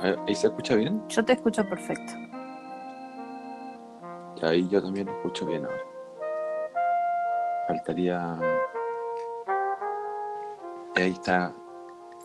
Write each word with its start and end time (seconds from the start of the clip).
¿Ahí 0.00 0.34
se 0.34 0.46
escucha 0.46 0.74
bien? 0.76 1.02
Yo 1.08 1.24
te 1.24 1.32
escucho 1.32 1.68
perfecto. 1.68 2.12
Ahí 4.42 4.68
yo 4.68 4.80
también 4.82 5.06
lo 5.06 5.12
escucho 5.12 5.46
bien 5.46 5.64
ahora. 5.64 5.82
Faltaría. 7.66 8.38
Ahí 10.96 11.10
está 11.12 11.52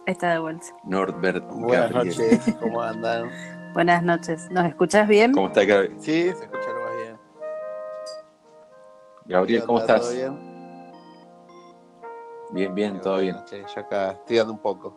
Está 0.06 0.34
de 0.34 0.40
vuelta. 0.40 0.66
Norbert 0.84 1.46
Buenas 1.50 1.92
Gabriel. 1.92 2.18
noches, 2.18 2.56
¿cómo 2.60 2.82
andan? 2.82 3.30
Buenas 3.74 4.04
noches. 4.04 4.50
¿Nos 4.52 4.66
escuchas 4.68 5.08
bien? 5.08 5.32
¿Cómo 5.34 5.48
está 5.48 5.64
Gabriel? 5.66 5.96
Sí, 6.00 6.24
se 6.24 6.44
escucha 6.44 6.70
lo 6.72 6.82
más 6.82 6.96
bien. 6.98 7.18
Gabriel, 9.26 9.62
¿Qué 9.62 9.66
¿cómo 9.66 9.80
estás? 9.80 10.02
¿Todo 10.02 10.12
bien? 10.14 10.92
Bien, 12.52 12.76
bien, 12.76 13.02
todo 13.02 13.18
bien. 13.18 13.38
Yo 13.50 13.82
acá 13.82 14.12
estudiando 14.12 14.54
un 14.54 14.60
poco. 14.60 14.96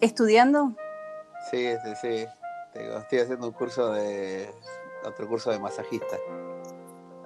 ¿Estudiando? 0.00 0.74
Sí, 1.50 1.68
sí, 1.84 1.94
sí. 2.00 2.26
Tengo- 2.72 2.98
estoy 2.98 3.18
haciendo 3.20 3.46
un 3.48 3.52
curso 3.52 3.92
de. 3.92 4.50
otro 5.04 5.26
curso 5.28 5.50
de 5.50 5.58
masajista. 5.58 6.16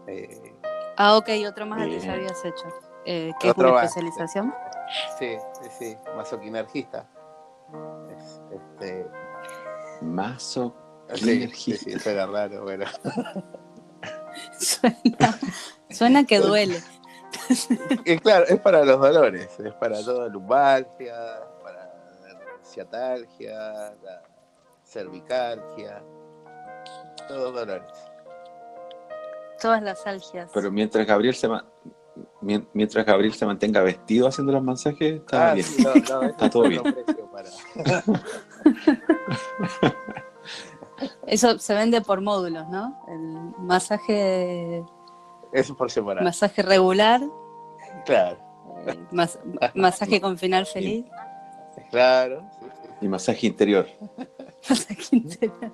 Eh, 0.06 0.52
Ah, 0.98 1.16
ok, 1.18 1.28
otro 1.46 1.66
más 1.66 1.86
que 1.86 2.00
ya 2.00 2.12
habías 2.14 2.42
hecho. 2.44 2.64
Eh, 3.04 3.32
¿Qué 3.38 3.50
es 3.50 3.56
una 3.56 3.70
más. 3.72 3.84
especialización? 3.84 4.54
sí, 5.18 5.36
sí, 5.62 5.68
sí. 5.78 5.96
Masoquinergista. 6.16 7.06
Es- 8.16 8.40
este, 8.52 9.06
Mazo. 10.00 10.74
sí, 11.14 11.48
sí, 11.52 11.98
suena 11.98 12.26
raro, 12.26 12.62
bueno. 12.64 12.86
Suena, 14.58 15.38
suena 15.90 16.24
que 16.24 16.38
duele. 16.38 16.80
Y 18.04 18.18
claro, 18.18 18.46
es 18.46 18.58
para 18.60 18.84
los 18.84 19.00
dolores, 19.00 19.48
es 19.60 19.74
para 19.74 20.02
toda 20.02 20.28
lumbalgia, 20.28 21.14
la 22.84 24.22
cervicalgia, 24.84 26.02
todos 27.28 27.54
dolores. 27.54 27.92
Todas 29.60 29.82
las 29.82 30.06
algias. 30.06 30.50
Pero 30.52 30.70
mientras 30.70 31.06
Gabriel 31.06 31.34
se 31.34 31.48
ma- 31.48 31.64
mientras 32.72 33.04
Gabriel 33.06 33.32
se 33.34 33.46
mantenga 33.46 33.80
vestido 33.82 34.28
haciendo 34.28 34.52
los 34.52 34.62
masajes, 34.62 35.14
está 35.20 35.50
Ah, 35.50 35.54
bien. 35.54 35.66
sí, 35.66 35.82
no, 35.82 35.94
no, 35.94 36.22
Está 36.28 36.46
es 36.46 36.52
todo 36.52 36.64
para- 37.32 38.02
Eso 41.26 41.58
se 41.58 41.74
vende 41.74 42.00
por 42.00 42.20
módulos, 42.22 42.66
¿no? 42.68 43.02
El 43.08 43.64
masaje, 43.66 44.82
Eso 45.52 45.76
por 45.76 45.90
separado. 45.90 46.24
masaje 46.24 46.62
regular, 46.62 47.20
Claro, 48.06 48.38
eh, 48.86 48.98
mas- 49.10 49.38
masaje 49.74 50.20
con 50.20 50.38
final 50.38 50.64
feliz, 50.66 51.04
claro, 51.90 52.48
sí, 52.60 52.66
sí, 52.82 52.90
Y 53.02 53.08
masaje 53.08 53.46
interior. 53.46 53.86
masaje 54.68 55.16
interior. 55.16 55.72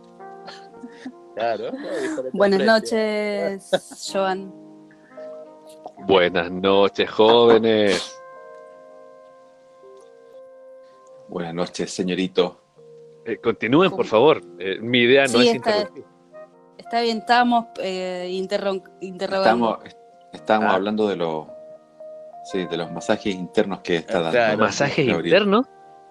claro. 1.35 1.73
no, 1.73 2.23
Buenas 2.33 2.61
noches, 2.65 4.11
Joan. 4.13 4.53
Buenas 6.07 6.51
noches, 6.51 7.11
jóvenes. 7.11 8.19
Buenas 11.29 11.55
noches, 11.55 11.91
señorito. 11.93 12.59
Eh, 13.25 13.39
continúen, 13.39 13.91
por 13.91 14.07
favor. 14.07 14.41
Eh, 14.59 14.79
mi 14.81 14.99
idea 15.01 15.23
no 15.25 15.39
Sí, 15.41 15.49
es 15.49 15.55
está- 15.57 15.71
interrumpir. 15.71 16.05
Está 16.79 17.01
bien, 17.01 17.19
estábamos 17.19 17.67
eh, 17.81 18.27
interrogando. 18.31 18.83
Estamos, 19.01 19.79
estamos 20.33 20.71
Ah. 20.71 20.75
hablando 20.75 21.09
de 21.09 21.17
los 21.17 21.47
sí, 22.45 22.67
de 22.67 22.77
los 22.77 22.91
masajes 22.91 23.35
internos 23.35 23.81
que 23.81 23.97
está 23.97 24.15
dando. 24.21 24.33
Claro. 24.33 24.59
¿Masajes 24.59 25.07
internos? 25.09 25.67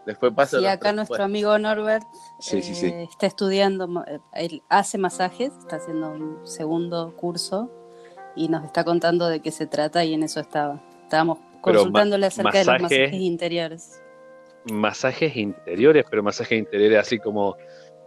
Después 0.06 0.34
paso 0.34 0.60
Sí, 0.60 0.66
acá 0.66 0.92
nuestro 0.94 1.24
amigo 1.24 1.58
Norbert 1.60 2.04
Sí, 2.40 2.62
sí, 2.62 2.74
sí. 2.74 2.88
eh, 2.88 3.04
está 3.10 3.28
estudiando, 3.28 3.88
él 4.34 4.64
hace 4.68 4.98
masajes, 4.98 5.54
está 5.60 5.76
haciendo 5.76 6.10
un 6.10 6.48
segundo 6.48 7.16
curso 7.16 7.70
y 8.36 8.48
nos 8.50 8.64
está 8.66 8.84
contando 8.84 9.28
de 9.28 9.42
qué 9.42 9.52
se 9.52 9.68
trata 9.68 10.04
y 10.04 10.14
en 10.16 10.24
eso 10.24 10.40
estaba. 10.40 10.82
Estábamos 11.04 11.38
Pero 11.64 11.80
consultándole 11.80 12.26
acerca 12.26 12.52
de 12.60 12.66
los 12.66 12.74
masaje- 12.82 13.02
masajes 13.04 13.22
interiores. 13.22 14.02
Masajes 14.72 15.36
interiores, 15.38 16.06
pero 16.10 16.24
masajes 16.24 16.58
interiores 16.58 16.98
así 17.00 17.20
como, 17.20 17.56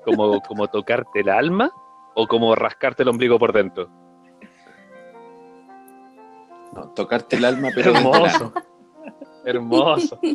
como, 0.04 0.40
como 0.48 0.66
tocarte 0.68 1.20
el 1.20 1.28
alma 1.28 1.70
o 2.14 2.26
como 2.26 2.54
rascarte 2.56 3.02
el 3.04 3.08
ombligo 3.10 3.38
por 3.38 3.52
dentro. 3.52 3.88
No, 6.72 6.88
tocarte 6.88 7.36
el 7.36 7.44
alma, 7.44 7.68
pero 7.72 7.92
Hermoso. 7.94 8.52
Hermoso. 9.44 10.18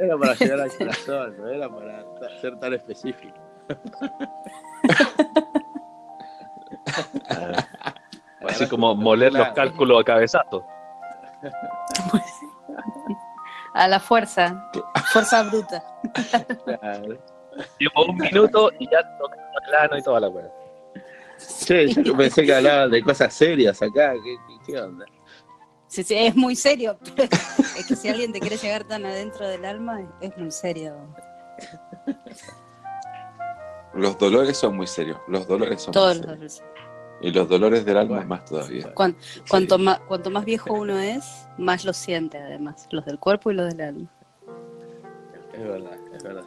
Era 0.00 0.16
para 0.16 0.34
llegar 0.34 0.60
al 0.60 0.76
corazón, 0.76 1.36
no 1.36 1.48
era 1.48 1.68
para 1.68 2.04
ser 2.40 2.56
tan 2.58 2.72
específico. 2.72 3.36
Así 8.48 8.66
como 8.66 8.94
moler 8.94 9.34
los 9.34 9.48
cálculos 9.48 10.00
a 10.00 10.04
cabezazo. 10.04 10.64
A 13.74 13.88
la 13.88 14.00
fuerza, 14.00 14.70
fuerza 15.12 15.42
bruta. 15.42 15.84
Claro. 16.64 17.18
Llevo 17.78 18.06
un 18.08 18.16
minuto 18.16 18.70
y 18.78 18.88
ya 18.90 19.02
tocando 19.18 19.44
el 19.68 19.74
ano 19.74 19.98
y 19.98 20.02
toda 20.02 20.20
la 20.20 20.28
weá. 20.28 20.50
Che, 21.64 21.88
yo 21.88 22.16
pensé 22.16 22.46
que 22.46 22.54
hablaban 22.54 22.90
de 22.90 23.02
cosas 23.02 23.34
serias 23.34 23.82
acá. 23.82 24.14
¿Qué, 24.14 24.36
qué, 24.46 24.72
qué 24.72 24.80
onda? 24.80 25.04
Sí, 25.90 26.04
sí, 26.04 26.14
es 26.14 26.36
muy 26.36 26.54
serio. 26.54 26.96
es 27.76 27.86
que 27.86 27.96
si 27.96 28.08
alguien 28.08 28.32
te 28.32 28.38
quiere 28.38 28.56
llegar 28.56 28.84
tan 28.84 29.04
adentro 29.04 29.48
del 29.48 29.64
alma, 29.64 30.00
es 30.20 30.36
muy 30.38 30.52
serio. 30.52 30.94
Los 33.94 34.16
dolores 34.18 34.56
son 34.56 34.76
muy 34.76 34.86
serios. 34.86 35.18
Los 35.26 35.48
dolores 35.48 35.82
son 35.82 35.92
Todos 35.92 36.18
muy 36.18 36.26
los 36.26 36.52
serios. 36.52 36.58
dolores. 36.60 36.80
Y 37.22 37.30
los 37.32 37.48
dolores 37.48 37.84
del 37.84 37.96
alma 37.98 38.14
Bueno. 38.18 38.28
más 38.28 38.44
todavía. 38.44 38.94
Cuan- 38.94 39.16
Cuanto, 39.48 39.78
más, 39.78 39.98
cuanto 40.06 40.30
más 40.30 40.44
viejo 40.44 40.72
uno 40.72 40.96
es, 40.98 41.24
más 41.58 41.84
lo 41.84 41.92
siente 41.92 42.38
además, 42.38 42.86
los 42.92 43.04
del 43.04 43.18
cuerpo 43.18 43.50
y 43.50 43.54
los 43.54 43.68
del 43.74 43.80
alma. 43.80 44.08
Es 45.52 45.62
verdad, 45.68 45.98
es 46.14 46.22
verdad. 46.22 46.44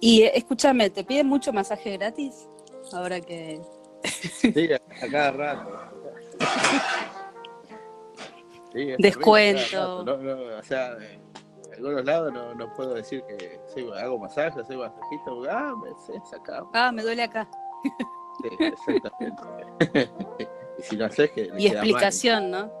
Y 0.00 0.24
escúchame, 0.24 0.90
¿te 0.90 1.04
piden 1.04 1.28
mucho 1.28 1.52
masaje 1.52 1.96
gratis? 1.96 2.48
Ahora 2.92 3.20
que... 3.20 3.62
Sí, 4.04 4.52
a 4.72 5.08
cada 5.10 5.30
rato. 5.30 5.78
Sí, 8.72 8.94
Descuento. 8.98 10.04
No, 10.04 10.16
no, 10.16 10.58
o 10.58 10.62
sea, 10.62 10.96
en 10.96 11.74
algunos 11.74 12.04
lados 12.04 12.32
no, 12.32 12.54
no 12.54 12.72
puedo 12.74 12.94
decir 12.94 13.22
que 13.26 13.60
hago 14.00 14.18
masaje, 14.18 14.64
soy 14.64 14.76
masajista. 14.76 15.30
Ah, 15.50 15.74
me. 15.76 15.90
Ah, 16.72 16.92
me 16.92 17.02
duele 17.02 17.22
acá. 17.22 17.48
Sí, 18.40 18.48
exactamente. 18.60 19.42
y 20.78 20.82
si 20.82 20.96
no 20.96 21.04
haces 21.04 21.30
que. 21.32 21.44
Y 21.58 21.68
mal. 21.68 21.76
explicación, 21.76 22.50
¿no? 22.50 22.72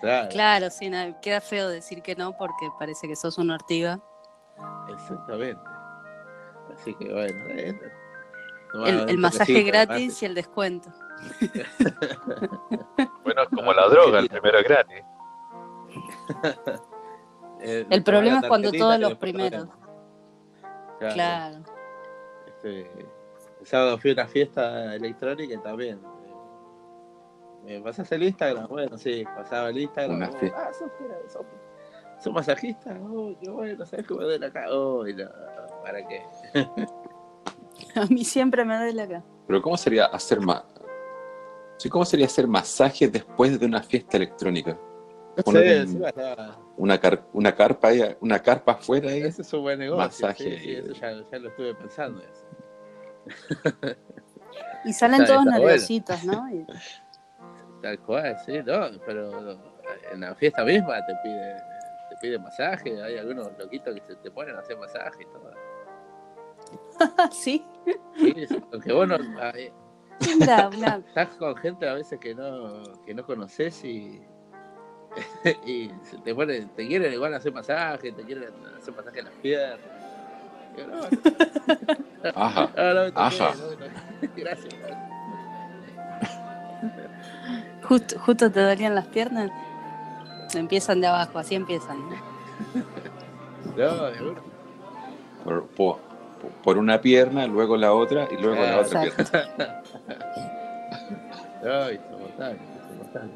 Claro, 0.00 0.28
Claro, 0.28 0.70
sí, 0.70 0.90
no, 0.90 1.20
queda 1.20 1.40
feo 1.40 1.68
decir 1.68 2.02
que 2.02 2.14
no 2.14 2.36
porque 2.36 2.68
parece 2.78 3.08
que 3.08 3.16
sos 3.16 3.38
una 3.38 3.54
ortiga. 3.54 3.98
exactamente. 4.92 5.62
Así 6.74 6.94
que 6.94 7.12
bueno, 7.12 7.44
eh, 7.48 7.80
El, 9.08 9.18
masaje 9.18 9.62
gratis 9.62 10.22
y 10.22 10.26
el 10.26 10.34
descuento. 10.34 10.92
Bueno, 13.24 13.42
es 13.42 13.48
como 13.48 13.72
la 13.72 13.88
droga, 13.88 14.20
el 14.20 14.28
primero 14.28 14.58
es 14.58 14.64
gratis. 14.64 15.02
Eh, 17.58 17.86
El 17.88 18.02
problema 18.04 18.40
es 18.40 18.48
cuando 18.48 18.70
todos 18.70 18.98
los 19.00 19.14
primeros. 19.14 19.66
Claro. 20.98 21.14
Claro. 21.14 21.56
Este, 22.46 22.80
el 23.60 23.66
sábado 23.66 23.96
fui 23.96 24.10
a 24.10 24.12
una 24.12 24.26
fiesta 24.26 24.94
electrónica 24.94 25.54
y 25.54 25.58
también. 25.58 25.98
eh, 27.64 27.78
¿Me 27.78 27.80
pasas 27.80 28.12
el 28.12 28.24
Instagram? 28.24 28.68
Bueno, 28.68 28.98
sí, 28.98 29.24
pasaba 29.34 29.70
el 29.70 29.78
Instagram. 29.78 30.16
Una 30.16 30.28
oh, 30.28 30.32
fiesta. 30.38 30.68
Ah, 30.68 30.72
sos, 30.74 30.90
sos, 31.32 31.46
sos 32.20 32.32
masajista. 32.32 32.94
Oh, 33.02 33.34
qué 33.40 33.48
bueno, 33.48 33.86
¿sabes 33.86 34.06
cómo 34.06 34.20
me 34.20 34.26
duele 34.26 34.46
acá? 34.46 34.66
Oh, 34.70 35.02
no, 35.04 35.30
¿para 35.82 36.06
qué? 36.06 36.22
A 37.94 38.04
mí 38.06 38.22
siempre 38.22 38.66
me 38.66 38.76
duele 38.76 39.02
acá. 39.02 39.24
Pero 39.46 39.62
¿cómo 39.62 39.78
sería 39.78 40.04
hacer 40.06 40.40
más? 40.40 40.62
Sí, 41.78 41.88
¿Cómo 41.88 42.04
sería 42.04 42.26
hacer 42.26 42.46
masaje 42.46 43.08
después 43.08 43.58
de 43.58 43.64
una 43.64 43.82
fiesta 43.82 44.18
electrónica? 44.18 44.78
Poner 45.44 45.86
un- 45.86 46.02
Una, 46.78 46.98
car- 46.98 47.26
una 47.32 47.54
carpa 47.54 47.88
ahí, 47.88 48.16
una 48.20 48.38
carpa 48.40 48.72
afuera 48.72 49.10
ahí. 49.10 49.20
Ese 49.22 49.42
es 49.42 49.52
un 49.52 49.62
buen 49.62 49.78
negocio. 49.78 50.04
Masaje 50.04 50.44
sí, 50.44 50.58
sí, 50.58 50.70
y- 50.70 50.74
eso 50.76 50.92
ya, 50.92 51.12
ya 51.30 51.38
lo 51.38 51.48
estuve 51.48 51.74
pensando. 51.74 52.22
Eso. 52.22 52.46
Y 54.84 54.92
salen 54.92 55.22
Está- 55.22 55.34
todos 55.34 55.46
está 55.46 55.58
bueno. 55.58 55.66
nerviositos, 55.66 56.24
¿no? 56.24 56.48
Y- 56.50 56.66
Tal 57.82 57.98
cual, 58.00 58.36
sí, 58.44 58.58
no, 58.64 58.88
pero 59.04 59.52
en 60.12 60.20
la 60.20 60.34
fiesta 60.34 60.64
misma 60.64 61.04
te 61.06 61.14
pide, 61.22 61.54
te 62.10 62.16
pide 62.20 62.38
masaje, 62.38 63.00
hay 63.02 63.18
algunos 63.18 63.50
loquitos 63.58 63.94
que 63.94 64.00
se 64.00 64.16
te 64.16 64.30
ponen 64.30 64.56
a 64.56 64.60
hacer 64.60 64.76
masaje 64.78 65.22
y 65.22 65.26
todo. 65.26 65.52
sí. 67.30 67.64
Sí, 68.16 68.46
aunque 68.72 68.92
vos 68.92 69.06
no, 69.06 69.16
estás 70.18 71.28
con 71.38 71.54
gente 71.56 71.88
a 71.88 71.94
veces 71.94 72.18
que 72.18 72.34
no, 72.34 72.82
que 73.04 73.14
no 73.14 73.24
conoces 73.26 73.84
y 73.84 74.20
y 75.66 75.88
te 76.24 76.34
ponen, 76.34 76.68
te 76.70 76.86
quieren 76.86 77.12
igual 77.12 77.34
hacer 77.34 77.52
masaje, 77.52 78.12
te 78.12 78.22
quieren 78.22 78.48
hacer 78.78 78.94
masaje 78.94 79.18
en 79.20 79.24
las 79.24 79.34
piernas. 79.34 79.78
Y 80.76 80.80
yo, 80.80 80.86
no, 80.88 81.00
Ajá. 82.34 82.70
no, 82.76 82.94
no, 82.94 83.12
Ajá. 83.14 83.54
Gracias. 84.36 84.74
Justo, 87.82 88.18
justo 88.18 88.50
te 88.50 88.60
dolían 88.60 88.94
las 88.94 89.06
piernas. 89.06 89.50
Empiezan 90.54 91.00
de 91.00 91.06
abajo, 91.06 91.38
así 91.38 91.54
empiezan. 91.54 91.98
Por, 95.44 95.66
por- 95.68 95.98
por 96.62 96.78
una 96.78 97.00
pierna, 97.00 97.46
luego 97.46 97.76
la 97.76 97.92
otra 97.92 98.28
y 98.30 98.36
luego 98.40 98.62
la 98.62 98.80
otra 98.80 99.02
pierna. 99.02 99.82
No, 101.62 101.90
insoportable, 101.90 102.58
insoportable. 102.90 103.30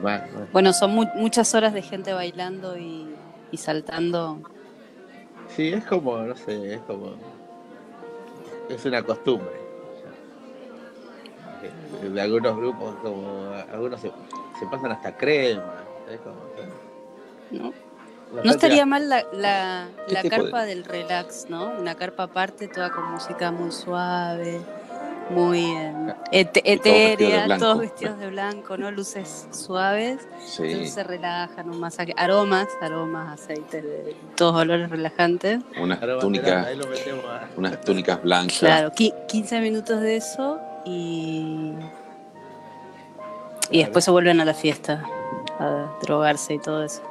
Bueno, 0.00 0.24
bueno. 0.32 0.46
Bueno, 0.52 0.72
son 0.72 0.94
mu- 0.94 1.10
muchas 1.14 1.54
horas 1.54 1.72
de 1.74 1.82
gente 1.82 2.12
bailando 2.12 2.76
y, 2.78 3.14
y 3.50 3.56
saltando. 3.56 4.40
Sí, 5.48 5.72
es 5.72 5.84
como, 5.84 6.18
no 6.18 6.36
sé, 6.36 6.74
es 6.74 6.80
como. 6.82 7.12
Es 8.68 8.84
una 8.84 9.02
costumbre. 9.02 9.50
ya. 12.02 12.08
De 12.08 12.20
algunos 12.20 12.56
grupos, 12.56 12.94
como. 13.02 13.50
Algunos 13.72 14.00
se, 14.00 14.12
se 14.58 14.66
pasan 14.70 14.92
hasta 14.92 15.16
crema. 15.16 15.74
Es 16.10 16.20
como. 16.20 16.36
¿no? 17.50 17.72
estaría 18.44 18.84
mal 18.84 19.08
la, 19.08 19.24
la, 19.32 19.88
¿Qué 20.06 20.12
la 20.14 20.22
tipo 20.22 20.36
carpa 20.36 20.62
de- 20.64 20.74
del 20.74 20.84
relax, 20.84 21.46
¿no? 21.48 21.70
Una 21.78 21.94
carpa 21.94 22.24
aparte, 22.24 22.68
toda 22.68 22.90
con 22.90 23.10
música 23.10 23.50
muy 23.50 23.72
suave, 23.72 24.60
muy 25.30 25.62
todos 25.72 26.32
de 26.32 26.50
etérea, 26.72 27.44
blanco. 27.46 27.64
todos 27.64 27.78
vestidos 27.80 28.18
de 28.18 28.28
blanco, 28.28 28.76
¿no? 28.76 28.90
Luces 28.90 29.46
suaves, 29.50 30.26
Sí. 30.46 30.62
entonces 30.64 30.94
se 30.94 31.04
relajan, 31.04 31.68
un 31.70 31.80
masaje, 31.80 32.14
aromas, 32.16 32.68
aromas, 32.80 33.40
aceites, 33.40 33.82
de, 33.82 34.16
todos 34.36 34.56
olores 34.62 34.88
relajantes. 34.90 35.60
Unas 35.80 36.00
túnicas, 36.20 36.66
ahí 36.66 36.76
lo 36.76 36.86
metemos 36.86 37.24
a- 37.26 37.48
unas 37.56 37.80
túnicas 37.82 38.22
blancas. 38.22 38.58
Claro, 38.58 38.90
qui- 38.92 39.14
15 39.26 39.60
minutos 39.60 40.00
de 40.00 40.16
eso 40.16 40.58
y, 40.84 41.74
y 43.70 43.78
después 43.80 44.04
se 44.04 44.10
vuelven 44.10 44.40
a 44.40 44.44
la 44.44 44.54
fiesta, 44.54 45.04
a 45.58 45.98
drogarse 46.02 46.54
y 46.54 46.58
todo 46.58 46.84
eso. 46.84 47.02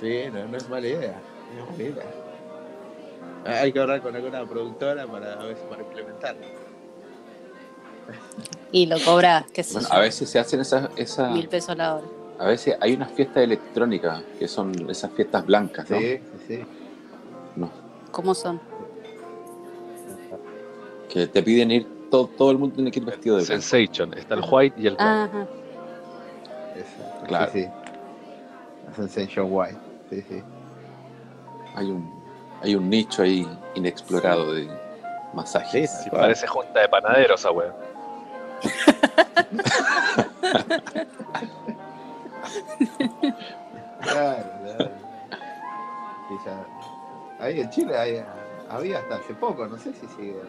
Sí, 0.00 0.24
no, 0.32 0.46
no 0.46 0.56
es 0.56 0.68
mala 0.68 0.86
idea. 0.86 1.20
No 1.56 1.64
es 1.64 1.70
mala 1.70 1.82
idea. 1.82 3.62
Hay 3.62 3.72
que 3.72 3.80
hablar 3.80 4.02
con 4.02 4.14
alguna 4.14 4.44
productora 4.46 5.06
para 5.06 5.36
ver 5.36 5.56
si 5.56 5.64
para 5.64 5.82
implementarlo. 5.82 6.46
Y 8.70 8.86
lo 8.86 8.98
cobras, 9.00 9.44
qué 9.52 9.62
sé 9.62 9.74
Bueno, 9.74 9.88
yo, 9.88 9.94
a 9.94 10.00
veces 10.00 10.28
se 10.28 10.38
hacen 10.38 10.60
esas, 10.60 10.90
esas, 10.96 11.32
mil 11.32 11.48
pesos 11.48 11.76
la 11.76 11.96
hora. 11.96 12.06
a 12.38 12.46
veces 12.46 12.76
hay 12.80 12.94
unas 12.94 13.10
fiestas 13.12 13.42
electrónicas 13.42 14.22
que 14.38 14.46
son 14.46 14.90
esas 14.90 15.10
fiestas 15.12 15.46
blancas, 15.46 15.88
¿no? 15.90 15.98
Sí, 15.98 16.18
sí, 16.18 16.44
sí. 16.46 16.64
No, 17.56 17.70
¿Cómo 18.10 18.34
son? 18.34 18.60
que 21.08 21.26
te 21.26 21.42
piden 21.42 21.70
ir, 21.70 21.86
todo, 22.10 22.26
todo 22.26 22.50
el 22.50 22.58
mundo 22.58 22.76
tiene 22.76 22.90
que 22.90 23.00
ir 23.00 23.04
vestido 23.04 23.36
de 23.36 23.44
blanco. 23.44 23.62
Sensation. 23.62 24.14
Está 24.14 24.34
el 24.34 24.44
white 24.48 24.80
y 24.80 24.86
el. 24.86 24.96
Ajá. 24.98 25.46
Exacto. 26.76 27.26
Claro. 27.26 27.52
Sí, 27.52 27.62
sí. 27.64 27.68
La 28.86 28.94
Sensation 28.94 29.46
White. 29.50 29.78
Sí, 30.10 30.24
sí. 30.28 30.42
Hay 31.74 31.86
un, 31.86 32.10
hay 32.62 32.74
un 32.74 32.88
nicho 32.88 33.22
ahí 33.22 33.46
inexplorado 33.74 34.52
de 34.52 34.68
masajes. 35.34 35.90
Sí, 36.04 36.10
parece 36.10 36.46
junta 36.46 36.80
de 36.80 36.88
panaderos 36.88 37.40
esa 37.40 37.50
weón. 37.50 37.87
Claro, 44.02 44.44
claro. 44.62 44.90
Ya. 46.44 46.66
Ahí 47.44 47.60
en 47.60 47.70
Chile 47.70 47.96
hay- 47.96 48.24
había 48.68 48.98
hasta 48.98 49.16
hace 49.16 49.34
poco, 49.34 49.66
no 49.66 49.76
sé 49.78 49.92
si 49.94 50.06
sigue. 50.08 50.42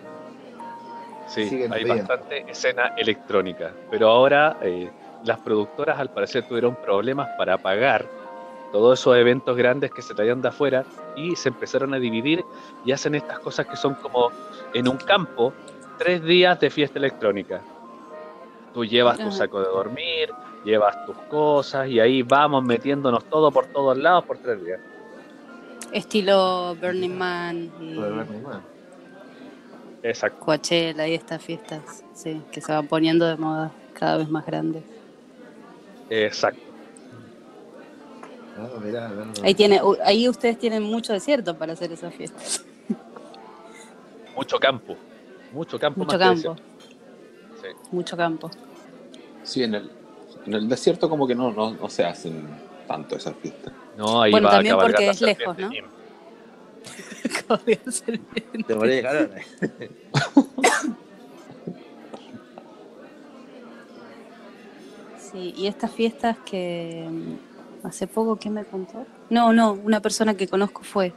Sí, 1.27 1.63
hay 1.71 1.83
bastante 1.85 2.50
escena 2.50 2.94
electrónica. 2.97 3.71
Pero 3.91 4.09
ahora 4.09 4.57
eh, 4.62 4.89
las 5.23 5.39
productoras 5.39 6.00
al 6.00 6.09
parecer 6.09 6.44
tuvieron 6.47 6.75
problemas 6.75 7.29
para 7.38 7.57
pagar 7.57 8.05
todos 8.71 9.00
esos 9.00 9.15
eventos 9.15 9.55
grandes 9.55 9.91
que 9.91 10.01
se 10.01 10.13
traían 10.13 10.41
de 10.41 10.47
afuera 10.50 10.83
y 11.15 11.35
se 11.35 11.50
empezaron 11.50 11.94
a 11.94 11.97
dividir 12.00 12.44
y 12.85 12.91
hacen 12.91 13.15
estas 13.15 13.39
cosas 13.39 13.65
que 13.67 13.75
son 13.75 13.95
como 13.95 14.29
en 14.73 14.88
un 14.88 14.97
campo, 14.97 15.53
tres 15.97 16.23
días 16.23 16.59
de 16.59 16.69
fiesta 16.69 16.97
electrónica. 17.00 17.62
Tú 18.79 18.85
llevas 18.85 19.17
tu 19.17 19.29
saco 19.29 19.59
de 19.59 19.65
dormir, 19.65 20.29
llevas 20.63 21.05
tus 21.05 21.17
cosas 21.29 21.89
y 21.89 21.99
ahí 21.99 22.21
vamos 22.21 22.63
metiéndonos 22.63 23.25
todo 23.25 23.51
por 23.51 23.65
todos 23.65 23.97
lados 23.97 24.23
por 24.23 24.37
tres 24.37 24.63
días. 24.63 24.79
Estilo 25.91 26.77
Burning 26.79 27.17
Man 27.17 27.69
y. 27.81 27.99
Exacto. 30.01 30.39
Coachella 30.39 31.05
y 31.09 31.13
estas 31.13 31.43
fiestas, 31.43 32.05
sí, 32.13 32.41
que 32.53 32.61
se 32.61 32.71
van 32.71 32.87
poniendo 32.87 33.25
de 33.25 33.35
moda 33.35 33.73
cada 33.91 34.15
vez 34.15 34.29
más 34.29 34.45
grandes. 34.45 34.85
Exacto. 36.09 36.61
Ah, 38.57 38.79
mirá. 38.81 39.11
Ahí 39.43 39.55
tiene, 39.55 39.81
ahí 40.05 40.29
ustedes 40.29 40.57
tienen 40.57 40.83
mucho 40.83 41.11
desierto 41.11 41.57
para 41.57 41.73
hacer 41.73 41.91
esas 41.91 42.13
fiestas. 42.13 42.65
Mucho 44.37 44.57
campo. 44.57 44.95
Mucho 45.51 45.77
campo. 45.77 45.99
Mucho 45.99 46.17
más 46.17 46.41
campo. 46.41 46.55
Sí. 47.61 47.67
mucho 47.91 48.15
campo. 48.15 48.49
Sí, 49.44 49.63
en 49.63 49.75
el, 49.75 49.91
en 50.45 50.53
el 50.53 50.69
desierto 50.69 51.09
como 51.09 51.27
que 51.27 51.36
no, 51.36 51.51
no, 51.51 51.74
no 51.74 51.89
se 51.89 52.06
hacen 52.06 52.47
tanto 52.88 53.15
esas 53.15 53.36
fiestas. 53.36 53.74
No, 53.97 54.21
ahí 54.21 54.31
Bueno, 54.31 54.47
va 54.47 54.53
también 54.53 54.75
a 54.75 54.80
porque 54.80 55.09
es 55.09 55.21
lejos, 55.21 55.57
¿no? 55.57 55.69
Te 58.68 58.75
de 58.75 59.01
calor. 59.01 59.31
eh. 59.62 59.89
Sí, 65.31 65.53
y 65.56 65.68
estas 65.68 65.91
fiestas 65.91 66.38
que 66.39 67.07
mm, 67.07 67.86
hace 67.86 68.07
poco, 68.07 68.38
¿quién 68.38 68.56
me 68.56 68.65
contó? 68.65 69.06
No, 69.30 69.53
no, 69.53 69.74
una 69.74 70.00
persona 70.00 70.36
que 70.36 70.47
conozco 70.47 70.81
fue. 70.83 71.13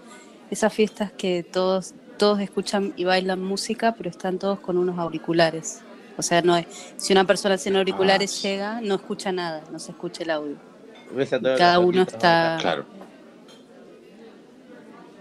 Esas 0.51 0.73
fiestas 0.73 1.13
que 1.13 1.43
todos, 1.43 1.95
todos 2.19 2.41
escuchan 2.41 2.93
y 2.97 3.05
bailan 3.05 3.43
música, 3.43 3.95
pero 3.97 4.11
están 4.11 4.39
todos 4.39 4.61
con 4.61 4.77
unos 4.77 4.99
auriculares. 4.99 5.81
O 6.19 6.23
sea, 6.23 6.43
no 6.43 6.57
es, 6.57 6.67
si 6.97 7.13
una 7.13 7.25
persona 7.25 7.57
sin 7.59 7.77
auriculares 7.77 8.39
Ah. 8.39 8.43
llega, 8.49 8.81
no 8.81 8.95
escucha 8.97 9.33
nada, 9.33 9.63
no 9.71 9.79
se 9.79 9.93
escucha 9.93 10.23
el 10.25 10.31
audio. 10.31 10.57
Cada 11.59 11.79
uno 11.79 12.03
está- 12.03 12.59
Claro, 12.61 12.85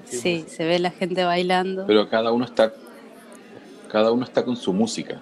Sí, 0.05 0.45
se 0.47 0.65
ve 0.65 0.79
la 0.79 0.91
gente 0.91 1.23
bailando. 1.23 1.85
pero 1.87 2.09
cada 2.09 2.31
uno 2.31 2.45
está 2.45 2.73
cada 3.89 4.11
uno 4.11 4.23
está 4.25 4.43
con 4.45 4.55
su 4.55 4.71
música. 4.73 5.21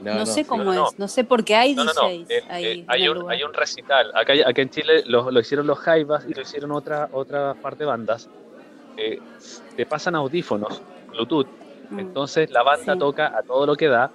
no, 0.00 0.26
sé 0.26 0.44
cómo 0.46 0.64
no, 0.64 0.88
es, 0.88 0.98
no 0.98 1.08
sé 1.08 1.24
porque 1.24 1.54
hay 1.54 1.74
No, 1.74 1.84
no, 1.84 1.92
no. 1.94 2.08
DJs 2.08 2.30
Eh, 2.30 2.44
ahí 2.48 2.64
eh, 2.64 2.84
hay, 2.88 3.08
un, 3.08 3.30
hay 3.30 3.42
un 3.42 3.52
recital. 3.54 4.10
Acá, 4.14 4.32
acá 4.46 4.62
en 4.62 4.70
Chile 4.70 5.02
lo, 5.06 5.30
lo 5.30 5.40
hicieron 5.40 5.66
los 5.66 5.78
Jaivas 5.78 6.24
y 6.28 6.34
lo 6.34 6.42
hicieron 6.42 6.72
otra, 6.72 7.08
otra 7.12 7.54
parte 7.54 7.80
de 7.80 7.84
bandas. 7.86 8.28
Eh, 8.98 9.18
te 9.76 9.84
pasan 9.86 10.14
audífonos, 10.14 10.80
Bluetooth. 11.10 11.46
Mm. 11.90 11.98
Entonces 12.00 12.50
la 12.50 12.62
banda 12.62 12.92
Sí. 12.94 12.98
toca 12.98 13.36
a 13.36 13.42
todo 13.42 13.64
lo 13.66 13.76
que 13.76 13.88
da, 13.88 14.10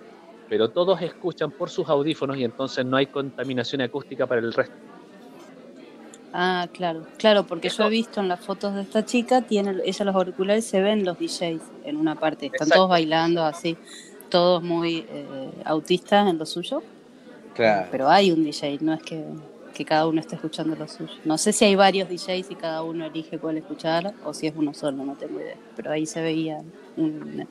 pero 0.52 0.70
todos 0.70 1.02
escuchan 1.02 1.50
por 1.50 1.70
sus 1.70 1.88
audífonos 1.88 2.38
y 2.38 2.44
entonces 2.44 2.86
no 2.86 2.98
hay 2.98 3.06
contaminación 3.06 3.80
acústica 3.84 4.28
para 4.28 4.42
el 4.42 4.52
resto. 4.52 4.76
Ah, 6.34 6.68
claro, 6.74 7.04
claro, 7.18 7.46
porque 7.48 7.70
yo 7.70 7.74
Eso- 7.76 7.88
he 7.88 7.90
visto 7.90 8.20
en 8.20 8.28
las 8.28 8.42
fotos 8.46 8.76
de 8.76 8.82
esta 8.82 9.06
chica, 9.06 9.42
tiene 9.44 9.78
ella 9.86 10.04
los 10.04 10.14
auriculares, 10.16 10.66
se 10.66 10.82
ven 10.82 11.06
los 11.06 11.18
DJs 11.18 11.62
en 11.86 11.96
una 11.96 12.16
parte, 12.16 12.48
están 12.48 12.68
Exacto. 12.68 12.74
todos 12.80 12.90
bailando 12.90 13.46
así, 13.46 13.78
todos 14.28 14.62
muy 14.62 15.06
eh, 15.08 15.54
autistas 15.64 16.30
en 16.30 16.38
lo 16.38 16.46
suyo, 16.46 16.84
Claro. 17.54 17.88
pero 17.90 18.10
hay 18.10 18.34
un 18.34 18.44
DJ, 18.44 18.78
no 18.82 18.94
es 18.94 19.02
que, 19.04 19.24
que 19.74 19.86
cada 19.86 20.06
uno 20.06 20.20
esté 20.20 20.36
escuchando 20.36 20.76
lo 20.76 20.86
suyo. 20.86 21.14
No 21.24 21.38
sé 21.38 21.54
si 21.54 21.64
hay 21.64 21.76
varios 21.76 22.10
DJs 22.10 22.52
y 22.52 22.56
cada 22.58 22.84
uno 22.84 23.06
elige 23.06 23.40
cuál 23.40 23.58
escuchar 23.58 24.14
o 24.22 24.34
si 24.34 24.48
es 24.48 24.54
uno 24.58 24.74
solo, 24.74 25.06
no 25.06 25.16
tengo 25.16 25.40
idea, 25.40 25.58
pero 25.78 25.92
ahí 25.92 26.06
se 26.06 26.22
veía 26.22 26.58
un, 26.98 27.48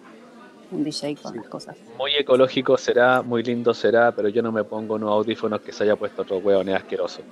un 0.71 0.85
DJ 0.85 1.17
con 1.17 1.33
Sí. 1.33 1.39
las 1.39 1.49
cosas. 1.49 1.77
Muy 1.99 2.13
ecológico 2.15 2.77
será, 2.77 3.23
muy 3.23 3.43
lindo 3.43 3.75
será, 3.75 4.13
pero 4.13 4.29
yo 4.29 4.43
no 4.43 4.53
me 4.53 4.65
pongo 4.65 4.95
unos 4.95 5.11
audífonos 5.11 5.61
que 5.61 5.73
se 5.73 5.85
haya 5.85 5.97
puesto 5.97 6.23
otro 6.23 6.39
hueón, 6.39 6.69
es 6.69 6.77
asqueroso. 6.77 7.23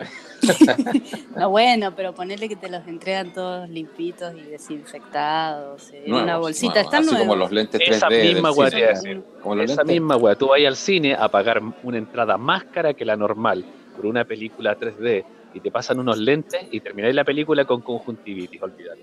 No, 1.36 1.50
bueno, 1.50 1.94
pero 1.94 2.14
ponerle 2.14 2.48
que 2.48 2.56
te 2.56 2.70
los 2.70 2.86
entregan 2.86 3.32
todos 3.32 3.68
limpitos 3.68 4.34
y 4.34 4.40
desinfectados, 4.42 5.92
en 5.92 6.04
Nuevos, 6.08 6.22
una 6.24 6.38
bolsita, 6.38 6.72
nuevos, 6.74 6.84
están 6.86 7.00
así 7.00 7.10
nuevos. 7.10 7.28
como 7.28 7.36
los 7.36 7.52
lentes 7.52 7.80
3D 7.80 7.90
Esa 7.96 8.08
misma 8.08 8.50
weá 8.52 8.70
te 8.70 8.86
decir. 8.86 9.22
Como 9.42 9.54
Esa 9.62 9.82
lentes. 9.82 9.86
misma 9.86 10.16
weá, 10.16 10.34
tú 10.36 10.48
vas 10.48 10.60
al 10.66 10.76
cine 10.76 11.14
a 11.14 11.28
pagar 11.28 11.60
una 11.82 11.98
entrada 11.98 12.38
más 12.38 12.64
cara 12.64 12.94
que 12.94 13.04
la 13.04 13.16
normal 13.16 13.64
por 13.94 14.06
una 14.06 14.24
película 14.24 14.76
3D 14.78 15.24
y 15.52 15.60
te 15.60 15.70
pasan 15.70 15.98
unos 15.98 16.16
lentes 16.18 16.62
y 16.70 16.80
termináis 16.80 17.14
la 17.14 17.24
película 17.24 17.64
con 17.66 17.82
conjuntivitis, 17.82 18.62
olvídate. 18.62 19.02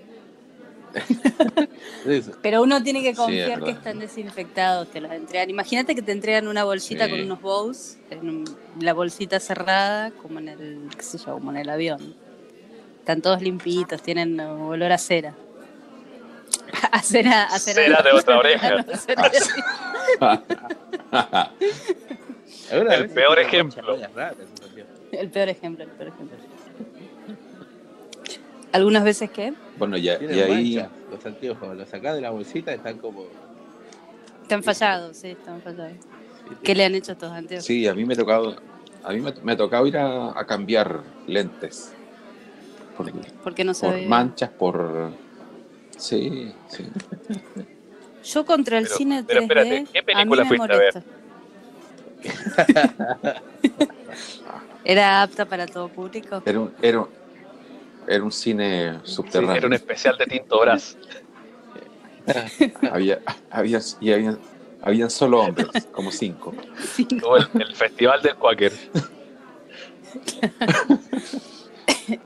Pero 2.42 2.62
uno 2.62 2.82
tiene 2.82 3.00
que 3.00 3.06
Sí, 3.08 3.10
es 3.12 3.18
confiar 3.18 3.62
que 3.62 3.70
están 3.70 3.98
desinfectados, 3.98 4.88
te 4.90 5.00
los 5.00 5.10
entregan. 5.12 5.50
Imagínate 5.50 5.94
que 5.94 6.02
te 6.02 6.12
entregan 6.12 6.48
una 6.48 6.64
bolsita 6.64 7.04
Sí. 7.06 7.10
con 7.10 7.20
unos 7.20 7.40
bows, 7.40 7.96
en 8.10 8.28
un- 8.28 8.56
la 8.80 8.92
bolsita 8.94 9.38
cerrada, 9.40 10.10
como 10.12 10.38
en 10.38 10.48
el, 10.48 10.78
qué 10.96 11.02
sé 11.02 11.18
yo, 11.18 11.34
como 11.34 11.50
en 11.50 11.58
el 11.58 11.68
avión. 11.70 12.14
Están 13.00 13.20
todos 13.22 13.40
limpitos, 13.42 14.02
tienen 14.02 14.38
olor 14.40 14.92
a 14.92 14.98
cera. 14.98 15.34
A 16.92 17.02
cera, 17.02 17.44
a 17.44 17.58
cera, 17.58 17.82
Cera 17.82 18.02
de 18.02 18.12
otra 18.12 18.38
oreja. 18.38 18.76
No, 18.86 18.96
cera 18.96 19.28
de- 19.28 19.38
Algunas 22.70 22.98
El 23.00 23.10
peor 23.10 23.38
ejemplo. 23.38 23.96
El 25.12 25.30
peor 25.30 25.48
ejemplo, 25.48 25.84
el 25.84 25.90
peor 25.90 26.08
ejemplo. 26.08 26.36
Algunas 28.72 29.02
veces 29.04 29.30
que 29.30 29.54
Bueno, 29.78 29.96
ya, 29.96 30.18
y 30.22 30.40
ahí, 30.40 30.86
los 31.10 31.24
anteojos, 31.24 31.76
los 31.76 31.88
sacás 31.88 32.14
de 32.16 32.20
la 32.20 32.30
bolsita 32.30 32.72
están 32.72 32.98
como. 32.98 33.24
están 34.42 34.62
fallados, 34.62 35.16
sí, 35.16 35.28
están 35.28 35.60
fallados. 35.62 35.92
¿Qué 36.62 36.74
le 36.74 36.84
han 36.84 36.94
hecho 36.94 37.12
a 37.12 37.14
estos 37.14 37.32
anteojos? 37.32 37.64
sí, 37.64 37.86
a 37.86 37.94
mí 37.94 38.04
me 38.04 38.14
ha 38.14 38.16
tocado, 38.16 38.56
a 39.04 39.12
mí 39.12 39.20
me, 39.20 39.32
me 39.42 39.52
ha 39.52 39.56
tocado 39.56 39.86
ir 39.86 39.96
a, 39.98 40.38
a 40.38 40.46
cambiar 40.46 41.02
lentes. 41.26 41.92
Por, 42.96 43.10
Porque 43.44 43.64
no 43.64 43.72
se 43.74 43.86
por 43.86 43.94
ve. 43.94 44.06
manchas, 44.06 44.50
por... 44.50 45.12
Sí, 45.96 46.52
sí. 46.68 46.86
Yo 48.24 48.44
contra 48.44 48.78
el 48.78 48.84
Pero- 48.84 48.96
cine 48.96 49.20
3D, 49.22 49.24
pero 49.26 49.40
espérate, 49.40 49.86
¿qué 49.92 50.02
película 50.02 50.42
a 50.42 50.44
mí 50.44 50.50
me 50.50 50.56
fuiste 50.58 50.74
a 50.74 50.78
ver? 50.78 50.94
molesta. 50.94 51.18
¿Era 54.84 55.22
apta 55.22 55.44
para 55.44 55.66
todo 55.66 55.88
público? 55.88 56.42
Era 56.44 56.60
un, 56.60 56.72
era, 56.82 57.00
un- 57.00 57.08
era 58.08 58.24
un 58.24 58.32
cine 58.32 59.00
Sí, 59.04 59.12
subterráneo. 59.14 59.56
era 59.56 59.66
un 59.66 59.72
especial 59.74 60.16
de 60.18 60.26
Tinto 60.26 60.60
Brass. 60.60 60.96
había, 62.92 63.20
había, 63.50 63.80
y 64.00 64.10
habían 64.82 65.10
solo 65.10 65.40
hombres, 65.40 65.68
como 65.92 66.10
cinco. 66.12 66.54
Como 67.20 67.36
el, 67.36 67.48
el 67.60 67.74
Festival 67.76 68.22
del 68.22 68.34
Quaker. 68.36 68.72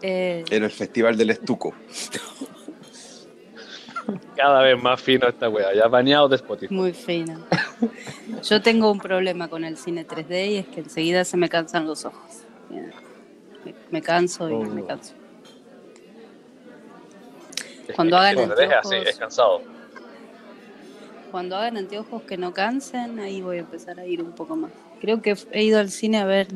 Eh, 0.01 0.45
Era 0.49 0.67
el 0.67 0.71
festival 0.71 1.17
del 1.17 1.31
estuco. 1.31 1.75
Cada 4.37 4.63
vez 4.63 4.81
más 4.81 5.01
fino 5.01 5.27
esta 5.27 5.49
wea, 5.49 5.75
ya 5.75 5.89
bañado 5.89 6.29
de 6.29 6.37
Spotify. 6.37 6.73
muy 6.73 6.93
fino. 6.93 7.41
Yo 8.45 8.63
tengo 8.63 8.91
un 8.93 9.01
problema 9.01 9.49
con 9.49 9.65
el 9.65 9.77
cine 9.77 10.07
3D 10.07 10.51
y 10.53 10.57
es 10.59 10.67
que 10.69 10.81
enseguida 10.81 11.25
se 11.25 11.37
me 11.37 11.49
cansan 11.49 11.85
los 11.87 12.05
ojos. 12.05 12.45
Me, 13.65 13.75
me 13.91 14.03
canso 14.03 14.49
y 14.49 14.53
Oh. 14.53 14.63
me 14.63 14.85
canso. 14.85 15.15
Cuando 17.95 18.17
hagan 18.17 18.39
el 18.39 18.51
3D 18.51 18.65
es 18.65 18.73
así, 18.73 18.95
anteojos- 18.95 19.09
es 19.09 19.17
cansado. 19.19 19.63
Cuando 21.31 21.57
hagan 21.57 21.77
anteojos 21.79 22.23
que 22.23 22.37
no 22.37 22.53
cansen, 22.53 23.19
ahí 23.21 23.41
voy 23.41 23.57
a 23.57 23.61
empezar 23.61 23.99
a 23.99 24.07
ir 24.07 24.23
un 24.23 24.33
poco 24.33 24.55
más. 24.57 24.71
Creo 25.01 25.23
que 25.23 25.35
he 25.53 25.63
ido 25.65 25.79
al 25.81 25.91
cine 25.91 26.19
a 26.19 26.25
ver, 26.27 26.47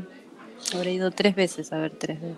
habré 0.74 0.92
ido 0.92 1.10
tres 1.10 1.34
veces 1.34 1.72
a 1.72 1.78
ver 1.78 1.92
3D. 1.92 2.34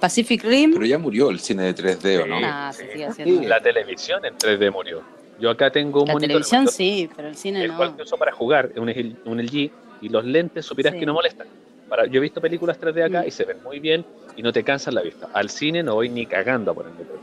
Pacific 0.00 0.42
Rim, 0.44 0.72
Pero 0.72 0.86
ya 0.86 0.98
murió 0.98 1.30
el 1.30 1.38
cine 1.40 1.64
de 1.64 1.74
3D, 1.74 2.22
¿o 2.22 2.26
no? 2.26 2.36
Sí. 2.36 2.42
nah, 2.42 2.72
se 2.72 2.90
sigue 2.90 3.06
haciendo. 3.06 3.48
La 3.48 3.60
televisión 3.60 4.24
en 4.24 4.34
3D 4.36 4.70
murió. 4.72 5.02
Yo 5.38 5.50
acá 5.50 5.70
tengo 5.70 6.02
un 6.02 6.08
La 6.08 6.12
monitor, 6.14 6.28
televisión 6.28 6.64
monitor, 6.64 6.74
sí, 6.74 7.10
pero 7.14 7.28
el 7.28 7.36
cine 7.36 7.64
el 7.64 7.74
cual 7.74 7.90
no. 7.90 7.96
que 7.96 8.02
uso 8.02 8.16
para 8.16 8.32
jugar, 8.32 8.70
un, 8.76 8.88
L- 8.88 9.16
un 9.26 9.40
LG, 9.40 9.70
y 10.02 10.08
los 10.08 10.24
lentes 10.24 10.64
supieras 10.66 10.94
Sí. 10.94 11.00
que 11.00 11.06
no 11.06 11.12
molestan. 11.14 11.46
Para, 11.88 12.06
yo 12.06 12.18
he 12.18 12.20
visto 12.20 12.40
películas 12.40 12.78
3D 12.78 13.04
acá 13.04 13.22
Mm. 13.22 13.28
y 13.28 13.30
se 13.30 13.44
ven 13.44 13.62
muy 13.62 13.78
bien 13.78 14.04
y 14.36 14.42
no 14.42 14.52
te 14.52 14.62
cansan 14.64 14.94
la 14.94 15.02
vista. 15.02 15.28
Al 15.32 15.50
cine 15.50 15.82
no 15.82 15.94
voy 15.94 16.08
ni 16.08 16.24
cagando 16.26 16.70
a 16.70 16.74
ponerme 16.74 17.00
3D. 17.04 17.20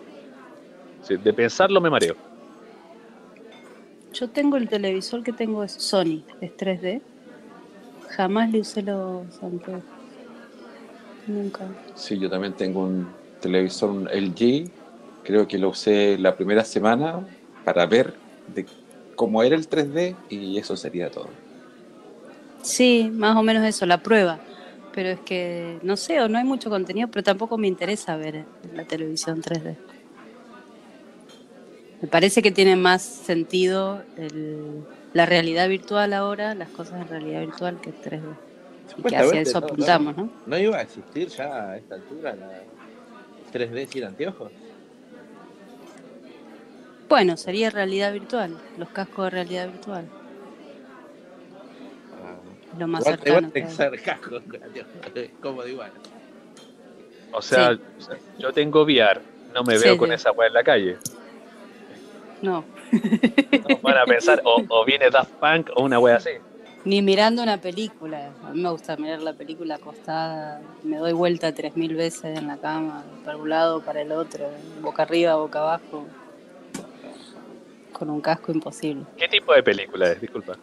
Sí, 1.07 1.15
de 1.15 1.33
pensarlo 1.33 1.79
me 1.79 1.89
mareo. 1.89 2.17
Yo 4.11 4.29
tengo 4.29 4.57
el 4.57 4.67
televisor 4.67 5.23
que 5.23 5.31
tengo 5.31 5.63
es 5.63 5.71
Sony, 5.71 6.23
es 6.41 6.51
3D. 6.57 7.01
Jamás 8.09 8.51
le 8.51 8.59
usé 8.59 8.81
los 8.81 9.25
anteojos. 9.41 9.83
Nunca. 11.27 11.65
Sí, 11.95 12.19
yo 12.19 12.29
también 12.29 12.53
tengo 12.53 12.83
un 12.83 13.07
televisor 13.39 13.91
un 13.91 14.09
LG. 14.09 14.69
Creo 15.23 15.47
que 15.47 15.57
lo 15.57 15.69
usé 15.69 16.17
la 16.17 16.35
primera 16.35 16.65
semana 16.65 17.25
para 17.63 17.85
ver 17.85 18.13
de 18.47 18.65
cómo 19.15 19.43
era 19.43 19.55
el 19.55 19.69
3D 19.69 20.15
y 20.29 20.57
eso 20.57 20.75
sería 20.75 21.09
todo. 21.09 21.29
Sí, 22.63 23.09
más 23.13 23.37
o 23.37 23.43
menos 23.43 23.63
eso, 23.63 23.85
la 23.85 24.03
prueba. 24.03 24.39
Pero 24.93 25.09
es 25.09 25.19
que, 25.21 25.79
no 25.83 25.95
sé, 25.95 26.19
o 26.21 26.27
no 26.27 26.37
hay 26.37 26.43
mucho 26.43 26.69
contenido, 26.69 27.07
pero 27.07 27.23
tampoco 27.23 27.57
me 27.57 27.67
interesa 27.67 28.17
ver 28.17 28.45
la 28.73 28.83
televisión 28.83 29.41
3D. 29.41 29.77
Me 32.01 32.07
parece 32.07 32.41
que 32.41 32.51
tiene 32.51 32.75
más 32.75 33.01
sentido 33.01 34.03
el- 34.17 34.83
la 35.13 35.25
realidad 35.25 35.67
virtual 35.67 36.13
ahora, 36.13 36.53
las 36.53 36.69
cosas 36.69 37.01
en 37.01 37.07
realidad 37.07 37.39
virtual 37.41 37.81
que 37.81 37.91
3D. 37.91 38.35
Y 38.97 39.01
que 39.03 39.17
hacia 39.17 39.41
eso 39.41 39.57
apuntamos, 39.57 40.15
¿no? 40.15 40.23
No, 40.25 40.31
no 40.45 40.57
iba 40.57 40.77
a 40.77 40.81
existir 40.81 41.27
ya 41.29 41.71
a 41.71 41.77
esta 41.77 41.95
altura 41.95 42.35
la 42.35 42.49
3D 43.51 43.87
sin 43.87 44.03
anteojos. 44.03 44.51
Bueno, 47.09 47.37
sería 47.37 47.69
realidad 47.69 48.11
virtual, 48.13 48.57
los 48.77 48.89
cascos 48.89 49.25
de 49.25 49.29
realidad 49.31 49.67
virtual. 49.69 50.05
Ah, 52.23 52.35
Lo 52.77 52.87
más 52.87 53.01
igual- 53.01 53.19
cercano 53.19 53.51
igual 53.55 54.01
cascos 54.01 54.43
con 54.43 54.63
anteojos, 54.63 54.91
es 55.15 55.29
cómodo 55.41 55.67
igual. 55.67 55.91
O 57.31 57.41
sea, 57.41 57.73
Sí. 57.97 58.11
yo 58.39 58.51
tengo 58.53 58.83
VR, 58.83 59.21
no 59.53 59.63
me 59.63 59.77
Sí, 59.77 59.83
veo 59.85 59.93
sí. 59.93 59.99
con 59.99 60.11
esa 60.11 60.31
weá 60.31 60.47
en 60.47 60.53
la 60.53 60.63
calle. 60.63 60.97
No, 62.41 62.63
No, 63.67 63.77
van 63.81 63.97
a 63.97 64.05
pensar, 64.05 64.41
o, 64.45 64.63
o 64.69 64.85
viene 64.85 65.09
Daft 65.09 65.31
Punk 65.33 65.69
o 65.75 65.83
una 65.83 65.99
wea 65.99 66.17
así. 66.17 66.29
ni 66.85 67.01
mirando 67.01 67.41
una 67.43 67.57
película. 67.59 68.31
A 68.45 68.51
mí 68.51 68.61
me 68.61 68.69
gusta 68.69 68.95
mirar 68.97 69.21
la 69.21 69.33
película 69.33 69.75
acostada. 69.75 70.61
Me 70.83 70.97
doy 70.97 71.13
vuelta 71.13 71.51
tres 71.53 71.75
mil 71.75 71.95
veces 71.95 72.37
en 72.37 72.47
la 72.47 72.57
cama, 72.57 73.03
para 73.25 73.37
un 73.37 73.49
lado, 73.49 73.81
para 73.81 74.01
el 74.01 74.11
otro, 74.11 74.45
boca 74.81 75.03
arriba, 75.03 75.35
boca 75.35 75.59
abajo. 75.59 76.05
Con 77.91 78.09
un 78.11 78.21
casco 78.21 78.51
imposible. 78.51 79.03
¿Qué 79.17 79.27
tipo 79.27 79.53
de 79.53 79.63
película 79.63 80.11
es? 80.11 80.21
Disculpa. 80.21 80.57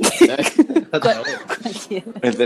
Cualquiera. 0.90 2.12
Es 2.22 2.38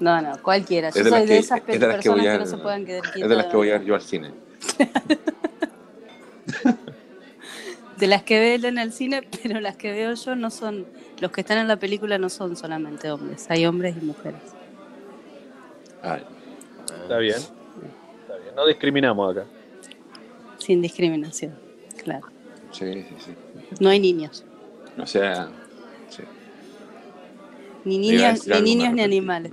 No, 0.00 0.22
no, 0.22 0.42
cualquiera. 0.42 0.90
Yo 0.90 0.98
Es 1.00 1.04
de 1.04 1.10
las 1.10 1.20
soy 1.20 1.28
de 1.28 1.34
que- 1.34 1.38
esas 1.38 1.58
es 1.60 1.66
de 1.66 1.78
las 1.78 1.80
que 1.88 1.92
personas 2.10 2.24
voy 2.24 2.32
que, 2.32 2.38
no 2.38 2.46
se 2.46 2.56
puedan 2.58 2.86
quedar 2.86 3.04
es 3.04 3.10
quietas. 3.10 3.28
de 3.30 3.36
las 3.36 3.46
que 3.46 3.56
voy 3.56 3.70
a 3.70 3.72
ver 3.78 3.84
yo 3.84 3.94
al 3.94 4.00
cine. 4.02 4.30
De 7.98 8.06
las 8.06 8.22
que 8.22 8.38
ven 8.38 8.64
en 8.64 8.78
el 8.78 8.92
cine, 8.92 9.22
pero 9.42 9.60
las 9.60 9.76
que 9.76 9.92
veo 9.92 10.14
yo 10.14 10.36
no 10.36 10.50
son. 10.50 10.86
Los 11.20 11.32
que 11.32 11.40
están 11.40 11.58
en 11.58 11.68
la 11.68 11.76
película 11.76 12.18
no 12.18 12.28
son 12.28 12.56
solamente 12.56 13.10
hombres, 13.10 13.46
hay 13.50 13.66
hombres 13.66 13.96
y 14.00 14.04
mujeres. 14.04 14.40
Está 15.96 17.18
bien. 17.18 17.36
Está 17.36 18.36
bien. 18.36 18.54
No 18.54 18.66
discriminamos 18.66 19.36
acá. 19.36 19.46
Sin 20.58 20.82
discriminación, 20.82 21.54
claro. 22.02 22.26
sí, 22.72 22.92
sí, 22.92 23.14
sí. 23.18 23.34
No 23.80 23.88
hay 23.88 24.00
niños. 24.00 24.44
O 24.98 25.06
sea, 25.06 25.48
sí. 26.08 26.22
Ni 27.84 27.98
niños, 27.98 28.46
ni, 28.46 28.60
niños 28.60 28.92
ni 28.92 29.02
animales. 29.02 29.52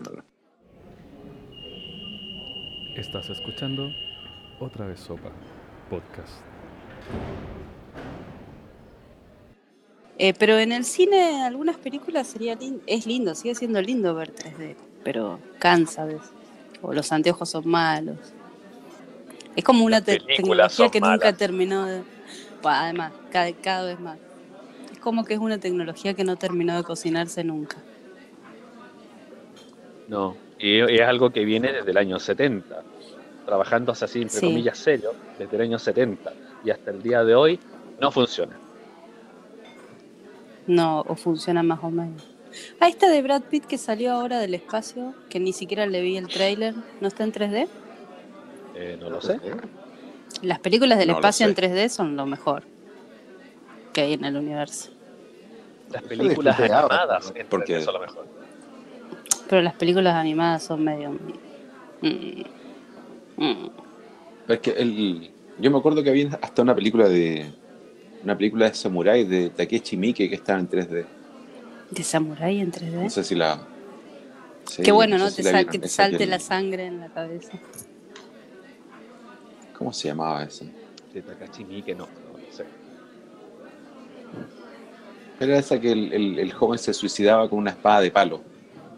Estás 2.96 3.30
escuchando 3.30 3.92
Otra 4.60 4.86
vez 4.86 5.00
Sopa, 5.00 5.32
podcast. 5.90 6.42
Eh, 10.20 10.34
pero 10.38 10.58
en 10.60 10.72
el 10.72 10.86
cine, 10.86 11.44
algunas 11.44 11.78
películas 11.78 12.28
sería 12.28 12.56
lin- 12.56 12.82
es 12.86 13.06
lindo, 13.08 13.34
sigue 13.36 13.56
siendo 13.56 13.82
lindo 13.82 14.14
ver 14.14 14.32
3D, 14.34 14.76
pero 15.04 15.40
cansa 15.60 16.04
a 16.04 16.06
veces. 16.06 16.30
O 16.82 16.94
los 16.94 17.12
anteojos 17.12 17.50
son 17.50 17.68
malos. 17.68 18.18
Es 19.56 19.64
como 19.64 19.86
una 19.86 20.02
te- 20.02 20.20
tecnología 20.20 20.90
que 20.90 21.00
nunca 21.02 21.34
terminó 21.34 21.86
de. 21.86 22.04
Bueno, 22.62 22.78
además, 22.78 23.14
cada, 23.32 23.52
cada 23.54 23.86
vez 23.86 24.00
más. 24.00 24.18
Es 24.92 25.00
como 25.00 25.26
que 25.26 25.34
es 25.34 25.40
una 25.40 25.58
tecnología 25.58 26.14
que 26.14 26.24
no 26.24 26.36
terminó 26.36 26.76
de 26.78 26.84
cocinarse 26.84 27.44
nunca. 27.44 27.78
No. 30.08 30.36
Y 30.60 30.80
es 30.80 31.02
algo 31.02 31.30
que 31.32 31.44
viene 31.44 31.72
desde 31.74 31.92
el 31.92 31.98
año 31.98 32.20
70. 32.20 32.84
Trabajando 33.46 33.92
así, 33.92 34.22
entre 34.22 34.40
Sí. 34.40 34.46
comillas, 34.46 34.78
serio, 34.78 35.14
desde 35.38 35.56
el 35.56 35.62
año 35.64 35.80
70. 35.80 36.32
Y 36.64 36.70
hasta 36.70 36.92
el 36.92 37.02
día 37.02 37.24
de 37.24 37.36
hoy 37.36 37.60
no 38.00 38.12
funciona. 38.12 38.58
No, 40.68 41.02
o 41.02 41.16
funciona 41.16 41.64
más 41.64 41.84
o 41.84 41.90
menos. 41.90 42.26
Ah, 42.80 42.88
esta 42.88 43.10
de 43.10 43.22
Brad 43.22 43.42
Pitt 43.44 43.66
que 43.66 43.78
salió 43.78 44.14
ahora 44.14 44.40
del 44.40 44.54
espacio, 44.54 45.14
que 45.30 45.40
ni 45.40 45.54
siquiera 45.54 45.86
le 45.88 46.02
vi 46.02 46.18
el 46.18 46.28
tráiler, 46.28 46.76
¿no 47.02 47.08
está 47.08 47.24
en 47.24 47.32
3D? 47.34 47.68
Eh, 48.76 48.98
no 49.00 49.10
lo 49.10 49.22
sé. 49.22 49.40
Las 50.42 50.60
películas 50.60 51.00
del 51.00 51.10
No 51.10 51.16
espacio 51.16 51.48
en 51.48 51.56
3D 51.56 51.90
son 51.90 52.16
lo 52.16 52.26
mejor 52.26 52.64
que 53.92 54.02
hay 54.02 54.14
en 54.14 54.26
el 54.26 54.38
universo. 54.38 54.90
Las 55.92 56.04
películas 56.04 56.60
animadas 56.60 57.32
¿no? 57.32 57.40
en 57.40 57.48
Porque- 57.48 57.78
3D 57.80 57.82
son 57.86 57.94
lo 57.96 58.00
mejor. 58.00 58.26
Pero 59.50 59.62
las 59.62 59.74
películas 59.74 60.16
animadas 60.16 60.64
son 60.64 60.84
medio... 60.84 61.12
mm, 62.02 62.44
mm. 63.38 63.70
Es 64.48 64.60
que 64.60 64.72
el, 64.72 65.32
Yo 65.60 65.70
me 65.72 65.78
acuerdo 65.78 66.04
que 66.04 66.10
había 66.10 66.38
hasta 66.42 66.62
una 66.62 66.74
película 66.76 67.08
de. 67.08 67.52
Una 68.24 68.38
película 68.38 68.70
de 68.70 68.74
Samurai 68.74 69.24
de 69.26 69.50
Takeshi 69.50 69.98
Miike 69.98 70.30
que 70.30 70.36
estaba 70.36 70.60
en 70.60 70.70
3D. 70.70 71.06
De 71.92 72.04
Samurai 72.04 72.60
en 72.60 72.72
3D. 72.72 73.04
No 73.04 73.10
sé 73.10 73.24
si 73.24 73.36
la. 73.36 73.60
sí, 74.66 74.82
Qué 74.82 74.92
bueno, 74.92 75.18
¿no? 75.18 75.30
sé 75.30 75.38
Te 75.38 75.44
si 75.44 75.44
la 75.44 75.52
sal- 75.52 75.70
que 75.70 75.80
te 75.80 75.88
salte 75.90 76.18
que- 76.20 76.26
la 76.28 76.40
sangre 76.40 76.86
en 76.86 77.00
la 77.02 77.10
cabeza. 77.10 77.52
¿Cómo 79.78 79.92
se 79.92 80.08
llamaba 80.08 80.44
eso? 80.44 80.66
De 81.14 81.22
Takashi 81.22 81.66
Miike, 81.66 81.94
no, 81.96 82.06
no, 82.06 82.38
no 82.40 82.52
sé. 82.52 82.66
Era 85.40 85.58
esa 85.58 85.80
que 85.80 85.92
el, 85.92 86.14
el- 86.14 86.40
el 86.40 86.54
joven 86.54 86.80
se 86.80 86.94
suicidaba 86.94 87.50
con 87.50 87.60
una 87.60 87.72
espada 87.72 88.00
de 88.02 88.12
palo. 88.12 88.42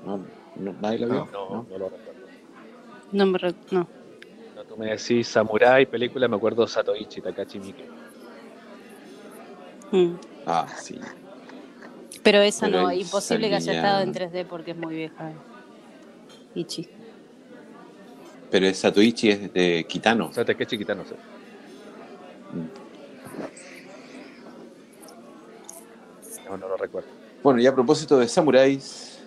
¿No? 0.05 0.20
¿No- 0.58 0.75
¿Nadie 0.82 1.00
la 1.00 1.08
vio? 1.08 1.29
No, 1.34 1.65
no, 1.70 1.77
lo 1.77 1.89
recuerdo. 1.89 2.22
No 3.12 3.25
me 3.25 3.38
re- 3.39 3.55
no. 3.72 3.88
No, 4.55 4.63
tú 4.63 4.77
me 4.77 4.91
decís 4.91 5.27
Samurai, 5.27 5.86
película, 5.88 6.27
me 6.27 6.36
acuerdo 6.36 6.67
Satoichi, 6.67 7.22
Takashi 7.22 7.60
Miike. 7.60 7.86
Mm. 9.95 10.19
Ah, 10.45 10.67
sí. 10.77 10.99
Pero 12.21 12.41
esa 12.41 12.65
Pero 12.65 12.81
no, 12.81 12.91
imposible 12.91 13.47
que 13.47 13.55
haya 13.55 13.73
estado 13.73 14.01
en 14.01 14.13
3D 14.13 14.45
porque 14.45 14.71
es 14.71 14.77
muy 14.77 14.93
vieja. 14.93 15.31
Ichi. 16.53 16.89
Pero 18.51 18.67
es 18.67 18.77
Satoichi 18.77 19.29
es 19.29 19.53
de 19.53 19.85
Kitano. 19.87 20.27
O 20.27 20.33
sea, 20.33 20.43
Takeshi 20.43 20.77
Kitano, 20.77 21.03
no 21.03 21.09
sé. 21.09 21.15
No, 26.45 26.57
no 26.57 26.67
lo 26.67 26.77
recuerdo. 26.77 27.07
Bueno, 27.41 27.61
y 27.61 27.67
a 27.67 27.73
propósito 27.73 28.19
de 28.19 28.27
samuráis, 28.27 29.19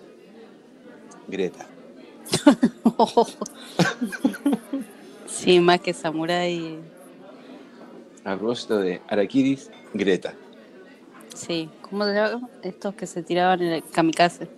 Greta. 1.28 1.66
sí, 5.26 5.60
más 5.60 5.80
que 5.80 5.94
Samurai. 5.94 6.78
A 8.25 8.37
propósito 8.37 8.78
de 8.78 9.00
Arakiris, 9.08 9.70
Greta. 9.94 10.34
Sí, 11.38 11.71
¿cómo 11.83 12.04
se 12.04 12.14
llama? 12.14 12.49
Estos 12.62 12.95
que 12.97 13.07
se 13.07 13.23
tiraban 13.23 13.62
en 13.62 13.73
el 13.75 13.85
kamikaze. 13.85 14.49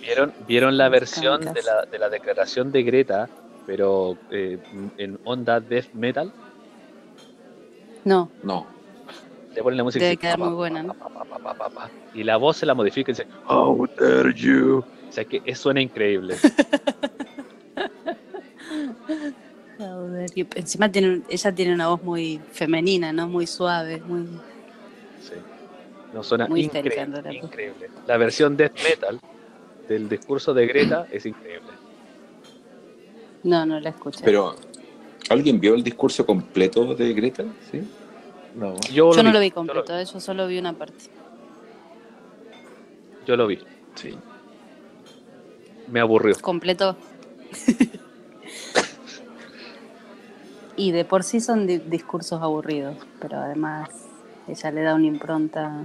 ¿Vieron, 0.00 0.32
vieron 0.46 0.78
la 0.78 0.88
versión 0.88 1.40
Kamikaze. 1.42 1.60
de 1.60 1.62
la, 1.66 1.84
de 1.84 1.98
la 1.98 2.08
declaración 2.08 2.72
de 2.72 2.82
Greta, 2.82 3.28
pero 3.66 4.16
eh, 4.30 4.58
en 4.96 5.18
onda 5.24 5.60
death 5.60 5.92
metal? 5.92 6.32
No, 8.04 8.30
No. 8.42 8.66
Le 9.54 9.62
ponen 9.62 9.76
la 9.78 9.84
música 9.84 10.04
Debe 10.04 10.12
y 10.12 10.16
dice, 10.16 10.20
quedar 10.22 10.38
pa, 10.38 10.44
muy 10.44 10.54
buena, 10.54 10.82
¿no? 10.82 10.94
pa. 10.94 11.90
Y 12.14 12.22
la 12.22 12.36
voz 12.36 12.58
se 12.58 12.66
la 12.66 12.74
modifica 12.74 13.10
y 13.10 13.14
dice, 13.14 13.26
How 13.48 13.88
dare 13.98 14.32
you? 14.32 14.84
O 15.08 15.12
sea 15.12 15.24
que 15.24 15.42
eso 15.44 15.62
suena 15.64 15.80
increíble. 15.80 16.36
joder, 20.08 20.30
y 20.34 20.46
encima 20.54 20.90
tiene, 20.90 21.22
ella 21.28 21.54
tiene 21.54 21.74
una 21.74 21.88
voz 21.88 22.02
muy 22.02 22.40
femenina, 22.52 23.12
¿no? 23.12 23.28
Muy 23.28 23.46
suave, 23.46 24.00
muy... 24.06 24.22
Sí. 25.20 25.34
No 26.12 26.22
suena 26.22 26.46
Muy 26.46 26.62
increíble. 26.62 27.90
La 28.06 28.16
versión 28.16 28.56
death 28.56 28.74
metal 28.82 29.20
del 29.88 30.08
discurso 30.08 30.54
de 30.54 30.66
Greta 30.66 31.06
es 31.10 31.26
increíble. 31.26 31.68
No, 33.42 33.66
no 33.66 33.78
la 33.78 33.90
escuché. 33.90 34.24
Pero, 34.24 34.56
¿alguien 35.28 35.60
vio 35.60 35.74
el 35.74 35.84
discurso 35.84 36.24
completo 36.24 36.94
de 36.94 37.12
Greta? 37.12 37.44
¿Sí? 37.70 37.82
No. 38.54 38.74
Yo, 38.92 39.12
yo 39.12 39.22
no 39.22 39.32
lo 39.32 39.40
vi 39.40 39.50
yo 39.50 39.54
completo, 39.54 39.98
¿eh? 39.98 40.04
yo 40.04 40.20
solo 40.20 40.46
vi 40.46 40.58
una 40.58 40.72
parte. 40.72 41.04
Yo 43.26 43.36
lo 43.36 43.46
vi. 43.46 43.58
Sí. 43.94 44.16
Me 45.88 46.00
aburrió. 46.00 46.34
Completo. 46.40 46.96
y 50.78 50.92
de 50.92 51.04
por 51.04 51.24
sí 51.24 51.40
son 51.40 51.66
di- 51.66 51.78
discursos 51.78 52.40
aburridos, 52.40 52.96
pero 53.20 53.38
además 53.38 53.88
ella 54.46 54.70
le 54.70 54.82
da 54.82 54.94
una 54.94 55.06
impronta, 55.06 55.84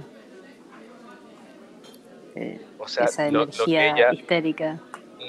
eh, 2.36 2.60
O 2.78 2.86
sea, 2.86 3.04
esa 3.06 3.28
lo, 3.28 3.40
lo 3.40 3.46
que 3.46 3.52
energía 3.72 3.94
ella, 3.96 4.12
histérica. 4.12 4.80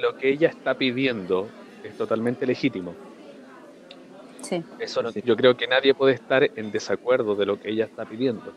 lo 0.02 0.16
que 0.18 0.30
ella 0.30 0.50
está 0.50 0.76
pidiendo 0.76 1.50
es 1.84 1.96
totalmente 1.96 2.46
legítimo. 2.46 2.96
Sí. 4.42 4.64
Eso 4.80 5.02
no- 5.02 5.12
yo 5.12 5.36
creo 5.36 5.58
que 5.58 5.68
nadie 5.68 5.94
puede 5.96 6.14
estar 6.14 6.50
en 6.56 6.72
desacuerdo 6.72 7.36
de 7.36 7.46
lo 7.46 7.58
que 7.58 7.72
ella 7.72 7.86
está 7.86 8.06
pidiendo. 8.06 8.54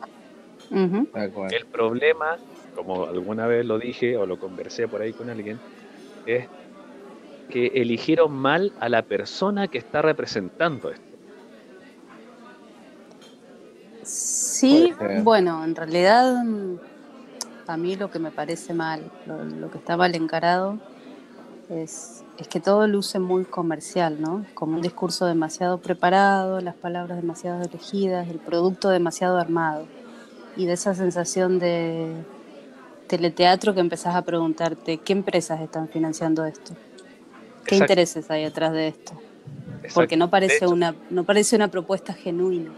El 1.50 1.66
problema, 1.72 2.38
como 2.74 3.06
alguna 3.06 3.46
vez 3.46 3.64
lo 3.64 3.78
dije 3.78 4.16
o 4.16 4.26
lo 4.26 4.36
conversé 4.36 4.86
por 4.88 5.00
ahí 5.02 5.12
con 5.12 5.30
alguien, 5.30 5.58
es 6.26 6.48
que 7.48 7.66
eligieron 7.74 8.32
mal 8.32 8.72
a 8.80 8.88
la 8.88 9.02
persona 9.02 9.68
que 9.68 9.78
está 9.78 10.02
representando 10.02 10.90
esto. 10.90 11.08
Sí, 14.02 14.92
bueno, 15.22 15.64
en 15.64 15.74
realidad 15.74 16.42
mm, 16.42 16.76
a 17.66 17.76
mí 17.76 17.96
lo 17.96 18.10
que 18.10 18.18
me 18.18 18.30
parece 18.30 18.72
mal, 18.72 19.10
lo, 19.26 19.44
lo 19.44 19.70
que 19.70 19.78
está 19.78 19.96
mal 19.96 20.14
encarado, 20.14 20.78
es, 21.68 22.24
es 22.38 22.48
que 22.48 22.60
todo 22.60 22.86
luce 22.86 23.18
muy 23.18 23.44
comercial, 23.44 24.20
¿no? 24.20 24.44
Como 24.54 24.76
un 24.76 24.82
discurso 24.82 25.26
demasiado 25.26 25.78
preparado, 25.78 26.60
las 26.60 26.74
palabras 26.74 27.20
demasiado 27.20 27.62
elegidas, 27.62 28.28
el 28.28 28.38
producto 28.38 28.88
demasiado 28.88 29.38
armado. 29.38 29.86
Y 30.56 30.66
de 30.66 30.72
esa 30.72 30.94
sensación 30.94 31.58
de 31.58 32.14
teleteatro 33.06 33.74
que 33.74 33.80
empezás 33.80 34.16
a 34.16 34.22
preguntarte, 34.22 34.98
¿qué 34.98 35.12
empresas 35.12 35.60
están 35.60 35.88
financiando 35.88 36.44
esto? 36.44 36.74
¿Qué 37.68 37.74
Exacto, 37.76 37.92
intereses 37.92 38.30
hay 38.30 38.44
atrás 38.44 38.72
de 38.72 38.88
esto? 38.88 39.12
exacto. 39.12 39.94
Porque 39.94 40.16
no 40.16 40.28
parece, 40.30 40.56
hecho- 40.56 40.70
una, 40.70 40.94
no 41.10 41.22
parece 41.24 41.54
una 41.56 41.68
propuesta 41.68 42.12
genuina. 42.12 42.72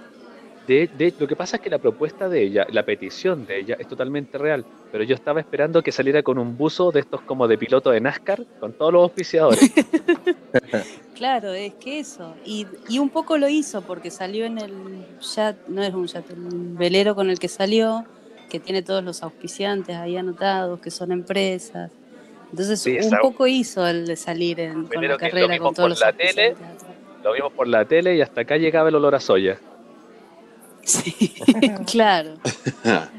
De, 0.66 0.88
de- 0.98 1.14
lo 1.18 1.26
que 1.26 1.34
pasa 1.36 1.56
es 1.56 1.62
que 1.62 1.70
la 1.70 1.78
propuesta 1.78 2.28
de 2.28 2.42
ella, 2.42 2.66
la 2.70 2.84
petición 2.84 3.46
de 3.46 3.60
ella 3.60 3.76
es 3.78 3.88
totalmente 3.88 4.36
real, 4.38 4.64
pero 4.92 5.02
yo 5.04 5.14
estaba 5.14 5.40
esperando 5.40 5.82
que 5.82 5.90
saliera 5.90 6.22
con 6.22 6.38
un 6.38 6.56
buzo 6.56 6.90
de 6.92 7.00
estos 7.00 7.22
como 7.22 7.48
de 7.48 7.56
piloto 7.56 7.90
de 7.90 8.00
NASCAR, 8.00 8.44
con 8.60 8.72
todos 8.72 8.92
los 8.92 9.02
auspiciadores. 9.04 9.60
Claro, 11.14 11.52
es 11.52 11.74
que 11.74 12.00
eso. 12.00 12.34
Y, 12.46 12.66
y 12.88 12.98
un 12.98 13.10
poco 13.10 13.36
lo 13.36 13.46
hizo 13.48 13.82
porque 13.82 14.10
salió 14.10 14.46
en 14.46 14.56
el 14.58 14.72
chat, 15.20 15.54
no 15.68 15.82
es 15.82 15.92
un 15.92 16.06
chat, 16.06 16.24
el 16.30 16.38
velero 16.78 17.14
con 17.14 17.28
el 17.28 17.38
que 17.38 17.48
salió, 17.48 18.04
que 18.48 18.58
tiene 18.58 18.80
todos 18.82 19.04
los 19.04 19.22
auspiciantes 19.22 19.96
ahí 19.96 20.16
anotados, 20.16 20.80
que 20.80 20.90
son 20.90 21.12
empresas. 21.12 21.90
Entonces, 22.50 22.80
Sí, 22.80 22.90
un 22.92 22.98
esa- 22.98 23.20
poco 23.20 23.46
hizo 23.46 23.86
el 23.86 24.06
de 24.06 24.16
salir 24.16 24.58
en, 24.60 24.86
con 24.86 25.02
la 25.02 25.08
lo 25.08 25.18
carrera, 25.18 25.46
vimos 25.54 25.68
con 25.68 25.74
todos 25.74 25.84
por 25.84 25.90
los 25.90 26.00
la 26.00 26.12
tele. 26.12 26.56
Lo 27.22 27.32
vimos 27.32 27.52
por 27.52 27.68
la 27.68 27.84
tele 27.84 28.16
y 28.16 28.20
hasta 28.22 28.40
acá 28.40 28.56
llegaba 28.56 28.88
el 28.88 28.94
olor 28.96 29.14
a 29.14 29.20
soya. 29.20 29.58
Sí, 30.82 31.34
claro. 31.90 32.34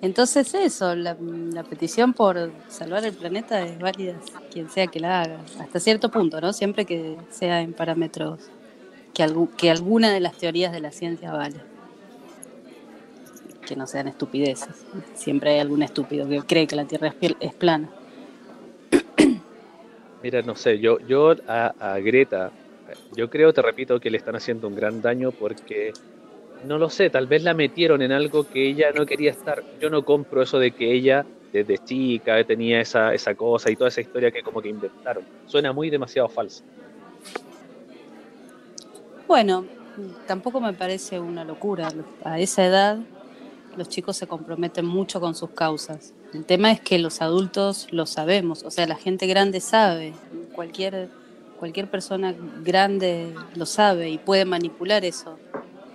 Entonces 0.00 0.54
eso, 0.54 0.94
la, 0.94 1.16
la 1.20 1.64
petición 1.64 2.12
por 2.12 2.52
salvar 2.68 3.04
el 3.04 3.14
planeta 3.14 3.60
es 3.62 3.78
válida 3.80 4.14
quien 4.52 4.70
sea 4.70 4.86
que 4.86 5.00
la 5.00 5.22
haga, 5.22 5.40
hasta 5.58 5.80
cierto 5.80 6.08
punto, 6.10 6.40
¿no? 6.40 6.52
Siempre 6.52 6.84
que 6.84 7.16
sea 7.30 7.60
en 7.62 7.72
parámetros 7.72 8.38
que, 9.12 9.24
algu- 9.24 9.50
que 9.56 9.70
alguna 9.72 10.12
de 10.12 10.20
las 10.20 10.34
teorías 10.34 10.70
de 10.72 10.80
la 10.80 10.92
ciencia 10.92 11.32
vale. 11.32 11.56
Que 13.68 13.76
no 13.76 13.86
sean 13.86 14.08
estupideces. 14.08 14.86
Siempre 15.12 15.50
hay 15.50 15.58
algún 15.58 15.82
estúpido 15.82 16.26
que 16.26 16.40
cree 16.40 16.66
que 16.66 16.74
la 16.74 16.86
Tierra 16.86 17.14
es, 17.38 17.52
plana. 17.52 17.90
Mira, 20.22 20.40
no 20.40 20.54
sé, 20.56 20.78
yo, 20.78 20.98
yo 21.00 21.36
a, 21.46 21.74
a 21.78 21.98
Greta, 21.98 22.50
yo 23.14 23.28
creo, 23.28 23.52
te 23.52 23.60
repito, 23.60 24.00
que 24.00 24.10
le 24.10 24.16
están 24.16 24.36
haciendo 24.36 24.68
un 24.68 24.74
gran 24.74 25.02
daño 25.02 25.32
porque, 25.32 25.92
no 26.64 26.78
lo 26.78 26.88
sé, 26.88 27.10
tal 27.10 27.26
vez 27.26 27.42
la 27.42 27.52
metieron 27.52 28.00
en 28.00 28.10
algo 28.10 28.48
que 28.48 28.66
ella 28.66 28.90
no 28.92 29.04
quería 29.04 29.32
estar. 29.32 29.62
Yo 29.82 29.90
no 29.90 30.02
compro 30.02 30.40
eso 30.40 30.58
de 30.58 30.70
que 30.70 30.90
ella 30.90 31.26
desde 31.52 31.76
chica 31.76 32.42
tenía 32.44 32.80
esa, 32.80 33.12
esa 33.12 33.34
cosa 33.34 33.70
y 33.70 33.76
toda 33.76 33.88
esa 33.88 34.00
historia 34.00 34.30
que 34.30 34.42
como 34.42 34.62
que 34.62 34.70
inventaron. 34.70 35.24
Suena 35.44 35.74
muy 35.74 35.90
demasiado 35.90 36.30
falso. 36.30 36.64
Bueno, 39.26 39.66
tampoco 40.26 40.58
me 40.58 40.72
parece 40.72 41.20
una 41.20 41.44
locura. 41.44 41.92
A 42.24 42.40
esa 42.40 42.64
edad 42.64 42.98
los 43.78 43.88
chicos 43.88 44.16
se 44.16 44.26
comprometen 44.26 44.84
mucho 44.84 45.20
con 45.20 45.34
sus 45.34 45.50
causas. 45.50 46.12
El 46.34 46.44
tema 46.44 46.70
es 46.72 46.80
que 46.80 46.98
los 46.98 47.22
adultos 47.22 47.86
lo 47.90 48.04
sabemos, 48.04 48.62
o 48.64 48.70
sea, 48.70 48.86
la 48.86 48.96
gente 48.96 49.26
grande 49.26 49.60
sabe, 49.60 50.12
cualquier, 50.54 51.08
cualquier 51.58 51.88
persona 51.90 52.34
grande 52.62 53.32
lo 53.54 53.64
sabe 53.64 54.10
y 54.10 54.18
puede 54.18 54.44
manipular 54.44 55.04
eso. 55.04 55.38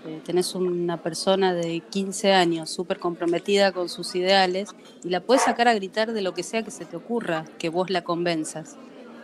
Eh, 0.05 0.19
tenés 0.25 0.53
una 0.55 1.01
persona 1.01 1.53
de 1.53 1.79
15 1.81 2.33
años 2.33 2.69
súper 2.69 2.99
comprometida 2.99 3.71
con 3.71 3.87
sus 3.87 4.15
ideales 4.15 4.69
y 5.03 5.09
la 5.09 5.21
puedes 5.21 5.43
sacar 5.43 5.67
a 5.67 5.73
gritar 5.73 6.11
de 6.11 6.21
lo 6.21 6.33
que 6.33 6.43
sea 6.43 6.63
que 6.63 6.71
se 6.71 6.85
te 6.85 6.97
ocurra, 6.97 7.45
que 7.57 7.69
vos 7.69 7.89
la 7.89 8.03
convenzas. 8.03 8.75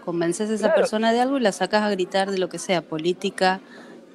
Convences 0.06 0.50
a 0.50 0.54
esa 0.54 0.68
Claro. 0.68 0.82
persona 0.82 1.12
de 1.12 1.20
algo 1.20 1.38
y 1.38 1.42
la 1.42 1.52
sacas 1.52 1.82
a 1.84 1.90
gritar 1.90 2.32
de 2.32 2.38
lo 2.38 2.48
que 2.50 2.60
sea, 2.60 2.82
política, 2.82 3.60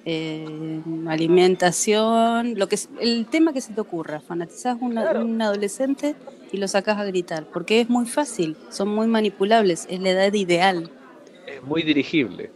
eh, 0.06 0.80
alimentación, 1.08 2.58
lo 2.58 2.68
que 2.68 2.74
es- 2.74 2.88
el 3.00 3.26
tema 3.26 3.52
que 3.52 3.60
se 3.60 3.72
te 3.72 3.80
ocurra. 3.80 4.20
Fanatizás 4.20 4.76
a 4.82 4.88
Claro. 4.90 5.24
un 5.24 5.40
adolescente 5.40 6.14
y 6.52 6.58
lo 6.58 6.68
sacas 6.68 6.98
a 6.98 7.04
gritar, 7.04 7.44
porque 7.52 7.80
es 7.80 7.88
muy 7.88 8.06
fácil, 8.06 8.56
son 8.70 8.88
muy 8.88 9.06
manipulables, 9.06 9.86
es 9.88 10.00
la 10.00 10.10
edad 10.10 10.32
ideal. 10.32 10.90
es 11.46 11.62
muy 11.62 11.82
dirigible. 11.82 12.50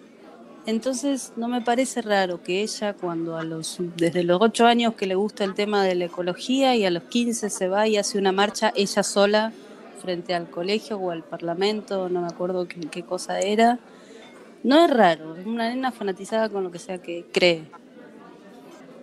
Entonces 0.66 1.32
no 1.36 1.48
me 1.48 1.60
parece 1.62 2.02
raro 2.02 2.42
que 2.42 2.62
ella 2.62 2.92
cuando 2.94 3.36
a 3.36 3.44
los 3.44 3.76
desde 3.96 4.22
los 4.22 4.38
8 4.40 4.66
años 4.66 4.94
que 4.94 5.06
le 5.06 5.14
gusta 5.14 5.44
el 5.44 5.54
tema 5.54 5.84
de 5.84 5.94
la 5.94 6.06
ecología 6.06 6.74
y 6.76 6.84
a 6.84 6.90
los 6.90 7.04
15 7.04 7.48
se 7.50 7.68
va 7.68 7.86
y 7.88 7.96
hace 7.96 8.18
una 8.18 8.32
marcha 8.32 8.72
ella 8.74 9.02
sola 9.02 9.52
frente 10.02 10.34
al 10.34 10.48
colegio 10.50 10.98
o 10.98 11.10
al 11.10 11.22
parlamento, 11.22 12.08
no 12.08 12.20
me 12.22 12.26
acuerdo 12.28 12.66
qué, 12.68 12.80
qué 12.90 13.02
cosa 13.02 13.40
era. 13.40 13.78
No 14.64 14.84
es 14.84 14.90
raro, 14.90 15.36
es 15.36 15.46
una 15.46 15.68
nena 15.68 15.92
fanatizada 15.92 16.48
con 16.48 16.64
lo 16.64 16.70
que 16.70 16.78
sea 16.78 16.98
que 16.98 17.24
cree. 17.32 17.62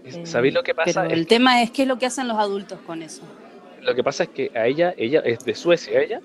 Eh, 0.04 0.26
¿Sabéis 0.26 0.54
lo 0.54 0.64
que 0.64 0.76
pasa? 0.76 1.02
Pero 1.02 1.14
Es 1.14 1.20
el 1.20 1.28
tema 1.28 1.62
es 1.62 1.72
qué 1.72 1.84
es 1.84 1.88
lo 1.88 1.98
que 1.98 2.06
hacen 2.06 2.28
los 2.28 2.38
adultos 2.38 2.80
con 2.86 3.02
eso. 3.02 3.24
Lo 3.82 3.96
que 3.96 4.04
pasa 4.04 4.24
es 4.24 4.30
que 4.30 4.52
a 4.54 4.68
ella, 4.68 4.94
ella 4.98 5.22
es 5.26 5.40
de 5.40 5.56
Suecia, 5.56 6.00
ella. 6.02 6.20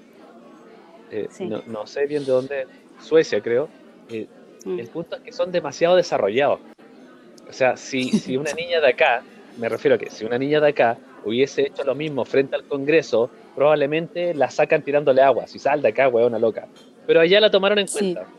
Eh, 1.11 1.29
Sí. 1.31 1.47
no, 1.47 1.63
no 1.67 1.87
sé 1.87 2.07
bien 2.07 2.25
de 2.25 2.33
dónde, 2.33 2.67
Suecia 3.01 3.41
creo. 3.41 3.69
Eh, 4.11 4.27
Mm. 4.65 4.79
el 4.79 4.89
punto 4.89 5.17
es 5.17 5.23
que 5.23 5.33
son 5.33 5.51
demasiado 5.51 5.97
desarrollados. 5.97 6.61
O 7.49 7.53
sea, 7.53 7.79
si, 7.79 8.11
si 8.11 8.37
una 8.37 8.53
niña 8.53 8.79
de 8.81 8.89
acá, 8.89 9.23
me 9.59 9.69
refiero 9.71 9.95
a 9.95 9.99
que 9.99 10.11
si 10.11 10.25
una 10.27 10.37
niña 10.37 10.61
de 10.61 10.69
acá 10.69 10.99
hubiese 11.25 11.63
hecho 11.63 11.83
lo 11.85 11.95
mismo 11.95 12.27
frente 12.27 12.57
al 12.57 12.65
Congreso, 12.65 13.31
probablemente 13.55 14.35
la 14.35 14.51
sacan 14.51 14.83
tirándole 14.83 15.23
agua. 15.23 15.47
Si 15.47 15.59
sal 15.59 15.81
de 15.81 15.89
acá, 15.89 16.09
huevona 16.09 16.39
loca. 16.39 16.69
Pero 17.07 17.21
allá 17.21 17.41
la 17.41 17.51
tomaron 17.51 17.79
en 17.79 17.87
cuenta. 17.87 18.25
Sí. 18.25 18.31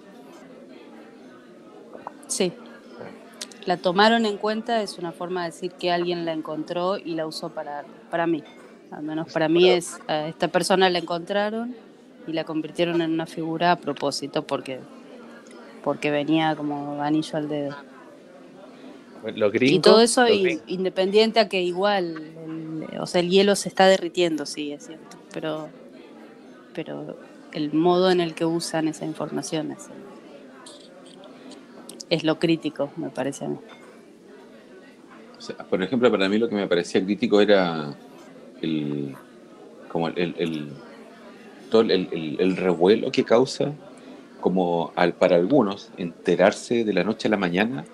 La 3.66 3.78
tomaron 3.78 4.26
en 4.26 4.38
cuenta, 4.38 4.82
es 4.82 4.98
una 4.98 5.12
forma 5.12 5.42
de 5.44 5.52
decir 5.52 5.72
que 5.74 5.92
alguien 5.92 6.26
la 6.26 6.34
encontró 6.34 6.98
y 6.98 7.14
la 7.14 7.28
usó 7.28 7.50
para, 7.50 7.84
para 8.10 8.26
mí. 8.26 8.44
Al 8.90 9.04
menos 9.04 9.32
para 9.32 9.48
mí 9.48 9.70
es, 9.70 10.00
a 10.08 10.28
esta 10.28 10.48
persona 10.48 10.90
la 10.90 10.98
encontraron 11.00 11.76
y 12.28 12.34
la 12.34 12.44
convirtieron 12.44 13.02
en 13.02 13.12
una 13.12 13.26
figura 13.28 13.72
a 13.72 13.76
propósito 13.76 14.44
porque, 14.48 14.80
porque 15.84 16.10
venía 16.12 16.56
como 16.56 17.02
anillo 17.02 17.38
al 17.38 17.48
dedo. 17.48 17.76
Los 19.36 19.52
gringos, 19.52 19.78
y 19.78 19.80
todo 19.80 20.02
eso 20.02 20.26
independiente 20.68 21.40
a 21.40 21.48
que 21.48 21.62
igual, 21.62 22.16
el- 22.44 23.00
o 23.00 23.06
sea, 23.06 23.22
el 23.22 23.30
hielo 23.30 23.56
se 23.56 23.70
está 23.70 23.86
derritiendo, 23.88 24.48
sí, 24.48 24.72
es 24.72 24.88
cierto, 24.88 25.18
pero, 25.32 25.70
pero 26.74 27.16
el 27.54 27.72
modo 27.72 28.10
en 28.10 28.20
el 28.22 28.34
que 28.34 28.46
usan 28.46 28.88
esa 28.88 29.06
información 29.06 29.72
es, 29.72 29.88
es 32.12 32.24
lo 32.24 32.38
crítico, 32.38 32.92
me 32.98 33.10
parece 33.10 33.46
a 33.46 33.48
mí. 33.48 33.58
O 35.38 35.42
sea, 35.42 35.56
por 35.58 35.82
ejemplo, 35.82 36.12
para 36.12 36.30
mí 36.30 36.38
lo 36.38 36.48
que 36.48 36.54
me 36.56 36.68
parecía 36.68 37.04
crítico 37.04 37.42
era 37.42 37.96
el 38.62 39.16
como 39.88 40.08
el, 40.10 40.18
el- 40.20 40.36
el- 40.38 40.72
todo 41.72 41.82
el, 41.82 41.92
el- 41.92 42.38
el 42.40 42.58
revuelo 42.58 43.12
que 43.12 43.24
causa 43.24 43.74
como 44.40 44.92
al, 44.96 45.14
para 45.14 45.36
algunos 45.38 45.90
enterarse 45.98 46.84
de 46.84 46.94
la 46.94 47.04
noche 47.04 47.28
a 47.28 47.32
la 47.32 47.38
mañana 47.38 47.86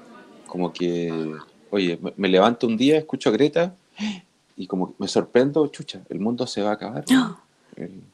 como 0.48 0.74
que 0.74 1.32
oye 1.72 1.98
me, 2.02 2.14
me 2.18 2.28
levanto 2.28 2.68
un 2.68 2.76
día 2.78 2.98
escucho 2.98 3.30
a 3.30 3.34
Greta 3.34 3.76
y 4.56 4.66
como 4.68 4.88
que 4.90 4.94
me 5.00 5.08
sorprendo 5.08 5.66
chucha 5.68 6.02
el 6.10 6.20
mundo 6.20 6.46
se 6.48 6.62
va 6.62 6.72
a 6.72 6.74
acabar 6.74 7.04
El- 7.08 7.38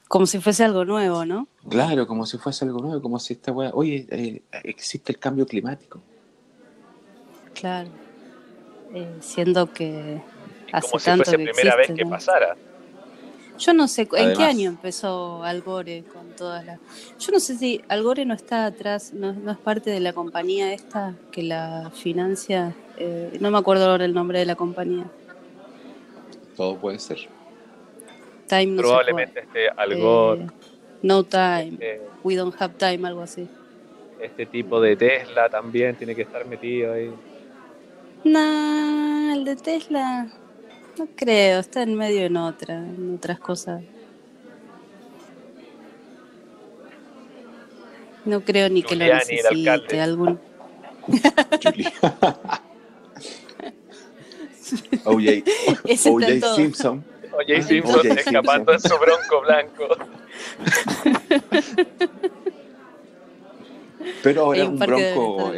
Como 0.08 0.26
si 0.26 0.40
fuese 0.40 0.64
algo 0.64 0.86
nuevo, 0.86 1.26
¿no? 1.26 1.48
claro 1.70 2.06
como 2.08 2.26
si 2.26 2.38
fuese 2.38 2.66
algo 2.66 2.80
nuevo 2.82 3.02
como 3.02 3.18
si 3.20 3.34
esta 3.34 3.52
wea 3.52 3.72
oye 3.74 4.06
eh, 4.10 4.42
existe 4.64 5.12
el 5.14 5.20
cambio 5.20 5.46
climático 5.46 6.02
Claro. 7.54 7.90
Eh, 8.94 9.08
siendo 9.22 9.72
que 9.72 10.22
hace 10.72 10.88
como 10.88 11.00
si 11.00 11.06
tanto 11.06 11.24
fuese 11.24 11.38
que 11.38 11.44
primera 11.52 11.70
existe, 11.76 11.94
vez 11.94 11.98
que 11.98 12.04
¿no? 12.06 12.10
pasara. 12.12 12.56
Yo 13.60 13.74
no 13.74 13.88
sé, 13.88 14.08
¿en 14.14 14.36
qué 14.36 14.44
año 14.44 14.70
empezó 14.70 15.44
Algore 15.44 16.04
con 16.12 16.32
todas 16.36 16.66
las... 16.66 16.80
Yo 17.20 17.32
no 17.32 17.40
sé 17.40 17.56
si 17.56 17.82
Algore 17.88 18.26
no 18.26 18.34
está 18.34 18.66
atrás, 18.66 19.14
no, 19.14 19.32
no 19.34 19.52
es 19.52 19.58
parte 19.60 19.92
de 19.92 20.00
la 20.00 20.12
compañía 20.14 20.74
esta 20.74 21.16
que 21.32 21.44
la 21.44 21.92
financia, 21.94 22.76
eh, 22.98 23.38
no 23.40 23.52
me 23.52 23.60
acuerdo 23.60 23.90
ahora 23.90 24.06
el 24.06 24.14
nombre 24.14 24.40
de 24.40 24.46
la 24.46 24.56
compañía. 24.56 25.06
todo 26.58 26.78
puede 26.78 26.98
ser 27.00 27.20
Time 28.48 28.68
no 28.68 28.82
Probablemente 28.82 29.40
este 29.42 29.70
algo, 29.70 30.36
Eh, 30.36 30.48
no 31.02 31.24
Time, 31.24 31.74
este, 31.74 32.02
We 32.24 32.36
Don't 32.36 32.56
Have 32.60 32.76
Time, 32.78 33.08
algo 33.08 33.22
así. 33.22 33.48
este 34.20 34.46
tipo 34.46 34.80
de 34.80 34.96
Tesla 34.96 35.50
también 35.50 35.96
tiene 35.96 36.16
que 36.16 36.22
estar 36.22 36.46
metido 36.46 36.94
ahí. 36.94 37.12
Nah, 38.24 39.34
el 39.34 39.44
de 39.44 39.56
Tesla, 39.56 40.32
no 40.98 41.08
creo, 41.16 41.60
está 41.60 41.84
en 41.84 41.96
medio 41.96 42.22
en 42.22 42.38
otra, 42.38 42.76
en 42.76 43.16
otras 43.16 43.40
cosas. 43.40 43.84
No 48.24 48.40
creo 48.42 48.70
ni 48.70 48.84
que 48.84 48.96
lo 48.96 49.04
Giuliani, 49.04 49.30
el 49.30 49.66
necesite 49.66 50.02
algún. 50.02 50.40
OJ, 55.04 55.44
OJ. 56.06 56.56
Simpson 56.56 57.04
Oye, 57.38 57.58
Ah, 57.58 57.62
Simpson 57.62 58.00
O.J. 58.00 58.14
escapando 58.14 58.74
en 58.74 58.80
su 58.80 58.98
bronco 58.98 59.42
blanco. 59.42 59.88
Pero 64.22 64.42
ahora 64.42 64.66
un 64.66 64.74
un 64.74 64.80
bronco, 64.80 65.52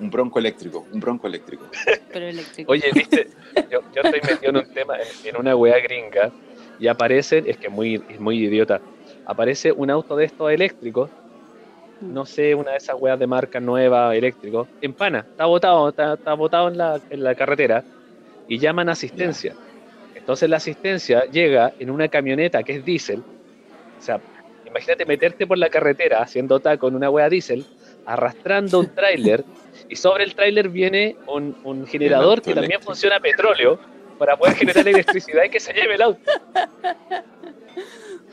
un, 0.00 0.10
bronco 0.10 0.38
eléctrico, 0.38 0.86
un 0.92 1.00
bronco 1.00 1.26
eléctrico. 1.26 1.66
pero 2.12 2.26
eléctrico. 2.26 2.72
Oye, 2.72 2.90
viste, 2.92 3.28
yo, 3.70 3.80
yo 3.94 4.02
estoy 4.02 4.20
metido 4.22 4.50
en 4.50 4.56
un 4.56 4.72
tema, 4.72 4.96
en, 5.24 5.36
una 5.36 5.54
weá 5.54 5.78
gringa, 5.78 6.30
y 6.78 6.88
aparece, 6.88 7.42
es 7.46 7.56
que 7.58 7.66
es 7.66 7.72
muy, 7.72 8.02
es 8.08 8.18
muy 8.18 8.44
idiota, 8.44 8.80
aparece 9.26 9.72
un 9.72 9.90
auto 9.90 10.16
de 10.16 10.24
estos 10.24 10.50
eléctricos, 10.50 11.10
no 12.00 12.24
sé, 12.26 12.54
una 12.54 12.72
de 12.72 12.78
esas 12.78 12.96
weas 12.98 13.18
de 13.18 13.26
marca 13.26 13.60
nueva, 13.60 14.16
eléctrico, 14.16 14.68
en 14.80 14.94
pana, 14.94 15.26
está 15.30 15.44
botado, 15.44 15.90
está, 15.90 16.14
está 16.14 16.34
botado 16.34 16.68
en 16.68 16.78
la, 16.78 17.00
en 17.10 17.22
la 17.22 17.34
carretera, 17.34 17.84
y 18.48 18.58
llaman 18.58 18.88
asistencia. 18.88 19.54
Entonces 20.22 20.48
la 20.48 20.56
asistencia 20.56 21.24
llega 21.26 21.74
en 21.78 21.90
una 21.90 22.08
camioneta 22.08 22.62
que 22.62 22.76
es 22.76 22.84
diésel, 22.84 23.20
o 23.98 24.02
sea, 24.02 24.20
imagínate 24.64 25.04
meterte 25.04 25.46
por 25.46 25.58
la 25.58 25.68
carretera 25.68 26.22
haciendo 26.22 26.60
taco 26.60 26.86
con 26.86 26.94
una 26.94 27.10
wea 27.10 27.28
diésel, 27.28 27.66
arrastrando 28.06 28.78
un 28.80 28.86
tráiler, 28.94 29.44
y 29.88 29.96
sobre 29.96 30.24
el 30.24 30.34
tráiler 30.34 30.68
viene 30.68 31.16
un, 31.26 31.56
un 31.64 31.86
generador 31.86 32.40
que 32.40 32.54
también 32.54 32.80
funciona 32.80 33.16
a 33.16 33.20
petróleo 33.20 33.78
para 34.18 34.36
poder 34.36 34.54
generar 34.54 34.86
electricidad 34.86 35.42
y 35.44 35.50
que 35.50 35.58
se 35.60 35.72
lleve 35.72 35.96
el 35.96 36.02
auto. 36.02 36.20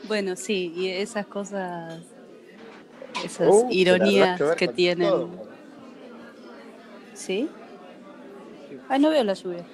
Bueno, 0.06 0.36
sí, 0.36 0.72
y 0.76 0.88
esas 0.88 1.26
cosas, 1.26 2.00
esas 3.24 3.48
Uh, 3.48 3.68
ironías 3.70 4.40
que 4.56 4.68
tienen. 4.68 5.08
todo. 5.08 5.30
¿Sí? 7.14 7.48
Ay, 8.88 9.00
no 9.00 9.10
veo 9.10 9.24
la 9.24 9.34
lluvia. 9.34 9.64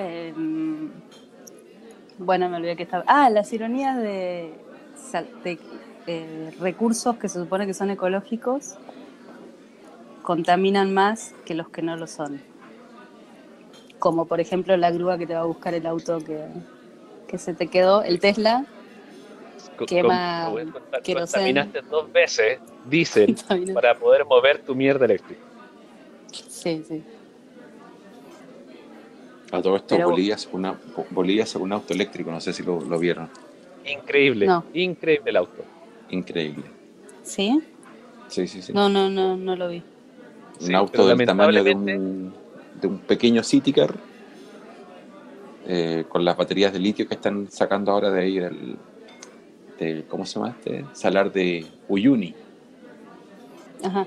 Em, 0.00 0.90
bueno, 2.18 2.48
me 2.48 2.56
olvidé 2.56 2.76
que 2.76 2.84
estaba. 2.84 3.04
Ah, 3.06 3.28
las 3.30 3.52
ironías 3.52 3.96
de, 3.98 4.54
eh, 6.06 6.50
recursos 6.58 7.16
que 7.18 7.28
se 7.28 7.38
supone 7.38 7.66
que 7.66 7.74
son 7.74 7.90
ecológicos 7.90 8.76
contaminan 10.22 10.92
más 10.94 11.34
que 11.44 11.54
los 11.54 11.68
que 11.68 11.82
no 11.82 11.96
lo 11.96 12.06
son. 12.06 12.40
Como 13.98 14.26
por 14.26 14.40
ejemplo 14.40 14.76
la 14.76 14.90
grúa 14.90 15.18
que 15.18 15.26
te 15.26 15.34
va 15.34 15.40
a 15.40 15.44
buscar 15.44 15.74
el 15.74 15.86
auto 15.86 16.18
que, 16.20 16.46
que 17.28 17.38
se 17.38 17.52
te 17.54 17.68
quedó, 17.68 18.02
el 18.02 18.20
Tesla. 18.20 18.64
Quema. 19.86 20.50
Contaminaste 21.14 21.82
dos 21.90 22.10
veces 22.12 22.60
diésel 22.84 23.34
Contamina- 23.34 23.74
para 23.74 23.98
poder 23.98 24.24
mover 24.24 24.62
tu 24.62 24.74
mierda 24.74 25.04
eléctrica. 25.04 25.42
Sí, 26.32 26.82
sí. 26.86 27.02
A 29.52 29.60
todo 29.62 29.76
esto, 29.76 29.96
Pero- 29.96 30.10
Bolivia 30.10 30.38
sacó, 30.38 30.56
una, 30.56 30.78
Bolivia 31.10 31.44
sacó 31.46 31.64
un 31.64 31.72
auto 31.72 31.92
eléctrico, 31.92 32.30
no 32.30 32.40
sé 32.40 32.52
si 32.52 32.62
lo, 32.62 32.80
lo 32.80 32.98
vieron. 32.98 33.28
Increíble, 33.84 34.46
No. 34.46 34.64
increíble 34.74 35.30
el 35.30 35.36
auto. 35.36 35.64
Increíble. 36.10 36.64
¿Sí? 37.22 37.60
Sí, 38.28 38.46
sí, 38.46 38.62
sí. 38.62 38.72
No, 38.72 38.88
no, 38.88 39.08
no, 39.10 39.36
no 39.36 39.56
lo 39.56 39.68
vi. 39.68 39.82
un 40.60 40.66
Sí, 40.66 40.74
auto 40.74 41.06
del 41.06 41.24
tamaño 41.26 41.64
de 41.64 41.74
un, 41.74 42.32
de 42.80 42.86
un 42.86 42.98
pequeño 42.98 43.42
City 43.42 43.72
Car 43.72 43.94
eh, 45.66 46.04
con 46.08 46.24
las 46.24 46.36
baterías 46.36 46.72
de 46.72 46.78
litio 46.78 47.08
que 47.08 47.14
están 47.14 47.50
sacando 47.50 47.90
ahora 47.92 48.10
de 48.10 48.20
ahí 48.22 48.38
del, 48.38 48.76
del- 49.78 50.04
¿cómo 50.04 50.24
se 50.26 50.34
llama 50.38 50.50
este? 50.50 50.84
Salar 50.92 51.32
de 51.32 51.66
Uyuni. 51.88 52.34
Ajá. 53.82 54.06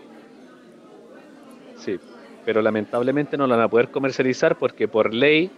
Sí, 1.78 2.00
pero 2.46 2.62
lamentablemente 2.62 3.38
no 3.38 3.48
lo 3.48 3.56
van 3.56 3.66
a 3.66 3.70
poder 3.70 3.90
comercializar 3.90 4.58
porque 4.58 4.88
por 4.88 5.14
ley 5.14 5.50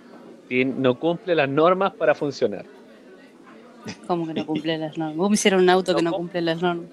no 0.50 0.96
cumple 1.00 1.36
las 1.36 1.50
normas 1.50 1.94
para 1.96 2.14
funcionar. 2.14 2.66
¿Cómo 4.08 4.28
que 4.28 4.34
no 4.34 4.46
cumple 4.46 4.78
las 4.78 4.98
normas? 4.98 5.18
¿Cómo 5.18 5.34
hicieron 5.34 5.62
un 5.62 5.70
auto 5.70 5.96
que 5.96 6.04
No, 6.04 6.14
cumple 6.14 6.42
las 6.42 6.62
normas? 6.62 6.86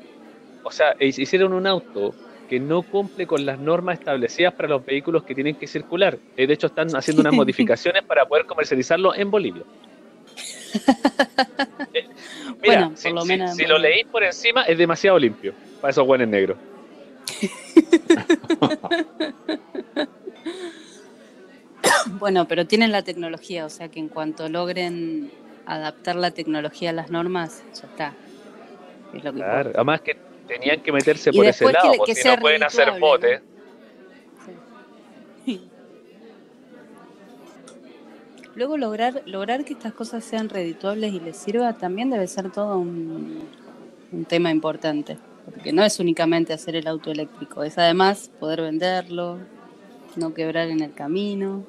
O 0.65 0.71
sea, 0.71 0.95
e- 0.99 1.09
hicieron 1.09 1.53
un 1.53 1.67
auto 1.67 2.15
que 2.49 2.59
no 2.61 2.83
cumple 2.83 3.27
con 3.27 3.45
las 3.47 3.59
normas 3.59 3.99
establecidas 3.99 4.53
para 4.55 4.69
los 4.69 4.85
vehículos 4.85 5.25
que 5.25 5.35
tienen 5.35 5.57
que 5.57 5.67
circular. 5.67 6.19
Eh, 6.37 6.47
De 6.47 6.55
hecho, 6.55 6.67
están 6.69 6.95
haciendo 6.95 7.21
unas 7.21 7.33
modificaciones 7.35 8.03
para 8.05 8.25
poder 8.27 8.47
comercializarlo 8.47 9.15
en 9.15 9.31
Bolivia. 9.31 9.63
Mira, 12.63 12.65
Bueno, 12.65 12.93
si, 12.97 13.09
por 13.09 13.15
lo 13.17 13.21
si- 13.23 13.29
menos- 13.29 13.57
si 13.57 13.67
lo 13.67 13.79
leís 13.79 14.07
por 14.07 14.23
encima, 14.23 14.63
es 14.63 14.79
demasiado 14.79 15.19
limpio. 15.19 15.53
Para 15.81 15.91
esos 15.91 16.07
buenos 16.07 16.29
negros. 16.29 16.57
Bueno, 22.23 22.47
pero 22.47 22.65
tienen 22.69 22.93
la 22.93 23.03
tecnología, 23.03 23.67
o 23.67 23.69
sea 23.69 23.89
que 23.89 23.99
en 23.99 24.07
cuanto 24.07 24.49
logren 24.49 25.29
adaptar 25.67 26.15
la 26.15 26.31
tecnología 26.31 26.91
a 26.91 26.93
las 26.93 27.11
normas, 27.11 27.65
ya 27.75 27.89
está. 27.89 28.15
Es 29.13 29.25
lo 29.25 29.33
que 29.33 29.39
Claro. 29.39 29.59
importa. 29.59 29.79
Además 29.81 30.01
que 30.03 30.17
tenían 30.47 30.81
que 30.83 30.93
meterse 30.93 31.31
Y 31.31 31.37
por 31.37 31.47
ese 31.47 31.67
que 31.67 31.73
lado, 31.73 31.93
porque 31.97 32.15
que 32.15 32.23
si 32.23 32.29
no 32.29 32.37
pueden 32.39 32.63
hacer 32.63 32.93
botes. 33.01 33.41
Sí. 35.45 35.69
Luego 38.55 38.77
lograr, 38.77 39.25
lograr 39.27 39.65
que 39.65 39.73
estas 39.73 39.93
cosas 39.93 40.23
sean 40.23 40.49
redituables 40.49 41.13
y 41.13 41.19
les 41.19 41.37
sirva 41.37 41.73
también 41.73 42.09
debe 42.09 42.29
ser 42.29 42.53
todo 42.53 42.79
un, 42.79 43.49
un 44.13 44.25
tema 44.27 44.53
importante. 44.53 45.19
Porque 45.45 45.73
no 45.73 45.83
es 45.83 45.99
únicamente 45.99 46.53
hacer 46.53 46.77
el 46.77 46.87
auto 46.87 47.11
eléctrico, 47.11 47.65
es 47.65 47.79
además 47.79 48.31
poder 48.39 48.61
venderlo, 48.63 49.39
no 50.15 50.33
quebrar 50.35 50.69
en 50.69 50.83
el 50.83 50.95
camino. 50.95 51.65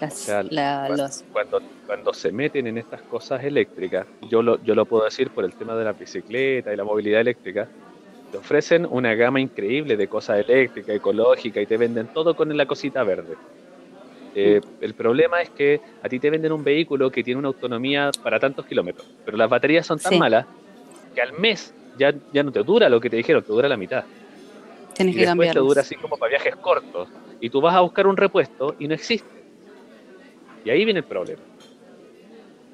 Las- 0.00 0.14
sea, 0.14 0.42
la- 0.42 0.84
cuando, 0.86 1.02
los- 1.04 1.24
cuando, 1.32 1.62
cuando 1.86 2.12
se 2.12 2.32
meten 2.32 2.66
en 2.66 2.78
estas 2.78 3.02
cosas 3.02 3.42
eléctricas, 3.44 4.06
yo 4.30 4.42
lo, 4.42 4.62
yo 4.64 4.74
lo 4.74 4.84
puedo 4.86 5.04
decir 5.04 5.30
por 5.30 5.44
el 5.44 5.54
tema 5.54 5.76
de 5.76 5.84
la 5.84 5.92
bicicleta 5.92 6.72
y 6.72 6.76
la 6.76 6.84
movilidad 6.84 7.20
eléctrica, 7.20 7.68
te 8.30 8.38
ofrecen 8.38 8.86
una 8.90 9.14
gama 9.14 9.40
increíble 9.40 9.96
de 9.96 10.08
cosas 10.08 10.40
eléctricas, 10.46 10.96
ecológicas 10.96 11.62
y 11.62 11.66
te 11.66 11.76
venden 11.76 12.08
todo 12.12 12.34
con 12.34 12.54
la 12.56 12.66
cosita 12.66 13.02
verde. 13.04 13.36
Eh, 14.36 14.60
el 14.80 14.94
problema 14.94 15.40
es 15.40 15.50
que 15.50 15.80
a 16.02 16.08
ti 16.08 16.18
te 16.18 16.28
venden 16.28 16.50
un 16.52 16.64
vehículo 16.64 17.08
que 17.10 17.22
tiene 17.22 17.38
una 17.38 17.48
autonomía 17.48 18.10
para 18.22 18.40
tantos 18.40 18.66
kilómetros, 18.66 19.06
pero 19.24 19.36
las 19.36 19.48
baterías 19.48 19.86
son 19.86 19.98
tan 19.98 20.14
Sí. 20.14 20.18
malas 20.18 20.44
que 21.14 21.20
al 21.22 21.32
mes 21.38 21.72
ya, 21.96 22.12
ya 22.32 22.42
no 22.42 22.50
te 22.50 22.64
dura 22.64 22.88
lo 22.88 23.00
que 23.00 23.08
te 23.08 23.16
dijeron, 23.16 23.42
te 23.44 23.52
dura 23.52 23.68
la 23.68 23.76
mitad. 23.76 24.04
Tienes 24.94 25.14
Y 25.14 25.18
que 25.18 25.26
después 25.26 25.52
te 25.52 25.58
dura 25.60 25.80
así 25.82 25.94
como 25.96 26.16
para 26.16 26.30
viajes 26.30 26.56
cortos. 26.56 27.08
Y 27.40 27.50
tú 27.50 27.60
vas 27.60 27.74
a 27.76 27.80
buscar 27.80 28.08
un 28.08 28.16
repuesto 28.16 28.74
y 28.80 28.88
no 28.88 28.94
existe. 28.94 29.43
Y 30.64 30.70
ahí 30.70 30.84
viene 30.84 31.00
el 31.00 31.04
problema. 31.04 31.42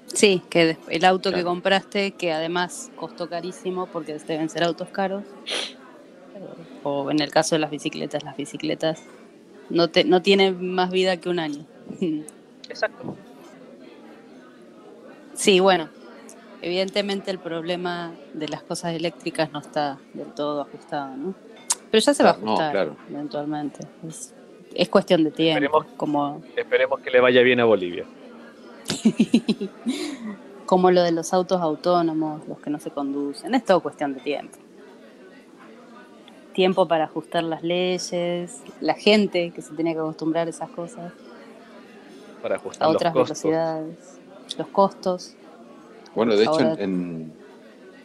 Sí, 0.06 0.42
que 0.50 0.76
el 0.88 1.04
auto 1.04 1.32
que 1.32 1.44
compraste, 1.44 2.12
que 2.12 2.32
además 2.32 2.90
costó 2.96 3.28
carísimo 3.28 3.86
porque 3.86 4.18
deben 4.18 4.48
ser 4.48 4.64
autos 4.64 4.88
caros, 4.88 5.24
o 6.82 7.10
en 7.10 7.20
el 7.20 7.30
caso 7.30 7.54
de 7.54 7.60
las 7.60 7.70
bicicletas, 7.70 8.24
las 8.24 8.36
bicicletas 8.36 9.02
no, 9.68 9.88
te, 9.88 10.04
no 10.04 10.20
tienen 10.20 10.74
más 10.74 10.90
vida 10.90 11.16
que 11.18 11.28
un 11.28 11.38
año. 11.38 11.64
Exacto. 12.68 13.16
Sí, 15.34 15.60
bueno, 15.60 15.88
evidentemente 16.60 17.30
el 17.30 17.38
problema 17.38 18.12
de 18.34 18.48
las 18.48 18.62
cosas 18.62 18.94
eléctricas 18.94 19.52
no 19.52 19.60
está 19.60 19.98
del 20.12 20.32
todo 20.34 20.62
ajustado, 20.62 21.16
¿no? 21.16 21.34
Pero 21.90 22.02
ya 22.02 22.14
se 22.14 22.22
va 22.22 22.30
a 22.30 22.36
no, 22.36 22.46
ajustar 22.46 22.72
claro. 22.72 22.96
eventualmente. 23.08 23.86
Es, 24.06 24.34
es 24.74 24.88
cuestión 24.88 25.24
de 25.24 25.30
tiempo, 25.30 25.64
Esperemos. 25.64 25.86
como, 25.96 26.42
Esperemos 26.56 27.00
que 27.00 27.10
le 27.10 27.20
vaya 27.20 27.42
bien 27.42 27.60
a 27.60 27.64
Bolivia. 27.64 28.04
como 30.66 30.90
lo 30.90 31.02
de 31.02 31.12
los 31.12 31.32
autos 31.32 31.60
autónomos, 31.60 32.46
los 32.48 32.58
que 32.60 32.70
no 32.70 32.78
se 32.78 32.90
conducen, 32.90 33.54
es 33.54 33.64
todo 33.64 33.80
cuestión 33.80 34.14
de 34.14 34.20
tiempo. 34.20 34.56
Tiempo 36.54 36.86
para 36.86 37.04
ajustar 37.04 37.44
las 37.44 37.62
leyes, 37.62 38.60
la 38.80 38.94
gente 38.94 39.50
que 39.50 39.62
se 39.62 39.72
tiene 39.74 39.92
que 39.94 40.00
acostumbrar 40.00 40.46
a 40.46 40.50
esas 40.50 40.70
cosas, 40.70 41.12
Para 42.42 42.56
ajustar 42.56 42.82
a 42.84 42.86
los 42.88 42.96
otras 42.96 43.12
costos. 43.12 43.42
velocidades, 43.42 44.20
los 44.58 44.66
costos. 44.68 45.34
Bueno, 46.14 46.34
de 46.36 46.42
hecho, 46.42 46.52
Ahora- 46.52 46.72
en, 46.74 46.80
en- 46.80 47.32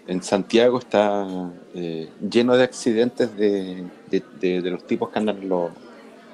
en 0.08 0.22
Santiago 0.22 0.78
está 0.78 1.52
eh, 1.74 2.10
lleno 2.30 2.56
de 2.56 2.64
accidentes 2.64 3.36
de, 3.36 3.84
de- 4.12 4.24
de- 4.40 4.62
de 4.62 4.70
los 4.72 4.86
tipos 4.86 5.10
que 5.10 5.18
andan 5.20 5.38
en 5.42 5.50
los, 5.50 5.72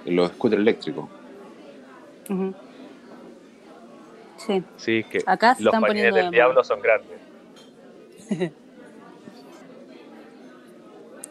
los 0.05 0.31
scooters 0.31 0.61
eléctricos. 0.61 1.09
Sí, 4.37 4.63
Sí, 4.77 5.03
que 5.03 5.19
acá 5.25 5.53
se 5.55 5.63
los 5.63 5.73
están 5.73 5.87
poniendo 5.87 6.15
del 6.15 6.25
de 6.25 6.31
diablo 6.31 6.63
son 6.63 6.79
grandes. 6.81 7.19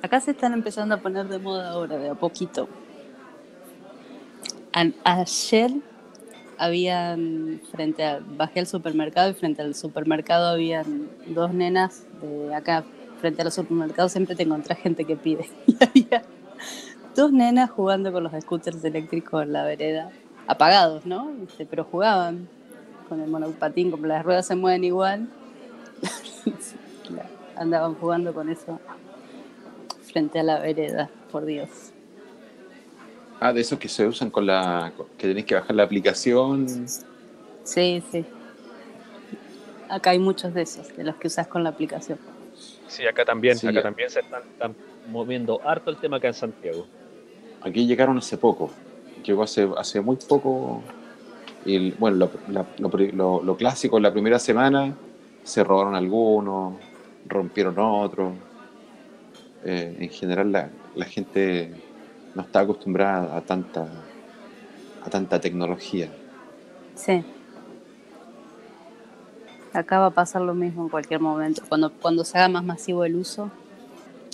Acá 0.03 0.19
se 0.21 0.31
están 0.31 0.55
empezando 0.55 0.95
a 0.95 0.99
poner 0.99 1.27
de 1.29 1.39
moda 1.39 1.71
ahora, 1.71 1.99
de 1.99 2.09
a 2.09 2.15
poquito. 2.15 2.69
An- 4.73 4.95
ayer 5.05 5.71
habían, 6.57 7.61
frente 7.71 8.05
a, 8.05 8.21
bajé 8.37 8.61
al 8.61 8.67
supermercado 8.67 9.31
y 9.31 9.35
frente 9.35 9.61
al 9.63 9.75
supermercado 9.75 10.49
habían 10.49 11.09
dos 11.27 11.53
nenas 11.53 12.05
de 12.23 12.55
acá, 12.55 12.85
frente 13.21 13.43
a 13.43 13.45
los 13.45 13.55
supermercados 13.55 14.13
siempre 14.13 14.35
te 14.37 14.45
encontrás 14.45 14.79
gente 14.79 15.05
que 15.05 15.17
pide. 15.17 15.49
Y 15.67 15.77
había 16.07 16.23
dos 17.21 17.33
nenas 17.33 17.71
jugando 17.71 18.13
con 18.13 18.25
los 18.25 18.33
scooters 18.41 18.83
eléctricos 18.83 19.43
en 19.43 19.53
la 19.53 19.65
vereda, 19.65 20.11
apagados, 20.47 21.05
¿no? 21.05 21.31
Este, 21.47 21.67
pero 21.67 21.85
jugaban 21.85 22.49
con 23.11 23.21
el 23.21 23.29
monopatín, 23.29 23.91
como 23.91 24.07
las 24.07 24.25
ruedas 24.25 24.47
se 24.47 24.55
mueven 24.57 24.85
igual. 24.85 25.29
Andaban 27.57 27.95
jugando 27.97 28.33
con 28.33 28.49
eso 28.49 28.81
frente 30.11 30.39
a 30.41 30.43
la 30.43 30.61
vereda, 30.61 31.11
por 31.31 31.45
Dios. 31.45 31.69
Ah, 33.39 33.53
de 33.53 33.61
esos 33.61 33.79
que 33.79 33.89
se 33.89 34.07
usan 34.07 34.31
con 34.31 34.47
la. 34.47 34.93
que 35.19 35.29
tenés 35.29 35.45
que 35.45 35.55
bajar 35.55 35.77
la 35.77 35.83
aplicación. 35.83 36.67
Sí, 37.65 38.03
sí. 38.11 38.25
Acá 39.91 40.11
hay 40.11 40.19
muchos 40.19 40.55
de 40.55 40.63
esos, 40.63 40.97
de 40.97 41.05
los 41.05 41.17
que 41.17 41.27
usas 41.27 41.47
con 41.49 41.63
la 41.65 41.69
aplicación. 41.71 42.19
Sí, 42.87 43.07
acá 43.07 43.25
también, 43.27 43.59
Sí, 43.59 43.67
acá 43.67 43.77
ya. 43.77 43.83
también 43.83 44.09
se 44.09 44.21
están, 44.21 44.43
están 44.43 44.75
moviendo 45.11 45.61
harto 45.69 45.91
el 45.91 45.97
tema 45.99 46.17
acá 46.17 46.29
en 46.29 46.35
Santiago. 46.35 46.87
Aquí 47.63 47.87
llegaron 47.87 48.19
hace 48.19 48.37
poco. 48.39 48.71
Llegó 49.25 49.43
hace, 49.43 49.69
hace 49.77 50.01
muy 50.01 50.17
poco. 50.17 50.83
Y 51.65 51.91
bueno, 51.93 52.17
lo, 52.17 52.31
la- 52.49 52.67
lo 52.79 52.89
pri- 52.91 53.13
lo- 53.13 53.43
lo 53.43 53.57
clásico, 53.57 54.01
la 54.01 54.13
primera 54.13 54.39
semana 54.39 54.95
se 55.45 55.63
robaron 55.63 55.95
algunos, 55.95 56.75
rompieron 57.27 57.75
otros. 57.79 58.33
Eh, 59.65 59.97
en 60.01 60.09
general, 60.09 60.53
la, 60.53 60.71
la 60.95 61.05
gente 61.05 61.75
no 62.35 62.43
está 62.43 62.61
acostumbrada 62.61 63.37
a 63.37 63.43
tanta, 63.43 63.89
a 65.05 65.11
tanta 65.11 65.39
tecnología. 65.41 66.09
Sí. 66.95 67.23
Acá 69.73 69.99
va 70.01 70.07
a 70.07 70.11
pasar 70.11 70.43
lo 70.43 70.55
mismo 70.55 70.83
en 70.85 70.89
cualquier 70.89 71.21
momento. 71.21 71.63
Cuando, 71.69 71.93
cuando 71.93 72.25
se 72.25 72.39
haga 72.39 72.49
más 72.49 72.65
masivo 72.65 73.05
el 73.05 73.17
uso, 73.17 73.51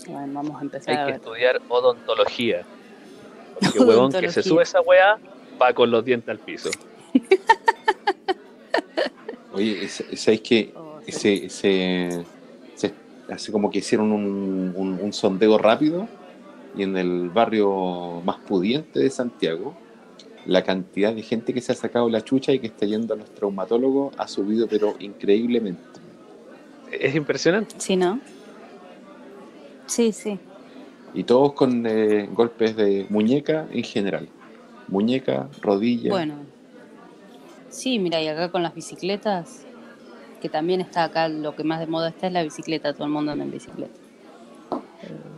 bueno, 0.09 0.33
vamos 0.33 0.59
a 0.61 0.62
empezar 0.65 0.91
Hay 0.95 0.97
a 0.97 1.07
que 1.07 1.12
ver. 1.12 1.21
estudiar 1.21 1.61
odontología. 1.69 2.65
Porque 3.61 3.81
huevón 3.81 4.12
que 4.12 4.31
se 4.31 4.42
sube 4.42 4.62
esa 4.62 4.81
weá 4.83 5.19
va 5.61 5.73
con 5.73 5.90
los 5.90 6.05
dientes 6.05 6.29
al 6.29 6.38
piso. 6.38 6.71
Oye, 9.53 9.85
es- 9.85 10.05
¿sabéis 10.16 10.40
que 10.42 10.73
Oh, 10.77 11.01
sí. 11.07 11.45
ese, 11.47 12.25
ese, 12.75 12.95
así 13.31 13.51
como 13.53 13.71
que 13.71 13.79
hicieron 13.79 14.12
un, 14.12 14.73
un- 14.77 14.99
un 15.01 15.12
sondeo 15.12 15.57
rápido 15.59 16.09
y 16.77 16.83
en 16.83 16.97
el 16.97 17.31
barrio 17.31 18.21
más 18.25 18.38
pudiente 18.40 19.01
de 19.01 19.09
Santiago, 19.11 19.75
la 20.45 20.62
cantidad 20.62 21.14
de 21.14 21.23
gente 21.23 21.55
que 21.55 21.61
se 21.61 21.73
ha 21.73 21.75
sacado 21.75 22.09
la 22.11 22.23
chucha 22.23 22.53
y 22.53 22.59
que 22.61 22.66
está 22.66 22.87
yendo 22.87 23.14
a 23.14 23.16
los 23.16 23.31
traumatólogos 23.35 24.14
ha 24.19 24.29
subido 24.29 24.69
pero 24.69 24.95
increíblemente. 25.01 25.83
Es 26.92 27.14
impresionante. 27.14 27.75
Sí, 27.79 27.97
¿no? 27.97 28.21
Sí, 29.87 30.12
sí. 30.12 30.38
Y 31.16 31.24
todos 31.24 31.55
con 31.55 31.87
eh, 31.87 32.29
golpes 32.31 32.76
de 32.76 33.07
muñeca 33.09 33.66
en 33.72 33.83
general. 33.83 34.29
Muñeca, 34.87 35.48
rodilla. 35.62 36.11
Bueno. 36.11 36.35
Sí, 37.70 37.98
mira, 37.98 38.20
y 38.20 38.29
acá 38.29 38.50
con 38.50 38.62
las 38.62 38.74
bicicletas, 38.74 39.64
que 40.42 40.50
también 40.50 40.83
está 40.83 41.05
acá, 41.05 41.29
lo 41.29 41.57
que 41.57 41.64
más 41.64 41.81
de 41.81 41.87
moda 41.87 42.11
está 42.11 42.26
es 42.26 42.35
la 42.35 42.42
bicicleta, 42.42 42.92
todo 42.92 43.05
el 43.05 43.12
mundo 43.12 43.33
anda 43.33 43.44
en 43.44 43.50
bicicleta. 43.50 43.98
Eh, 45.02 45.37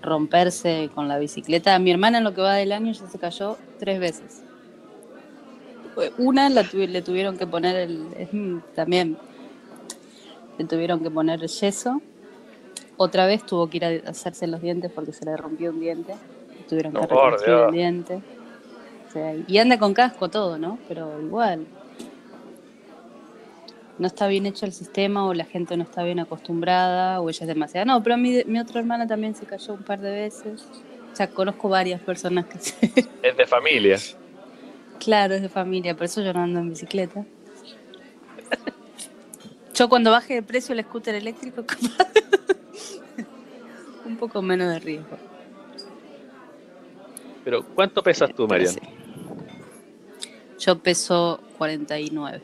romperse 0.00 0.88
con 0.94 1.06
la 1.06 1.18
bicicleta. 1.18 1.78
Mi 1.78 1.90
hermana 1.90 2.18
en 2.18 2.24
lo 2.24 2.32
que 2.32 2.40
va 2.40 2.54
del 2.54 2.72
año 2.72 2.92
ya 2.92 3.06
se 3.06 3.18
cayó 3.18 3.58
tres 3.78 4.00
veces. 4.00 4.42
Una 6.16 6.48
le 6.48 7.02
tuvieron 7.02 7.36
que 7.36 7.46
poner 7.46 7.76
el, 7.76 8.62
también 8.74 9.18
le 10.58 10.64
tuvieron 10.64 11.00
que 11.00 11.10
poner 11.10 11.40
yeso. 11.40 12.00
Otra 12.96 13.26
vez 13.26 13.44
tuvo 13.44 13.68
que 13.68 13.76
ir 13.76 13.84
a 13.84 14.10
hacerse 14.10 14.46
los 14.46 14.62
dientes 14.62 14.90
porque 14.90 15.12
se 15.12 15.24
le 15.24 15.36
rompió 15.36 15.70
un 15.70 15.80
diente. 15.80 16.14
Tuvieron 16.68 16.92
que 16.92 17.00
No, 17.00 17.06
reconstruir 17.06 17.58
el 17.58 17.72
diente. 17.72 18.22
O 19.08 19.12
sea, 19.12 19.34
y 19.46 19.58
anda 19.58 19.78
con 19.78 19.94
casco 19.94 20.28
todo, 20.28 20.58
¿no? 20.58 20.78
Pero 20.88 21.20
igual. 21.20 21.66
No 23.98 24.06
está 24.06 24.26
bien 24.26 24.44
hecho 24.46 24.66
el 24.66 24.72
sistema 24.72 25.26
o 25.26 25.32
la 25.32 25.44
gente 25.44 25.76
no 25.76 25.82
está 25.82 26.02
bien 26.02 26.18
acostumbrada 26.18 27.20
o 27.20 27.28
ella 27.30 27.40
es 27.42 27.48
demasiado. 27.48 27.86
No, 27.86 28.02
pero 28.02 28.16
mi, 28.16 28.42
mi 28.44 28.58
otra 28.58 28.80
hermana 28.80 29.06
también 29.06 29.34
se 29.34 29.46
cayó 29.46 29.74
un 29.74 29.82
par 29.82 30.00
de 30.00 30.10
veces. 30.10 30.66
O 31.12 31.16
sea, 31.16 31.28
conozco 31.30 31.68
varias 31.68 32.00
personas 32.00 32.44
que 32.46 32.58
se... 32.58 32.76
Es 33.22 33.36
de 33.36 33.46
familia. 33.46 33.96
Claro, 34.98 35.34
es 35.34 35.42
de 35.42 35.48
familia, 35.48 35.94
por 35.94 36.04
eso 36.04 36.20
yo 36.22 36.32
no 36.32 36.40
ando 36.40 36.60
en 36.60 36.70
bicicleta. 36.70 37.24
Yo 39.74 39.90
cuando 39.90 40.10
baje 40.10 40.34
de 40.34 40.42
precio 40.42 40.74
el 40.74 40.82
scooter 40.82 41.14
eléctrico, 41.14 41.62
capaz, 41.66 42.08
un 44.16 44.20
poco 44.20 44.40
menos 44.40 44.68
de 44.72 44.78
riesgo. 44.78 45.16
Pero, 47.44 47.62
¿cuánto 47.74 48.02
pesas 48.02 48.30
tú, 48.30 48.48
Pero 48.48 48.64
Marian? 48.64 48.72
sí. 48.72 48.80
Yo 50.58 50.78
peso 50.78 51.38
49. 51.58 52.40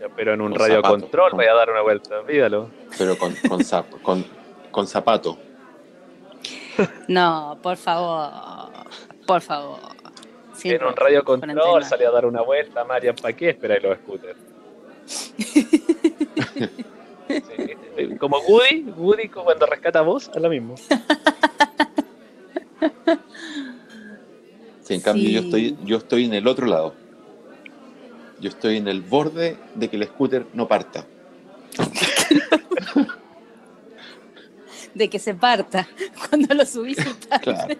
Ya, 0.00 0.08
Pero 0.16 0.32
en 0.32 0.40
un 0.40 0.50
Con 0.52 0.58
radio 0.60 0.76
zapato, 0.76 0.94
control 1.00 1.30
con- 1.30 1.36
vaya 1.38 1.52
a 1.52 1.54
dar 1.56 1.70
una 1.70 1.82
vuelta, 1.82 2.18
olvídalo. 2.20 2.70
Pero 2.96 3.18
con, 3.18 3.34
con, 3.48 3.60
zap- 3.60 4.00
con, 4.02 4.24
con 4.70 4.86
zapato. 4.86 5.38
No, 7.08 7.58
por 7.62 7.76
favor, 7.76 8.30
por 9.26 9.42
favor. 9.42 9.78
En 10.64 10.82
un 10.84 10.96
radio 10.96 11.22
control 11.24 11.54
49. 11.56 11.84
sale 11.84 12.06
a 12.06 12.10
dar 12.10 12.24
una 12.26 12.40
vuelta, 12.42 12.84
Marian, 12.84 13.16
¿para 13.16 13.36
qué 13.36 13.50
esperáis 13.50 13.82
los 13.82 13.98
scooters? 13.98 14.38
Sí, 17.28 17.69
Como 18.18 18.38
Woody, 18.40 18.82
Woody 18.96 19.28
cuando 19.28 19.66
rescata 19.66 20.00
a 20.00 20.02
vos, 20.02 20.30
es 20.34 20.42
lo 20.42 20.48
mismo. 20.48 20.74
Sí, 24.82 24.94
en 24.94 25.00
cambio 25.00 25.28
yo 25.30 25.40
estoy, 25.40 25.76
yo 25.84 25.96
estoy 25.98 26.24
en 26.24 26.34
el 26.34 26.48
otro 26.48 26.66
lado. 26.66 26.94
Yo 28.40 28.48
estoy 28.48 28.78
en 28.78 28.88
el 28.88 29.02
borde 29.02 29.56
de 29.74 29.88
que 29.88 29.96
el 29.96 30.04
scooter 30.06 30.46
no 30.54 30.66
parta. 30.66 31.06
De 34.94 35.08
que 35.08 35.18
se 35.18 35.34
parta. 35.34 35.88
Cuando 36.28 36.54
lo 36.54 36.66
subís. 36.66 36.98
Claro. 37.42 37.76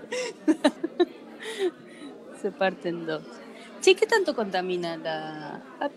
Se 2.40 2.52
parte 2.52 2.88
en 2.88 3.06
dos. 3.06 3.22
Sí, 3.80 3.94
¿qué 3.94 4.06
tanto 4.06 4.34
contamina 4.34 4.96
la... 4.96 5.62
ah, 5.80 5.90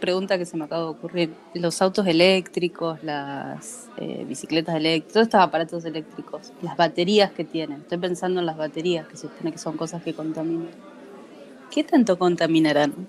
Pregunta 0.00 0.36
que 0.36 0.44
se 0.46 0.56
me 0.56 0.64
acaba 0.64 0.82
de 0.82 0.88
ocurrir. 0.88 1.34
Los 1.54 1.80
autos 1.80 2.06
eléctricos, 2.06 3.02
las 3.02 3.88
eh, 3.96 4.24
bicicletas 4.26 4.74
eléctricas, 4.74 5.12
todos 5.14 5.26
estos 5.26 5.40
aparatos 5.40 5.84
eléctricos, 5.84 6.52
las 6.60 6.76
baterías 6.76 7.32
que 7.32 7.44
tienen. 7.44 7.80
Estoy 7.82 7.98
pensando 7.98 8.40
en 8.40 8.46
las 8.46 8.56
baterías, 8.56 9.06
que 9.08 9.16
se 9.16 9.28
supone 9.28 9.52
que 9.52 9.58
son 9.58 9.76
cosas 9.76 10.02
que 10.02 10.12
contaminan. 10.12 10.68
¿Qué 11.70 11.84
tanto 11.84 12.18
contaminarán 12.18 13.08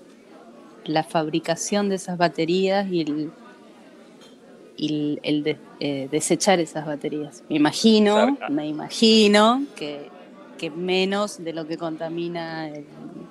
la 0.84 1.04
fabricación 1.04 1.88
de 1.88 1.96
esas 1.96 2.16
baterías 2.16 2.88
y 2.88 3.02
el, 3.02 3.32
y 4.76 4.86
el, 4.94 5.20
el 5.22 5.42
de- 5.42 5.58
eh, 5.80 6.08
desechar 6.10 6.60
esas 6.60 6.86
baterías? 6.86 7.42
Me 7.48 7.56
imagino, 7.56 8.38
me 8.48 8.66
imagino 8.68 9.66
que, 9.74 10.08
que 10.56 10.70
menos 10.70 11.42
de 11.42 11.52
lo 11.52 11.66
que 11.66 11.76
contamina 11.76 12.68
el- 12.68 13.25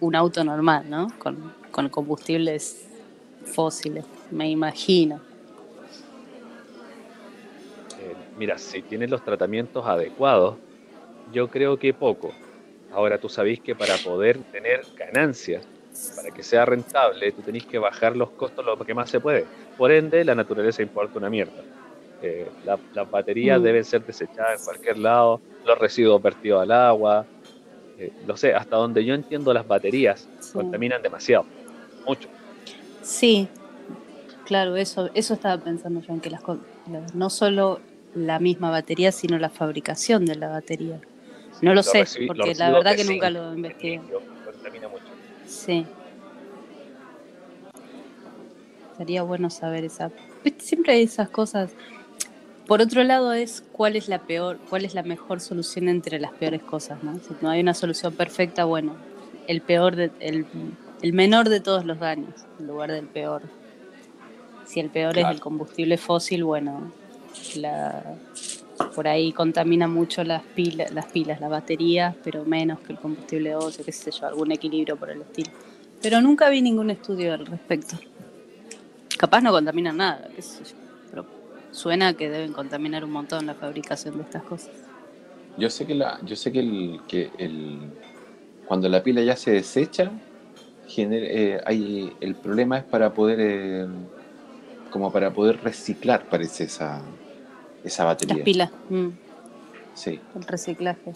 un 0.00 0.16
auto 0.16 0.42
normal, 0.44 0.88
¿no? 0.88 1.08
Con, 1.18 1.52
con 1.70 1.88
combustibles 1.88 2.86
fósiles, 3.54 4.04
me 4.30 4.48
imagino. 4.50 5.20
Eh, 7.98 8.16
mira, 8.36 8.58
si 8.58 8.82
tienes 8.82 9.10
los 9.10 9.22
tratamientos 9.22 9.86
adecuados, 9.86 10.58
yo 11.32 11.48
creo 11.48 11.78
que 11.78 11.94
poco. 11.94 12.32
Ahora 12.90 13.18
tú 13.18 13.28
sabéis 13.28 13.60
que 13.60 13.74
para 13.74 13.96
poder 13.98 14.42
tener 14.50 14.84
ganancias, 14.96 15.66
para 16.16 16.30
que 16.30 16.42
sea 16.42 16.64
rentable, 16.64 17.32
tú 17.32 17.42
tenés 17.42 17.66
que 17.66 17.78
bajar 17.78 18.16
los 18.16 18.30
costos 18.32 18.64
lo 18.64 18.76
que 18.78 18.94
más 18.94 19.10
se 19.10 19.20
puede. 19.20 19.46
Por 19.76 19.90
ende, 19.92 20.24
la 20.24 20.34
naturaleza 20.34 20.82
importa 20.82 21.18
una 21.18 21.30
mierda. 21.30 21.64
Eh, 22.20 22.50
la- 22.62 22.80
las 22.92 23.10
baterías 23.10 23.60
Mm. 23.60 23.64
deben 23.64 23.84
ser 23.84 24.04
desechadas 24.04 24.58
en 24.60 24.64
cualquier 24.64 24.98
lado, 24.98 25.40
los 25.64 25.78
residuos 25.78 26.22
vertidos 26.22 26.62
al 26.62 26.70
agua. 26.72 27.26
Eh, 27.98 28.12
lo 28.26 28.36
sé, 28.36 28.54
hasta 28.54 28.76
donde 28.76 29.04
yo 29.04 29.14
entiendo 29.14 29.52
las 29.54 29.66
baterías 29.66 30.28
Sí. 30.40 30.52
contaminan 30.52 31.02
demasiado, 31.02 31.46
mucho. 32.06 32.28
Sí, 33.02 33.48
claro, 34.44 34.76
eso, 34.76 35.10
eso 35.14 35.34
estaba 35.34 35.62
pensando 35.62 36.00
yo, 36.00 36.12
en 36.12 36.20
que 36.20 36.30
las, 36.30 36.42
no 37.14 37.30
solo 37.30 37.80
la 38.14 38.38
misma 38.38 38.70
batería, 38.70 39.12
sino 39.12 39.38
la 39.38 39.50
fabricación 39.50 40.24
de 40.24 40.36
la 40.36 40.48
batería. 40.48 41.00
No 41.62 41.72
lo 41.74 41.82
sé, 41.82 42.04
porque 42.26 42.54
la 42.54 42.70
verdad 42.70 42.90
de 42.92 42.96
que 42.96 43.04
nunca 43.04 43.26
zinc, 43.28 43.36
lo 43.38 43.54
investigué. 43.54 44.00
Contamina 44.44 44.88
mucho. 44.88 45.04
Sí. 45.46 45.86
Sería 48.96 49.22
bueno 49.22 49.50
saber 49.50 49.84
esa. 49.84 50.10
Siempre 50.58 50.94
hay 50.94 51.02
esas 51.04 51.28
cosas. 51.30 51.72
Por 52.66 52.80
otro 52.80 53.04
lado 53.04 53.32
es 53.34 53.62
cuál 53.72 53.94
es 53.94 54.08
la 54.08 54.20
peor, 54.20 54.58
cuál 54.70 54.84
es 54.84 54.94
la 54.94 55.02
mejor 55.02 55.40
solución 55.40 55.88
entre 55.88 56.18
las 56.18 56.32
peores 56.32 56.62
cosas, 56.62 57.02
¿no? 57.02 57.14
Si 57.16 57.34
no 57.42 57.50
hay 57.50 57.60
una 57.60 57.74
solución 57.74 58.14
perfecta, 58.14 58.64
bueno, 58.64 58.94
el 59.46 59.60
peor 59.60 59.96
de, 59.96 60.10
el, 60.20 60.46
el 61.02 61.12
menor 61.12 61.50
de 61.50 61.60
todos 61.60 61.84
los 61.84 61.98
daños, 61.98 62.34
en 62.58 62.66
lugar 62.66 62.90
del 62.90 63.06
peor. 63.06 63.42
Si 64.64 64.80
el 64.80 64.88
peor 64.88 65.10
es 65.18 65.22
Claro. 65.24 65.34
el 65.34 65.40
combustible 65.40 65.98
fósil, 65.98 66.42
bueno, 66.44 66.90
la, 67.56 68.02
por 68.94 69.08
ahí 69.08 69.32
contamina 69.32 69.86
mucho 69.86 70.24
las 70.24 70.42
pilas, 70.42 70.90
las 70.92 71.04
pilas, 71.06 71.40
las 71.42 71.50
baterías, 71.50 72.16
pero 72.24 72.46
menos 72.46 72.80
que 72.80 72.94
el 72.94 72.98
combustible 72.98 73.54
óseo, 73.56 73.84
qué 73.84 73.92
sé 73.92 74.10
yo, 74.10 74.26
algún 74.26 74.52
equilibrio 74.52 74.96
por 74.96 75.10
el 75.10 75.20
estilo. 75.20 75.50
Pero 76.00 76.22
nunca 76.22 76.48
vi 76.48 76.62
ningún 76.62 76.88
estudio 76.90 77.34
al 77.34 77.44
respecto. 77.44 77.96
Capaz 79.18 79.42
no 79.42 79.50
contaminan 79.52 79.98
nada, 79.98 80.28
qué 80.34 80.40
sé 80.40 80.64
yo, 80.64 80.76
suena 81.74 82.14
que 82.14 82.30
deben 82.30 82.52
contaminar 82.52 83.04
un 83.04 83.12
montón 83.12 83.46
la 83.46 83.54
fabricación 83.54 84.16
de 84.16 84.22
estas 84.22 84.44
cosas. 84.44 84.72
Yo 85.56 85.70
sé 85.70 85.86
que 85.86 85.94
la, 85.94 86.18
yo 86.24 86.36
sé 86.36 86.52
que 86.52 86.60
el, 86.60 87.00
que 87.06 87.32
el 87.38 87.92
cuando 88.64 88.88
la 88.88 89.02
pila 89.02 89.22
ya 89.22 89.36
se 89.36 89.52
desecha, 89.52 90.12
gener- 90.88 91.26
eh, 91.30 91.60
hay 91.66 92.16
el 92.20 92.36
problema 92.36 92.78
es 92.78 92.84
para 92.84 93.12
poder 93.14 93.38
eh, 93.40 93.86
como 94.90 95.12
para 95.12 95.32
poder 95.32 95.62
reciclar 95.62 96.28
parece 96.28 96.64
esa 96.64 97.02
esa 97.82 98.04
Las 98.04 98.06
batería. 98.06 98.44
pilas, 98.44 98.70
mm, 98.88 99.08
Sí. 99.94 100.20
el 100.34 100.42
reciclaje, 100.42 101.12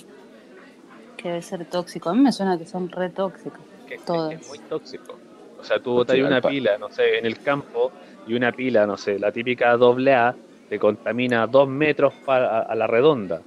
que 1.16 1.28
debe 1.28 1.42
ser 1.42 1.66
tóxico. 1.66 2.10
A 2.10 2.14
mí 2.14 2.20
me 2.20 2.32
suena 2.32 2.58
que 2.58 2.66
son 2.66 2.88
re 2.88 3.10
tóxicos. 3.10 3.66
que, 3.86 3.98
Todas. 4.04 4.34
es 4.34 4.48
muy 4.48 4.58
tóxico. 4.60 5.18
O 5.58 5.64
sea, 5.64 5.80
tú 5.80 5.92
botas 5.92 6.18
una 6.18 6.40
pila, 6.40 6.78
no 6.78 6.88
sé, 6.90 7.18
en 7.18 7.26
el 7.26 7.40
campo 7.40 7.92
y 8.26 8.34
una 8.34 8.52
pila, 8.52 8.86
no 8.86 8.96
sé, 8.96 9.18
la 9.18 9.32
típica 9.32 9.76
doble 9.76 10.14
A 10.14 10.36
te 10.68 10.78
contamina 10.78 11.46
dos 11.46 11.68
metros 11.68 12.14
pa- 12.24 12.58
a, 12.58 12.60
a 12.62 12.74
la 12.74 12.86
redonda. 12.86 13.42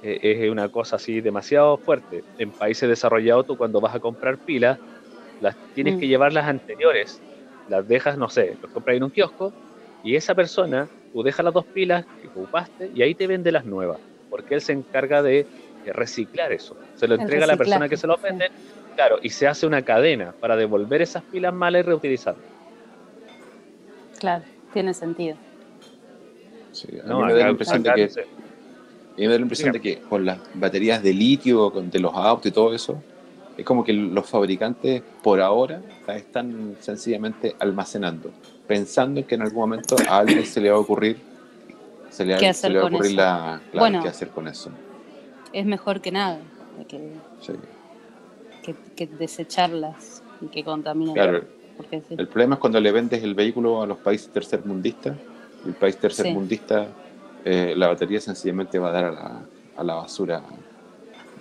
Eh, 0.00 0.18
es 0.44 0.50
una 0.50 0.68
cosa 0.68 0.96
así 0.96 1.20
demasiado 1.20 1.78
fuerte. 1.78 2.24
En 2.38 2.52
países 2.52 2.88
desarrollados 2.88 3.46
tú 3.46 3.56
cuando 3.56 3.80
vas 3.80 3.94
a 3.94 4.00
comprar 4.00 4.38
pilas, 4.38 4.78
las 5.38 5.56
tienes 5.72 5.96
Mm. 5.96 5.98
que 6.00 6.06
llevar 6.08 6.32
las 6.32 6.46
anteriores, 6.46 7.22
las 7.66 7.86
dejas, 7.86 8.16
no 8.18 8.28
sé, 8.28 8.58
los 8.60 8.70
compras 8.70 8.96
en 8.96 9.04
un 9.04 9.10
kiosco 9.10 9.54
y 10.02 10.16
esa 10.16 10.34
persona, 10.34 10.88
tú 11.12 11.22
dejas 11.22 11.44
las 11.44 11.54
dos 11.54 11.66
pilas 11.72 12.04
que 12.20 12.28
ocupaste 12.28 12.90
y 12.92 13.02
ahí 13.02 13.14
te 13.14 13.26
vende 13.26 13.52
las 13.52 13.64
nuevas, 13.64 14.00
porque 14.28 14.54
él 14.54 14.60
se 14.60 14.72
encarga 14.72 15.22
de 15.22 15.40
eh, 15.84 15.92
reciclar 15.92 16.52
eso. 16.52 16.76
Se 16.94 17.06
lo 17.08 17.14
El 17.14 17.20
entrega 17.22 17.44
a 17.44 17.46
la 17.48 17.56
persona 17.56 17.88
que 17.88 17.96
se 17.96 18.06
lo 18.06 18.14
sí. 18.16 18.22
vende 18.24 18.50
Claro, 18.94 19.18
y 19.22 19.30
se 19.30 19.48
hace 19.48 19.66
una 19.66 19.82
cadena 19.82 20.34
para 20.38 20.54
devolver 20.54 21.00
esas 21.00 21.24
pilas 21.24 21.54
malas 21.54 21.80
y 21.80 21.82
reutilizarlas. 21.84 22.44
Claro, 24.18 24.44
tiene 24.72 24.92
sentido. 24.94 25.38
Sí. 26.72 26.88
A 27.02 27.06
No, 27.06 27.20
mí 27.20 27.26
me 27.26 27.32
da 27.34 27.44
la 27.44 27.50
impresión 27.50 27.82
de 27.82 27.92
que 27.94 28.02
a 28.04 28.06
mí 29.20 29.26
me 29.26 29.28
da 29.28 29.34
la 29.36 29.42
impresión 29.42 29.72
de 29.72 29.80
que 29.80 29.98
con 30.00 30.24
las 30.24 30.38
baterías 30.54 31.02
de 31.02 31.12
litio 31.12 31.70
con- 31.70 31.90
de 31.90 31.98
los 32.00 32.14
autos 32.14 32.46
y 32.46 32.50
todo 32.50 32.74
eso 32.74 33.02
es 33.56 33.64
como 33.64 33.84
que 33.84 33.92
los 33.92 34.26
fabricantes 34.28 35.02
por 35.22 35.40
ahora 35.40 35.82
las 36.06 36.16
están 36.16 36.76
sencillamente 36.80 37.54
almacenando, 37.58 38.30
pensando 38.66 39.20
en 39.20 39.26
que 39.26 39.34
en 39.34 39.42
algún 39.42 39.60
momento 39.60 39.96
a 40.08 40.18
alguien 40.18 40.44
se 40.46 40.60
le 40.60 40.70
va 40.70 40.76
a 40.76 40.80
ocurrir 40.80 41.18
se 42.10 42.24
le, 42.26 42.36
¿Qué 42.36 42.52
se 42.52 42.68
le 42.68 42.78
va 42.78 42.84
a 42.84 42.86
ocurrir 42.88 43.12
la 43.12 43.60
claro, 43.70 43.78
Bueno. 43.78 44.02
qué 44.02 44.08
hacer 44.08 44.28
con 44.28 44.46
eso. 44.48 44.70
Es 45.52 45.64
mejor 45.66 46.00
que 46.00 46.10
nada, 46.12 46.40
que, 46.88 47.12
Sí. 47.40 47.52
que, 48.62 48.74
que 48.96 49.06
desecharlas 49.06 50.22
y 50.40 50.46
que 50.46 50.62
contaminen. 50.64 51.14
Claro, 51.14 51.44
Porque 51.76 52.00
sí. 52.06 52.14
El 52.18 52.28
problema 52.28 52.54
es 52.56 52.60
cuando 52.60 52.80
le 52.80 52.92
vendes 52.92 53.22
el 53.22 53.34
vehículo 53.34 53.82
a 53.82 53.86
los 53.86 53.98
países 53.98 54.28
tercermundistas. 54.30 55.16
El 55.64 55.74
país 55.74 55.96
tercermundista, 55.96 56.88
eh, 57.44 57.74
la 57.76 57.88
batería 57.88 58.20
sencillamente 58.20 58.78
va 58.78 58.88
a 58.88 58.92
dar 58.92 59.04
a 59.04 59.10
la, 59.12 59.40
a 59.76 59.84
la 59.84 59.94
basura 59.94 60.42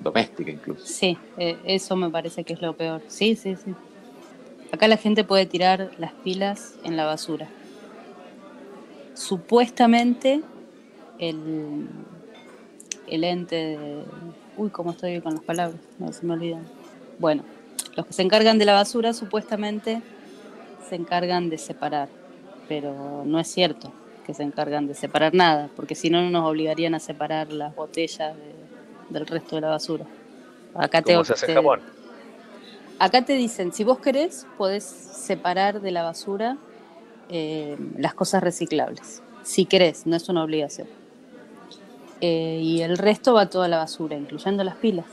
doméstica 0.03 0.51
incluso. 0.51 0.85
Sí, 0.85 1.17
eh, 1.37 1.57
eso 1.63 1.95
me 1.95 2.09
parece 2.09 2.43
que 2.43 2.53
es 2.53 2.61
lo 2.61 2.73
peor. 2.73 3.01
Sí, 3.07 3.35
sí, 3.35 3.55
sí. 3.55 3.73
Acá 4.71 4.87
la 4.87 4.97
gente 4.97 5.23
puede 5.23 5.45
tirar 5.45 5.91
las 5.97 6.13
pilas 6.13 6.75
en 6.83 6.97
la 6.97 7.05
basura. 7.05 7.47
Supuestamente 9.13 10.41
el, 11.19 11.87
el 13.07 13.23
ente 13.23 13.55
de... 13.55 14.03
Uy, 14.57 14.69
cómo 14.69 14.91
estoy 14.91 15.19
con 15.21 15.33
las 15.33 15.43
palabras, 15.43 15.79
no 15.99 16.11
se 16.13 16.25
me 16.25 16.33
olvidan. 16.33 16.63
Bueno, 17.19 17.43
los 17.95 18.05
que 18.05 18.13
se 18.13 18.21
encargan 18.21 18.57
de 18.57 18.65
la 18.65 18.73
basura 18.73 19.13
supuestamente 19.13 20.01
se 20.87 20.95
encargan 20.95 21.49
de 21.49 21.57
separar, 21.57 22.09
pero 22.67 23.23
no 23.25 23.39
es 23.39 23.47
cierto 23.47 23.91
que 24.25 24.33
se 24.33 24.43
encargan 24.43 24.87
de 24.87 24.93
separar 24.95 25.33
nada, 25.33 25.69
porque 25.75 25.95
si 25.95 26.09
no 26.09 26.21
no 26.21 26.29
nos 26.29 26.49
obligarían 26.49 26.93
a 26.95 26.99
separar 26.99 27.51
las 27.51 27.75
botellas 27.75 28.35
de- 28.35 28.55
del 29.09 29.25
resto 29.27 29.55
de 29.55 29.61
la 29.61 29.69
basura. 29.69 30.05
Acá 30.75 31.01
te, 31.01 31.13
¿Cómo 31.13 31.23
se 31.25 31.33
hace 31.33 31.45
en 31.45 31.51
te- 31.51 31.55
Japón? 31.55 31.81
Acá 32.99 33.23
te 33.25 33.33
dicen, 33.33 33.73
si 33.73 33.83
vos 33.83 33.99
querés, 33.99 34.45
podés 34.57 34.83
separar 34.83 35.81
de 35.81 35.91
la 35.91 36.03
basura 36.03 36.57
eh, 37.29 37.77
las 37.97 38.13
cosas 38.13 38.43
reciclables. 38.43 39.21
Si 39.43 39.65
querés, 39.65 40.05
no 40.05 40.15
es 40.15 40.29
una 40.29 40.43
obligación. 40.43 40.87
Eh, 42.21 42.59
y 42.61 42.81
el 42.81 42.97
resto 42.97 43.33
va 43.33 43.49
toda 43.49 43.67
la 43.67 43.77
basura, 43.77 44.15
incluyendo 44.15 44.63
las 44.63 44.75
pilas. 44.75 45.05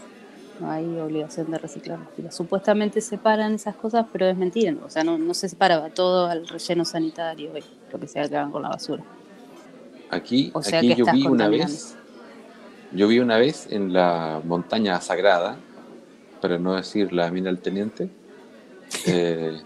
No 0.61 0.71
hay 0.71 0.99
obligación 0.99 1.51
de 1.51 1.59
reciclar. 1.59 1.99
Supuestamente 2.31 3.01
separan 3.01 3.55
esas 3.55 3.77
cosas, 3.77 4.07
pero 4.13 4.27
es 4.27 4.37
mentira. 4.37 4.75
O 4.85 4.91
sea, 4.91 5.05
no, 5.05 5.17
no 5.17 5.35
se 5.35 5.49
separa, 5.49 5.79
va 5.79 5.91
todo 5.91 6.27
al 6.27 6.49
relleno 6.49 6.85
sanitario 6.85 7.51
lo 7.93 7.99
que 7.99 8.09
sea 8.09 8.29
que 8.29 8.37
hagan 8.37 8.51
con 8.51 8.63
la 8.63 8.71
basura. 8.71 9.05
Aquí, 10.11 10.51
O 10.55 10.63
sea 10.63 10.79
aquí 10.79 10.95
yo 10.95 11.05
vi 11.13 11.27
una 11.27 11.49
vez, 11.49 11.95
yo 12.93 13.09
vi 13.09 13.21
una 13.21 13.37
vez 13.37 13.67
en 13.71 13.93
la 13.93 14.41
montaña 14.45 15.01
sagrada, 15.01 15.57
para 16.41 16.59
no 16.59 16.75
decir 16.75 17.13
la 17.13 17.31
mina 17.31 17.51
del 17.51 17.59
teniente, 17.59 18.09
eh, 19.07 19.61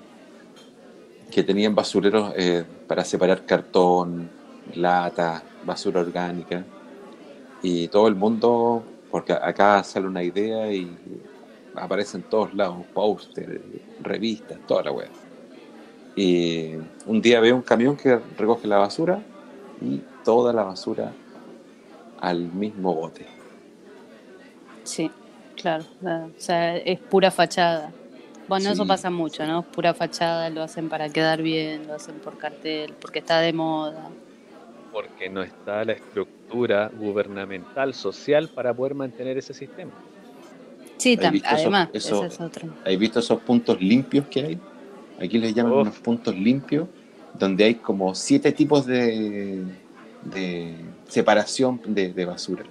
que 1.31 1.43
tenían 1.43 1.75
basureros 1.75 2.33
eh, 2.37 2.65
para 2.87 3.05
separar 3.05 3.47
cartón, 3.47 4.29
lata, 4.75 5.43
basura 5.65 6.01
orgánica, 6.01 6.65
y 7.63 7.89
todo 7.89 8.09
el 8.09 8.17
mundo, 8.17 8.83
porque 9.13 9.35
acá 9.35 9.85
sale 9.85 10.09
una 10.09 10.25
idea 10.25 10.73
y 10.75 10.99
aparece 11.75 12.19
en 12.19 12.25
todos 12.25 12.55
lados, 12.55 12.87
póster, 12.95 13.63
revistas, 14.01 14.61
toda 14.67 14.85
la 14.85 14.93
web. 14.93 15.13
Y 16.15 16.77
un 17.07 17.21
día 17.23 17.41
veo 17.41 17.57
un 17.57 17.63
camión 17.63 17.97
que 17.97 18.19
recoge 18.37 18.69
la 18.69 18.79
basura 18.79 19.27
y 19.81 20.07
toda 20.23 20.53
la 20.53 20.65
basura 20.65 21.17
al 22.17 22.53
mismo 22.53 22.95
bote. 22.95 23.29
Sí, 24.85 25.17
claro. 25.57 25.87
la- 26.01 26.27
o 26.27 26.35
sea, 26.37 26.77
es 26.77 27.01
pura 27.01 27.31
fachada. 27.31 27.97
Bueno, 28.47 28.71
eso 28.71 28.87
pasa 28.87 29.11
mucho, 29.11 29.47
¿no? 29.47 29.65
Pura 29.71 29.95
fachada, 29.95 30.51
lo 30.51 30.63
hacen 30.63 30.89
para 30.89 31.11
quedar 31.11 31.43
bien, 31.43 31.87
lo 31.87 31.95
hacen 31.95 32.21
por 32.21 32.37
cartel, 32.39 32.97
porque 33.01 33.21
está 33.21 33.41
de 33.41 33.53
moda. 33.53 34.17
Porque 34.93 35.29
no 35.31 35.43
está 35.43 35.85
la 35.85 35.93
estructura 35.93 36.91
gubernamental, 36.95 37.95
social 37.95 38.49
para 38.55 38.75
poder 38.75 38.95
mantener 38.95 39.39
ese 39.39 39.55
sistema. 39.55 39.91
Sí, 40.99 41.15
¿Has 41.15 41.21
tam- 41.25 41.33
visto 41.33 41.49
eso- 41.49 41.57
además, 41.57 41.89
eso- 41.93 42.25
ese 42.25 42.35
es 42.35 42.41
otro. 42.41 42.69
¿Has 42.85 42.99
visto 42.99 43.19
esos 43.21 43.41
puntos 43.41 43.81
limpios 43.81 44.27
que 44.29 44.41
hay? 44.45 44.59
Aquí 45.19 45.39
les 45.39 45.55
llaman 45.55 45.73
Uf. 45.73 45.81
unos 45.83 45.99
puntos 45.99 46.35
limpios, 46.37 46.89
donde 47.35 47.65
hay 47.65 47.75
como 47.77 48.15
siete 48.15 48.53
tipos 48.53 48.85
de, 48.87 49.65
de 50.27 50.77
separación 51.09 51.81
de, 51.87 52.13
de 52.13 52.25
basura. 52.25 52.65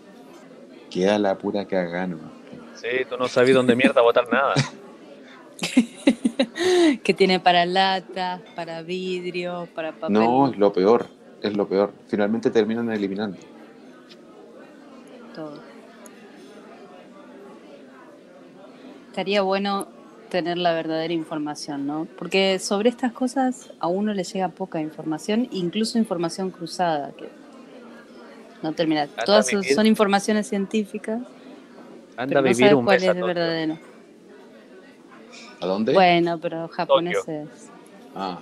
Queda 0.90 1.18
la 1.18 1.38
pura 1.38 1.66
cagada 1.66 2.08
nomás. 2.08 2.32
Sí, 2.76 2.88
tú 3.10 3.18
no 3.18 3.28
sabes 3.28 3.54
dónde 3.54 3.76
mierda 3.76 4.02
botar 4.02 4.30
nada. 4.32 4.54
que 7.04 7.14
tiene 7.14 7.40
para 7.40 7.66
latas, 7.66 8.42
para 8.56 8.82
vidrio, 8.82 9.68
para 9.74 9.92
papel. 9.92 10.14
No, 10.14 10.50
es 10.50 10.58
lo 10.58 10.72
peor, 10.74 11.08
es 11.42 11.56
lo 11.58 11.68
peor. 11.68 11.92
Finalmente 12.08 12.50
terminan 12.50 12.92
eliminando. 12.92 13.38
todo. 15.36 15.54
Estaría 19.08 19.42
bueno 19.42 19.88
tener 20.30 20.58
la 20.58 20.74
verdadera 20.74 21.14
información, 21.14 21.86
¿no? 21.88 22.08
Porque 22.18 22.60
sobre 22.60 22.90
estas 22.90 23.12
cosas 23.12 23.72
a 23.80 23.88
uno 23.88 24.14
le 24.14 24.24
llega 24.24 24.48
poca 24.50 24.80
información, 24.82 25.48
incluso 25.52 25.98
información 25.98 26.50
cruzada, 26.52 27.12
que 27.12 27.30
no 28.62 28.72
termina. 28.74 29.04
Anda 29.04 29.26
Todas 29.26 29.48
son- 29.50 29.62
vivir. 29.62 29.76
son 29.76 29.86
informaciones 29.88 30.48
científicas, 30.48 31.20
Anda 32.18 32.28
pero 32.28 32.40
a 32.40 32.42
no 32.42 32.48
vivir 32.50 32.58
sabes 32.58 32.74
un 32.76 32.86
cuál 32.86 32.96
mes 32.96 33.04
es 33.04 33.08
Tokio. 33.10 33.26
verdadero. 33.26 33.78
¿A 35.62 35.66
dónde? 35.66 35.94
Bueno, 35.94 36.38
pero 36.40 36.68
japoneses. 36.70 37.48
Ah, 38.16 38.40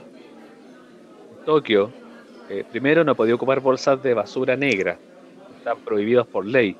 Tokio, 1.45 1.91
eh, 2.49 2.63
primero 2.69 3.03
no 3.03 3.15
podía 3.15 3.35
ocupar 3.35 3.59
bolsas 3.59 4.01
de 4.01 4.13
basura 4.13 4.55
negra, 4.55 4.97
están 5.57 5.77
prohibidos 5.79 6.27
por 6.27 6.45
ley. 6.45 6.75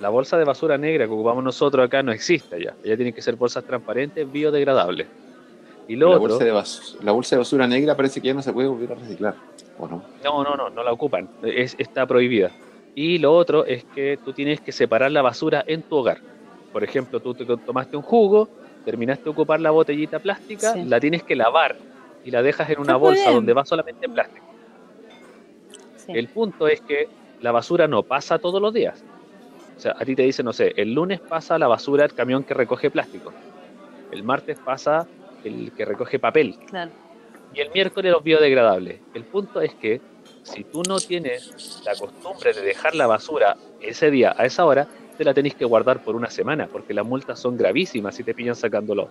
La 0.00 0.08
bolsa 0.10 0.36
de 0.36 0.44
basura 0.44 0.76
negra 0.76 1.06
que 1.06 1.12
ocupamos 1.12 1.42
nosotros 1.42 1.84
acá 1.86 2.02
no 2.02 2.12
existe 2.12 2.62
ya, 2.62 2.74
ya 2.84 2.96
tienen 2.96 3.14
que 3.14 3.22
ser 3.22 3.34
bolsas 3.36 3.64
transparentes, 3.64 4.30
biodegradables. 4.30 5.06
Y 5.88 5.96
lo 5.96 6.10
la, 6.10 6.16
otro, 6.16 6.28
bolsa 6.28 6.44
de 6.44 6.52
bas- 6.52 6.96
la 7.02 7.12
bolsa 7.12 7.36
de 7.36 7.38
basura 7.40 7.66
negra 7.66 7.96
parece 7.96 8.20
que 8.20 8.26
ya 8.28 8.34
no 8.34 8.42
se 8.42 8.52
puede 8.52 8.68
volver 8.68 8.92
a 8.92 8.94
reciclar, 8.96 9.34
¿o 9.78 9.86
no? 9.86 10.02
no, 10.24 10.44
no, 10.44 10.56
no, 10.56 10.68
no 10.70 10.82
la 10.82 10.92
ocupan, 10.92 11.28
es, 11.42 11.76
está 11.78 12.06
prohibida. 12.06 12.50
Y 12.94 13.18
lo 13.18 13.34
otro 13.34 13.64
es 13.64 13.84
que 13.94 14.18
tú 14.24 14.32
tienes 14.32 14.60
que 14.60 14.72
separar 14.72 15.10
la 15.12 15.22
basura 15.22 15.64
en 15.66 15.82
tu 15.82 15.96
hogar. 15.96 16.18
Por 16.72 16.82
ejemplo, 16.82 17.20
tú 17.20 17.34
te 17.34 17.44
tomaste 17.44 17.96
un 17.96 18.02
jugo, 18.02 18.48
terminaste 18.84 19.24
de 19.24 19.30
ocupar 19.30 19.60
la 19.60 19.70
botellita 19.70 20.18
plástica, 20.18 20.72
Sí. 20.74 20.84
la 20.84 20.98
tienes 21.00 21.22
que 21.22 21.36
lavar 21.36 21.76
y 22.26 22.30
la 22.32 22.42
dejas 22.42 22.68
en 22.70 22.80
una 22.80 22.96
bolsa 22.96 23.22
bien. 23.22 23.34
donde 23.36 23.52
va 23.52 23.64
solamente 23.64 24.08
plástico. 24.08 24.44
Sí. 25.96 26.12
El 26.12 26.28
punto 26.28 26.66
es 26.66 26.80
que 26.80 27.08
la 27.40 27.52
basura 27.52 27.86
no 27.86 28.02
pasa 28.02 28.38
todos 28.40 28.60
los 28.60 28.74
días. 28.74 29.04
O 29.76 29.80
sea, 29.80 29.94
a 29.96 30.04
ti 30.04 30.16
te 30.16 30.22
dicen, 30.22 30.44
no 30.44 30.52
sé, 30.52 30.72
el 30.76 30.92
lunes 30.92 31.20
pasa 31.20 31.56
la 31.56 31.68
basura 31.68 32.04
el 32.04 32.14
camión 32.14 32.42
que 32.42 32.52
recoge 32.52 32.90
plástico. 32.90 33.32
El 34.10 34.24
martes 34.24 34.58
pasa 34.58 35.06
el 35.44 35.70
que 35.72 35.84
recoge 35.84 36.18
papel. 36.18 36.58
Claro. 36.66 36.90
Y 37.54 37.60
el 37.60 37.70
miércoles 37.70 38.10
los 38.10 38.24
biodegradables. 38.24 39.00
El 39.14 39.22
punto 39.24 39.60
es 39.60 39.74
que 39.74 40.00
si 40.42 40.64
tú 40.64 40.82
no 40.88 40.98
tienes 40.98 41.82
la 41.84 41.94
costumbre 41.94 42.52
de 42.52 42.62
dejar 42.62 42.96
la 42.96 43.06
basura 43.06 43.56
ese 43.80 44.10
día, 44.10 44.34
a 44.36 44.46
esa 44.46 44.64
hora, 44.64 44.88
te 45.16 45.24
la 45.24 45.32
tenés 45.32 45.54
que 45.54 45.64
guardar 45.64 46.02
por 46.02 46.16
una 46.16 46.28
semana, 46.30 46.66
porque 46.66 46.92
las 46.92 47.06
multas 47.06 47.38
son 47.38 47.56
gravísimas 47.56 48.16
si 48.16 48.24
te 48.24 48.34
pillan 48.34 48.56
sacándolo. 48.56 49.10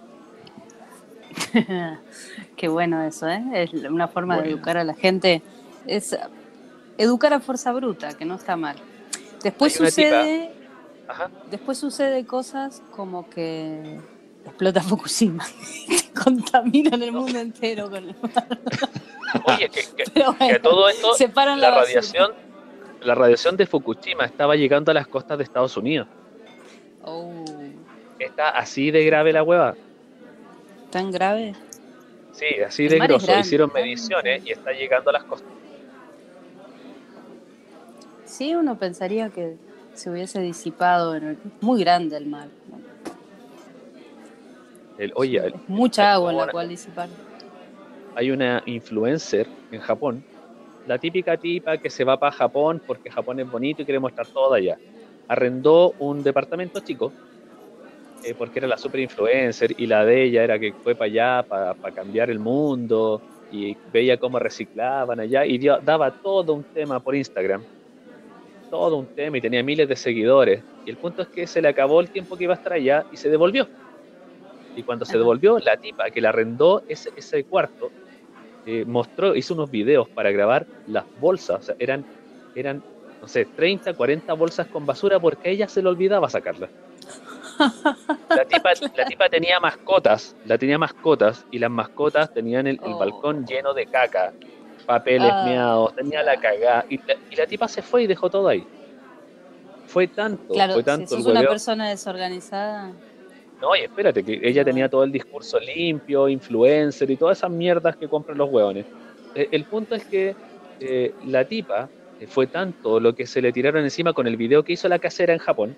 Qué 2.55 2.67
bueno 2.67 3.01
eso, 3.03 3.27
¿eh? 3.29 3.43
Es 3.53 3.73
una 3.73 4.07
forma 4.07 4.39
de 4.41 4.49
educar 4.49 4.77
a 4.77 4.83
la 4.83 4.93
gente. 4.93 5.41
Es 5.87 6.17
educar 6.97 7.33
a 7.33 7.39
fuerza 7.39 7.71
bruta, 7.73 8.09
que 8.17 8.25
no 8.25 8.35
está 8.35 8.55
mal. 8.55 8.75
Después 9.43 9.73
sucede, 9.73 10.51
Ajá. 11.07 11.29
después 11.51 11.77
sucede 11.77 12.25
cosas 12.25 12.81
como 12.95 13.29
que 13.29 13.99
explota 14.43 14.81
Fukushima, 14.81 15.45
contaminan 16.23 17.01
el 17.01 17.11
mundo 17.11 17.39
entero 17.39 17.89
con 17.89 18.09
el 18.09 18.15
Oye, 19.45 19.69
que, 19.69 19.81
que- 20.03 20.59
todo 20.59 20.87
esto, 20.89 21.11
la 21.57 21.71
radiación, 21.71 22.31
la 23.01 23.15
radiación 23.15 23.57
de 23.57 23.65
Fukushima 23.67 24.25
estaba 24.25 24.55
llegando 24.55 24.91
a 24.91 24.93
las 24.93 25.07
costas 25.07 25.37
de 25.37 25.43
Estados 25.43 25.75
Unidos. 25.77 26.07
Oh, 27.03 27.43
Está 28.17 28.49
así 28.49 28.91
de 28.91 29.03
grave 29.05 29.33
la 29.33 29.43
hueva. 29.43 29.75
Tan 30.91 31.11
grave. 31.11 31.53
Sí, 32.31 32.45
así 32.65 32.85
El 32.85 32.89
de 32.91 32.99
grosso. 32.99 33.37
Hicieron 33.39 33.71
mediciones 33.73 34.45
y 34.45 34.51
está 34.51 34.71
llegando 34.71 35.09
a 35.09 35.13
las 35.13 35.23
costas. 35.23 35.49
Sí, 38.25 38.53
uno 38.55 38.77
pensaría 38.77 39.29
que 39.29 39.55
se 39.93 40.09
hubiese 40.09 40.41
disipado. 40.41 41.15
En 41.15 41.23
el- 41.29 41.37
muy 41.61 41.79
grande 41.79 42.17
el 42.17 42.25
mar. 42.25 42.49
El, 44.97 45.11
oye, 45.15 45.37
el- 45.37 45.53
Es 45.55 45.69
mucha 45.69 46.13
agua 46.13 46.31
en 46.31 46.37
la 46.37 46.47
cual 46.47 46.69
disipar. 46.69 47.09
hay 48.15 48.31
una 48.31 48.61
influencer 48.65 49.47
en 49.71 49.81
Japón, 49.81 50.23
la 50.87 50.97
típica 50.97 51.35
tipa 51.37 51.77
que 51.77 51.89
se 51.89 52.03
va 52.03 52.17
para 52.17 52.31
Japón 52.31 52.81
porque 52.85 53.09
Japón 53.09 53.39
es 53.39 53.49
bonito 53.49 53.81
y 53.81 53.85
quiere 53.85 53.99
mostrar 53.99 54.27
todo 54.27 54.53
allá. 54.53 54.77
Arrendó 55.27 55.93
un 55.99 56.23
departamento 56.23 56.79
chico 56.81 57.11
eh, 58.25 58.35
porque 58.35 58.59
era 58.59 58.67
la 58.67 58.77
super 58.77 59.01
influencer 59.01 59.71
y 59.77 59.87
la 59.87 60.05
de 60.05 60.23
ella 60.25 60.43
era 60.43 60.59
que 60.59 60.73
fue 60.81 60.95
para 60.95 61.07
allá 61.07 61.43
para 61.47 61.75
cambiar 61.93 62.29
el 62.31 62.39
mundo 62.39 63.23
y 63.49 63.77
veía 63.85 64.17
cómo 64.19 64.39
reciclaban 64.39 65.19
allá 65.21 65.45
y 65.45 65.57
dio- 65.59 65.79
daba 65.81 66.11
todo 66.11 66.53
un 66.55 66.65
tema 66.73 67.01
por 67.01 67.15
Instagram. 67.15 67.65
Todo 68.69 68.97
un 68.97 69.07
tema 69.07 69.37
y 69.37 69.41
tenía 69.41 69.63
miles 69.63 69.87
de 69.89 69.95
seguidores. 69.95 70.63
Y 70.83 70.91
el 70.91 70.97
punto 70.97 71.21
es 71.23 71.29
que 71.29 71.47
se 71.47 71.61
le 71.61 71.67
acabó 71.69 71.99
el 72.01 72.11
tiempo 72.11 72.37
que 72.37 72.43
iba 72.45 72.53
a 72.53 72.55
estar 72.57 72.73
allá 72.73 73.05
y 73.09 73.17
se 73.17 73.29
devolvió. 73.29 73.69
Y 74.73 74.83
cuando 74.83 75.05
se 75.05 75.17
devolvió, 75.17 75.57
la 75.59 75.77
tipa 75.77 76.11
que 76.11 76.21
le 76.21 76.27
arrendó 76.27 76.83
ese, 76.87 77.11
ese 77.15 77.45
cuarto 77.45 77.93
eh, 78.65 78.85
mostró, 78.85 79.35
hizo 79.35 79.53
unos 79.55 79.69
videos 79.71 80.09
para 80.13 80.31
grabar 80.31 80.67
las 80.85 81.05
bolsas. 81.15 81.59
O 81.59 81.61
sea, 81.63 81.75
eran, 81.79 82.05
eran, 82.53 82.83
no 83.21 83.27
sé, 83.27 83.47
30, 83.55 83.93
40 83.95 84.33
bolsas 84.33 84.67
con 84.69 84.85
basura 84.85 85.19
porque 85.19 85.51
ella 85.51 85.67
se 85.69 85.83
le 85.83 85.89
olvidaba 85.89 86.29
sacarlas. 86.29 86.71
La 88.29 88.45
tipa, 88.49 88.71
la 88.95 89.05
tipa 89.05 89.29
tenía 89.29 89.59
mascotas, 89.59 90.35
la 90.43 90.57
tenía 90.57 90.77
mascotas 90.77 91.45
y 91.51 91.59
las 91.59 91.71
mascotas 91.71 92.33
tenían 92.33 92.67
el, 92.67 92.79
el 92.83 92.93
Oh. 92.93 92.97
balcón 92.99 93.45
lleno 93.45 93.73
de 93.73 93.85
caca, 93.87 94.33
papeles 94.85 95.31
Ah. 95.33 95.43
meados, 95.45 95.95
tenía 95.95 96.23
la 96.23 96.37
cagada 96.37 96.85
y 96.89 96.97
la, 96.97 97.15
y 97.29 97.35
la 97.35 97.45
tipa 97.47 97.67
se 97.67 97.81
fue 97.81 98.03
y 98.03 98.07
dejó 98.07 98.29
todo 98.29 98.47
ahí. 98.47 98.63
Fue 99.87 100.07
tanto, 100.07 100.53
Claro, 100.53 100.73
fue 100.73 100.81
si 100.81 100.85
tanto 100.85 101.07
sos 101.15 101.25
el 101.25 101.31
una 101.31 101.47
persona 101.47 101.89
desorganizada, 101.89 102.93
No, 103.61 103.75
y 103.75 103.79
espérate, 103.81 104.23
que 104.23 104.39
ella 104.43 104.65
tenía 104.65 104.89
todo 104.89 105.03
el 105.05 105.11
discurso 105.11 105.57
limpio, 105.59 106.27
influencer 106.27 107.09
y 107.09 107.15
todas 107.15 107.37
esas 107.37 107.49
mierdas 107.51 107.95
que 107.95 108.07
compran 108.09 108.37
los 108.37 108.49
hueones. 108.51 108.85
Eh, 109.33 109.47
El 109.51 109.63
punto 109.65 109.95
es 109.95 110.05
que 110.05 110.35
eh, 110.79 111.13
la 111.23 111.45
tipa 111.45 111.89
eh, 112.19 112.27
fue 112.27 112.47
tanto 112.47 112.99
lo 112.99 113.15
que 113.15 113.25
se 113.25 113.41
le 113.41 113.53
tiraron 113.53 113.83
encima 113.83 114.11
con 114.13 114.27
el 114.27 114.35
video 114.35 114.63
que 114.63 114.73
hizo 114.73 114.89
la 114.89 114.99
casera 114.99 115.31
en 115.33 115.39
Japón, 115.39 115.75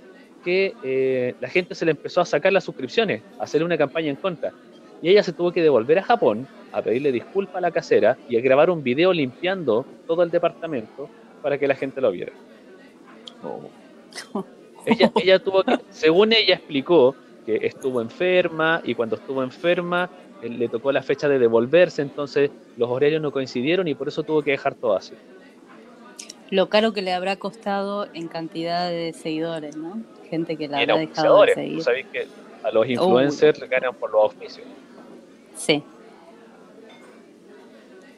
que 0.47 0.73
eh, 0.81 1.35
la 1.41 1.49
gente 1.49 1.75
se 1.75 1.83
le 1.83 1.91
empezó 1.91 2.21
a 2.21 2.25
sacar 2.25 2.53
las 2.53 2.63
suscripciones, 2.63 3.21
a 3.37 3.43
hacerle 3.43 3.65
una 3.65 3.77
campaña 3.77 4.09
en 4.09 4.15
contra. 4.15 4.53
Y 5.01 5.09
ella 5.09 5.21
se 5.21 5.33
tuvo 5.33 5.51
que 5.51 5.61
devolver 5.61 5.99
a 5.99 6.03
Japón 6.03 6.47
a 6.71 6.81
pedirle 6.81 7.11
disculpas 7.11 7.57
a 7.57 7.59
la 7.59 7.71
casera 7.71 8.17
y 8.29 8.37
a 8.37 8.41
grabar 8.41 8.69
un 8.69 8.81
video 8.81 9.11
limpiando 9.11 9.85
todo 10.07 10.23
el 10.23 10.29
departamento 10.29 11.09
para 11.41 11.57
que 11.57 11.67
la 11.67 11.75
gente 11.75 11.99
lo 11.99 12.11
viera. 12.11 12.31
Oh, 13.43 14.45
Ella, 14.85 15.11
ella 15.21 15.39
tuvo 15.39 15.63
que, 15.63 15.79
según 15.89 16.31
ella 16.31 16.55
explicó, 16.55 17.13
que 17.45 17.59
estuvo 17.63 17.99
enferma 17.99 18.81
y 18.85 18.95
cuando 18.95 19.17
estuvo 19.17 19.43
enferma 19.43 20.09
eh, 20.41 20.47
le 20.47 20.69
tocó 20.69 20.93
la 20.93 21.03
fecha 21.03 21.27
de 21.27 21.39
devolverse, 21.39 22.01
entonces 22.01 22.51
los 22.77 22.89
horarios 22.89 23.21
no 23.21 23.33
coincidieron 23.33 23.85
y 23.89 23.95
por 23.95 24.07
eso 24.07 24.23
tuvo 24.23 24.41
que 24.41 24.51
dejar 24.51 24.75
todo 24.75 24.95
así. 24.95 25.13
Lo 26.49 26.69
caro 26.69 26.93
que 26.93 27.01
le 27.01 27.13
habrá 27.13 27.35
costado 27.35 28.07
en 28.13 28.27
cantidad 28.27 28.89
de 28.89 29.13
seguidores, 29.13 29.75
¿no? 29.75 30.01
Gente 30.29 30.55
que 30.57 30.67
la 30.67 30.79
Y 30.79 30.83
habrá 30.83 30.97
dejado 30.97 31.41
de 31.43 31.51
auspiciadores, 31.51 31.83
seguir. 31.85 32.05
que 32.11 32.27
a 32.63 32.71
los 32.71 32.87
influencers 32.87 33.59
le 33.59 33.67
ganan 33.67 33.93
por 33.95 34.11
los 34.11 34.23
auspicios. 34.23 34.65
Sí. 35.55 35.83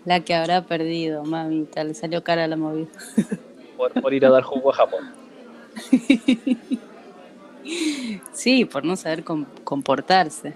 La 0.06 0.20
que 0.22 0.34
habrá 0.34 0.62
perdido, 0.64 1.24
mamita, 1.24 1.84
le 1.84 1.94
salió 1.94 2.24
cara 2.24 2.48
la 2.48 2.56
movida. 2.56 2.88
por, 3.78 3.92
por 4.02 4.14
ir 4.14 4.26
a 4.26 4.30
dar 4.30 4.44
jugo 4.44 4.72
a 4.72 4.74
Japón. 4.76 5.12
Sí, 8.34 8.66
por 8.66 8.86
no 8.86 8.96
saber 8.96 9.24
com- 9.24 9.46
comportarse. 9.64 10.54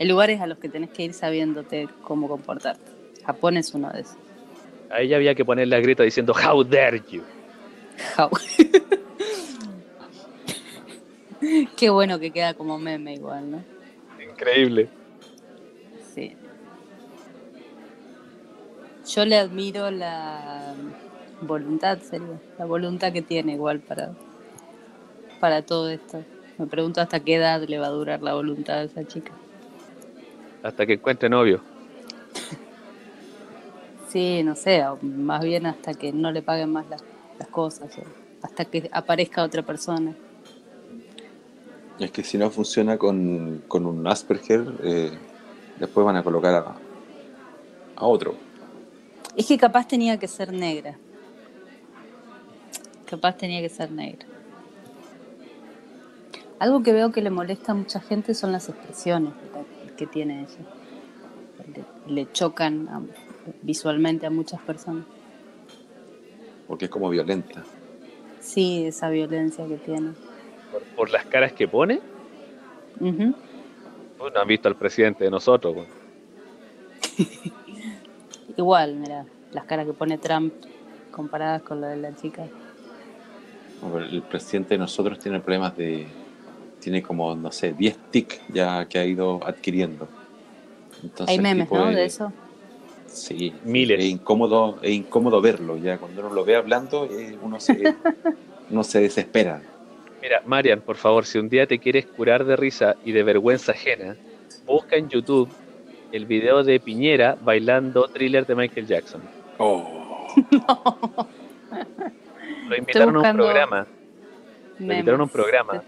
Hay 0.00 0.06
lugares 0.08 0.40
a 0.40 0.46
los 0.46 0.58
que 0.58 0.68
tenés 0.68 0.90
que 0.90 1.04
ir 1.04 1.14
sabiéndote 1.14 1.88
cómo 2.02 2.28
comportarte. 2.28 2.90
Japón 3.24 3.56
es 3.56 3.72
uno 3.74 3.90
de 3.90 4.00
esos. 4.00 4.16
A 4.92 5.00
ella 5.00 5.16
había 5.16 5.34
que 5.34 5.44
ponerle 5.44 5.74
a 5.74 5.80
grito 5.80 6.02
diciendo 6.02 6.34
How 6.34 6.62
dare 6.62 7.02
you. 7.10 7.22
Jau. 8.14 8.30
Qué 11.76 11.90
bueno 11.90 12.20
que 12.20 12.30
queda 12.30 12.52
como 12.54 12.78
meme 12.78 13.14
igual, 13.14 13.50
¿no? 13.50 13.64
Increíble. 14.22 14.90
Sí. 16.14 16.36
Yo 19.06 19.24
le 19.24 19.38
admiro 19.38 19.90
la 19.90 20.74
voluntad, 21.40 21.98
sería, 21.98 22.38
la 22.58 22.66
voluntad 22.66 23.12
que 23.12 23.22
tiene 23.22 23.54
igual 23.54 23.80
para, 23.80 24.12
para 25.40 25.62
todo 25.62 25.88
esto. 25.88 26.22
Me 26.58 26.66
pregunto 26.66 27.00
hasta 27.00 27.20
qué 27.20 27.36
edad 27.36 27.62
le 27.66 27.78
va 27.78 27.86
a 27.86 27.90
durar 27.90 28.22
la 28.22 28.34
voluntad 28.34 28.80
a 28.80 28.82
esa 28.82 29.04
chica. 29.06 29.32
Hasta 30.62 30.84
que 30.86 30.92
encuentre 30.92 31.30
novio. 31.30 31.71
Sí, 34.12 34.42
no 34.42 34.54
sé, 34.54 34.84
más 35.00 35.42
bien 35.42 35.64
hasta 35.64 35.94
que 35.94 36.12
no 36.12 36.30
le 36.30 36.42
paguen 36.42 36.70
más 36.70 36.86
las, 36.90 37.02
las 37.38 37.48
cosas, 37.48 37.96
o 37.96 38.02
hasta 38.42 38.66
que 38.66 38.90
aparezca 38.92 39.42
otra 39.42 39.62
persona. 39.62 40.14
Es 41.98 42.10
que 42.10 42.22
si 42.22 42.36
no 42.36 42.50
funciona 42.50 42.98
con, 42.98 43.62
con 43.68 43.86
un 43.86 44.06
Asperger, 44.06 44.66
eh, 44.82 45.12
después 45.78 46.04
van 46.04 46.16
a 46.16 46.22
colocar 46.22 46.54
a, 46.54 46.74
a 47.96 48.06
otro. 48.06 48.34
Es 49.34 49.46
que 49.46 49.56
capaz 49.56 49.88
tenía 49.88 50.18
que 50.18 50.28
ser 50.28 50.52
negra. 50.52 50.98
Capaz 53.06 53.36
tenía 53.38 53.62
que 53.62 53.68
ser 53.70 53.90
negra. 53.90 54.26
Algo 56.58 56.82
que 56.82 56.92
veo 56.92 57.12
que 57.12 57.22
le 57.22 57.30
molesta 57.30 57.72
a 57.72 57.74
mucha 57.74 58.00
gente 58.00 58.34
son 58.34 58.52
las 58.52 58.68
expresiones 58.68 59.32
que- 59.96 60.06
tiene 60.06 60.40
ella. 60.40 61.84
Le, 62.06 62.12
le 62.12 62.32
chocan 62.32 62.88
a- 62.88 63.02
visualmente 63.62 64.26
a 64.26 64.30
muchas 64.30 64.60
personas. 64.60 65.04
Porque 66.66 66.86
es 66.86 66.90
como 66.90 67.08
violenta. 67.10 67.62
Sí, 68.40 68.86
esa 68.86 69.10
violencia 69.10 69.66
que 69.66 69.76
tiene. 69.76 70.12
Por, 70.70 70.82
por 70.96 71.10
las 71.10 71.24
caras 71.26 71.52
que 71.52 71.68
pone. 71.68 72.00
Pues 72.98 74.32
no 74.34 74.40
han 74.40 74.48
visto 74.48 74.68
al 74.68 74.76
presidente 74.76 75.24
de 75.24 75.30
nosotros. 75.30 75.74
pues. 75.74 75.88
Igual, 78.56 78.96
mira, 78.96 79.26
las 79.52 79.64
caras 79.64 79.86
que 79.86 79.92
pone 79.92 80.18
Trump 80.18 80.52
comparadas 81.10 81.62
con 81.62 81.80
la 81.80 81.88
de 81.88 81.96
la 81.96 82.14
chica. 82.14 82.46
El 84.10 84.22
presidente 84.22 84.74
de 84.74 84.78
nosotros 84.78 85.18
tiene 85.18 85.40
problemas 85.40 85.76
de. 85.76 86.06
Tiene 86.80 87.02
como, 87.02 87.34
no 87.36 87.52
sé, 87.52 87.72
10 87.72 87.96
tics 88.10 88.40
ya 88.48 88.86
que 88.86 88.98
ha 88.98 89.04
ido 89.04 89.40
adquiriendo. 89.46 90.08
Entonces, 91.02 91.36
Hay 91.36 91.42
memes, 91.42 91.68
tipo 91.68 91.78
¿no? 91.78 91.90
De 91.90 92.04
eso. 92.04 92.32
Sí, 93.12 93.52
Miles. 93.64 94.00
Es 94.00 94.06
incómodo, 94.06 94.78
es 94.82 94.90
incómodo 94.90 95.40
verlo. 95.40 95.76
Ya 95.76 95.98
cuando 95.98 96.22
uno 96.22 96.34
lo 96.34 96.44
ve 96.44 96.56
hablando, 96.56 97.04
eh, 97.04 97.36
uno, 97.40 97.60
se, 97.60 97.94
uno 98.70 98.82
se 98.82 99.00
desespera. 99.00 99.62
Mira, 100.22 100.42
Marian, 100.46 100.80
por 100.80 100.96
favor, 100.96 101.26
si 101.26 101.38
un 101.38 101.48
día 101.48 101.66
te 101.66 101.78
quieres 101.78 102.06
curar 102.06 102.44
de 102.44 102.56
risa 102.56 102.96
y 103.04 103.12
de 103.12 103.22
vergüenza 103.22 103.72
ajena, 103.72 104.16
busca 104.66 104.96
en 104.96 105.08
YouTube 105.08 105.48
el 106.12 106.26
video 106.26 106.62
de 106.62 106.78
Piñera 106.78 107.36
bailando 107.42 108.08
thriller 108.08 108.46
de 108.46 108.54
Michael 108.54 108.86
Jackson. 108.86 109.22
Oh, 109.58 110.26
Lo 112.68 112.76
invitaron 112.76 113.16
a 113.16 113.30
un 113.30 113.36
programa, 113.36 113.86
Memes, 114.78 114.96
invitaron 114.96 115.20
a 115.20 115.24
un 115.24 115.28
programa. 115.28 115.82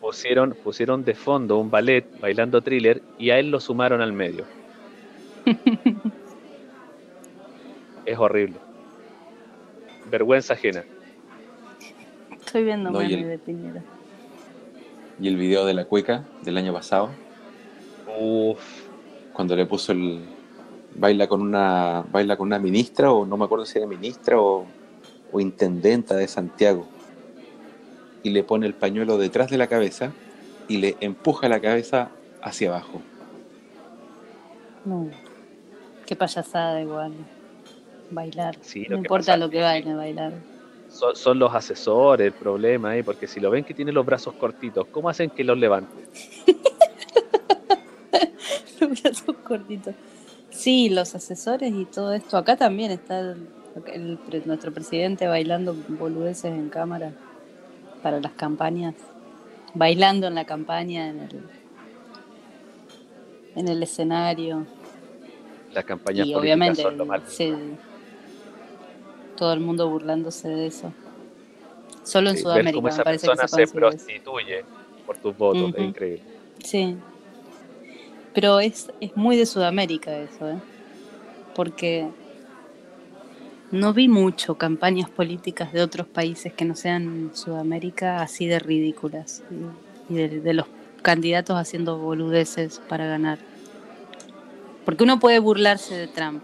pusieron, 0.00 0.56
pusieron 0.62 1.04
de 1.04 1.14
fondo 1.14 1.58
un 1.58 1.70
ballet 1.70 2.04
bailando 2.20 2.60
thriller 2.60 3.02
y 3.18 3.30
a 3.30 3.38
él 3.38 3.50
lo 3.50 3.60
sumaron 3.60 4.00
al 4.00 4.12
medio. 4.12 4.44
es 8.06 8.18
horrible. 8.18 8.56
Vergüenza 10.10 10.54
ajena. 10.54 10.84
Estoy 12.44 12.64
viendo 12.64 12.90
No, 12.90 13.02
y 13.02 13.08
memes 13.08 13.22
el- 13.24 13.28
de 13.28 13.38
Piñera. 13.38 13.82
y 15.20 15.28
el 15.28 15.36
video 15.36 15.64
de 15.66 15.74
la 15.74 15.84
cueca 15.84 16.24
del 16.42 16.56
año 16.56 16.72
pasado, 16.72 17.10
Uf, 18.18 18.60
cuando 19.32 19.56
le 19.56 19.66
puso 19.66 19.92
el. 19.92 20.24
Baila 20.98 21.26
con 21.26 21.42
una 21.42 22.04
baila 22.10 22.36
con 22.38 22.46
una 22.46 22.58
ministra, 22.58 23.12
o 23.12 23.26
no 23.26 23.36
me 23.36 23.44
acuerdo 23.44 23.66
si 23.66 23.76
era 23.78 23.86
ministra 23.86 24.40
o, 24.40 24.64
o 25.30 25.40
intendenta 25.40 26.14
de 26.16 26.26
Santiago. 26.26 26.86
Y 28.22 28.30
le 28.30 28.42
pone 28.42 28.66
el 28.66 28.72
pañuelo 28.72 29.18
detrás 29.18 29.50
de 29.50 29.58
la 29.58 29.66
cabeza 29.66 30.12
y 30.68 30.78
le 30.78 30.96
empuja 31.00 31.48
la 31.50 31.60
cabeza 31.60 32.08
hacia 32.42 32.70
abajo. 32.70 33.02
No. 34.86 35.10
Qué 36.06 36.16
payasada 36.16 36.80
igual. 36.80 37.12
Bailar. 38.10 38.56
Sí, 38.60 38.86
no 38.88 38.96
importa 38.98 39.32
pasa 39.32 39.36
lo 39.36 39.50
que 39.50 39.60
baile, 39.60 39.94
bailar. 39.94 40.32
son, 40.88 41.16
son 41.16 41.38
los 41.38 41.54
asesores 41.54 42.26
el 42.28 42.32
problema 42.32 42.90
ahí, 42.90 43.02
porque 43.02 43.26
si 43.26 43.40
lo 43.40 43.50
ven 43.50 43.64
que 43.64 43.74
tiene 43.74 43.92
los 43.92 44.06
brazos 44.06 44.34
cortitos, 44.34 44.86
¿cómo 44.88 45.08
hacen 45.08 45.30
que 45.30 45.44
los 45.44 45.58
levanten? 45.58 46.04
Los 48.80 49.02
brazos 49.02 49.36
cortitos. 49.42 49.94
Sí, 50.50 50.88
los 50.90 51.14
asesores 51.14 51.72
y 51.72 51.84
todo 51.86 52.12
esto. 52.12 52.36
Acá 52.36 52.56
también 52.56 52.90
está 52.90 53.20
el- 53.20 53.48
el 53.92 54.18
pre- 54.18 54.42
nuestro 54.44 54.72
presidente 54.72 55.26
bailando 55.26 55.74
boludeces 55.88 56.52
en 56.52 56.68
cámara 56.68 57.12
para 58.02 58.20
las 58.20 58.32
campañas. 58.32 58.94
Bailando 59.74 60.26
en 60.26 60.34
la 60.34 60.44
campaña, 60.44 61.08
en 61.08 61.20
el, 61.20 61.40
en 63.54 63.68
el 63.68 63.82
escenario. 63.82 64.66
Las 65.72 65.84
campañas 65.84 66.26
y 66.26 66.32
políticas 66.32 66.40
obviamente 66.42 66.82
son 66.82 66.98
lo 66.98 67.06
sí, 67.26 67.54
todo 69.36 69.52
el 69.52 69.60
mundo 69.60 69.88
burlándose 69.88 70.48
de 70.48 70.66
eso. 70.66 70.92
Solo 72.02 72.30
en 72.30 72.34
ver 72.34 72.42
Sudamérica 72.42 72.74
cómo 72.74 72.88
me 72.88 73.04
parece 73.04 73.26
que 73.26 73.36
persona 73.36 73.48
se 73.48 73.66
se 73.66 73.72
prostituye 73.74 74.64
por 75.06 75.16
tus 75.18 75.36
votos, 75.36 75.74
es 75.76 75.84
increíble. 75.84 76.22
Sí. 76.64 76.96
Pero 78.34 78.60
es, 78.60 78.90
es 79.00 79.16
muy 79.16 79.36
de 79.36 79.46
Sudamérica 79.46 80.16
eso, 80.16 80.48
¿eh? 80.50 80.58
Porque 81.54 82.08
no 83.70 83.92
vi 83.92 84.08
mucho 84.08 84.56
campañas 84.56 85.10
políticas 85.10 85.72
de 85.72 85.82
otros 85.82 86.06
países 86.06 86.52
que 86.52 86.64
no 86.64 86.74
sean 86.74 87.30
Sudamérica 87.34 88.22
así 88.22 88.46
de 88.46 88.58
ridículas. 88.58 89.42
Y, 89.50 90.14
y 90.14 90.16
de, 90.16 90.40
de 90.40 90.54
los 90.54 90.66
candidatos 91.02 91.56
haciendo 91.56 91.98
boludeces 91.98 92.80
para 92.88 93.06
ganar. 93.06 93.38
Porque 94.84 95.04
uno 95.04 95.18
puede 95.18 95.38
burlarse 95.38 95.96
de 95.96 96.08
Trump, 96.08 96.42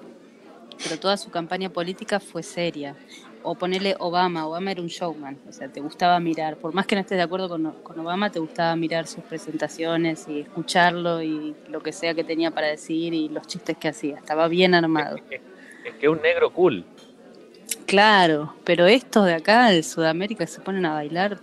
pero 0.82 0.98
toda 0.98 1.16
su 1.16 1.30
campaña 1.30 1.70
política 1.70 2.20
fue 2.20 2.42
seria. 2.42 2.96
O 3.44 3.56
ponerle 3.56 3.96
Obama, 3.98 4.46
Obama 4.46 4.70
era 4.70 4.80
un 4.80 4.86
showman, 4.86 5.36
o 5.48 5.52
sea, 5.52 5.68
te 5.68 5.80
gustaba 5.80 6.20
mirar, 6.20 6.56
por 6.56 6.72
más 6.72 6.86
que 6.86 6.94
no 6.94 7.00
estés 7.00 7.18
de 7.18 7.22
acuerdo 7.22 7.48
con, 7.48 7.72
con 7.82 7.98
Obama, 7.98 8.30
te 8.30 8.38
gustaba 8.38 8.76
mirar 8.76 9.08
sus 9.08 9.24
presentaciones 9.24 10.28
y 10.28 10.40
escucharlo 10.40 11.22
y 11.22 11.56
lo 11.68 11.82
que 11.82 11.92
sea 11.92 12.14
que 12.14 12.22
tenía 12.22 12.52
para 12.52 12.68
decir 12.68 13.12
y 13.14 13.28
los 13.28 13.46
chistes 13.48 13.76
que 13.76 13.88
hacía, 13.88 14.18
estaba 14.18 14.46
bien 14.46 14.74
armado. 14.74 15.16
Es 15.16 15.22
que 15.94 16.06
es 16.06 16.08
un 16.08 16.22
negro 16.22 16.52
cool. 16.52 16.84
Claro, 17.86 18.54
pero 18.64 18.86
estos 18.86 19.26
de 19.26 19.34
acá, 19.34 19.68
de 19.68 19.82
Sudamérica, 19.82 20.46
se 20.46 20.60
ponen 20.60 20.86
a 20.86 20.94
bailar, 20.94 21.38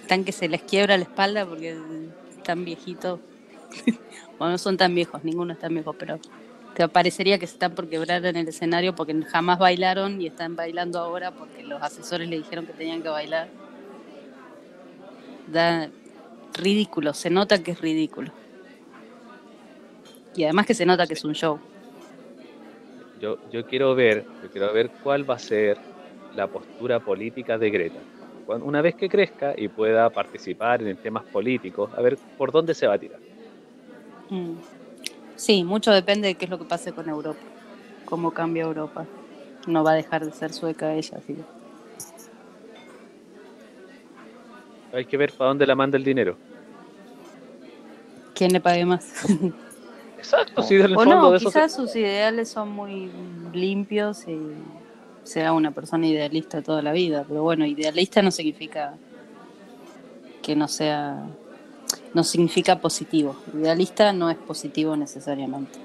están 0.00 0.24
que 0.24 0.32
se 0.32 0.48
les 0.48 0.62
quiebra 0.62 0.96
la 0.96 1.02
espalda 1.02 1.44
porque 1.44 1.76
están 2.36 2.64
viejitos. 2.64 3.20
bueno, 4.38 4.52
no 4.52 4.58
son 4.58 4.76
tan 4.76 4.94
viejos, 4.94 5.24
ninguno 5.24 5.52
es 5.52 5.58
tan 5.58 5.74
viejo, 5.74 5.92
pero 5.92 6.18
te 6.76 6.86
parecería 6.88 7.38
que 7.38 7.46
se 7.46 7.54
están 7.54 7.74
por 7.74 7.88
quebrar 7.88 8.22
en 8.26 8.36
el 8.36 8.48
escenario 8.48 8.94
porque 8.94 9.14
jamás 9.22 9.58
bailaron 9.58 10.20
y 10.20 10.26
están 10.26 10.56
bailando 10.56 10.98
ahora 10.98 11.30
porque 11.30 11.62
los 11.62 11.80
asesores 11.80 12.28
le 12.28 12.36
dijeron 12.36 12.66
que 12.66 12.74
tenían 12.74 13.02
que 13.02 13.08
bailar. 13.08 13.48
Da 15.50 15.88
ridículo, 16.54 17.14
se 17.14 17.30
nota 17.30 17.62
que 17.62 17.70
es 17.70 17.80
ridículo. 17.80 18.30
Y 20.34 20.44
además 20.44 20.66
que 20.66 20.74
se 20.74 20.84
nota 20.84 21.06
que 21.06 21.14
es 21.14 21.24
un 21.24 21.32
show. 21.32 21.58
Yo, 23.22 23.38
yo 23.50 23.64
quiero 23.64 23.94
ver, 23.94 24.26
yo 24.42 24.50
quiero 24.50 24.70
ver 24.74 24.90
cuál 25.02 25.28
va 25.28 25.36
a 25.36 25.38
ser 25.38 25.78
la 26.34 26.46
postura 26.46 27.00
política 27.00 27.56
de 27.56 27.70
Greta. 27.70 28.00
Una 28.48 28.82
vez 28.82 28.96
que 28.96 29.08
crezca 29.08 29.54
y 29.56 29.68
pueda 29.68 30.10
participar 30.10 30.82
en 30.82 30.94
temas 30.98 31.24
políticos, 31.24 31.90
a 31.96 32.02
ver 32.02 32.18
por 32.36 32.52
dónde 32.52 32.74
se 32.74 32.86
va 32.86 32.94
a 32.94 32.98
tirar. 32.98 33.18
Mm. 34.28 34.75
Sí, 35.36 35.64
mucho 35.64 35.90
depende 35.92 36.28
de 36.28 36.34
qué 36.34 36.46
es 36.46 36.50
lo 36.50 36.58
que 36.58 36.64
pase 36.64 36.92
con 36.92 37.08
Europa, 37.08 37.40
cómo 38.04 38.30
cambia 38.32 38.64
Europa. 38.64 39.06
No 39.66 39.82
va 39.84 39.92
a 39.92 39.94
dejar 39.94 40.24
de 40.24 40.32
ser 40.32 40.52
sueca 40.52 40.94
ella, 40.94 41.18
que- 41.26 41.36
Hay 44.92 45.04
que 45.04 45.16
ver 45.16 45.32
para 45.32 45.48
dónde 45.48 45.66
la 45.66 45.74
manda 45.74 45.98
el 45.98 46.04
dinero. 46.04 46.36
¿Quién 48.34 48.52
le 48.52 48.60
pague 48.60 48.84
más? 48.84 49.04
Exacto, 50.18 50.62
si 50.62 50.74
en 50.76 50.82
el 50.82 50.92
o 50.92 50.94
fondo 50.96 51.16
no, 51.16 51.30
de 51.30 51.36
eso 51.36 51.50
se- 51.50 51.58
quizás 51.58 51.72
sus 51.72 51.94
ideales 51.96 52.48
son 52.48 52.70
muy 52.70 53.10
limpios 53.52 54.26
y 54.26 54.38
sea 55.24 55.52
una 55.52 55.70
persona 55.70 56.06
idealista 56.06 56.62
toda 56.62 56.82
la 56.82 56.92
vida, 56.92 57.24
pero 57.28 57.42
bueno, 57.42 57.66
idealista 57.66 58.22
no 58.22 58.30
significa 58.30 58.94
que 60.42 60.54
no 60.56 60.68
sea, 60.68 61.26
no 62.16 62.24
significa 62.24 62.78
positivo. 62.78 63.36
Idealista 63.52 64.10
no 64.10 64.30
es 64.30 64.38
positivo 64.38 64.96
necesariamente. 64.96 65.78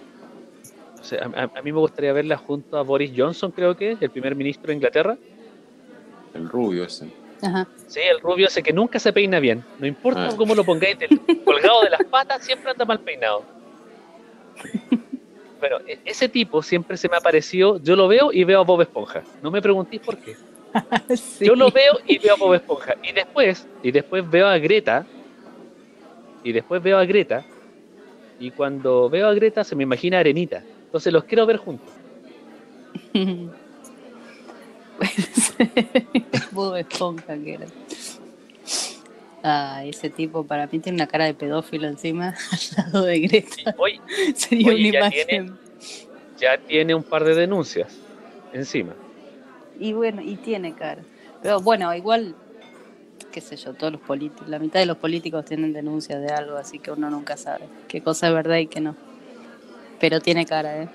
o 0.97 1.03
sea, 1.03 1.29
a, 1.35 1.61
mí 1.61 1.73
me 1.73 1.79
gustaría 1.79 2.13
verla 2.13 2.37
junto 2.37 2.77
a 2.77 2.83
Boris 2.83 3.11
Johnson, 3.13 3.51
creo 3.51 3.75
que 3.75 3.91
es, 3.91 4.01
el 4.01 4.09
primer 4.11 4.33
ministro 4.33 4.67
de 4.69 4.75
Inglaterra. 4.75 5.17
El 6.33 6.47
rubio 6.47 6.85
ese. 6.85 7.09
Ajá. 7.41 7.67
Sí, 7.87 7.99
el 7.99 8.21
rubio 8.21 8.47
ese 8.47 8.63
que 8.63 8.71
nunca 8.71 8.97
se 8.97 9.11
peina 9.11 9.41
bien. 9.41 9.61
No 9.77 9.85
importa 9.85 10.29
Ah. 10.29 10.33
cómo 10.37 10.55
lo 10.55 10.63
pongáis, 10.63 10.97
del 10.97 11.09
colgado 11.43 11.81
de 11.81 11.89
las 11.89 12.03
patas, 12.05 12.45
siempre 12.45 12.71
anda 12.71 12.85
mal 12.85 13.01
peinado. 13.01 13.43
Bueno, 15.59 15.79
e- 15.85 15.99
ese 16.05 16.29
tipo 16.29 16.63
siempre 16.63 16.95
se 16.95 17.09
me 17.09 17.17
ha 17.17 17.19
parecido, 17.19 17.77
yo 17.83 17.97
lo 17.97 18.07
veo 18.07 18.31
y 18.31 18.45
veo 18.45 18.61
a 18.61 18.63
Bob 18.63 18.81
Esponja. 18.83 19.21
No 19.43 19.51
me 19.51 19.61
preguntéis 19.61 20.01
por 20.01 20.17
qué. 20.17 20.37
Sí. 21.17 21.45
Yo 21.45 21.55
lo 21.55 21.69
veo 21.69 21.95
y 22.07 22.17
veo 22.19 22.35
a 22.35 22.37
Bob 22.37 22.53
Esponja. 22.53 22.95
Y 23.03 23.11
después, 23.11 23.67
y 23.83 23.91
después 23.91 24.29
veo 24.29 24.47
a 24.47 24.57
Greta. 24.57 25.05
Y 26.43 26.51
después 26.51 26.81
veo 26.81 26.97
a 26.97 27.05
Greta. 27.05 27.45
Y 28.39 28.51
cuando 28.51 29.09
veo 29.09 29.27
a 29.27 29.33
Greta 29.33 29.63
se 29.63 29.75
me 29.75 29.83
imagina 29.83 30.19
Arenita. 30.19 30.63
Entonces 30.85 31.13
los 31.13 31.23
quiero 31.25 31.45
ver 31.45 31.57
juntos. 31.57 31.89
Bob 36.51 36.75
Esponja 36.77 37.37
que 37.37 37.53
era. 37.53 37.65
Ah, 39.43 39.83
ese 39.85 40.09
tipo 40.09 40.45
para 40.45 40.67
mí 40.67 40.79
tiene 40.79 40.97
una 40.97 41.07
cara 41.07 41.25
de 41.25 41.33
pedófilo 41.33 41.87
encima 41.87 42.29
al 42.51 42.59
lado 42.93 43.05
de 43.05 43.19
Greta. 43.21 43.75
hoy 43.77 43.99
Sería 44.35 44.73
una 44.73 44.79
ya 44.79 44.97
imagen. 44.99 45.57
ya 46.39 46.57
tiene 46.59 46.93
un 46.93 47.03
par 47.03 47.23
de 47.23 47.35
denuncias 47.35 47.97
encima. 48.53 48.93
Y 49.79 49.93
bueno, 49.93 50.21
y 50.21 50.35
tiene 50.35 50.75
cara. 50.75 51.01
Pero 51.41 51.59
bueno, 51.59 51.93
igual, 51.95 52.35
qué 53.31 53.41
sé 53.41 53.55
yo, 53.55 53.73
todos 53.73 53.93
los 53.93 54.01
políticos, 54.01 54.47
la 54.49 54.59
mitad 54.59 54.79
de 54.79 54.85
los 54.85 54.97
políticos 54.97 55.45
tienen 55.45 55.73
denuncias 55.73 56.21
de 56.21 56.27
algo, 56.33 56.57
así 56.57 56.79
que 56.79 56.91
uno 56.91 57.09
nunca 57.09 57.37
sabe 57.37 57.65
qué 57.87 58.01
cosa 58.01 58.27
es 58.27 58.33
verdad 58.33 58.57
y 58.57 58.67
qué 58.67 58.81
no. 58.81 58.95
Pero 59.99 60.19
tiene 60.19 60.45
cara, 60.45 60.83
¿eh? 60.83 60.89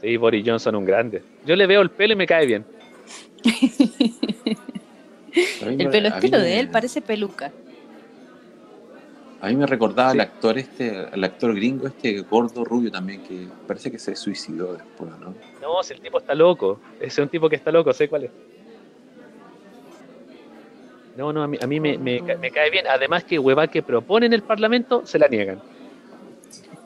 Sí, 0.00 0.16
Boris 0.16 0.44
Johnson 0.46 0.76
un 0.76 0.84
grande. 0.84 1.22
Yo 1.44 1.56
le 1.56 1.66
veo 1.66 1.80
el 1.80 1.90
pelo 1.90 2.12
y 2.12 2.16
me 2.16 2.26
cae 2.26 2.46
bien. 2.46 2.64
El 5.60 5.88
pelo, 5.90 6.10
pelo 6.20 6.38
me- 6.38 6.44
de 6.44 6.60
él 6.60 6.68
parece 6.68 7.00
peluca. 7.00 7.52
A 9.40 9.48
mí 9.48 9.56
me 9.56 9.66
recordaba 9.66 10.10
Sí. 10.12 10.16
al 10.18 10.20
actor 10.22 10.58
este, 10.58 10.96
al 11.12 11.22
actor 11.22 11.54
gringo 11.54 11.86
este 11.86 12.20
gordo 12.22 12.64
rubio 12.64 12.90
también, 12.90 13.22
que 13.22 13.46
parece 13.66 13.90
que 13.90 13.98
se 13.98 14.16
suicidó 14.16 14.72
después, 14.74 15.10
¿no? 15.20 15.34
No, 15.60 15.82
si 15.82 15.94
el 15.94 16.00
tipo 16.00 16.18
está 16.18 16.34
loco. 16.34 16.80
Ese 16.98 17.06
es 17.06 17.18
un 17.18 17.28
tipo 17.28 17.48
que 17.48 17.56
está 17.56 17.70
loco, 17.70 17.92
sé 17.92 18.08
cuál 18.08 18.24
es. 18.24 18.30
No, 21.18 21.32
no, 21.32 21.42
a 21.42 21.48
mí, 21.48 21.58
a 21.60 21.66
mí 21.66 21.80
me, 21.80 21.98
me 21.98 22.24
ca- 22.24 22.36
me 22.36 22.52
cae 22.52 22.70
bien. 22.70 22.86
Además 22.86 23.24
que 23.24 23.40
hueva 23.40 23.66
que 23.66 23.82
propone 23.82 24.26
en 24.26 24.32
el 24.34 24.44
Parlamento, 24.44 25.04
se 25.04 25.18
la 25.18 25.26
niegan. 25.26 25.60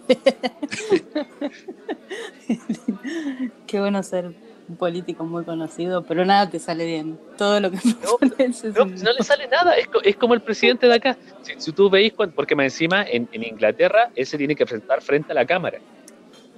Qué 3.67 3.79
bueno 3.79 4.03
ser 4.03 4.33
un 4.69 4.77
político 4.79 5.25
muy 5.25 5.45
conocido, 5.45 6.03
pero 6.05 6.25
nada 6.25 6.49
te 6.49 6.59
sale 6.59 6.87
bien. 6.87 7.19
Todo 7.37 7.61
lo 7.61 7.71
que 7.71 7.77
No, 7.77 8.17
propones 8.17 8.65
No, 8.65 8.87
no 8.87 9.13
le 9.13 9.23
sale 9.23 9.49
nada, 9.49 9.77
es, 9.77 9.87
co- 9.89 10.01
es 10.03 10.17
como 10.17 10.33
el 10.33 10.41
presidente 10.41 10.87
de 10.87 10.95
acá. 10.95 11.19
Si, 11.43 11.53
si 11.59 11.73
tú 11.73 11.91
veis, 11.91 12.15
porque 12.35 12.57
más 12.57 12.65
encima 12.65 13.03
en, 13.05 13.29
en 13.33 13.45
Inglaterra 13.45 14.11
él 14.15 14.25
se 14.25 14.39
tiene 14.39 14.57
que 14.57 14.65
presentar 14.65 15.03
frente 15.03 15.33
a 15.33 15.35
la 15.35 15.45
cámara 15.45 15.77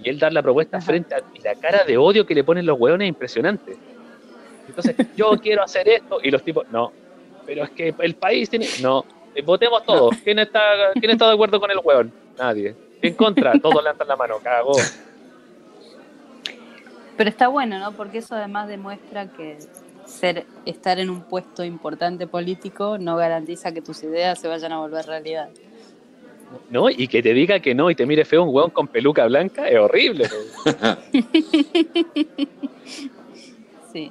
y 0.00 0.08
él 0.08 0.20
dar 0.20 0.32
la 0.32 0.44
propuesta 0.44 0.76
Ajá. 0.76 0.86
frente 0.86 1.12
a 1.16 1.24
y 1.34 1.42
la 1.42 1.56
cara 1.56 1.82
de 1.82 1.96
odio 1.98 2.24
que 2.24 2.36
le 2.36 2.44
ponen 2.44 2.66
los 2.66 2.78
hueones 2.78 3.06
es 3.06 3.08
impresionante. 3.08 3.76
Entonces, 4.68 4.94
yo 5.16 5.32
quiero 5.42 5.64
hacer 5.64 5.88
esto 5.88 6.20
y 6.22 6.30
los 6.30 6.44
tipos, 6.44 6.64
no, 6.70 6.92
pero 7.46 7.64
es 7.64 7.70
que 7.70 7.94
el 7.98 8.14
país 8.14 8.48
tiene, 8.50 8.66
no, 8.82 9.04
eh, 9.34 9.42
votemos 9.42 9.84
todos. 9.84 10.16
¿Quién 10.22 10.38
está, 10.38 10.60
¿Quién 10.94 11.10
está 11.10 11.26
de 11.26 11.34
acuerdo 11.34 11.60
con 11.60 11.70
el 11.70 11.78
hueón? 11.82 12.12
Nadie. 12.38 12.74
En 13.02 13.14
contra, 13.14 13.52
todos 13.62 13.82
levantan 13.82 14.08
la 14.08 14.16
mano, 14.16 14.38
cagó. 14.42 14.72
Pero 17.16 17.30
está 17.30 17.48
bueno, 17.48 17.78
¿no? 17.78 17.92
Porque 17.92 18.18
eso 18.18 18.34
además 18.34 18.68
demuestra 18.68 19.28
que 19.28 19.58
ser 20.06 20.46
estar 20.66 20.98
en 20.98 21.10
un 21.10 21.22
puesto 21.22 21.64
importante 21.64 22.26
político 22.26 22.98
no 22.98 23.16
garantiza 23.16 23.72
que 23.72 23.80
tus 23.80 24.02
ideas 24.02 24.38
se 24.38 24.48
vayan 24.48 24.72
a 24.72 24.78
volver 24.78 25.06
realidad. 25.06 25.48
¿No? 26.70 26.88
Y 26.90 27.08
que 27.08 27.22
te 27.22 27.32
diga 27.32 27.58
que 27.60 27.74
no 27.74 27.90
y 27.90 27.94
te 27.94 28.06
mire 28.06 28.24
feo 28.24 28.44
un 28.44 28.54
hueón 28.54 28.70
con 28.70 28.86
peluca 28.86 29.26
blanca 29.26 29.68
es 29.68 29.78
horrible. 29.78 30.28
Sí. 33.92 34.10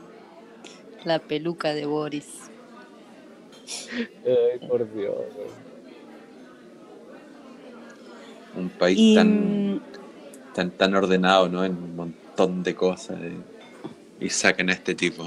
La 1.04 1.20
peluca 1.20 1.74
de 1.74 1.86
Boris. 1.86 2.50
Ay, 4.26 4.68
por 4.68 4.92
Dios. 4.94 5.16
Un 8.56 8.70
país 8.70 8.98
Y 9.00 9.16
tan, 9.16 9.76
mm, 9.76 9.82
tan, 10.54 10.72
tan 10.72 10.96
ordenado, 10.96 11.50
¿no? 11.50 11.64
En 11.66 11.72
un 11.76 11.96
montón 11.96 12.64
de 12.64 12.76
cosas. 12.76 13.18
eh, 13.22 13.38
y 14.20 14.30
sacan 14.30 14.70
a 14.70 14.74
este 14.74 14.96
tipo. 14.96 15.24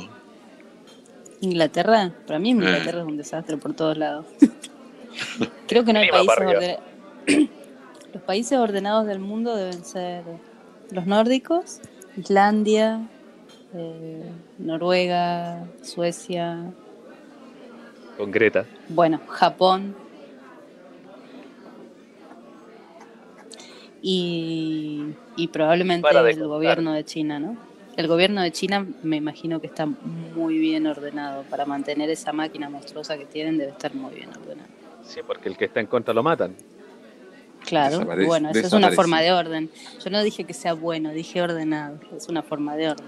Inglaterra, 1.40 2.12
para 2.26 2.38
mí 2.38 2.50
Eh. 2.50 2.52
Inglaterra 2.52 3.00
es 3.00 3.06
un 3.06 3.16
desastre 3.16 3.56
por 3.58 3.74
todos 3.74 3.96
lados. 3.98 4.26
Creo 5.68 5.84
que 5.84 5.92
no 5.92 5.98
hay 5.98 6.08
países 6.08 6.38
ordenados. 6.38 6.80
Los 8.14 8.22
países 8.22 8.58
ordenados 8.58 9.06
del 9.06 9.18
mundo 9.18 9.54
deben 9.54 9.84
ser 9.84 10.22
los 10.90 11.06
nórdicos, 11.06 11.80
Islandia, 12.16 13.06
eh, 13.74 14.30
Noruega, 14.58 15.66
Suecia, 15.82 16.72
Con 18.16 18.30
Greta. 18.30 18.64
bueno, 18.88 19.20
Japón. 19.28 19.94
Y, 24.02 25.14
y 25.36 25.48
probablemente 25.48 26.08
el 26.08 26.14
contar. 26.14 26.46
gobierno 26.48 26.92
de 26.92 27.04
China, 27.04 27.38
¿no? 27.40 27.56
El 27.96 28.08
gobierno 28.08 28.42
de 28.42 28.52
China 28.52 28.86
me 29.02 29.16
imagino 29.16 29.60
que 29.60 29.66
está 29.66 29.86
muy 29.86 30.58
bien 30.58 30.86
ordenado. 30.86 31.42
Para 31.44 31.64
mantener 31.64 32.10
esa 32.10 32.32
máquina 32.32 32.68
monstruosa 32.68 33.16
que 33.16 33.24
tienen 33.24 33.56
debe 33.58 33.72
estar 33.72 33.94
muy 33.94 34.14
bien 34.14 34.28
ordenado. 34.30 34.68
Sí, 35.02 35.20
porque 35.26 35.48
el 35.48 35.56
que 35.56 35.64
está 35.64 35.80
en 35.80 35.86
contra 35.86 36.12
lo 36.12 36.22
matan. 36.22 36.54
Claro, 37.64 38.00
Desaparece- 38.00 38.26
bueno, 38.26 38.50
eso 38.50 38.66
es 38.66 38.72
una 38.72 38.92
forma 38.92 39.22
de 39.22 39.32
orden. 39.32 39.70
Yo 40.04 40.10
no 40.10 40.22
dije 40.22 40.44
que 40.44 40.52
sea 40.54 40.74
bueno, 40.74 41.10
dije 41.10 41.42
ordenado. 41.42 41.98
Es 42.16 42.28
una 42.28 42.42
forma 42.42 42.76
de 42.76 42.90
orden. 42.90 43.06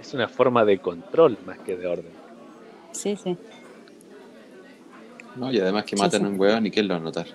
Es 0.00 0.12
una 0.12 0.28
forma 0.28 0.64
de 0.64 0.78
control 0.78 1.38
más 1.46 1.58
que 1.60 1.76
de 1.76 1.86
orden. 1.86 2.25
Sí, 2.96 3.16
sí. 3.16 3.36
¿no? 5.36 5.52
Y 5.52 5.60
además 5.60 5.84
que 5.84 5.96
Sí, 5.96 6.02
matan 6.02 6.20
sí. 6.20 6.26
a 6.26 6.28
un 6.30 6.40
hueón 6.40 6.66
y 6.66 6.70
quién 6.70 6.88
lo 6.88 6.94
va 6.94 7.00
a 7.00 7.02
notar. 7.04 7.26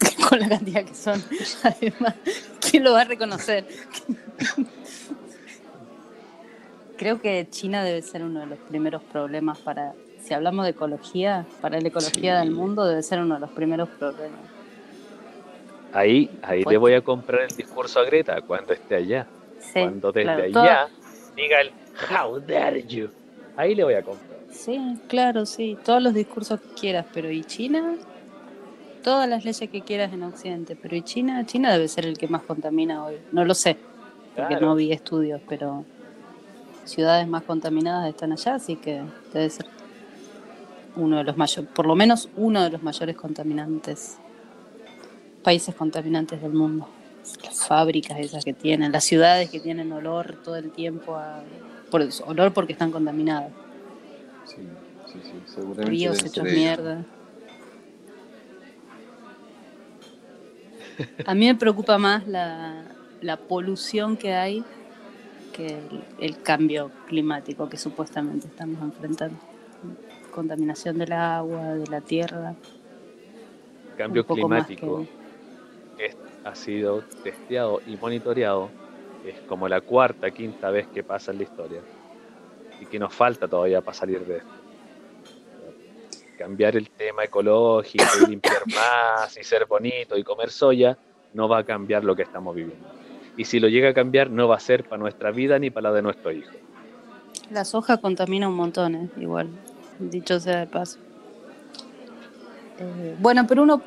Con 0.28 0.40
la 0.40 0.48
cantidad 0.48 0.84
que 0.84 0.94
son. 0.94 1.22
Además, 1.62 2.14
¿quién 2.70 2.82
lo 2.84 2.92
va 2.92 3.02
a 3.02 3.04
reconocer? 3.04 3.66
Creo 6.96 7.20
que 7.20 7.46
China 7.50 7.84
debe 7.84 8.02
ser 8.02 8.22
uno 8.22 8.40
de 8.40 8.46
los 8.46 8.58
primeros 8.60 9.02
problemas 9.02 9.58
para, 9.58 9.92
si 10.22 10.32
hablamos 10.32 10.64
de 10.64 10.70
ecología, 10.70 11.44
para 11.60 11.80
la 11.80 11.88
ecología 11.88 12.40
Sí. 12.40 12.46
del 12.46 12.54
mundo 12.54 12.86
debe 12.86 13.02
ser 13.02 13.18
uno 13.20 13.34
de 13.34 13.40
los 13.40 13.50
primeros 13.50 13.88
problemas. 13.90 14.40
Ahí, 15.92 16.30
ahí 16.42 16.62
Pues- 16.64 16.72
le 16.72 16.78
voy 16.78 16.94
a 16.94 17.00
comprar 17.02 17.42
el 17.42 17.56
discurso 17.56 17.98
a 18.00 18.04
Greta 18.04 18.40
cuando 18.42 18.72
esté 18.72 18.94
allá. 18.96 19.26
Sí, 19.58 19.72
cuando 19.80 20.12
desde 20.12 20.50
claro, 20.50 20.60
allá 20.60 20.88
diga 21.36 21.60
el 21.60 21.70
How 22.10 22.40
dare 22.40 22.82
you. 22.86 23.08
Ahí 23.56 23.74
le 23.74 23.84
voy 23.84 23.94
a 23.94 24.02
comprar. 24.02 24.38
Sí, 24.50 24.78
claro, 25.08 25.46
sí. 25.46 25.76
Todos 25.84 26.02
los 26.02 26.14
discursos 26.14 26.60
que 26.60 26.68
quieras, 26.80 27.06
pero 27.12 27.30
¿y 27.30 27.42
China? 27.44 27.94
Todas 29.02 29.28
las 29.28 29.44
leyes 29.44 29.68
que 29.70 29.82
quieras 29.82 30.12
en 30.12 30.22
Occidente, 30.22 30.76
pero 30.80 30.96
¿y 30.96 31.02
China? 31.02 31.44
China 31.44 31.72
debe 31.72 31.88
ser 31.88 32.06
el 32.06 32.16
que 32.16 32.26
más 32.28 32.42
contamina 32.42 33.04
hoy. 33.04 33.16
No 33.32 33.44
lo 33.44 33.54
sé, 33.54 33.76
porque 34.34 34.48
Claro. 34.54 34.66
no 34.68 34.74
vi 34.76 34.92
estudios, 34.92 35.40
pero 35.48 35.84
ciudades 36.84 37.26
más 37.28 37.42
contaminadas 37.42 38.08
están 38.08 38.32
allá, 38.32 38.54
así 38.54 38.76
que 38.76 39.02
debe 39.32 39.50
ser 39.50 39.66
uno 40.96 41.18
de 41.18 41.24
los 41.24 41.36
mayores, 41.36 41.70
por 41.72 41.86
lo 41.86 41.94
menos 41.96 42.28
uno 42.36 42.62
de 42.62 42.70
los 42.70 42.82
mayores 42.82 43.16
contaminantes 43.16 44.18
países 45.42 45.74
contaminantes 45.74 46.40
del 46.40 46.52
mundo. 46.54 46.88
Las 47.42 47.66
fábricas 47.66 48.18
esas 48.18 48.44
que 48.44 48.52
tienen, 48.54 48.92
las 48.92 49.04
ciudades 49.04 49.50
que 49.50 49.60
tienen 49.60 49.92
olor 49.92 50.36
todo 50.42 50.56
el 50.56 50.70
tiempo, 50.70 51.16
a, 51.16 51.42
por 51.90 52.02
el 52.02 52.10
olor 52.26 52.52
porque 52.52 52.72
están 52.72 52.90
contaminadas. 52.90 53.50
Sí, 54.44 54.56
sí, 55.12 55.20
sí, 55.22 55.32
seguramente. 55.46 55.90
Ríos 55.90 56.24
hechos 56.24 56.44
mierda. 56.44 57.04
A 61.26 61.34
mí 61.34 61.46
me 61.46 61.54
preocupa 61.54 61.98
más 61.98 62.26
la, 62.26 62.84
la 63.20 63.36
polución 63.36 64.16
que 64.16 64.34
hay 64.34 64.64
que 65.52 65.66
el, 65.78 66.04
el 66.18 66.42
cambio 66.42 66.90
climático 67.08 67.68
que 67.68 67.76
supuestamente 67.76 68.46
estamos 68.48 68.80
enfrentando. 68.82 69.36
Contaminación 70.32 70.98
del 70.98 71.12
agua, 71.12 71.74
de 71.74 71.86
la 71.86 72.00
tierra. 72.00 72.54
Cambio 73.96 74.24
climático 74.26 75.06
que- 75.96 76.06
es- 76.06 76.16
ha 76.44 76.54
sido 76.54 77.02
testeado 77.22 77.80
y 77.86 77.96
monitoreado. 77.96 78.68
Es 79.24 79.40
como 79.48 79.68
la 79.68 79.80
cuarta, 79.80 80.30
quinta 80.30 80.70
vez 80.70 80.86
que 80.88 81.02
pasa 81.02 81.32
en 81.32 81.38
la 81.38 81.44
historia. 81.44 81.80
Y 82.80 82.86
que 82.86 82.98
nos 82.98 83.14
falta 83.14 83.48
todavía 83.48 83.80
para 83.80 83.96
salir 83.96 84.24
de 84.26 84.38
esto. 84.38 84.50
Cambiar 86.36 86.76
el 86.76 86.90
tema 86.90 87.24
ecológico 87.24 88.04
y 88.22 88.30
limpiar 88.30 88.62
más 88.74 89.36
y 89.36 89.44
ser 89.44 89.66
bonito 89.66 90.16
y 90.18 90.24
comer 90.24 90.50
soya 90.50 90.98
no 91.32 91.48
va 91.48 91.58
a 91.58 91.64
cambiar 91.64 92.04
lo 92.04 92.14
que 92.14 92.22
estamos 92.22 92.54
viviendo. 92.54 92.86
Y 93.36 93.44
si 93.44 93.60
lo 93.60 93.68
llega 93.68 93.90
a 93.90 93.94
cambiar, 93.94 94.30
no 94.30 94.46
va 94.46 94.56
a 94.56 94.60
ser 94.60 94.84
para 94.84 94.98
nuestra 94.98 95.30
vida 95.30 95.58
ni 95.58 95.70
para 95.70 95.90
la 95.90 95.96
de 95.96 96.02
nuestro 96.02 96.30
hijo. 96.30 96.52
La 97.50 97.64
soja 97.64 97.98
contamina 97.98 98.48
un 98.48 98.54
montón, 98.54 98.94
¿eh? 98.94 99.10
igual, 99.16 99.48
dicho 99.98 100.38
sea 100.40 100.60
de 100.60 100.66
paso. 100.66 100.98
Eh, 102.78 103.16
bueno, 103.18 103.46
pero 103.46 103.62
uno, 103.62 103.82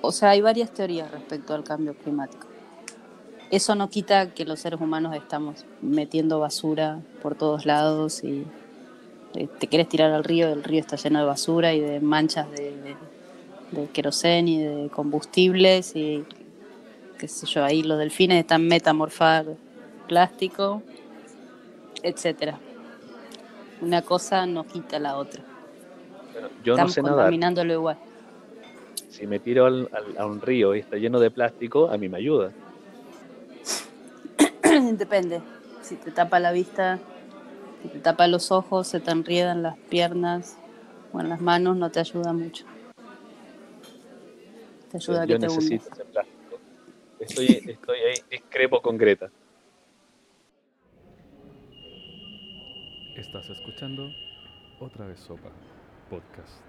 o 0.00 0.12
sea, 0.12 0.30
hay 0.30 0.40
varias 0.40 0.72
teorías 0.72 1.10
respecto 1.10 1.54
al 1.54 1.64
cambio 1.64 1.94
climático. 1.94 2.47
Eso 3.50 3.74
no 3.74 3.88
quita 3.88 4.30
que 4.30 4.44
los 4.44 4.60
seres 4.60 4.80
humanos 4.80 5.14
estamos 5.16 5.64
metiendo 5.80 6.38
basura 6.38 6.98
por 7.22 7.34
todos 7.34 7.64
lados 7.64 8.22
y 8.22 8.44
eh, 9.34 9.48
te 9.58 9.66
quieres 9.68 9.88
tirar 9.88 10.10
al 10.12 10.24
río, 10.24 10.48
el 10.52 10.62
río 10.62 10.80
está 10.80 10.96
lleno 10.96 11.18
de 11.20 11.24
basura 11.24 11.72
y 11.72 11.80
de 11.80 12.00
manchas 12.00 12.50
de, 12.50 12.72
de, 12.76 12.96
de 13.72 13.86
queroseno 13.88 14.48
y 14.48 14.58
de 14.58 14.88
combustibles 14.90 15.96
y 15.96 16.24
qué 17.18 17.26
sé 17.26 17.46
yo, 17.46 17.64
ahí 17.64 17.82
los 17.82 17.98
delfines 17.98 18.38
están 18.38 18.66
metamorfar 18.68 19.46
plástico, 20.06 20.82
etcétera. 22.02 22.58
Una 23.80 24.02
cosa 24.02 24.44
no 24.46 24.64
quita 24.66 24.98
la 24.98 25.16
otra. 25.16 25.42
Bueno, 26.32 26.48
yo 26.64 26.72
no 26.72 26.74
Estamos 26.74 26.92
sé 26.92 27.02
nadar. 27.02 27.16
contaminándolo 27.16 27.72
igual. 27.72 27.96
Si 29.08 29.26
me 29.26 29.38
tiro 29.40 29.66
al- 29.66 29.88
al- 29.92 30.18
a 30.18 30.26
un 30.26 30.40
río 30.40 30.74
y 30.74 30.80
está 30.80 30.96
lleno 30.96 31.18
de 31.18 31.30
plástico, 31.30 31.88
a 31.90 31.96
mí 31.96 32.08
me 32.08 32.18
ayuda. 32.18 32.52
Depende. 34.80 35.42
Si 35.82 35.96
te 35.96 36.10
tapa 36.10 36.38
la 36.38 36.52
vista, 36.52 36.98
si 37.82 37.88
te 37.88 37.98
tapa 37.98 38.26
los 38.26 38.52
ojos, 38.52 38.86
se 38.86 39.00
te 39.00 39.10
enriedan 39.10 39.62
las 39.62 39.76
piernas 39.76 40.56
o 41.12 41.20
en 41.20 41.28
las 41.28 41.40
manos, 41.40 41.76
no 41.76 41.90
te 41.90 42.00
ayuda 42.00 42.32
mucho. 42.32 42.64
Te 44.90 44.96
ayuda 44.96 45.22
a 45.22 45.26
que 45.26 45.32
yo 45.32 45.38
te 45.38 45.46
necesito 45.46 45.84
hundas. 45.84 45.98
ese 45.98 46.04
plástico. 46.04 46.60
Estoy, 47.18 47.62
estoy 47.66 47.98
ahí, 47.98 48.14
discrepo 48.30 48.80
con 48.80 48.96
Greta. 48.96 49.30
Estás 53.16 53.50
escuchando 53.50 54.08
Otra 54.78 55.06
vez 55.06 55.18
Sopa, 55.18 55.50
podcast. 56.08 56.62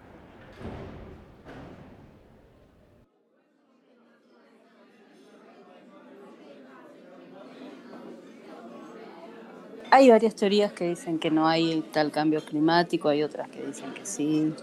Hay 9.91 10.09
varias 10.09 10.35
teorías 10.35 10.71
que 10.73 10.85
dicen 10.85 11.19
que 11.19 11.31
no 11.31 11.47
hay 11.47 11.81
tal 11.91 12.11
cambio 12.11 12.41
climático, 12.41 13.09
hay 13.09 13.23
otras 13.23 13.49
que 13.49 13.63
dicen 13.65 13.91
que 13.93 14.05
sí. 14.05 14.55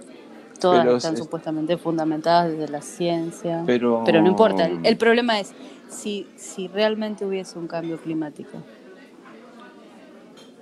Todas 0.60 0.84
Pero 0.84 0.96
están 0.96 1.14
es- 1.14 1.18
supuestamente 1.20 1.76
fundamentadas 1.78 2.52
desde 2.52 2.68
la 2.68 2.80
ciencia. 2.80 3.62
Pero, 3.66 4.02
Pero 4.06 4.22
no 4.22 4.28
importa. 4.28 4.66
El, 4.66 4.80
el 4.84 4.96
problema 4.98 5.40
es 5.40 5.54
si, 5.88 6.28
si 6.36 6.68
realmente 6.68 7.24
hubiese 7.26 7.58
un 7.58 7.66
cambio 7.68 7.98
climático. 7.98 8.62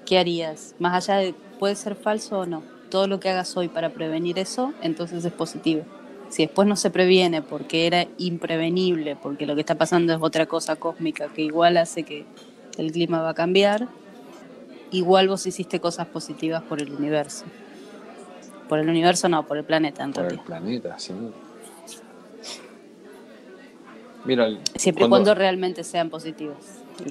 ¿Qué 0.04 0.18
harías? 0.18 0.74
Más 0.78 1.08
allá 1.08 1.18
de 1.20 1.34
puede 1.58 1.76
ser 1.76 1.96
falso 1.96 2.40
o 2.40 2.46
no. 2.46 2.62
Todo 2.88 3.06
lo 3.06 3.20
que 3.20 3.30
hagas 3.30 3.56
hoy 3.56 3.68
para 3.68 3.90
prevenir 3.92 4.38
eso, 4.38 4.76
entonces 4.80 5.24
es 5.24 5.32
positivo. 5.32 5.88
Si 6.28 6.44
después 6.44 6.68
no 6.68 6.76
se 6.76 6.90
previene 6.90 7.42
porque 7.42 7.86
era 7.86 8.06
imprevenible, 8.16 9.16
porque 9.16 9.46
lo 9.46 9.54
que 9.54 9.60
está 9.60 9.76
pasando 9.76 10.12
es 10.12 10.18
otra 10.22 10.46
cosa 10.46 10.76
cósmica 10.76 11.28
que 11.30 11.42
igual 11.42 11.76
hace 11.76 12.04
que 12.04 12.28
el 12.76 12.92
clima 12.92 13.22
va 13.22 13.30
a 13.30 13.34
cambiar, 13.34 13.88
igual 14.97 15.28
vos 15.28 15.47
hiciste 15.47 15.80
cosas 15.80 16.07
positivas 16.07 16.62
por 16.62 16.80
el 16.80 16.92
universo. 16.92 17.45
Por 18.68 18.78
el 18.78 18.88
universo 18.88 19.28
no, 19.28 19.47
por 19.47 19.59
el 19.59 19.64
planeta 19.64 20.05
en 20.05 20.12
Por 20.12 20.32
el 20.32 20.38
planeta, 20.38 20.99
sí. 20.99 21.12
Mira, 24.24 24.47
el- 24.47 24.59
Siempre 24.76 25.05
y 25.05 25.09
cuando 25.09 25.34
realmente 25.34 25.84
sean 25.84 26.09
positivos 26.09 26.57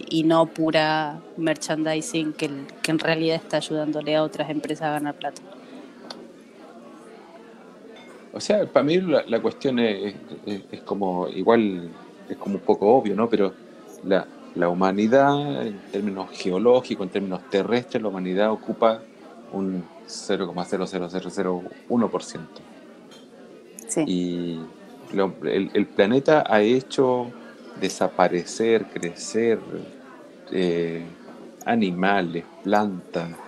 y, 0.10 0.20
y 0.22 0.24
no 0.24 0.48
pura 0.48 1.22
merchandising 1.38 2.34
que, 2.34 2.46
el- 2.46 2.66
que 2.82 2.92
en 2.92 3.00
realidad 3.00 3.36
está 3.36 3.58
ayudándole 3.58 4.16
a 4.16 4.24
otras 4.24 4.50
empresas 4.50 4.88
a 4.88 4.92
ganar 4.94 5.16
plata. 5.16 5.42
O 8.32 8.40
sea, 8.40 8.66
para 8.66 8.84
mí 8.84 9.00
la, 9.00 9.24
la 9.28 9.40
cuestión 9.42 9.78
es, 9.80 10.16
es- 10.46 10.62
es 10.72 10.82
como, 10.82 11.28
igual, 11.28 11.90
es 12.28 12.38
como 12.38 12.56
un 12.56 12.62
poco 12.62 12.88
obvio, 12.96 13.16
¿no? 13.16 13.30
Pero 13.30 13.54
la, 14.06 14.26
la 14.54 14.70
humanidad, 14.70 15.66
en 15.68 15.89
términos 15.89 16.30
geológicos, 16.32 17.06
en 17.08 17.12
términos 17.12 17.49
terrestres, 17.49 18.01
la 18.04 18.10
humanidad 18.10 18.51
ocupa 18.51 19.08
un 19.49 19.91
0,00001%. 20.06 22.70
Sí. 23.88 24.04
Y 24.06 24.78
lo- 25.10 25.39
el, 25.43 25.72
el 25.74 25.93
planeta 25.93 26.43
ha 26.47 26.62
hecho 26.62 27.38
desaparecer, 27.74 28.89
crecer 28.89 29.88
eh, 30.51 31.20
animales, 31.66 32.49
plantas, 32.62 33.39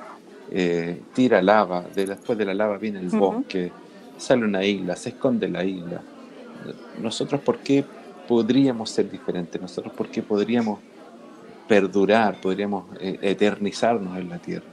eh, 0.47 1.10
tira 1.14 1.41
lava, 1.41 1.89
de, 1.89 2.06
después 2.08 2.38
de 2.38 2.45
la 2.45 2.53
lava 2.53 2.78
viene 2.78 2.99
el 2.99 3.12
bosque, 3.12 3.78
sale 4.16 4.45
una 4.45 4.64
isla, 4.66 4.95
se 4.95 5.10
esconde 5.10 5.49
la 5.49 5.64
isla. 5.66 6.08
Nosotros, 6.93 7.41
¿por 7.41 7.62
qué 7.64 7.93
podríamos 8.26 8.91
ser 8.91 9.10
diferentes? 9.10 9.62
Nosotros, 9.62 9.93
¿por 9.93 10.10
qué 10.10 10.24
podríamos 10.24 10.84
perdurar, 11.68 12.39
podríamos 12.41 12.86
eh, 12.99 13.18
eternizarnos 13.22 14.18
en 14.18 14.30
la 14.30 14.38
Tierra? 14.39 14.66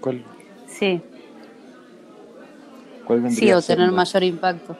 ¿Cuál, 0.00 0.24
Sí, 0.68 1.00
cuál 3.04 3.22
vendría 3.22 3.40
sí, 3.40 3.50
a 3.50 3.56
o 3.56 3.60
ser 3.60 3.78
tener 3.78 3.90
mayor 3.90 4.22
impacto. 4.22 4.76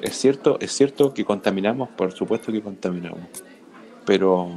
Es 0.00 0.16
cierto, 0.16 0.58
es 0.60 0.72
cierto 0.72 1.14
que 1.14 1.24
contaminamos, 1.24 1.88
por 1.90 2.12
supuesto 2.12 2.52
que 2.52 2.60
contaminamos. 2.60 3.20
Pero 4.04 4.50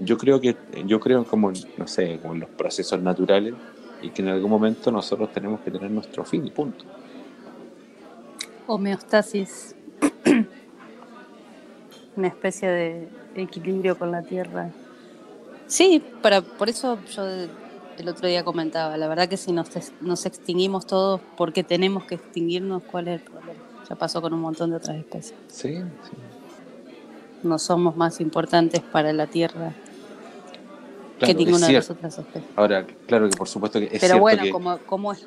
yo 0.00 0.16
creo 0.16 0.40
que, 0.40 0.56
yo 0.86 0.98
creo 1.00 1.24
como, 1.24 1.52
no 1.76 1.86
sé, 1.86 2.18
como 2.20 2.34
en 2.34 2.40
los 2.40 2.50
procesos 2.50 3.00
naturales 3.02 3.54
y 4.02 4.10
que 4.10 4.22
en 4.22 4.28
algún 4.28 4.50
momento 4.50 4.90
nosotros 4.90 5.32
tenemos 5.32 5.60
que 5.60 5.70
tener 5.70 5.90
nuestro 5.90 6.24
fin 6.24 6.46
y 6.46 6.50
punto. 6.50 6.84
Homeostasis. 8.66 9.74
Una 12.16 12.28
especie 12.28 12.68
de 12.68 13.08
equilibrio 13.34 13.98
con 13.98 14.10
la 14.10 14.22
tierra. 14.22 14.70
Sí, 15.66 16.02
para, 16.22 16.40
por 16.40 16.68
eso 16.68 16.98
yo 17.14 17.24
el 17.98 18.08
otro 18.08 18.28
día 18.28 18.44
comentaba, 18.44 18.96
la 18.96 19.08
verdad 19.08 19.28
que 19.28 19.36
si 19.36 19.52
nos, 19.52 19.68
nos 20.00 20.26
extinguimos 20.26 20.86
todos 20.86 21.20
porque 21.36 21.64
tenemos 21.64 22.04
que 22.04 22.16
extinguirnos, 22.16 22.82
¿cuál 22.84 23.08
es 23.08 23.20
el 23.20 23.26
problema? 23.26 23.60
Ya 23.88 23.96
pasó 23.96 24.20
con 24.20 24.32
un 24.32 24.40
montón 24.40 24.70
de 24.70 24.76
otras 24.76 24.96
especies. 24.96 25.34
Sí, 25.48 25.76
sí. 25.76 26.16
No 27.42 27.58
somos 27.58 27.96
más 27.96 28.20
importantes 28.20 28.80
para 28.80 29.12
la 29.12 29.26
tierra 29.26 29.72
que 31.18 31.26
Claro, 31.26 31.38
ninguna 31.38 31.66
de 31.68 31.72
las 31.72 31.90
otras 31.90 32.18
especies. 32.18 32.50
Ahora, 32.56 32.86
claro 33.06 33.28
que 33.28 33.36
por 33.36 33.48
supuesto 33.48 33.78
que 33.78 33.86
es 33.86 33.92
Pero 33.92 34.00
cierto 34.00 34.20
bueno, 34.20 34.42
que 34.42 34.50
como, 34.50 34.78
como 34.78 35.12
es. 35.12 35.26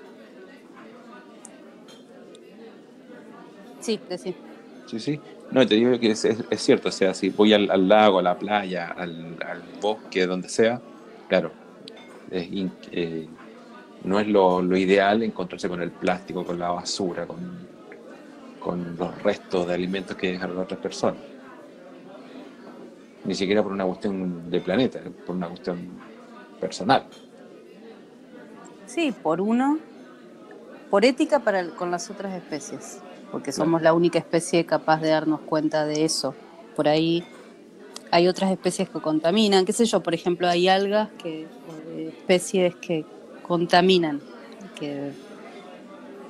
Sí, 3.80 4.00
decí. 4.10 4.36
Sí, 4.86 5.00
sí. 5.00 5.22
No, 5.52 5.66
te 5.66 5.76
digo 5.76 6.00
que 6.00 6.12
es, 6.12 6.28
cierto, 6.58 6.90
o 6.90 6.92
sea, 6.92 7.14
si 7.16 7.30
voy 7.30 7.54
al, 7.54 7.88
lago, 7.88 8.20
a 8.20 8.22
la 8.22 8.38
playa, 8.38 8.88
al, 8.88 9.36
bosque, 9.82 10.28
donde 10.28 10.48
sea, 10.48 10.80
claro, 11.28 11.52
eh, 12.30 13.28
no 14.04 14.20
es 14.20 14.28
lo, 14.28 14.62
ideal 14.78 15.24
encontrarse 15.24 15.68
con 15.68 15.82
el 15.82 15.92
plástico, 15.92 16.46
con 16.46 16.60
la 16.60 16.70
basura, 16.70 17.26
con, 17.26 17.68
los 18.98 19.24
restos 19.24 19.68
de 19.68 19.74
alimentos 19.74 20.16
que 20.16 20.34
dejaron 20.34 20.60
otras 20.60 20.80
personas. 20.80 21.22
Ni 23.26 23.34
siquiera 23.34 23.64
por 23.64 23.72
una 23.72 23.86
cuestión 23.86 24.52
de 24.52 24.62
planeta, 24.62 25.00
por 25.26 25.36
una 25.36 25.48
cuestión 25.48 25.90
personal. 26.60 27.06
Sí, 28.86 29.12
por 29.12 29.42
uno, 29.42 29.80
por 30.92 31.04
ética 31.06 31.40
para 31.40 31.70
con 31.72 31.90
las 31.90 32.12
otras 32.12 32.34
especies. 32.34 33.02
Porque 33.32 33.52
somos 33.52 33.82
la 33.82 33.94
única 33.94 34.20
especie 34.20 34.66
capaz 34.66 35.02
de 35.02 35.10
darnos 35.10 35.42
cuenta 35.42 35.86
de 35.86 36.06
eso. 36.06 36.34
Por 36.76 36.88
ahí 36.88 37.24
hay 38.12 38.28
otras 38.28 38.52
especies 38.52 38.90
que 38.90 39.00
contaminan, 39.00 39.66
qué 39.66 39.74
sé 39.74 39.86
yo, 39.86 40.02
por 40.02 40.14
ejemplo, 40.14 40.48
hay 40.48 40.68
algas 40.68 41.10
que, 41.22 41.48
especies 41.98 42.76
que 42.76 43.06
contaminan, 43.44 44.22
que 44.76 45.12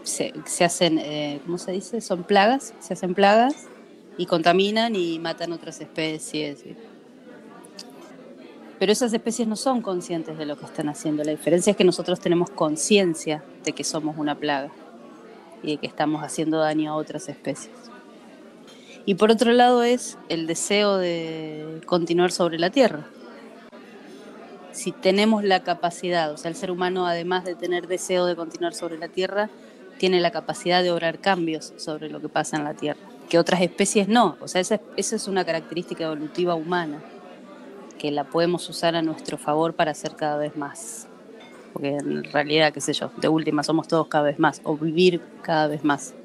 se, 0.03 0.33
se 0.45 0.65
hacen, 0.65 0.97
eh, 0.99 1.39
¿cómo 1.45 1.57
se 1.57 1.71
dice? 1.71 2.01
Son 2.01 2.23
plagas, 2.23 2.73
se 2.79 2.93
hacen 2.93 3.13
plagas 3.13 3.67
y 4.17 4.25
contaminan 4.25 4.95
y 4.95 5.19
matan 5.19 5.53
otras 5.53 5.79
especies. 5.79 6.63
Pero 8.77 8.91
esas 8.91 9.13
especies 9.13 9.47
no 9.47 9.55
son 9.55 9.81
conscientes 9.81 10.37
de 10.37 10.45
lo 10.45 10.57
que 10.57 10.65
están 10.65 10.87
haciendo. 10.89 11.23
La 11.23 11.31
diferencia 11.31 11.71
es 11.71 11.77
que 11.77 11.83
nosotros 11.83 12.19
tenemos 12.19 12.49
conciencia 12.49 13.43
de 13.63 13.73
que 13.73 13.83
somos 13.83 14.17
una 14.17 14.35
plaga 14.35 14.71
y 15.63 15.71
de 15.71 15.77
que 15.77 15.87
estamos 15.87 16.23
haciendo 16.23 16.59
daño 16.59 16.91
a 16.91 16.95
otras 16.95 17.29
especies. 17.29 17.89
Y 19.05 19.15
por 19.15 19.31
otro 19.31 19.51
lado 19.51 19.83
es 19.83 20.17
el 20.29 20.45
deseo 20.45 20.97
de 20.97 21.81
continuar 21.85 22.31
sobre 22.31 22.59
la 22.59 22.69
Tierra. 22.69 23.07
Si 24.71 24.91
tenemos 24.91 25.43
la 25.43 25.63
capacidad, 25.63 26.31
o 26.31 26.37
sea, 26.37 26.49
el 26.49 26.55
ser 26.55 26.71
humano 26.71 27.07
además 27.07 27.43
de 27.43 27.55
tener 27.55 27.87
deseo 27.87 28.25
de 28.25 28.35
continuar 28.35 28.73
sobre 28.73 28.97
la 28.97 29.07
Tierra, 29.07 29.49
tiene 29.97 30.21
la 30.21 30.31
capacidad 30.31 30.81
de 30.81 30.91
obrar 30.91 31.19
cambios 31.19 31.73
sobre 31.77 32.09
lo 32.09 32.21
que 32.21 32.29
pasa 32.29 32.57
en 32.57 32.63
la 32.63 32.73
Tierra, 32.73 33.01
que 33.29 33.39
otras 33.39 33.61
especies 33.61 34.07
no. 34.07 34.37
O 34.41 34.47
sea, 34.47 34.61
esa, 34.61 34.79
esa 34.95 35.15
es 35.15 35.27
una 35.27 35.43
característica 35.43 36.05
evolutiva 36.05 36.55
humana, 36.55 37.01
que 37.97 38.11
la 38.11 38.23
podemos 38.23 38.69
usar 38.69 38.95
a 38.95 39.01
nuestro 39.01 39.37
favor 39.37 39.73
para 39.73 39.91
hacer 39.91 40.15
cada 40.15 40.37
vez 40.37 40.55
más. 40.55 41.08
Porque 41.71 41.89
en 41.97 42.23
realidad, 42.25 42.73
qué 42.73 42.81
sé 42.81 42.93
yo, 42.93 43.11
de 43.15 43.27
última 43.29 43.63
somos 43.63 43.87
todos 43.87 44.07
cada 44.07 44.25
vez 44.25 44.39
más, 44.39 44.59
o 44.63 44.77
vivir 44.77 45.23
cada 45.41 45.67
vez 45.67 45.83
más. 45.83 46.15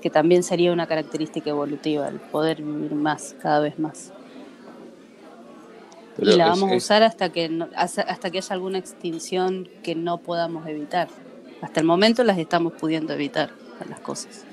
Que 0.00 0.10
también 0.10 0.42
sería 0.42 0.72
una 0.72 0.86
característica 0.86 1.50
evolutiva, 1.50 2.08
el 2.08 2.20
poder 2.20 2.62
vivir 2.62 2.94
más, 2.94 3.34
cada 3.34 3.60
vez 3.60 3.78
más. 3.78 4.14
Pero 6.14 6.32
y 6.32 6.36
la 6.36 6.44
es- 6.44 6.50
vamos 6.50 6.70
a 6.70 6.74
es- 6.76 6.84
usar 6.84 7.02
hasta 7.02 7.30
que, 7.30 7.48
no- 7.48 7.68
hasta 7.76 8.02
hasta 8.02 8.30
que 8.30 8.38
haya 8.38 8.54
alguna 8.54 8.78
extinción 8.78 9.68
que 9.82 9.94
no 9.94 10.22
podamos 10.22 10.66
evitar. 10.66 11.10
Hasta 11.60 11.80
el 11.80 11.86
momento 11.86 12.24
las 12.24 12.38
estamos 12.38 12.74
pudiendo 12.74 13.12
evitar, 13.12 13.54
a 13.78 13.84
las 13.84 14.00
cosas. 14.00 14.48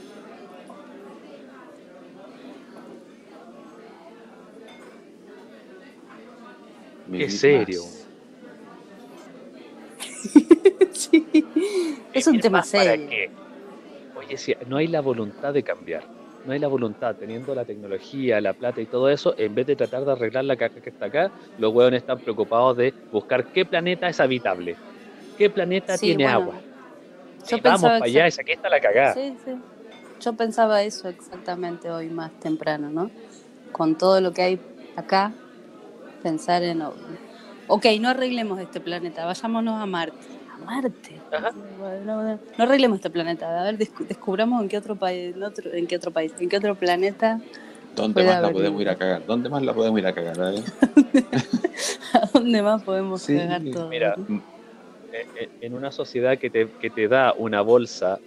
vivir 7.06 7.32
serio. 7.40 7.86
más. 7.86 8.03
Sí, 10.94 11.28
es 12.14 12.28
un 12.28 12.34
¿Vivir 12.34 12.44
tema 12.44 12.64
serio. 12.64 13.10
qué? 13.10 13.32
Oye, 14.14 14.38
si 14.38 14.54
no 14.68 14.78
hay 14.78 14.88
la 14.88 15.02
voluntad 15.02 15.54
de 15.54 15.64
cambiar, 15.64 16.04
no 16.46 16.54
hay 16.54 16.60
la 16.60 16.68
voluntad, 16.68 17.16
teniendo 17.18 17.56
la 17.56 17.66
tecnología, 17.66 18.40
la 18.42 18.54
plata 18.54 18.82
y 18.82 18.86
todo 18.86 19.10
eso, 19.10 19.34
en 19.38 19.56
vez 19.56 19.66
de 19.66 19.76
tratar 19.76 20.06
de 20.06 20.12
arreglar 20.12 20.46
la 20.46 20.56
caca 20.56 20.82
que 20.82 20.90
está 20.90 21.08
acá, 21.08 21.32
los 21.58 21.74
hueones 21.74 22.02
están 22.02 22.20
preocupados 22.20 22.78
de 22.78 22.94
buscar 23.12 23.52
qué 23.52 23.66
planeta 23.66 24.08
es 24.08 24.20
habitable, 24.20 24.78
qué 25.38 25.50
planeta 25.50 25.98
Sí, 25.98 26.08
tiene 26.08 26.24
bueno, 26.24 26.40
agua. 26.40 26.56
yo 27.48 27.58
Si 27.58 27.62
vamos 27.62 27.82
para 27.82 28.06
allá, 28.06 28.28
esa 28.28 28.42
aquí 28.42 28.52
está 28.52 28.70
la 28.70 28.80
cagada. 28.80 29.14
Sí, 29.16 29.36
sí. 29.44 29.52
Yo 30.22 30.34
pensaba 30.34 30.84
eso 30.84 31.10
exactamente 31.10 31.90
hoy 31.92 32.10
más 32.10 32.32
temprano, 32.40 32.90
¿no? 32.90 33.12
Con 33.72 33.98
todo 33.98 34.22
lo 34.22 34.32
que 34.32 34.42
hay 34.42 34.60
acá, 34.96 35.34
pensar 36.22 36.64
en, 36.64 36.82
ok, 37.68 37.86
no 38.00 38.10
arreglemos 38.10 38.60
este 38.60 38.82
planeta, 38.82 39.26
vayámonos 39.26 39.82
a 39.82 39.86
Marte. 39.86 40.28
A 40.54 40.58
Marte. 40.60 41.22
Ajá. 41.32 41.52
No, 41.56 42.00
no- 42.24 42.40
no 42.58 42.64
arreglemos 42.64 42.98
este 42.98 43.10
planeta. 43.10 43.60
A 43.60 43.64
ver, 43.64 43.78
descu- 43.78 44.06
descubramos 44.08 44.62
en 44.62 44.70
qué 44.70 44.78
otro 44.78 44.96
país, 44.96 45.36
en, 45.36 45.44
otro, 45.44 45.74
en 45.74 45.88
qué 45.88 45.96
otro 45.96 46.12
país, 46.12 46.34
en 46.40 46.50
qué 46.50 46.58
otro 46.58 46.76
planeta, 46.76 47.42
¿Dónde 47.96 48.24
más 48.24 48.42
la 48.42 48.52
podemos 48.52 48.82
ir 48.82 48.90
a 48.90 48.96
cagar? 48.96 49.24
¿Dónde 49.26 49.50
más 49.50 49.62
la 49.62 49.74
podemos 49.74 50.00
ir 50.00 50.08
a 50.08 50.14
cagar? 50.14 50.42
A 50.42 50.50
ver. 50.50 50.64
a 52.14 52.26
dónde 52.34 52.62
más 52.64 52.84
podemos 52.84 53.22
Sí, 53.22 53.36
cagar 53.36 53.62
todo. 53.72 53.90
mira. 53.90 54.16
Eh, 55.12 55.28
eh, 55.40 55.50
En 55.62 55.76
una 55.76 55.92
sociedad 55.92 56.38
que 56.40 56.50
te, 56.50 56.70
que 56.80 56.90
te 56.90 57.08
da 57.08 57.34
una 57.38 57.62
bolsa, 57.62 58.20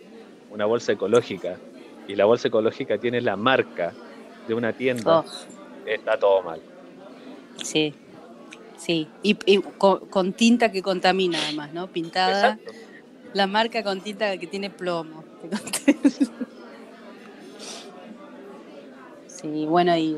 una 0.50 0.66
bolsa 0.66 0.92
ecológica, 0.92 1.58
y 2.06 2.14
la 2.14 2.26
bolsa 2.26 2.46
ecológica 2.46 2.96
tiene 2.98 3.20
la 3.20 3.36
marca 3.36 3.92
de 4.46 4.54
una 4.54 4.72
tienda, 4.72 5.20
Oh, 5.20 5.24
está 5.84 6.16
todo 6.16 6.42
mal. 6.42 6.62
sí, 7.56 7.92
sí. 8.86 9.08
Y, 9.22 9.36
y 9.46 9.58
con, 9.78 9.98
con 10.06 10.32
tinta 10.32 10.70
que 10.70 10.80
contamina 10.80 11.38
además, 11.42 11.72
¿no? 11.72 11.88
Pintada. 11.88 12.52
Exacto. 12.54 12.70
La 13.34 13.46
marca 13.48 13.82
con 13.82 14.00
tinta 14.00 14.38
que 14.38 14.46
tiene 14.46 14.70
plomo. 14.70 15.24
Sí, 19.26 19.66
bueno, 19.66 19.94
y 19.96 20.16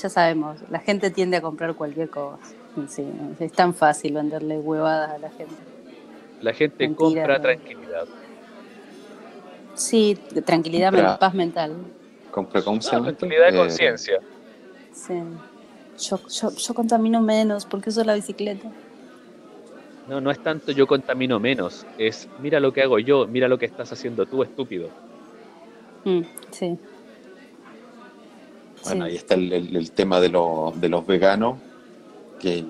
ya 0.00 0.08
sabemos, 0.08 0.58
la 0.70 0.78
gente 0.78 1.10
tiende 1.10 1.36
a 1.36 1.42
comprar 1.42 1.74
cualquier 1.74 2.08
cosa. 2.08 2.38
Sí, 2.88 3.04
es 3.38 3.52
tan 3.52 3.74
fácil 3.74 4.14
venderle 4.14 4.56
huevadas 4.58 5.10
a 5.10 5.18
la 5.18 5.28
gente. 5.30 5.54
La 6.40 6.54
gente 6.54 6.88
Mentira, 6.88 7.04
compra 7.22 7.36
¿no? 7.36 7.42
tranquilidad. 7.42 8.04
Sí, 9.74 10.18
tranquilidad, 10.46 10.90
Compra- 10.92 11.18
paz 11.18 11.34
mental. 11.34 11.76
Compra 12.30 12.62
¿cómo 12.62 12.80
se 12.80 12.88
No, 12.88 12.94
llama 12.96 13.10
esto? 13.10 13.18
tranquilidad 13.20 13.50
de 13.52 13.56
Eh, 13.56 13.60
conciencia. 13.60 14.20
Sí. 14.92 15.14
Yo, 15.96 16.20
yo, 16.40 16.50
yo 16.56 16.74
contamino 16.74 17.20
menos 17.22 17.66
porque 17.66 17.90
uso 17.90 18.04
la 18.04 18.14
bicicleta. 18.14 18.74
No, 20.06 20.20
no 20.20 20.30
es 20.30 20.40
tanto 20.40 20.72
yo 20.72 20.86
contamino 20.86 21.40
menos, 21.40 21.86
es 21.96 22.28
mira 22.36 22.60
lo 22.60 22.72
que 22.72 22.82
hago 22.82 22.98
yo, 22.98 23.26
mira 23.26 23.48
lo 23.48 23.56
que 23.58 23.64
estás 23.66 23.90
haciendo 23.92 24.26
tú, 24.26 24.42
estúpido. 24.42 24.90
Mm, 26.04 26.22
sí. 26.52 26.78
Bueno, 28.84 29.04
Sí. 29.04 29.10
ahí 29.10 29.16
está 29.16 29.34
el, 29.34 29.52
el- 29.52 29.76
el 29.76 29.92
tema 29.92 30.20
de, 30.20 30.28
los- 30.28 30.78
de 30.80 30.88
los 30.88 31.06
veganos, 31.06 31.62
que 32.38 32.66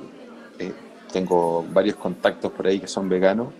eh, 0.58 0.76
tengo 1.12 1.64
varios 1.68 1.96
contactos 1.96 2.52
por 2.52 2.66
ahí 2.66 2.80
que 2.80 2.88
son 2.88 3.08
veganos 3.08 3.54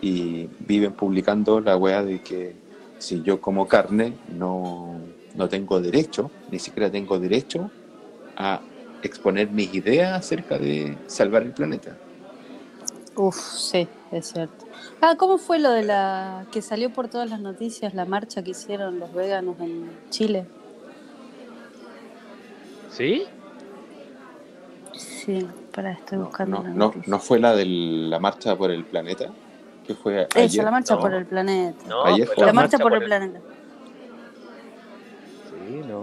y 0.00 0.48
viven 0.58 0.94
publicando 0.94 1.60
la 1.60 1.76
wea 1.76 2.04
de 2.04 2.22
que 2.22 2.60
si 2.98 3.22
yo 3.22 3.40
como 3.40 3.68
carne 3.68 4.20
no, 4.26 5.14
no 5.34 5.48
tengo 5.48 5.80
derecho, 5.80 6.32
ni 6.48 6.58
siquiera 6.58 6.90
tengo 6.90 7.18
derecho 7.20 7.72
a 8.36 8.66
exponer 9.02 9.50
mis 9.50 9.72
ideas 9.74 10.12
acerca 10.18 10.58
de 10.58 10.96
salvar 11.06 11.42
el 11.42 11.52
planeta. 11.52 11.96
Uf, 13.16 13.36
sí, 13.36 13.88
es 14.12 14.26
cierto. 14.32 14.66
Ah, 15.00 15.14
¿cómo 15.18 15.38
fue 15.38 15.58
lo 15.58 15.70
de 15.72 15.82
la 15.82 16.46
que 16.52 16.62
salió 16.62 16.90
por 16.90 17.08
todas 17.08 17.28
las 17.28 17.40
noticias, 17.40 17.92
la 17.94 18.04
marcha 18.06 18.42
que 18.42 18.52
hicieron 18.52 18.98
los 18.98 19.12
veganos 19.12 19.58
en 19.60 19.90
Chile? 20.10 20.46
¿Sí? 22.90 23.24
Sí, 24.94 25.46
para, 25.72 25.92
estoy 25.92 26.18
No, 26.18 26.24
buscando 26.24 26.58
no, 26.58 26.62
la 26.64 26.70
no, 26.70 26.94
no 27.06 27.18
fue 27.20 27.38
la 27.38 27.54
de 27.54 27.64
la 27.66 28.18
marcha 28.18 28.56
por 28.56 28.70
el 28.70 28.84
planeta, 28.84 29.30
que 29.86 29.94
fue 29.94 30.26
Esa, 30.30 30.40
ayer. 30.40 30.64
la 30.64 30.70
marcha 30.70 30.94
no. 30.94 31.00
por 31.00 31.14
el 31.14 31.26
planeta. 31.26 31.78
No, 31.88 32.04
Ayer 32.04 32.26
fue 32.26 32.34
fue 32.36 32.46
la 32.46 32.52
marcha 32.52 32.78
por 32.78 32.92
el 32.94 33.04
planeta. 33.04 33.40
planeta. 33.40 33.60
Sí, 35.50 35.82
no. 35.86 36.00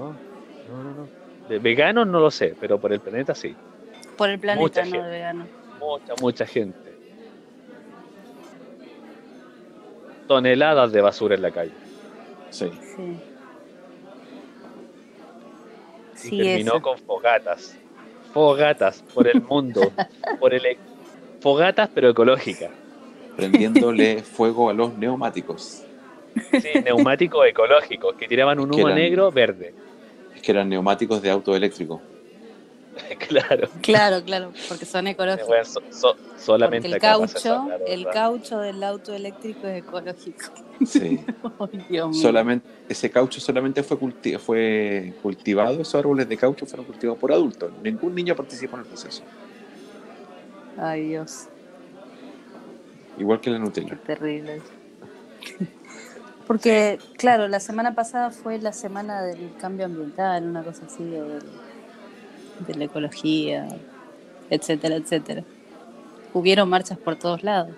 No, 0.69 0.83
no, 0.83 0.91
no. 0.91 1.07
De 1.49 1.59
veganos 1.59 2.05
no 2.07 2.19
lo 2.19 2.29
sé, 2.31 2.55
pero 2.59 2.79
por 2.79 2.91
el 2.93 2.99
planeta 2.99 3.33
sí. 3.35 3.55
Por 4.17 4.29
el 4.29 4.39
planeta, 4.39 4.61
Mucha 4.61 4.83
no 4.85 4.91
gente. 4.91 5.03
de 5.05 5.09
vegano. 5.11 5.45
Mucha, 5.79 6.13
mucha 6.21 6.45
gente. 6.45 6.87
Toneladas 10.27 10.91
de 10.91 11.01
basura 11.01 11.35
en 11.35 11.41
la 11.41 11.51
calle. 11.51 11.71
Sí. 12.49 12.69
Sí. 12.95 13.17
Y 16.15 16.17
Sí, 16.17 16.37
terminó 16.37 16.73
eso. 16.73 16.81
con 16.81 16.97
fogatas. 16.97 17.77
Fogatas 18.33 19.01
por 19.13 19.27
el 19.27 19.41
mundo. 19.41 19.81
por 20.39 20.53
el 20.53 20.65
e- 20.65 20.77
Fogatas 21.39 21.89
pero 21.93 22.09
ecológicas. 22.09 22.71
prendiéndole 23.35 24.23
fuego 24.23 24.69
a 24.69 24.73
los 24.73 24.97
neumáticos. 24.97 25.83
Sí, 26.51 26.69
neumáticos 26.83 27.45
ecológicos 27.47 28.15
que 28.15 28.27
tiraban 28.27 28.59
un 28.59 28.73
humo 28.73 28.87
eran- 28.89 28.95
negro 28.99 29.31
verde. 29.31 29.73
Que 30.47 30.53
eran 30.53 30.69
neumáticos 30.69 31.21
de 31.21 31.29
auto 31.29 31.53
eléctrico. 31.57 32.01
claro. 33.27 33.67
Claro, 33.81 34.23
claro, 34.23 34.53
porque 34.69 34.85
son 34.85 35.05
ecológicos. 35.07 35.45
Bueno, 35.49 35.65
so- 35.65 35.81
so- 35.91 36.15
Porque 36.15 36.39
solamente 36.39 36.87
el 36.87 36.97
caucho, 36.99 37.67
el 37.85 38.07
caucho 38.07 38.59
del 38.59 38.81
auto 38.81 39.13
eléctrico 39.13 39.67
es 39.67 39.79
ecológico. 39.83 40.45
Sí. 40.85 41.19
Ay, 41.59 41.85
Dios 41.89 42.11
mío. 42.11 42.21
solamente, 42.21 42.65
ese 42.87 43.11
caucho 43.11 43.41
solamente 43.41 43.83
fue, 43.83 43.99
culti- 43.99 44.39
fue 44.39 45.11
cultivado, 45.21 45.81
esos 45.81 45.95
árboles 45.95 46.29
de 46.29 46.37
caucho 46.37 46.65
fueron 46.65 46.85
cultivados 46.85 47.19
por 47.19 47.33
adultos. 47.33 47.69
Ningún 47.83 48.15
niño 48.15 48.33
participó 48.33 48.77
en 48.77 48.83
el 48.83 48.87
proceso. 48.87 49.23
Ay, 50.77 51.09
Dios, 51.09 51.49
Igual 53.17 53.41
que 53.41 53.49
la 53.49 53.57
qué 53.57 53.63
Nutella. 53.65 53.97
terrible. 54.05 54.61
Porque, 56.47 56.97
claro, 57.17 57.47
la 57.49 57.59
semana 57.59 57.93
pasada 57.93 58.31
fue 58.31 58.57
la 58.59 58.71
semana 58.71 59.21
del 59.21 59.51
cambio 59.59 59.85
ambiental, 59.85 60.45
una 60.45 60.63
cosa 60.63 60.85
así, 60.85 61.03
o 61.03 61.39
de 62.65 62.73
la 62.75 62.85
ecología, 62.85 63.67
etcétera, 64.49 64.95
etcétera. 64.95 65.43
Hubieron 66.33 66.69
marchas 66.69 66.97
por 66.97 67.15
todos 67.17 67.43
lados. 67.43 67.75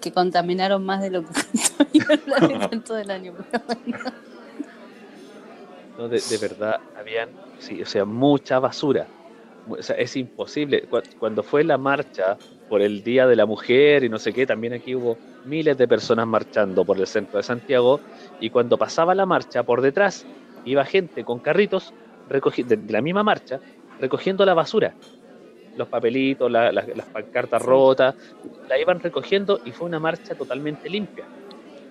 que 0.00 0.12
contaminaron 0.12 0.84
más 0.84 1.00
de 1.00 1.08
lo 1.10 1.24
que 1.24 1.32
en 2.70 2.82
todo 2.82 2.98
el 2.98 3.10
año. 3.10 3.32
pero 3.50 3.64
bueno. 3.66 3.98
No, 5.96 6.08
de, 6.08 6.20
de 6.28 6.38
verdad, 6.38 6.80
habían, 6.98 7.30
sí, 7.58 7.80
o 7.82 7.86
sea, 7.86 8.04
mucha 8.04 8.58
basura. 8.58 9.06
O 9.68 9.82
sea, 9.82 9.96
es 9.96 10.14
imposible. 10.16 10.82
Cu- 10.88 11.00
Cuando 11.18 11.42
fue 11.42 11.64
la 11.64 11.78
marcha 11.78 12.36
por 12.68 12.80
el 12.82 13.02
Día 13.02 13.26
de 13.26 13.36
la 13.36 13.46
Mujer 13.46 14.04
y 14.04 14.08
no 14.08 14.18
sé 14.18 14.32
qué, 14.32 14.46
también 14.46 14.72
aquí 14.72 14.94
hubo 14.94 15.18
miles 15.44 15.76
de 15.76 15.86
personas 15.86 16.26
marchando 16.26 16.84
por 16.84 16.98
el 16.98 17.06
centro 17.06 17.36
de 17.36 17.42
Santiago. 17.42 18.00
Y 18.40 18.50
cuando 18.50 18.78
pasaba 18.78 19.14
la 19.14 19.26
marcha, 19.26 19.62
por 19.62 19.80
detrás 19.82 20.26
iba 20.64 20.84
gente 20.84 21.24
con 21.24 21.40
carritos 21.40 21.92
de 22.28 22.78
la 22.88 23.02
misma 23.02 23.22
marcha 23.22 23.60
recogiendo 24.00 24.44
la 24.46 24.54
basura. 24.54 24.94
Los 25.76 25.88
papelitos, 25.88 26.50
la- 26.50 26.72
la- 26.72 26.86
las 26.94 27.06
pancartas 27.06 27.60
Sí. 27.62 27.68
rotas, 27.68 28.14
la 28.68 28.78
iban 28.78 29.00
recogiendo 29.00 29.60
y 29.64 29.72
fue 29.72 29.86
una 29.88 29.98
marcha 30.00 30.34
totalmente 30.34 30.88
limpia. 30.88 31.24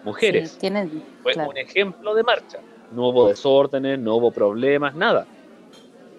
Mujeres. 0.04 0.52
Sí, 0.52 0.60
tienen, 0.60 0.90
Fue 1.22 1.34
claro. 1.34 1.50
un 1.52 1.58
ejemplo 1.58 2.14
de 2.16 2.24
marcha. 2.24 2.60
No 2.92 3.10
hubo 3.10 3.28
desórdenes, 3.30 4.00
no 4.00 4.16
hubo 4.16 4.32
problemas, 4.32 4.96
nada. 4.96 5.26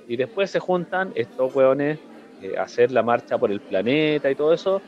Y 0.07 0.17
después 0.17 0.51
se 0.51 0.59
juntan 0.61 1.13
estos 1.15 1.55
hueones 1.55 1.99
eh, 2.45 2.55
hacer 2.59 2.91
la 2.93 3.03
marcha 3.03 3.39
por 3.39 3.51
el 3.51 3.61
planeta 3.61 4.31
y 4.31 4.35
todo 4.35 4.53
eso. 4.53 4.83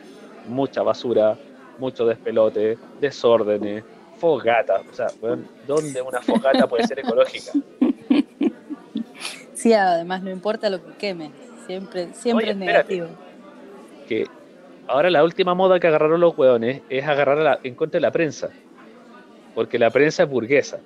Mucha 0.47 0.83
basura, 0.83 1.37
mucho 1.79 2.05
despelote, 2.07 2.77
desórdenes, 3.01 3.83
fogata. 4.19 4.83
O 4.91 4.95
sea, 4.95 5.07
¿dónde 5.67 6.03
una 6.03 6.21
fogata 6.21 6.67
puede 6.69 6.87
ser 6.87 6.99
ecológica? 7.01 7.53
Sí, 9.55 9.73
además 9.73 10.23
no 10.23 10.31
importa 10.31 10.69
lo 10.69 10.85
que 10.85 10.93
queme, 10.99 11.31
siempre, 11.67 12.09
siempre 12.13 12.45
Oye, 12.45 12.53
es 12.53 12.57
negativo. 12.59 13.09
Que 14.07 14.27
ahora 14.87 15.11
la 15.11 15.25
última 15.25 15.55
moda 15.55 15.81
que 15.81 15.87
agarraron 15.87 16.21
los 16.21 16.37
hueones 16.37 16.83
es 16.91 17.05
agarrar 17.07 17.39
la- 17.39 17.59
en 17.63 17.75
contra 17.75 17.97
de 17.99 18.03
la 18.03 18.11
prensa. 18.13 18.51
Porque 19.55 19.79
la 19.79 19.91
prensa 19.91 20.25
es 20.25 20.29
burguesa. 20.29 20.79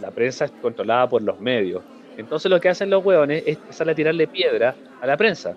La 0.00 0.10
prensa 0.10 0.44
es 0.44 0.50
controlada 0.60 1.08
por 1.08 1.22
los 1.22 1.40
medios. 1.40 1.82
Entonces 2.16 2.50
lo 2.50 2.60
que 2.60 2.68
hacen 2.68 2.90
los 2.90 3.04
hueones 3.04 3.42
es 3.46 3.56
empezar 3.56 3.88
a 3.88 3.94
tirarle 3.94 4.26
piedra 4.26 4.74
a 5.00 5.06
la 5.06 5.16
prensa. 5.16 5.54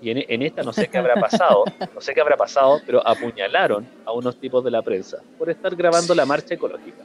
Y 0.00 0.10
en, 0.10 0.24
en 0.28 0.42
esta 0.42 0.62
no 0.62 0.72
sé 0.72 0.88
qué 0.88 0.98
habrá 0.98 1.14
pasado, 1.14 1.64
no 1.94 2.00
sé 2.00 2.14
qué 2.14 2.20
habrá 2.20 2.36
pasado, 2.36 2.80
pero 2.86 3.06
apuñalaron 3.06 3.86
a 4.04 4.12
unos 4.12 4.36
tipos 4.36 4.62
de 4.64 4.70
la 4.70 4.82
prensa 4.82 5.18
por 5.38 5.48
estar 5.50 5.74
grabando 5.74 6.14
la 6.14 6.26
marcha 6.26 6.54
ecológica. 6.54 7.02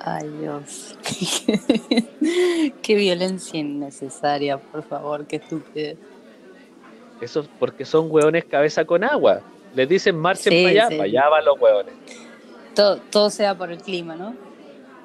Ay, 0.00 0.28
Dios. 0.40 0.96
Qué 2.82 2.94
violencia 2.94 3.58
innecesaria, 3.58 4.56
por 4.56 4.82
favor, 4.84 5.26
qué 5.26 5.36
estupidez. 5.36 5.98
Eso 7.20 7.40
es 7.40 7.48
porque 7.58 7.84
son 7.84 8.06
hueones 8.10 8.44
cabeza 8.44 8.84
con 8.84 9.02
agua. 9.02 9.40
Les 9.74 9.88
dicen 9.88 10.16
marchen 10.16 10.52
Sí, 10.52 10.62
para 10.62 10.70
allá, 10.70 10.88
sí. 10.88 10.96
para 10.96 11.04
allá 11.04 11.28
van 11.28 11.44
los 11.44 11.60
hueones. 11.60 11.94
Todo, 12.74 12.98
todo 13.10 13.28
sea 13.30 13.56
por 13.56 13.72
el 13.72 13.78
clima, 13.82 14.14
¿no? 14.14 14.34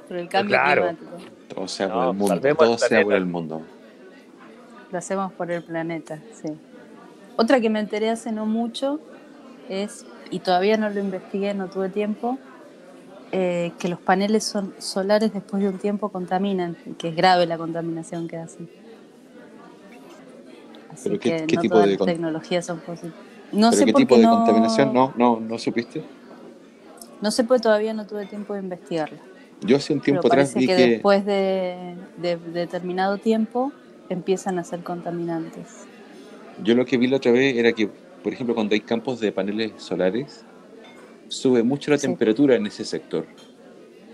Por 0.08 0.18
el 0.18 0.30
cambio 0.30 0.58
Claro. 0.58 0.96
climático. 0.96 1.33
Todo 1.54 1.68
sea 1.68 1.88
No, 1.88 1.94
por 1.94 2.04
el 2.08 2.14
mundo, 2.16 2.56
todo 2.56 2.74
el 2.74 2.80
sea 2.80 3.04
por 3.04 3.14
el 3.14 3.26
mundo. 3.26 3.62
Lo 4.92 4.98
hacemos 4.98 5.32
por 5.34 5.52
el 5.52 5.64
planeta, 5.64 6.20
sí. 6.42 6.50
Otra 7.36 7.60
que 7.60 7.70
me 7.70 7.80
enteré 7.80 8.10
hace 8.10 8.32
no 8.32 8.46
mucho 8.46 9.00
es, 9.70 10.06
y 10.30 10.40
todavía 10.40 10.78
no 10.78 10.90
lo 10.90 11.00
investigué, 11.00 11.54
no 11.54 11.68
tuve 11.70 11.90
tiempo, 11.90 12.38
eh, 13.32 13.72
que 13.80 13.88
los 13.88 14.00
paneles 14.00 14.44
son- 14.44 14.74
solares 14.80 15.34
después 15.34 15.64
de 15.64 15.70
un 15.70 15.80
tiempo 15.80 16.10
contaminan, 16.10 16.76
y 16.86 16.94
que 16.94 17.10
es 17.10 17.16
grave 17.16 17.46
la 17.48 17.58
contaminación 17.58 18.28
que 18.28 18.38
hacen. 18.38 18.68
Así 20.92 21.10
¿Pero 21.10 21.20
qué- 21.20 21.38
que 21.38 21.48
qué 21.48 21.56
no 21.56 21.62
tipo 21.64 21.74
todas 21.76 21.88
de 21.90 21.98
las 21.98 22.06
tecnologías 22.06 22.66
son 22.66 22.80
posibles. 22.82 23.16
No 23.52 23.70
¿Pero 23.72 23.80
sé 23.80 23.86
qué 23.86 23.94
tipo 23.94 24.16
de 24.18 24.24
no- 24.24 24.32
contaminación? 24.32 24.94
No, 24.94 25.14
no, 25.18 25.40
no 25.40 25.58
supiste. 25.58 26.06
No 27.22 27.32
sé 27.32 27.44
porque 27.44 27.62
todavía 27.64 27.94
no 27.94 28.06
tuve 28.06 28.26
tiempo 28.28 28.54
de 28.54 28.60
investigarlo. 28.60 29.18
Yo 29.62 29.78
hace 29.78 29.94
un 29.94 30.00
Pero 30.00 30.22
tiempo 30.22 30.28
atrás 30.28 30.54
parece 30.54 30.60
vi 30.60 30.68
que, 30.68 30.76
que, 30.76 30.88
después 30.90 31.26
de, 31.26 31.96
de 32.18 32.38
determinado 32.38 33.18
tiempo 33.18 33.72
empiezan 34.10 34.60
a 34.60 34.64
ser 34.64 34.82
contaminantes. 34.84 35.86
yo 36.64 36.76
lo 36.76 36.86
que 36.86 36.98
vi 36.98 37.08
la 37.08 37.18
otra 37.18 37.32
vez 37.32 37.56
era 37.58 37.72
que, 37.74 37.90
por 38.24 38.34
ejemplo, 38.34 38.56
cuando 38.56 38.74
hay 38.74 38.82
campos 38.82 39.20
de 39.20 39.32
paneles 39.32 39.72
solares, 39.78 40.44
sube 41.30 41.64
mucho 41.64 41.92
la 41.92 41.98
Sí. 41.98 42.08
temperatura 42.08 42.56
en 42.56 42.68
ese 42.68 42.86
sector. 42.86 43.26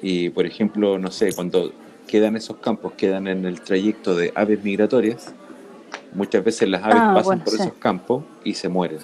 Y, 0.01 0.29
por 0.29 0.45
ejemplo, 0.45 0.97
no 0.97 1.11
sé, 1.11 1.33
cuando 1.33 1.71
quedan 2.07 2.35
esos 2.35 2.57
campos, 2.57 2.93
quedan 2.93 3.27
en 3.27 3.45
el 3.45 3.59
trayecto 3.61 4.15
de 4.15 4.31
aves 4.35 4.63
migratorias, 4.63 5.33
muchas 6.13 6.43
veces 6.43 6.69
las 6.69 6.83
aves 6.83 7.01
Ah, 7.01 7.11
pasan 7.13 7.23
bueno, 7.23 7.43
por 7.43 7.53
sí. 7.53 7.61
esos 7.61 7.73
campos 7.75 8.23
y 8.43 8.53
se 8.53 8.69
mueren. 8.69 8.99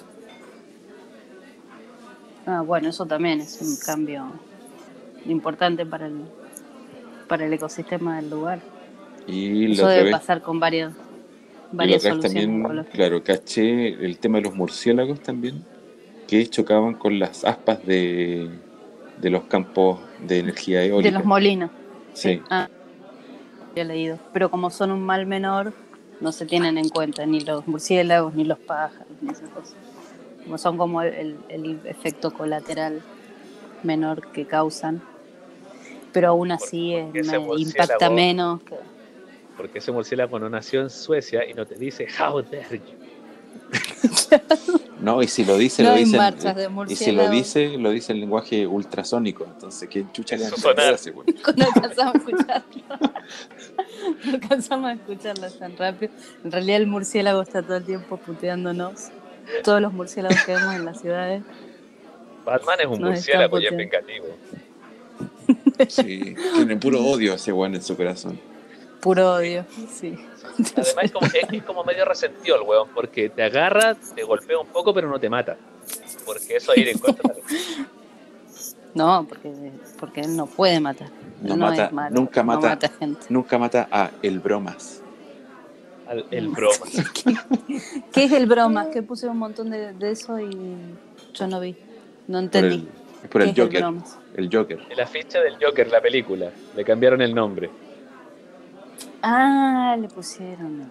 Ah, 2.46 2.62
bueno, 2.62 2.88
eso 2.88 3.04
también 3.06 3.40
es 3.40 3.60
un 3.60 3.76
cambio 3.76 4.32
importante 5.28 5.84
para 5.86 6.06
el, 6.06 6.14
para 7.28 7.46
el 7.46 7.52
ecosistema 7.52 8.16
del 8.16 8.30
lugar. 8.30 8.60
Y 9.26 9.72
Eso 9.72 9.88
debe 9.88 10.04
vez, 10.04 10.12
pasar 10.12 10.42
con 10.42 10.60
varias, 10.60 10.92
y 11.72 11.76
varias 11.76 12.04
vez 12.04 12.12
soluciones 12.12 12.62
también, 12.62 12.84
claro, 12.92 13.22
caché 13.22 13.88
el 13.88 14.18
tema 14.18 14.38
de 14.38 14.44
los 14.44 14.54
murciélagos 14.54 15.20
también, 15.20 15.64
que 16.28 16.46
chocaban 16.48 16.94
con 16.94 17.18
las 17.18 17.44
aspas 17.44 17.84
de, 17.84 18.50
de 19.20 19.30
los 19.30 19.44
campos 19.44 20.00
de 20.20 20.38
energía 20.40 20.82
eólica. 20.84 21.10
De 21.10 21.16
los 21.16 21.24
molinos. 21.24 21.70
Sí, 22.12 22.40
Ah, 22.50 22.68
he 23.74 23.84
leído. 23.84 24.18
Pero 24.32 24.50
como 24.50 24.70
son 24.70 24.90
un 24.90 25.02
mal 25.02 25.26
menor, 25.26 25.72
no 26.20 26.32
se 26.32 26.46
tienen 26.46 26.78
en 26.78 26.88
cuenta 26.88 27.26
ni 27.26 27.40
los 27.40 27.66
murciélagos, 27.66 28.34
ni 28.34 28.44
los 28.44 28.58
pájaros, 28.58 29.12
ni 29.20 29.30
esas 29.30 29.48
cosas. 29.50 29.76
Como 30.44 30.58
son 30.58 30.78
como 30.78 31.02
el, 31.02 31.36
el 31.48 31.80
efecto 31.84 32.32
colateral 32.32 33.02
menor 33.82 34.32
que 34.32 34.46
causan. 34.46 35.02
Pero 36.16 36.28
aún 36.28 36.50
así 36.50 36.94
Porque 37.04 37.22
me 37.24 37.60
impacta 37.60 38.08
menos. 38.08 38.62
que- 38.62 38.74
Porque 39.54 39.78
ese 39.80 39.92
murciélago 39.92 40.38
no 40.38 40.48
nació 40.48 40.80
en 40.80 40.88
Suecia 40.88 41.46
y 41.46 41.52
no 41.52 41.66
te 41.66 41.74
dice 41.74 42.06
how 42.18 42.40
dare 42.40 42.78
you. 42.78 42.96
no, 45.00 45.22
y 45.22 45.28
si 45.28 45.44
lo 45.44 45.58
dice, 45.58 45.82
No 45.82 45.90
lo 45.90 45.96
dice, 45.96 46.18
y 46.88 46.96
si 46.96 47.12
lo 47.12 47.28
dice, 47.28 47.76
lo 47.76 47.90
dice 47.90 48.12
en 48.12 48.20
lenguaje 48.20 48.66
ultrasónico, 48.66 49.44
entonces, 49.44 49.90
¿qué 49.90 50.06
chucha 50.10 50.36
le 50.36 50.46
así, 50.46 51.10
güey? 51.10 51.26
No 51.56 51.66
alcanzamos 51.66 52.14
a 52.14 52.18
escucharlo. 52.18 52.82
No 54.24 54.32
alcanzamos 54.32 54.90
a 54.90 54.92
escucharlo 54.94 55.50
tan 55.50 55.76
rápido. 55.76 56.12
En 56.44 56.50
realidad 56.52 56.76
el 56.78 56.86
murciélago 56.86 57.42
está 57.42 57.62
todo 57.62 57.76
el 57.76 57.84
tiempo 57.84 58.16
puteándonos. 58.16 59.08
Todos 59.64 59.82
los 59.82 59.92
murciélagos 59.92 60.42
que 60.46 60.54
vemos 60.54 60.74
en 60.74 60.84
las 60.86 60.98
ciudades. 60.98 61.42
Batman 62.46 62.80
es 62.80 62.86
un 62.86 63.00
Nos 63.00 63.10
murciélago 63.10 63.60
y 63.60 63.66
es 63.66 63.76
vengativo. 63.76 64.26
Sí, 65.88 66.34
tiene 66.54 66.76
puro 66.76 67.00
odio 67.04 67.34
ese 67.34 67.52
güey 67.52 67.74
en 67.74 67.82
su 67.82 67.96
corazón. 67.96 68.38
Puro 69.00 69.34
odio, 69.34 69.64
sí. 69.92 70.16
Además 70.74 71.04
es 71.04 71.12
como, 71.12 71.26
es, 71.26 71.52
es 71.52 71.62
como 71.64 71.84
medio 71.84 72.04
resentido 72.04 72.56
el 72.56 72.62
weón, 72.62 72.88
porque 72.94 73.28
te 73.28 73.42
agarra, 73.42 73.94
te 73.94 74.22
golpea 74.24 74.58
un 74.58 74.66
poco, 74.68 74.92
pero 74.94 75.08
no 75.08 75.18
te 75.20 75.28
mata. 75.28 75.56
Porque 76.24 76.56
eso 76.56 76.72
es 76.72 76.78
ir 76.78 76.88
en 76.88 76.98
contra. 76.98 77.32
de- 77.34 77.42
No, 78.94 79.26
porque, 79.28 79.52
porque 80.00 80.22
él 80.22 80.34
no 80.36 80.46
puede 80.46 80.80
matar. 80.80 81.10
No 81.42 81.56
mata, 81.56 81.90
malo, 81.92 82.14
nunca 82.16 82.40
no 82.42 82.46
mata. 82.46 82.68
mata 82.70 82.88
gente. 82.88 83.26
Nunca 83.28 83.58
mata 83.58 83.88
a 83.90 84.10
el 84.22 84.40
bromas. 84.40 85.02
al- 86.08 86.24
el 86.30 86.48
broma. 86.48 86.86
¿Qué 88.12 88.24
es 88.24 88.32
el 88.32 88.46
broma? 88.46 88.90
Que 88.90 89.02
puse 89.02 89.28
un 89.28 89.36
montón 89.38 89.70
de, 89.70 89.92
de 89.92 90.10
eso 90.10 90.40
y 90.40 90.50
yo 91.34 91.46
no 91.46 91.60
vi. 91.60 91.76
No 92.26 92.38
Por 92.38 92.42
entendí. 92.44 92.88
El, 93.20 93.24
es 93.24 93.30
por 93.30 93.40
¿Qué 93.42 93.44
el 93.44 93.50
es 93.50 93.58
el 93.58 93.64
Joker. 93.64 93.80
bromas? 93.82 94.18
El 94.36 94.50
Joker. 94.52 94.80
El 94.90 95.00
afiche 95.00 95.38
del 95.40 95.56
Joker, 95.62 95.88
la 95.90 96.00
película. 96.00 96.50
Le 96.74 96.84
cambiaron 96.84 97.20
el 97.22 97.34
nombre. 97.34 97.70
Ah, 99.22 99.96
le 100.00 100.08
pusieron 100.08 100.80
el. 100.82 100.88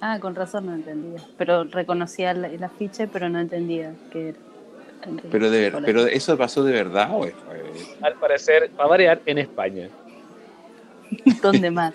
Ah, 0.00 0.18
con 0.20 0.34
razón 0.34 0.66
no 0.66 0.74
entendía. 0.74 1.20
Pero 1.38 1.64
reconocía 1.64 2.32
el, 2.32 2.44
el 2.44 2.62
afiche, 2.64 3.06
pero 3.06 3.28
no 3.28 3.38
entendía 3.40 3.94
qué 4.10 4.30
era. 4.30 4.38
Pero, 5.30 5.50
de 5.50 5.60
ver, 5.70 5.82
pero 5.84 6.06
eso 6.06 6.36
pasó 6.38 6.64
de 6.64 6.72
verdad, 6.72 7.10
güey. 7.10 7.32
Al 8.00 8.14
parecer, 8.14 8.70
va 8.78 8.84
a 8.84 8.86
variar 8.86 9.20
en 9.26 9.36
España. 9.38 9.88
¿Dónde 11.42 11.70
más? 11.70 11.94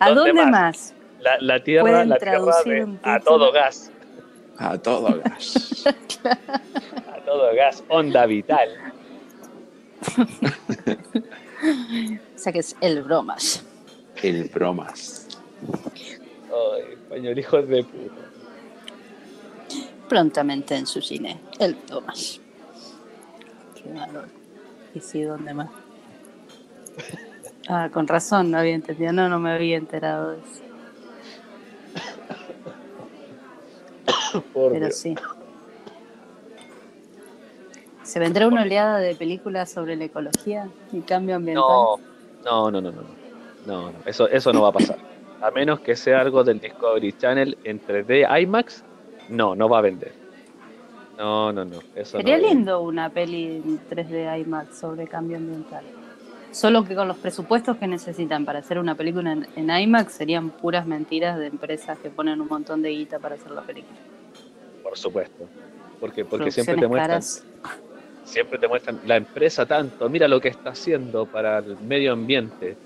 ¿A 0.00 0.08
¿Dónde 0.08 0.30
dónde 0.32 0.42
más? 0.42 0.50
más? 0.50 0.94
La, 1.20 1.38
la 1.40 1.62
tierra, 1.62 1.82
¿Pueden 1.82 2.08
la 2.08 2.16
tierra 2.16 2.40
de 2.64 2.98
a 3.04 3.20
todo 3.20 3.52
gas. 3.52 3.92
A 4.58 4.78
todo 4.78 5.20
gas. 5.22 5.84
Todo 7.30 7.54
gas. 7.54 7.84
Onda 7.88 8.26
vital. 8.26 8.68
O 12.34 12.38
sea 12.42 12.52
que 12.54 12.60
es 12.60 12.74
el 12.80 13.02
bromas. 13.02 13.62
El 14.22 14.44
bromas. 14.48 15.28
Ay, 16.48 16.94
español, 16.94 17.38
hijos 17.38 17.68
de 17.68 17.84
puta. 17.84 18.22
Prontamente 20.08 20.74
en 20.74 20.86
su 20.86 21.02
cine. 21.02 21.38
El 21.58 21.74
bromas. 21.74 22.40
Qué 23.74 23.92
valor. 23.92 24.26
Y 24.94 25.00
sí, 25.00 25.22
¿dónde 25.22 25.54
más? 25.54 25.70
Ah, 27.68 27.88
con 27.92 28.08
razón, 28.08 28.50
no 28.50 28.58
había 28.58 28.74
entendido. 28.74 29.12
No, 29.12 29.28
no 29.28 29.38
me 29.38 29.52
había 29.52 29.76
enterado 29.76 30.32
de 30.32 30.38
eso. 30.38 30.62
Por 34.52 34.72
Pero 34.72 34.86
Dios. 34.86 34.96
sí. 34.96 35.14
¿Se 38.10 38.18
vendrá 38.18 38.48
una 38.48 38.62
oleada 38.62 38.98
de 38.98 39.14
películas 39.14 39.70
sobre 39.70 39.94
la 39.94 40.06
ecología 40.06 40.68
y 40.90 41.00
cambio 41.02 41.36
ambiental? 41.36 41.62
No, 41.64 42.00
no, 42.44 42.70
no, 42.72 42.80
no, 42.80 42.90
no. 42.90 43.02
No, 43.66 43.92
no, 43.92 43.98
eso, 44.04 44.26
eso 44.28 44.52
no 44.52 44.62
va 44.62 44.70
a 44.70 44.72
pasar. 44.72 44.98
A 45.40 45.52
menos 45.52 45.78
que 45.78 45.94
sea 45.94 46.20
algo 46.20 46.42
del 46.42 46.58
Discovery 46.58 47.12
Channel 47.12 47.56
en 47.62 47.80
3D 47.80 48.42
IMAX, 48.42 48.82
no, 49.28 49.54
no 49.54 49.68
va 49.68 49.78
a 49.78 49.82
vender. 49.82 50.12
No, 51.16 51.52
no, 51.52 51.64
no. 51.64 51.78
Eso 51.94 52.16
Sería 52.16 52.36
no. 52.38 52.48
lindo 52.48 52.80
una 52.80 53.10
peli 53.10 53.62
en 53.64 53.78
3D 53.88 54.40
IMAX 54.40 54.76
sobre 54.80 55.06
cambio 55.06 55.36
ambiental. 55.36 55.84
Solo 56.50 56.82
que 56.82 56.96
con 56.96 57.06
los 57.06 57.16
presupuestos 57.16 57.76
que 57.76 57.86
necesitan 57.86 58.44
para 58.44 58.58
hacer 58.58 58.80
una 58.80 58.96
película 58.96 59.30
en, 59.30 59.46
en 59.54 59.70
IMAX 59.70 60.14
serían 60.14 60.50
puras 60.50 60.84
mentiras 60.84 61.38
de 61.38 61.46
empresas 61.46 61.96
que 62.00 62.10
ponen 62.10 62.40
un 62.40 62.48
montón 62.48 62.82
de 62.82 62.88
guita 62.88 63.20
para 63.20 63.36
hacer 63.36 63.52
la 63.52 63.62
película. 63.62 64.00
Por 64.82 64.98
supuesto. 64.98 65.46
Porque, 66.00 66.24
porque 66.24 66.50
siempre 66.50 66.74
te 66.74 66.88
muestran, 66.88 67.08
caras. 67.08 67.44
Siempre 68.30 68.58
te 68.58 68.68
muestran 68.68 69.00
la 69.06 69.16
empresa 69.16 69.66
tanto, 69.66 70.08
mira 70.08 70.28
lo 70.28 70.40
que 70.40 70.48
está 70.48 70.70
haciendo 70.70 71.26
para 71.26 71.58
el 71.58 71.76
medio 71.80 72.12
ambiente. 72.12 72.76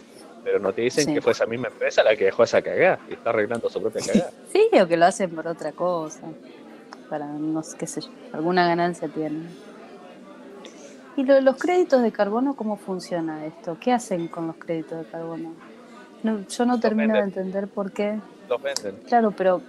Pero 0.42 0.58
no 0.58 0.72
te 0.72 0.82
dicen 0.82 1.06
Sí. 1.06 1.14
que 1.14 1.22
fue 1.22 1.32
esa 1.32 1.46
misma 1.46 1.68
empresa 1.68 2.02
la 2.02 2.14
que 2.16 2.24
dejó 2.26 2.42
esa 2.44 2.60
cagada 2.60 2.98
y 3.08 3.14
está 3.14 3.30
arreglando 3.30 3.68
su 3.70 3.80
propia 3.80 4.02
cagada. 4.04 4.30
Sí, 4.52 4.68
o 4.80 4.86
que 4.86 4.96
lo 4.96 5.06
hacen 5.06 5.30
por 5.30 5.46
otra 5.46 5.72
cosa. 5.72 6.20
Para, 7.08 7.26
no 7.26 7.62
sé, 7.62 7.76
qué 7.78 7.86
sé 7.86 8.00
yo, 8.02 8.08
alguna 8.32 8.66
ganancia 8.66 9.08
tienen. 9.08 9.48
¿Y 11.16 11.24
lo 11.24 11.40
los 11.40 11.56
créditos 11.56 12.02
de 12.02 12.10
carbono, 12.12 12.56
cómo 12.56 12.76
funciona 12.76 13.46
esto? 13.46 13.76
¿Qué 13.80 13.92
hacen 13.92 14.26
con 14.28 14.46
los 14.48 14.56
créditos 14.56 14.98
de 14.98 15.04
carbono? 15.10 15.52
No, 16.22 16.40
yo 16.48 16.64
no 16.66 16.80
termino 16.80 17.14
de 17.14 17.20
entender 17.20 17.68
por 17.68 17.92
qué. 17.92 18.18
Los 18.48 18.60
venden. 18.60 18.96
Claro, 19.06 19.30
pero 19.30 19.60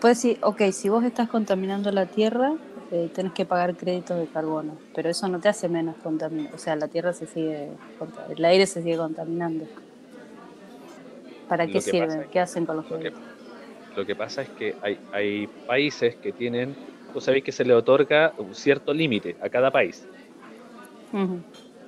puedes 0.00 0.18
decir, 0.22 0.38
ok, 0.42 0.62
si 0.72 0.88
vos 0.88 1.04
estás 1.04 1.28
contaminando 1.28 1.90
la 1.92 2.06
tierra, 2.06 2.54
eh, 2.92 3.10
tenés 3.10 3.34
que 3.34 3.46
pagar 3.46 3.76
créditos 3.76 4.18
de 4.20 4.28
carbono, 4.28 4.82
pero 4.94 5.10
eso 5.10 5.28
no 5.28 5.40
te 5.40 5.48
hace 5.50 5.68
menos 5.68 5.98
contaminado. 5.98 6.54
O 6.56 6.58
sea, 6.58 6.76
la 6.76 6.88
tierra 6.88 7.12
se 7.14 7.26
sigue, 7.26 7.78
el 8.28 8.46
aire 8.46 8.66
se 8.68 8.82
sigue 8.82 8.98
contaminando. 8.98 9.68
¿Para 11.46 11.68
qué 11.68 11.80
que 11.80 11.80
sirven? 11.80 12.28
¿Qué 12.30 12.40
hacen 12.40 12.66
con 12.66 12.76
los 12.76 12.86
Lo 12.88 12.98
que, 12.98 13.10
créditos? 13.10 13.22
lo 13.96 14.06
que 14.06 14.16
pasa 14.16 14.42
es 14.42 14.50
que 14.52 14.76
hay, 14.82 15.00
hay 15.10 15.48
países 15.66 16.18
que 16.18 16.32
tienen, 16.32 16.78
tú 17.12 17.20
sabéis 17.20 17.44
que 17.44 17.52
se 17.52 17.64
le 17.64 17.74
otorga 17.74 18.34
un 18.38 18.54
cierto 18.54 18.94
límite 18.94 19.36
a 19.40 19.50
cada 19.50 19.72
país. 19.72 20.08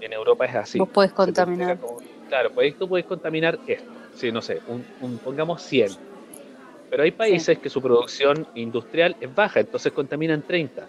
En 0.01 0.13
Europa 0.13 0.45
es 0.47 0.55
así. 0.55 0.79
Vos 0.79 0.91
podés 0.91 1.13
contaminar. 1.13 1.79
como- 1.81 2.03
claro, 2.27 2.53
pues 2.55 2.77
tú 2.77 2.89
puedes 2.89 3.07
contaminar 3.07 3.61
esto. 3.67 4.03
Sí, 4.13 4.31
no 4.33 4.43
sé, 4.43 4.63
un, 4.67 4.89
un- 4.99 5.19
pongamos 5.21 5.63
100. 5.63 5.99
Pero 6.95 7.03
hay 7.03 7.11
países 7.11 7.59
que 7.59 7.69
su 7.69 7.83
producción 7.83 8.47
industrial 8.55 9.17
es 9.21 9.35
baja, 9.35 9.59
entonces 9.59 9.91
contaminan 9.91 10.43
30. 10.47 10.87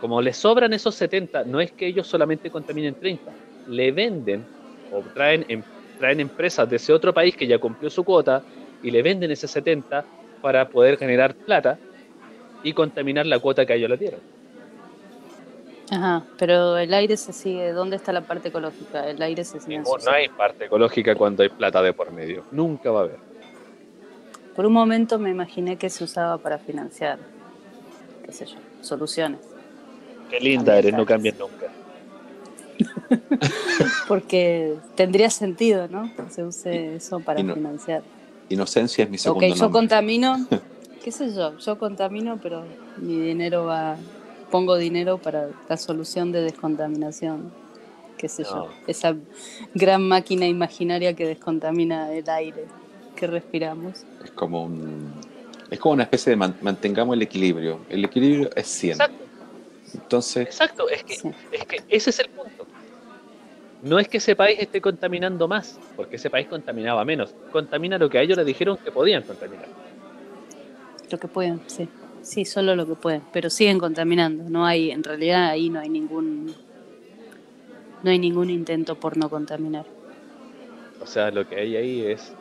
Como 0.00 0.20
les 0.20 0.36
sobran 0.36 0.72
esos 0.72 0.96
70, 0.96 1.44
no 1.44 1.60
es 1.60 1.70
que 1.70 1.86
ellos 1.86 2.08
solamente 2.08 2.50
contaminen 2.50 2.96
30, 2.96 3.32
le 3.68 3.92
venden 3.92 4.44
o 4.90 5.00
traen, 5.14 5.44
em- 5.48 5.62
traen 5.96 6.18
empresas 6.18 6.68
de 6.68 6.74
ese 6.74 6.92
otro 6.92 7.14
país 7.14 7.36
que 7.36 7.46
ya 7.46 7.56
cumplió 7.60 7.88
su 7.88 8.02
cuota 8.02 8.42
y 8.82 8.90
le 8.90 9.00
venden 9.00 9.30
ese 9.30 9.46
70 9.46 10.04
para 10.42 10.68
poder 10.68 10.96
generar 10.98 11.36
plata 11.36 11.78
y 12.64 12.72
contaminar 12.72 13.24
la 13.24 13.38
cuota 13.38 13.64
que 13.64 13.74
a 13.74 13.76
ellos 13.76 13.90
le 13.90 13.96
dieron. 13.96 14.20
Ajá, 15.92 16.24
pero 16.36 16.78
el 16.78 16.92
aire 16.92 17.16
se 17.16 17.32
sigue. 17.32 17.70
¿Dónde 17.70 17.94
está 17.94 18.12
la 18.12 18.22
parte 18.22 18.48
ecológica? 18.48 19.08
El 19.08 19.22
aire 19.22 19.44
se 19.44 19.60
sigue. 19.60 19.78
No 19.78 20.10
hay 20.10 20.28
parte 20.30 20.64
ecológica 20.64 21.14
cuando 21.14 21.44
hay 21.44 21.48
plata 21.48 21.80
de 21.80 21.92
por 21.92 22.10
medio. 22.10 22.44
Nunca 22.50 22.90
va 22.90 23.02
a 23.02 23.04
haber. 23.04 23.27
Por 24.58 24.66
un 24.66 24.72
momento 24.72 25.20
me 25.20 25.30
imaginé 25.30 25.76
que 25.76 25.88
se 25.88 26.02
usaba 26.02 26.36
para 26.38 26.58
financiar, 26.58 27.20
qué 28.26 28.32
sé 28.32 28.44
yo, 28.44 28.56
soluciones. 28.80 29.38
Qué 30.28 30.40
linda 30.40 30.76
eres, 30.76 30.92
no 30.94 31.06
cambies 31.06 31.38
nunca. 31.38 31.68
Porque 34.08 34.74
tendría 34.96 35.30
sentido, 35.30 35.86
¿no? 35.86 36.12
Que 36.12 36.28
se 36.32 36.42
use 36.42 36.96
eso 36.96 37.20
para 37.20 37.38
financiar. 37.38 38.02
Inocencia 38.48 39.04
es 39.04 39.10
mi 39.10 39.16
segundo 39.16 39.46
Ok, 39.46 39.52
yo 39.52 39.62
nombre. 39.62 39.78
contamino, 39.78 40.48
qué 41.04 41.12
sé 41.12 41.32
yo, 41.32 41.56
yo 41.56 41.78
contamino, 41.78 42.40
pero 42.42 42.64
mi 42.96 43.16
dinero 43.16 43.64
va, 43.66 43.94
pongo 44.50 44.76
dinero 44.76 45.18
para 45.18 45.50
la 45.68 45.76
solución 45.76 46.32
de 46.32 46.40
descontaminación, 46.40 47.52
qué 48.16 48.28
sé 48.28 48.42
No. 48.42 48.64
yo, 48.64 48.70
esa 48.88 49.14
gran 49.74 50.02
máquina 50.02 50.48
imaginaria 50.48 51.14
que 51.14 51.28
descontamina 51.28 52.12
el 52.12 52.28
aire 52.28 52.64
que 53.18 53.26
respiramos. 53.26 54.04
Es 54.24 54.30
como 54.30 54.64
un, 54.64 55.12
es 55.70 55.78
como 55.78 55.94
una 55.94 56.04
especie 56.04 56.30
de 56.30 56.36
man- 56.36 56.56
mantengamos 56.62 57.14
el 57.16 57.22
equilibrio. 57.22 57.80
El 57.88 58.04
equilibrio 58.04 58.50
es 58.54 58.66
100. 58.68 58.92
Exacto, 58.92 59.24
Entonces, 59.94 60.46
exacto. 60.46 60.88
Es 60.88 61.02
que, 61.04 61.14
Sí. 61.16 61.30
es 61.52 61.64
que 61.66 61.82
ese 61.88 62.10
es 62.10 62.18
el 62.20 62.28
punto. 62.30 62.66
No 63.82 63.98
es 63.98 64.08
que 64.08 64.16
ese 64.18 64.34
país 64.34 64.58
esté 64.58 64.80
contaminando 64.80 65.46
más, 65.46 65.78
porque 65.96 66.16
ese 66.16 66.30
país 66.30 66.46
contaminaba 66.48 67.04
menos. 67.04 67.34
Contamina 67.52 67.96
lo 67.98 68.08
que 68.10 68.18
a 68.18 68.22
ellos 68.22 68.36
le 68.36 68.44
dijeron 68.44 68.76
que 68.76 68.90
podían 68.90 69.22
contaminar. 69.22 69.66
Lo 71.10 71.18
que 71.18 71.28
pueden, 71.28 71.60
sí. 71.66 71.88
Sí, 72.22 72.44
solo 72.44 72.74
lo 72.76 72.86
que 72.86 72.94
pueden, 72.96 73.22
pero 73.32 73.48
siguen 73.48 73.78
contaminando. 73.78 74.44
No 74.50 74.66
hay, 74.66 74.90
en 74.90 75.02
realidad 75.04 75.48
ahí 75.50 75.70
no 75.70 75.78
hay 75.80 75.88
ningún, 75.88 76.52
no 78.02 78.10
hay 78.10 78.18
ningún 78.18 78.50
intento 78.50 78.96
por 78.96 79.16
no 79.16 79.30
contaminar. 79.30 79.86
O 81.00 81.06
sea, 81.06 81.30
lo 81.30 81.48
que 81.48 81.54
hay 81.56 81.76
ahí 81.76 82.00
es, 82.04 82.32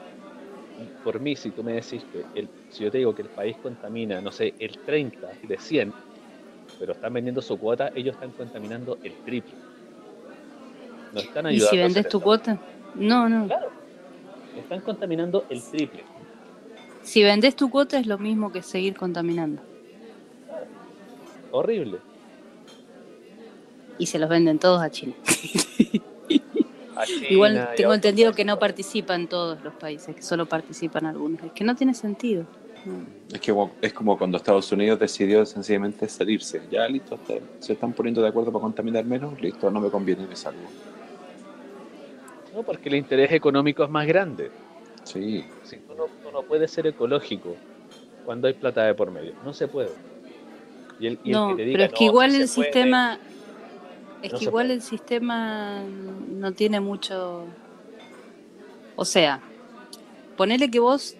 por 1.08 1.22
mí, 1.22 1.38
si 1.38 1.52
tú 1.52 1.64
me 1.64 1.72
decís 1.72 2.04
que, 2.12 2.26
el, 2.38 2.50
si 2.70 2.84
yo 2.84 2.92
te 2.92 2.98
digo 2.98 3.16
que 3.16 3.22
el 3.22 3.30
país 3.30 3.56
contamina, 3.64 4.20
no 4.20 4.30
sé, 4.30 4.54
el 4.60 4.78
30 4.80 5.30
de 5.42 5.58
100, 5.58 5.94
pero 6.80 6.92
están 6.92 7.14
vendiendo 7.14 7.42
su 7.42 7.58
cuota, 7.58 7.94
ellos 7.96 8.16
están 8.16 8.32
contaminando 8.32 8.98
el 9.02 9.14
triple. 9.24 9.54
No 11.14 11.22
están 11.22 11.46
¿Y 11.46 11.50
ayudando. 11.52 11.56
si 11.56 11.64
a 11.64 11.86
hacer 11.86 11.94
vendes 11.94 12.10
tu 12.10 12.20
cuota? 12.20 12.60
No, 12.96 13.30
no. 13.30 13.48
Claro. 13.48 13.70
Están 14.58 14.82
contaminando 14.82 15.46
el 15.50 15.64
triple. 15.64 16.04
Si 17.04 17.24
vendes 17.24 17.56
tu 17.56 17.70
cuota 17.70 17.98
es 17.98 18.06
lo 18.06 18.18
mismo 18.18 18.52
que 18.52 18.62
seguir 18.62 18.98
contaminando. 18.98 19.62
Horrible. 21.52 22.00
Y 23.98 24.08
se 24.08 24.20
los 24.20 24.28
venden 24.28 24.60
todos 24.60 24.82
a 24.82 24.90
China. 24.90 25.14
Igual 27.30 27.70
tengo 27.76 27.94
entendido 27.94 28.34
que 28.34 28.46
no 28.46 28.58
participan 28.60 29.28
todos 29.28 29.62
los 29.64 29.74
países, 29.76 30.16
que 30.16 30.22
solo 30.22 30.46
participan 30.46 31.06
algunos. 31.06 31.44
Es 31.44 31.52
que 31.52 31.64
no 31.64 31.76
tiene 31.76 31.94
sentido. 31.94 32.46
Es, 33.34 33.42
que, 33.42 33.54
es 33.82 33.94
como 33.94 34.18
cuando 34.18 34.38
Estados 34.38 34.72
Unidos 34.72 35.00
decidió 35.00 35.46
sencillamente 35.46 36.08
salirse. 36.08 36.62
Ya, 36.72 36.88
listo, 36.88 37.16
está- 37.16 37.34
se 37.60 37.74
están 37.74 37.92
poniendo 37.94 38.22
de 38.22 38.30
acuerdo 38.30 38.52
para 38.52 38.62
contaminar 38.62 39.04
menos. 39.06 39.40
Listo, 39.42 39.70
no 39.70 39.80
me 39.82 39.90
conviene, 39.90 40.26
me 40.26 40.36
salgo. 40.36 40.62
No, 42.54 42.64
porque 42.64 42.90
el 42.90 42.96
interés 42.96 43.32
económico 43.32 43.84
es 43.84 43.90
más 43.90 44.08
grande. 44.08 44.50
Sí, 45.04 45.46
Si 45.64 45.78
tú 45.78 45.94
no, 45.96 46.06
tú 46.06 46.32
no 46.32 46.42
puedes 46.44 46.72
ser 46.72 46.88
ecológico 46.88 47.56
cuando 48.26 48.48
hay 48.48 48.54
plata 48.54 48.84
de 48.84 48.94
por 48.94 49.12
medio. 49.12 49.34
No 49.44 49.54
se 49.54 49.68
puede. 49.68 49.90
Y 51.00 51.08
el, 51.08 51.20
y 51.24 51.30
el 51.30 51.34
No, 51.36 51.50
que 51.50 51.56
te 51.56 51.66
diga, 51.70 51.78
pero 51.78 51.84
es 51.86 51.94
que 51.94 52.06
"No, 52.06 52.12
igual 52.12 52.32
sí 52.32 52.38
el 52.38 52.48
puede", 52.50 52.64
sistema, 52.66 53.20
es 54.22 54.34
No 54.34 54.40
que 54.40 54.46
igual 54.46 54.66
puede. 54.68 54.74
el 54.76 54.82
sistema 54.82 55.82
no 56.32 56.52
tiene 56.54 56.80
mucho, 56.80 57.46
o 58.96 59.06
sea, 59.06 59.42
ponele 60.36 60.70
que 60.72 60.80
vos 60.80 61.16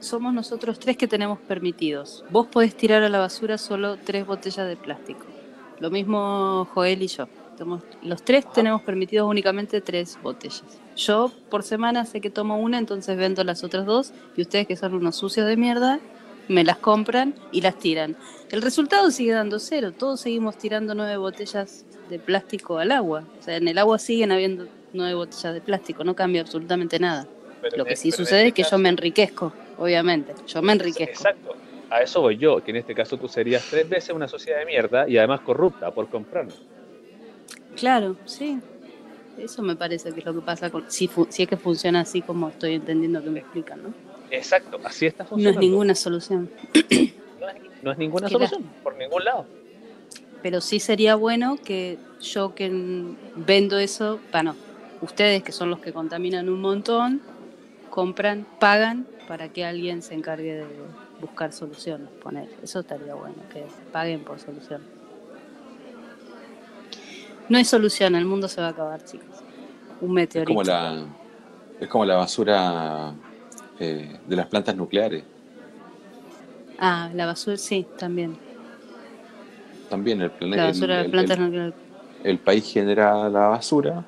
somos 0.00 0.32
nosotros 0.32 0.78
tres 0.78 0.96
que 0.96 1.08
tenemos 1.08 1.38
permitidos. 1.40 2.24
Vos 2.30 2.46
podés 2.46 2.76
tirar 2.76 3.02
a 3.02 3.08
la 3.08 3.18
basura 3.18 3.58
solo 3.58 3.96
tres 3.96 4.26
botellas 4.26 4.68
de 4.68 4.76
plástico. 4.76 5.24
Lo 5.80 5.90
mismo 5.90 6.68
Joel 6.74 7.02
y 7.02 7.08
yo. 7.08 7.28
Somos- 7.58 7.82
los 8.02 8.22
tres 8.22 8.44
Ajá. 8.44 8.54
tenemos 8.54 8.82
permitidos 8.82 9.28
únicamente 9.28 9.80
tres 9.80 10.16
botellas. 10.22 10.62
Yo 10.96 11.32
por 11.50 11.64
semana 11.64 12.04
sé 12.04 12.20
que 12.20 12.30
tomo 12.30 12.58
una, 12.58 12.78
entonces 12.78 13.16
vendo 13.16 13.42
las 13.42 13.64
otras 13.64 13.84
dos 13.86 14.12
y 14.36 14.42
ustedes 14.42 14.66
que 14.68 14.76
son 14.76 14.94
unos 14.94 15.16
sucios 15.16 15.46
de 15.46 15.56
mierda 15.56 15.98
me 16.48 16.64
las 16.64 16.78
compran 16.78 17.34
y 17.52 17.60
las 17.60 17.78
tiran. 17.78 18.16
El 18.50 18.62
resultado 18.62 19.10
sigue 19.10 19.32
dando 19.32 19.58
cero. 19.58 19.92
Todos 19.96 20.20
seguimos 20.20 20.56
tirando 20.56 20.94
nueve 20.94 21.16
botellas 21.16 21.84
de 22.08 22.18
plástico 22.18 22.78
al 22.78 22.92
agua. 22.92 23.24
O 23.38 23.42
sea, 23.42 23.56
en 23.56 23.68
el 23.68 23.76
agua 23.78 23.98
siguen 23.98 24.32
habiendo 24.32 24.66
nueve 24.92 25.14
botellas 25.14 25.54
de 25.54 25.60
plástico. 25.60 26.04
No 26.04 26.14
cambia 26.14 26.40
absolutamente 26.40 26.98
nada. 26.98 27.26
Pero 27.60 27.76
Lo 27.78 27.84
que 27.84 27.96
sí 27.96 28.10
sucede 28.10 28.46
este 28.46 28.62
es 28.62 28.66
que 28.66 28.70
yo 28.70 28.78
me 28.78 28.88
enriquezco, 28.88 29.52
obviamente. 29.78 30.34
Yo 30.46 30.62
me 30.62 30.72
enriquezco. 30.72 31.10
Exacto. 31.10 31.54
A 31.90 32.02
eso 32.02 32.20
voy 32.20 32.36
yo, 32.36 32.62
que 32.62 32.70
en 32.70 32.76
este 32.78 32.94
caso 32.94 33.16
tú 33.16 33.28
serías 33.28 33.64
tres 33.68 33.88
veces 33.88 34.14
una 34.14 34.28
sociedad 34.28 34.58
de 34.58 34.66
mierda 34.66 35.08
y 35.08 35.16
además 35.16 35.40
corrupta 35.40 35.90
por 35.90 36.08
comprarlo. 36.08 36.52
Claro, 37.76 38.16
sí. 38.26 38.58
Eso 39.38 39.62
me 39.62 39.76
parece 39.76 40.12
que 40.12 40.20
es 40.20 40.26
lo 40.26 40.34
que 40.34 40.40
pasa 40.40 40.68
con... 40.70 40.84
Si, 40.88 41.08
fu- 41.08 41.26
si 41.30 41.44
es 41.44 41.48
que 41.48 41.56
funciona 41.56 42.00
así 42.00 42.22
como 42.22 42.48
estoy 42.48 42.74
entendiendo 42.74 43.22
que 43.22 43.30
me 43.30 43.40
explican, 43.40 43.82
¿no? 43.82 43.94
Exacto, 44.30 44.78
así 44.84 45.06
está 45.06 45.22
No 45.22 45.26
es 45.26 45.30
funcionando. 45.30 45.60
ninguna 45.60 45.94
solución. 45.94 46.50
no, 47.40 47.48
es, 47.48 47.56
no 47.82 47.92
es 47.92 47.98
ninguna 47.98 48.28
Claro. 48.28 48.46
solución, 48.46 48.70
por 48.82 48.96
ningún 48.96 49.24
lado. 49.24 49.46
Pero 50.42 50.60
sí 50.60 50.78
sería 50.80 51.14
bueno 51.16 51.56
que 51.64 51.98
yo 52.20 52.54
que 52.54 52.70
vendo 53.34 53.78
eso, 53.78 54.20
bueno, 54.30 54.54
ustedes 55.00 55.42
que 55.42 55.52
son 55.52 55.70
los 55.70 55.80
que 55.80 55.92
contaminan 55.92 56.48
un 56.48 56.60
montón, 56.60 57.20
compran, 57.90 58.46
pagan 58.60 59.06
para 59.26 59.48
que 59.48 59.64
alguien 59.64 60.02
se 60.02 60.14
encargue 60.14 60.54
de 60.54 60.66
buscar 61.20 61.52
soluciones, 61.52 62.08
poner. 62.22 62.48
Eso 62.62 62.80
estaría 62.80 63.14
bueno, 63.14 63.34
que 63.52 63.64
paguen 63.92 64.20
por 64.24 64.38
solución. 64.38 64.80
No 67.48 67.56
hay 67.58 67.64
solución, 67.64 68.14
el 68.14 68.24
mundo 68.26 68.46
se 68.48 68.60
va 68.60 68.68
a 68.68 68.70
acabar, 68.70 69.02
chicos. 69.04 69.26
Un 70.00 70.10
Es 70.10 70.14
meteorito. 70.14 70.48
como 70.50 70.62
la, 70.62 71.04
es 71.80 71.88
como 71.88 72.04
la 72.04 72.14
basura 72.16 73.12
eh, 73.80 74.18
de 74.26 74.36
las 74.36 74.46
plantas 74.46 74.76
nucleares. 74.76 75.24
Ah, 76.78 77.10
la 77.14 77.26
basura, 77.26 77.56
sí, 77.56 77.86
también. 77.98 78.36
También 79.88 80.20
el 80.20 80.30
planeta. 80.30 80.62
La 80.62 80.68
basura 80.68 80.96
de 80.98 81.02
las 81.04 81.10
plantas 81.10 81.38
el- 81.38 81.44
nucleares. 81.44 81.74
el 82.24 82.38
país 82.38 82.72
genera 82.72 83.28
la 83.28 83.48
basura, 83.48 84.04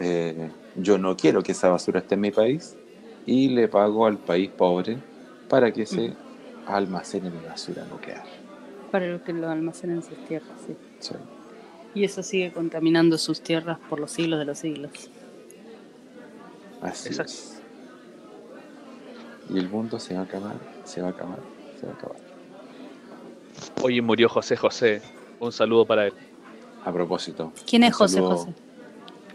eh, 0.00 0.50
yo 0.76 0.98
no 0.98 1.16
quiero 1.16 1.42
que 1.42 1.52
esa 1.52 1.68
basura 1.70 2.00
esté 2.00 2.14
en 2.14 2.20
mi 2.20 2.30
país 2.30 2.76
y 3.26 3.48
le 3.48 3.68
pago 3.68 4.06
al 4.06 4.18
país 4.18 4.50
pobre 4.50 4.98
para 5.48 5.72
que 5.72 5.86
se 5.86 6.12
almacene 6.66 7.30
mi 7.30 7.40
basura 7.46 7.84
nuclear. 7.84 8.24
Para 8.90 9.06
lo 9.06 9.22
que 9.24 9.32
lo 9.32 9.48
almacenen 9.48 9.96
en 9.96 10.02
sus 10.02 10.18
tierras, 10.26 10.48
sí. 10.66 10.74
Sí. 11.00 11.14
Y 11.94 12.04
eso 12.04 12.22
sigue 12.22 12.52
contaminando 12.52 13.16
sus 13.18 13.40
tierras 13.40 13.78
por 13.88 14.00
los 14.00 14.10
siglos 14.10 14.38
de 14.40 14.44
los 14.44 14.58
siglos. 14.58 14.90
Así 16.80 17.08
Exacto. 17.08 17.32
es. 17.32 17.53
Y 19.50 19.58
el 19.58 19.68
mundo 19.68 19.98
se 19.98 20.14
va 20.14 20.20
a 20.20 20.24
acabar, 20.24 20.54
se 20.84 21.02
va 21.02 21.08
a 21.08 21.10
acabar, 21.10 21.38
se 21.80 21.86
va 21.86 21.92
a 21.92 21.96
acabar. 21.96 22.16
Hoy 23.82 24.00
murió 24.00 24.28
José 24.28 24.56
José. 24.56 25.02
Un 25.40 25.52
saludo 25.52 25.84
para 25.86 26.06
él. 26.06 26.12
A 26.84 26.92
propósito. 26.92 27.52
¿Quién 27.66 27.84
es 27.84 27.94
José 27.94 28.14
saludo. 28.16 28.36
José? 28.38 28.52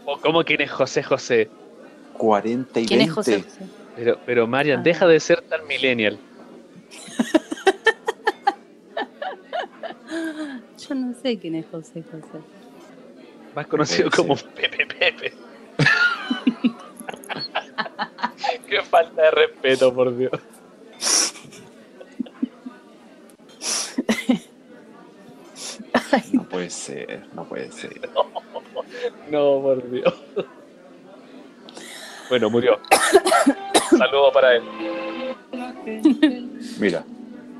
Oh, 0.06 0.18
¿Cómo 0.20 0.42
quién 0.44 0.60
es 0.62 0.70
José 0.70 1.02
José? 1.02 1.50
40 2.14 2.80
y 2.80 2.86
¿Quién 2.86 2.98
20. 3.00 3.10
es 3.10 3.14
José 3.14 3.42
José? 3.42 3.60
Pero, 3.96 4.18
pero 4.26 4.46
Marian, 4.46 4.80
Ah. 4.80 4.82
deja 4.82 5.06
de 5.06 5.20
ser 5.20 5.42
tan 5.42 5.66
millennial. 5.66 6.18
Yo 10.88 10.94
no 10.94 11.14
sé 11.20 11.38
quién 11.38 11.54
es 11.54 11.66
José 11.70 12.02
José. 12.02 12.42
Más 13.54 13.66
conocido 13.66 14.10
Puede 14.10 14.28
como 14.28 14.36
Pepe 14.54 14.86
Pepe. 14.86 15.32
Qué 18.70 18.80
falta 18.82 19.22
de 19.22 19.30
respeto, 19.32 19.92
por 19.92 20.16
Dios. 20.16 20.30
No 26.32 26.44
puede 26.48 26.70
ser, 26.70 27.26
no 27.34 27.44
puede 27.44 27.70
ser. 27.72 28.08
No, 29.30 29.60
por 29.62 29.90
Dios. 29.90 30.14
Bueno, 32.28 32.50
murió. 32.50 32.78
Saludo 33.90 34.32
para 34.32 34.56
él. 34.56 34.62
Mira, 36.78 37.04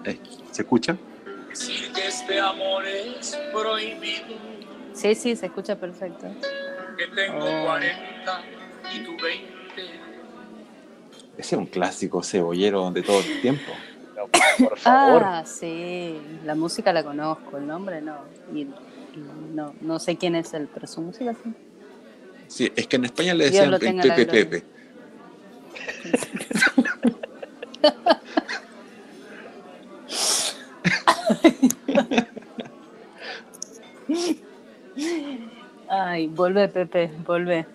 eh, 0.05 0.19
¿se 0.53 0.63
escucha? 0.63 0.97
Decir 1.49 1.93
que 1.93 2.07
este 2.07 2.39
amor 2.41 2.85
es 2.87 3.37
prohibido, 3.53 4.39
Sí, 4.93 5.15
sí, 5.15 5.35
se 5.37 5.47
escucha 5.47 5.77
perfecto. 5.77 6.27
que 6.97 7.07
tengo 7.09 7.45
Oh. 7.45 7.65
40 7.67 8.43
y 8.95 9.05
tú 9.05 9.17
20. 9.23 10.10
Ese 11.39 11.55
es 11.55 11.59
un 11.59 11.67
clásico 11.67 12.23
cebollero 12.23 12.91
de 12.91 13.03
todo 13.03 13.21
el 13.21 13.41
tiempo. 13.41 13.73
No, 14.17 14.27
por 14.69 14.79
favor. 14.79 15.23
Ah, 15.25 15.45
sí, 15.47 16.21
la 16.45 16.55
música 16.55 16.93
la 16.93 17.03
conozco, 17.03 17.57
el 17.57 17.67
nombre 17.67 18.03
no. 18.03 18.17
Y, 18.55 18.61
y 18.61 18.71
no, 19.55 19.75
no 19.81 19.99
sé 19.99 20.17
quién 20.17 20.35
es 20.35 20.53
él, 20.55 20.69
pero 20.73 20.87
su 20.87 21.01
música 21.01 21.35
sí. 21.43 21.53
Sí, 22.47 22.73
es 22.75 22.87
que 22.87 22.97
en 22.97 23.05
España 23.05 23.33
le 23.33 23.45
decían 23.45 23.71
Pepe 23.71 23.93
gloria. 23.93 24.27
Pepe. 24.27 24.65
Ay, 35.89 36.27
vuelve 36.27 36.69
Pepe, 36.69 37.11
vuelve. 37.25 37.67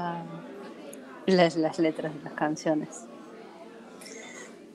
Ah, 0.00 0.22
las, 1.26 1.56
las 1.56 1.78
letras 1.80 2.14
de 2.14 2.22
las 2.22 2.32
canciones. 2.34 3.04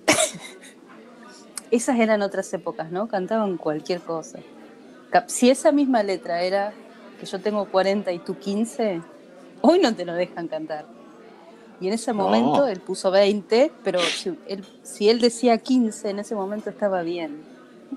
Esas 1.72 1.98
eran 2.00 2.22
otras 2.22 2.54
épocas, 2.54 2.92
¿no? 2.92 3.08
Cantaban 3.08 3.58
cualquier 3.58 4.02
cosa. 4.02 4.40
Si 5.28 5.50
esa 5.50 5.72
misma 5.72 6.04
letra 6.04 6.42
era 6.42 6.74
que 7.20 7.26
yo 7.26 7.40
tengo 7.40 7.66
40 7.66 8.12
y 8.12 8.20
tú 8.20 8.38
15, 8.38 9.02
hoy 9.62 9.80
no 9.80 9.96
te 9.96 10.06
lo 10.06 10.14
dejan 10.14 10.48
cantar. 10.48 10.86
Y 11.80 11.88
en 11.88 11.94
ese 11.94 12.12
No. 12.14 12.24
momento 12.24 12.68
él 12.68 12.80
puso 12.82 13.12
20, 13.12 13.72
pero 13.84 14.00
si 14.00 14.38
él, 14.48 14.64
si 14.84 15.10
él 15.10 15.20
decía 15.20 15.58
15, 15.58 16.10
en 16.10 16.20
ese 16.20 16.36
momento 16.36 16.70
estaba 16.70 17.02
bien. 17.02 17.42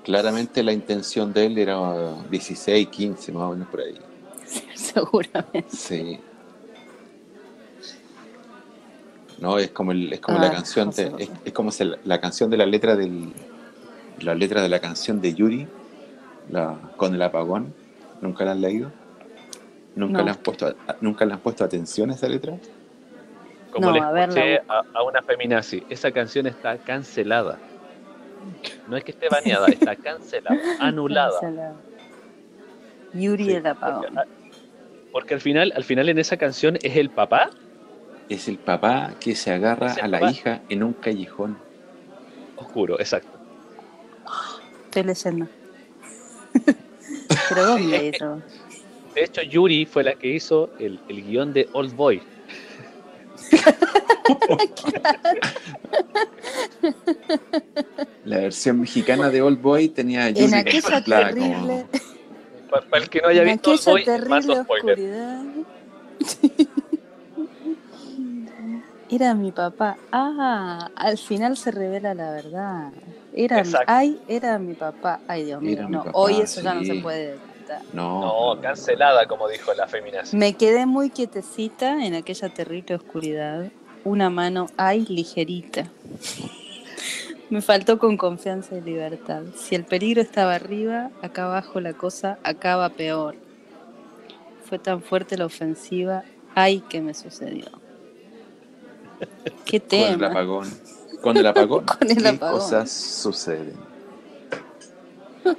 Claramente 0.03 0.63
la 0.63 0.73
intención 0.73 1.33
de 1.33 1.45
él 1.47 1.57
era 1.57 2.13
16, 2.29 2.87
15, 2.87 3.31
más 3.31 3.43
o 3.43 3.51
menos 3.51 3.67
por 3.67 3.81
ahí. 3.81 3.97
Seguramente. 4.75 5.65
Sí. 5.69 6.19
No, 9.39 9.59
es 9.59 9.69
como, 9.71 9.91
el, 9.91 10.13
es 10.13 10.19
como 10.19 10.39
Ah, 10.39 10.41
la 10.41 10.51
canción 10.51 10.89
de, 10.91 11.11
José 11.11 11.29
es, 11.45 11.53
como 11.53 11.71
la 12.05 12.19
canción 12.19 12.49
de 12.49 12.57
la 12.57 12.65
letra 12.65 12.95
del 12.95 13.33
la 14.19 14.33
letra 14.33 14.61
de 14.63 14.69
la 14.69 14.79
canción 14.79 15.21
de 15.21 15.35
Yuri, 15.35 15.67
la, 16.49 16.75
con 16.97 17.13
el 17.13 17.21
apagón. 17.21 17.73
¿Nunca 18.19 18.45
la 18.45 18.53
han 18.53 18.61
leído? 18.61 18.91
¿Nunca 19.95 20.19
No. 20.19 20.23
le 20.25 20.31
han 20.31 20.37
puesto 20.37 20.75
nunca 21.01 21.25
le 21.25 21.33
han 21.33 21.39
puesto 21.39 21.63
atención 21.63 22.09
a 22.09 22.15
esa 22.15 22.27
letra? 22.27 22.57
Como 23.71 23.87
No, 23.87 23.93
le 23.93 23.99
escuché 23.99 24.55
la 24.55 24.63
a, 24.75 24.83
a 24.93 25.03
una 25.03 25.21
feminazi, 25.21 25.83
esa 25.89 26.11
canción 26.11 26.47
está 26.47 26.77
cancelada. 26.79 27.59
No 28.87 28.97
es 28.97 29.03
que 29.03 29.11
esté 29.11 29.27
baneada, 29.29 29.67
está 29.67 29.95
cancelada, 30.03 30.59
anulada. 30.79 31.39
Cancelado. 31.39 31.75
Yuri 33.13 33.45
Sí, 33.45 33.51
el 33.51 33.67
apagón. 33.67 34.05
Porque, 34.15 34.29
porque 35.11 35.33
al 35.35 35.41
final, 35.41 35.73
al 35.75 35.83
final 35.83 36.09
en 36.09 36.17
esa 36.17 36.37
canción 36.37 36.77
es 36.81 36.95
el 36.95 37.09
papá. 37.09 37.49
Es 38.29 38.47
el 38.47 38.57
papá 38.57 39.13
que 39.19 39.35
se 39.35 39.51
agarra 39.51 39.93
a 40.01 40.07
la 40.07 40.19
papá. 40.19 40.31
hija 40.31 40.61
en 40.69 40.83
un 40.83 40.93
callejón. 40.93 41.57
Oscuro, 42.57 42.99
exacto. 42.99 43.37
Estoy 44.85 45.03
leyendo. 45.03 45.47
¿Pero 47.49 47.65
dónde 47.65 48.09
eso? 48.09 48.41
De 49.15 49.23
hecho, 49.23 49.41
Yuri 49.41 49.85
fue 49.85 50.03
la 50.03 50.15
que 50.15 50.27
hizo 50.27 50.69
el, 50.79 50.99
el 51.07 51.23
guion 51.25 51.53
de 51.53 51.69
Old 51.73 51.95
Boy. 51.95 52.21
La 58.25 58.37
versión 58.39 58.81
mexicana 58.81 59.29
de 59.29 59.41
Old 59.41 59.61
Boy 59.61 59.89
tenía 59.89 60.25
a 60.25 60.29
Yuri 60.29 60.45
En 60.45 60.53
aquella 60.55 60.81
como- 60.81 61.01
terrible, 61.05 61.85
Para, 62.69 62.85
el 63.03 63.09
que 63.09 63.21
no 63.21 63.27
haya 63.29 63.41
en 63.43 63.47
visto 63.49 63.71
Old 63.71 63.79
aquella 64.01 64.17
Boy, 64.17 64.27
más 64.29 64.45
terrible 64.45 64.63
spoiler. 64.63 64.97
Era 69.09 69.33
mi 69.33 69.51
papá. 69.51 69.97
Ah, 70.11 70.89
al 70.95 71.17
final 71.17 71.55
se 71.55 71.71
revela 71.71 72.13
la 72.13 72.31
verdad. 72.31 72.91
Era, 73.33 73.59
Exacto. 73.59 73.85
ay, 73.87 74.19
era 74.27 74.59
mi 74.59 74.73
papá. 74.73 75.21
Ay, 75.27 75.45
Dios 75.45 75.61
mío. 75.61 75.71
Era 75.73 75.87
mi 75.87 75.91
No, 75.93 76.03
papá, 76.03 76.17
hoy 76.17 76.41
eso 76.41 76.61
ya 76.61 76.73
no 76.73 76.83
se 76.83 76.95
puede. 76.95 77.39
No, 77.93 78.55
No, 78.55 78.61
cancelada, 78.61 79.25
como 79.27 79.47
dijo 79.47 79.73
la 79.73 79.87
feminazi. 79.87 80.35
Me 80.35 80.53
quedé 80.53 80.85
muy 80.85 81.09
quietecita 81.09 82.05
en 82.05 82.15
aquella 82.15 82.49
terrible 82.49 82.95
oscuridad. 82.95 83.71
Una 84.03 84.29
mano, 84.29 84.67
ay, 84.77 85.05
ligerita. 85.07 85.85
Me 87.49 87.61
faltó 87.61 87.97
con 87.97 88.17
confianza 88.17 88.75
y 88.75 88.81
libertad. 88.81 89.43
Si 89.55 89.75
el 89.75 89.85
peligro 89.85 90.21
estaba 90.21 90.55
arriba, 90.55 91.11
acá 91.21 91.45
abajo 91.45 91.79
la 91.79 91.93
cosa 91.93 92.39
acaba 92.43 92.89
peor. 92.89 93.35
Fue 94.65 94.79
tan 94.79 95.01
fuerte 95.01 95.37
la 95.37 95.45
ofensiva, 95.45 96.23
ay, 96.55 96.81
que 96.89 96.99
me 97.01 97.13
sucedió. 97.13 97.65
Qué 99.65 99.79
con 99.81 99.99
el 99.99 100.11
tema. 100.17 100.27
apagón. 100.27 100.69
Con 101.21 101.37
el 101.37 101.45
apagón. 101.47 101.85
Con 101.99 102.09
el 102.09 102.21
¿Qué 102.21 102.27
apagón. 102.27 102.59
cosas 102.59 102.91
suceden? 102.91 103.75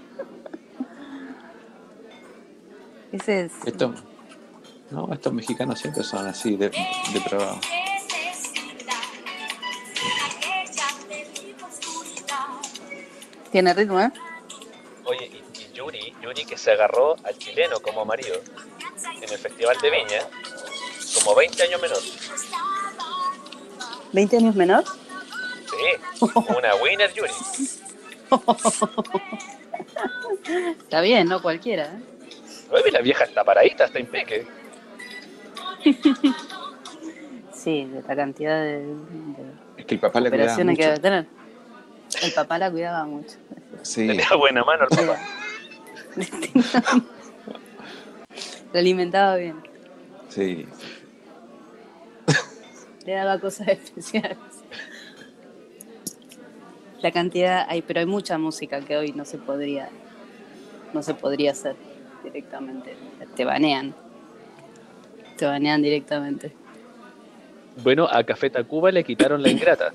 Ese 3.12 3.47
es. 3.47 3.52
Esto, 3.64 3.94
no, 4.90 5.12
estos 5.12 5.32
mexicanos 5.32 5.78
siempre 5.78 6.02
son 6.05 6.26
así 6.26 6.56
de, 6.56 6.70
depravados. 7.12 7.59
Tiene 13.51 13.72
ritmo, 13.74 14.01
¿eh? 14.01 14.10
Oye, 15.05 15.26
y, 15.26 15.60
y 15.62 15.72
Yuri, 15.72 16.14
Yuri 16.22 16.44
que 16.44 16.59
se 16.59 16.72
agarró 16.72 17.16
al 17.24 17.36
chileno 17.39 17.80
como 17.80 18.05
marido 18.05 18.36
en 19.22 19.32
el 19.32 19.39
Festival 19.39 19.76
de 19.80 19.90
Viña, 19.90 20.20
como 21.18 21.35
20 21.35 21.62
años 21.62 21.80
menor. 21.80 21.98
¿20 24.12 24.36
años 24.39 24.55
menor? 24.55 24.85
Sí, 24.85 26.26
una 26.56 26.74
winner 26.76 27.12
Yuri. 27.12 27.30
Está 30.80 31.01
bien, 31.01 31.28
no 31.28 31.40
cualquiera, 31.43 31.85
¿eh? 31.85 32.02
Oye, 32.70 32.90
la 32.90 33.01
vieja 33.01 33.24
está 33.24 33.44
paradita, 33.44 33.85
está 33.86 33.98
impeque. 33.98 34.47
Sí, 37.52 37.86
de 37.86 38.02
la 38.02 38.14
cantidad 38.14 38.62
de, 38.62 38.78
de 38.86 38.94
Es 39.78 39.85
que 39.85 39.94
el 39.94 40.01
papá 40.01 40.20
le 40.20 40.30
cuidaba 40.30 40.52
operaciones 40.55 40.76
que 40.78 40.82
mucho. 40.85 40.90
debe 40.90 41.01
tener. 41.02 41.26
El 42.22 42.32
papá 42.32 42.59
la 42.59 42.70
cuidaba 42.70 43.05
mucho. 43.05 43.36
Sí, 43.82 44.06
Tenía 44.06 44.28
buena 44.39 44.62
mano 44.62 44.86
el 44.89 44.97
papá. 44.97 45.18
Lo 48.72 48.74
alimentaba 48.78 49.35
bien. 49.36 49.56
sí. 50.28 50.68
Le 53.09 53.14
daba 53.14 53.39
cosas 53.39 53.68
especiales. 53.68 54.36
La 57.01 57.10
cantidad, 57.10 57.64
hay, 57.66 57.80
pero 57.80 58.01
hay 58.01 58.06
mucha 58.06 58.36
música 58.36 58.82
que 58.82 58.98
hoy 58.98 59.12
no 59.12 59.24
se 59.24 59.39
podría, 59.39 59.89
no 60.93 61.02
se 61.02 61.14
podría 61.14 61.52
hacer 61.52 61.74
directamente. 62.22 62.94
Te 63.35 63.47
banean. 63.47 63.94
Te 65.39 65.47
banean 65.47 65.80
directamente. 65.80 66.52
Bueno, 67.82 68.06
a 68.10 68.22
Café 68.24 68.51
Tacuba 68.51 68.90
le 68.93 69.02
quitaron 69.02 69.43
la 69.43 69.48
ingrata. 69.48 69.90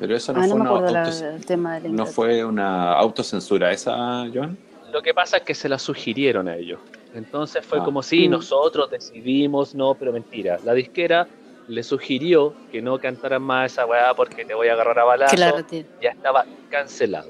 Pero 0.00 0.16
eso 0.16 0.32
no 0.32 0.40
ah, 0.40 0.46
no 0.48 0.50
fue 0.50 0.60
una 0.62 0.90
la- 0.90 1.04
autos- 1.04 1.22
el 1.22 1.46
tema 1.46 1.78
del 1.78 1.94
no 1.94 2.06
fue 2.06 2.44
una 2.44 2.94
autocensura 2.94 3.70
esa, 3.70 4.26
Joan. 4.34 4.58
Lo 4.92 5.00
que 5.00 5.14
pasa 5.14 5.36
es 5.36 5.42
que 5.44 5.54
se 5.54 5.68
la 5.68 5.78
sugirieron 5.78 6.48
a 6.48 6.56
ellos. 6.56 6.80
Entonces 7.14 7.64
fue 7.66 7.78
Ah. 7.80 7.84
como 7.84 8.02
si 8.02 8.28
Mm. 8.28 8.32
nosotros 8.32 8.90
decidimos, 8.90 9.74
no, 9.74 9.94
pero 9.94 10.12
mentira. 10.12 10.58
La 10.64 10.72
disquera 10.74 11.26
le 11.66 11.82
sugirió 11.82 12.54
que 12.70 12.80
no 12.82 12.98
cantaran 12.98 13.42
más 13.42 13.72
esa 13.72 13.86
weá 13.86 14.14
porque 14.14 14.44
te 14.44 14.54
voy 14.54 14.68
a 14.68 14.72
agarrar 14.74 14.98
a 15.00 15.04
balazo. 15.04 15.36
Claro, 15.36 15.64
tío. 15.64 15.84
Ya 16.00 16.10
estaba 16.10 16.44
cancelado. 16.68 17.28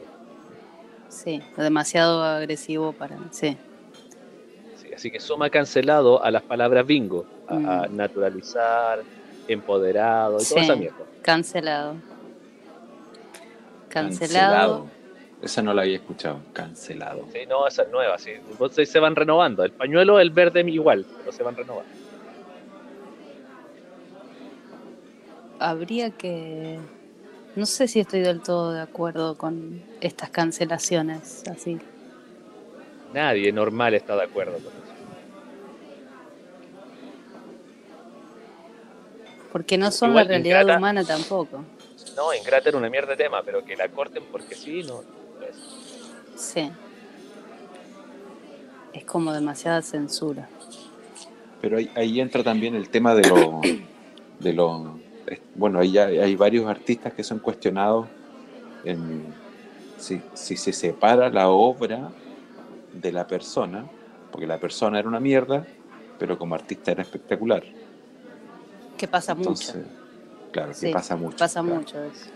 Sí, 1.08 1.42
demasiado 1.56 2.22
agresivo 2.22 2.92
para. 2.92 3.16
Sí. 3.30 3.56
Sí, 4.76 4.92
así 4.94 5.10
que 5.10 5.18
suma 5.20 5.50
cancelado 5.50 6.22
a 6.22 6.30
las 6.30 6.42
palabras 6.42 6.86
bingo, 6.86 7.24
a, 7.48 7.54
a 7.54 7.88
Mm. 7.88 7.96
naturalizar, 7.96 9.02
empoderado 9.48 10.36
y 10.38 10.44
Sí. 10.44 10.54
toda 10.54 10.62
esa 10.64 10.76
mierda. 10.76 10.96
Cancelado. 11.22 11.96
Cancelado. 13.88 14.86
Esa 15.42 15.62
no 15.62 15.72
la 15.72 15.82
había 15.82 15.96
escuchado. 15.96 16.40
Cancelado. 16.52 17.24
Sí, 17.32 17.40
no, 17.48 17.66
esa 17.66 17.82
es 17.84 17.90
nueva. 17.90 18.18
Sí. 18.18 18.32
Entonces 18.50 18.90
se 18.90 18.98
van 18.98 19.16
renovando. 19.16 19.64
El 19.64 19.72
pañuelo, 19.72 20.20
el 20.20 20.30
verde 20.30 20.60
igual, 20.60 21.06
pero 21.18 21.32
se 21.32 21.42
van 21.42 21.56
renovando. 21.56 21.90
Habría 25.58 26.10
que. 26.10 26.78
No 27.56 27.66
sé 27.66 27.88
si 27.88 28.00
estoy 28.00 28.20
del 28.20 28.40
todo 28.42 28.72
de 28.72 28.80
acuerdo 28.80 29.36
con 29.36 29.82
estas 30.00 30.30
cancelaciones 30.30 31.42
así. 31.50 31.78
Nadie 33.12 33.50
normal 33.52 33.94
está 33.94 34.14
de 34.16 34.22
acuerdo 34.24 34.52
con 34.54 34.66
eso. 34.66 34.76
Porque 39.52 39.76
no 39.76 39.90
son 39.90 40.10
Igual 40.10 40.26
la 40.26 40.28
realidad 40.28 40.60
ingrata. 40.60 40.78
humana 40.78 41.04
tampoco. 41.04 41.64
No, 42.16 42.32
Ingrata 42.34 42.68
era 42.68 42.78
una 42.78 42.88
mierda 42.88 43.10
de 43.10 43.16
tema, 43.16 43.42
pero 43.42 43.64
que 43.64 43.76
la 43.76 43.88
corten 43.88 44.22
porque 44.30 44.54
sí, 44.54 44.82
no. 44.84 45.02
Sí. 46.40 46.70
Es 48.92 49.04
como 49.04 49.32
demasiada 49.32 49.82
censura. 49.82 50.48
Pero 51.60 51.76
ahí, 51.76 51.90
ahí 51.94 52.20
entra 52.20 52.42
también 52.42 52.74
el 52.74 52.88
tema 52.88 53.14
de 53.14 53.28
lo, 53.28 53.60
de 54.40 54.52
lo 54.52 54.98
bueno, 55.54 55.78
ahí 55.80 55.92
ya 55.92 56.06
hay 56.06 56.34
varios 56.34 56.66
artistas 56.66 57.12
que 57.12 57.22
son 57.22 57.38
cuestionados 57.38 58.08
en 58.84 59.24
si, 59.98 60.20
si 60.34 60.56
se 60.56 60.72
separa 60.72 61.28
la 61.28 61.50
obra 61.50 62.10
de 62.94 63.12
la 63.12 63.26
persona, 63.26 63.84
porque 64.32 64.46
la 64.46 64.58
persona 64.58 64.98
era 64.98 65.06
una 65.08 65.20
mierda, 65.20 65.66
pero 66.18 66.38
como 66.38 66.54
artista 66.54 66.90
era 66.92 67.02
espectacular. 67.02 67.62
Que 68.96 69.06
pasa 69.06 69.32
Entonces, 69.32 69.76
mucho. 69.76 69.88
claro, 70.52 70.68
que 70.70 70.74
Sí, 70.74 70.90
pasa 70.92 71.16
mucho. 71.16 71.36
Pasa 71.36 71.60
claro. 71.60 71.76
mucho 71.76 72.02
eso. 72.02 72.26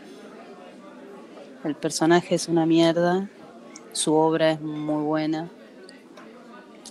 El 1.64 1.74
personaje 1.74 2.34
es 2.34 2.46
una 2.48 2.66
mierda, 2.66 3.28
su 3.94 4.14
obra 4.14 4.50
es 4.50 4.60
muy 4.60 5.02
buena 5.02 5.48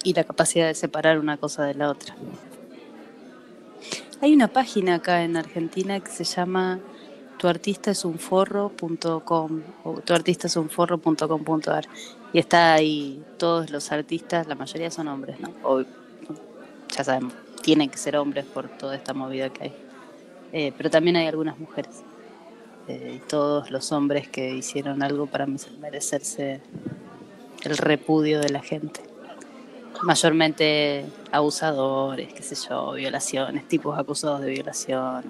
y 0.03 0.13
la 0.13 0.23
capacidad 0.23 0.65
de 0.67 0.73
separar 0.73 1.19
una 1.19 1.37
cosa 1.37 1.65
de 1.65 1.75
la 1.75 1.89
otra. 1.89 2.15
Hay 4.21 4.33
una 4.33 4.47
página 4.47 4.95
acá 4.95 5.23
en 5.23 5.37
Argentina 5.37 5.99
que 5.99 6.09
se 6.09 6.23
llama 6.23 6.79
tuartistaesunforro.com 7.37 9.61
o 9.83 9.93
tuartistaesunforro.com.ar 9.99 11.85
y 12.31 12.39
está 12.39 12.73
ahí 12.73 13.21
todos 13.37 13.69
los 13.69 13.91
artistas, 13.91 14.47
la 14.47 14.55
mayoría 14.55 14.89
son 14.89 15.09
hombres, 15.09 15.37
¿no? 15.39 15.49
Ya 16.95 17.03
sabemos, 17.03 17.33
tienen 17.61 17.89
que 17.89 17.97
ser 17.97 18.15
hombres 18.15 18.45
por 18.45 18.69
toda 18.69 18.95
esta 18.95 19.13
movida 19.13 19.49
que 19.49 19.63
hay. 19.63 19.73
Eh, 20.53 20.71
pero 20.77 20.89
también 20.89 21.17
hay 21.17 21.27
algunas 21.27 21.59
mujeres. 21.59 22.01
Eh, 22.87 23.13
y 23.15 23.19
todos 23.29 23.71
los 23.71 23.91
hombres 23.91 24.27
que 24.27 24.53
hicieron 24.53 25.03
algo 25.03 25.25
para 25.27 25.45
merecerse 25.79 26.61
el 27.63 27.77
repudio 27.77 28.39
de 28.41 28.49
la 28.49 28.61
gente. 28.61 29.01
Mayormente 30.01 31.05
abusadores, 31.31 32.33
qué 32.33 32.43
sé 32.43 32.55
yo, 32.67 32.91
violaciones, 32.93 33.67
tipos 33.69 33.97
acusados 33.97 34.41
de 34.41 34.49
violación. 34.51 35.23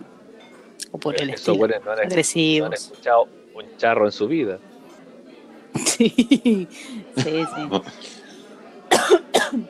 O 0.92 0.98
por 0.98 1.16
el 1.22 1.30
esos 1.30 1.40
estilo. 1.42 1.58
güeyes 1.58 1.84
no 1.86 1.92
han, 1.92 1.98
no 1.98 2.02
han 2.02 2.08
Agresivos. 2.08 2.74
escuchado 2.74 3.28
un 3.54 3.78
charro 3.78 4.06
en 4.06 4.12
su 4.12 4.28
vida. 4.28 4.60
Sí, 5.76 6.68
sí, 7.18 7.44
sí. 7.56 7.70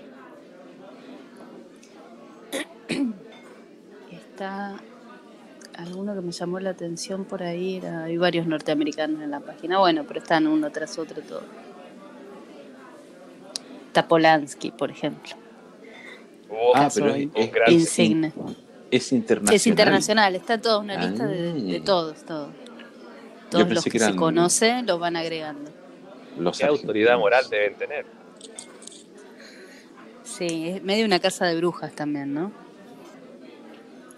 Está 4.12 4.76
alguno 5.84 6.14
que 6.16 6.22
me 6.22 6.32
llamó 6.32 6.60
la 6.60 6.72
atención 6.72 7.26
por 7.26 7.44
ahí, 7.44 7.78
era, 7.78 8.04
hay 8.06 8.18
varios 8.18 8.48
norteamericanos 8.48 9.22
en 9.22 9.32
la 9.32 9.40
página, 9.40 9.80
bueno, 9.80 10.04
pero 10.08 10.20
están 10.20 10.48
uno 10.48 10.72
tras 10.72 10.98
otro 10.98 11.22
todo. 11.22 11.44
Está 13.88 14.08
Polanski, 14.08 14.72
por 14.72 14.90
ejemplo. 14.92 15.34
Oh, 16.50 16.72
Ah, 16.76 16.90
pero 16.94 17.10
es, 17.10 17.28
es- 17.36 17.52
gran- 17.52 17.72
Insigne. 17.72 18.34
es 18.92 19.12
internacional. 19.12 19.56
Es 19.56 19.68
internacional, 19.68 20.36
está 20.36 20.60
toda 20.62 20.80
una 20.80 20.98
lista 21.06 21.26
de, 21.28 21.54
de 21.54 21.78
Ah. 21.78 21.82
todos, 21.86 22.24
todos. 22.26 22.50
Todos 23.50 23.70
los 23.70 23.84
que 23.84 23.92
que, 23.92 24.00
se 24.00 24.16
conocen 24.16 24.86
los 24.88 25.00
van 25.00 25.16
agregando. 25.16 25.70
Los 26.40 26.58
¿Qué 26.58 26.66
autoridad 26.66 27.18
moral 27.20 27.46
deben 27.50 27.76
tener? 27.76 28.06
Sí, 30.24 30.70
es 30.70 30.84
medio 30.84 31.06
una 31.06 31.20
casa 31.20 31.46
de 31.46 31.56
brujas 31.58 31.94
también, 31.94 32.34
¿no? 32.34 32.52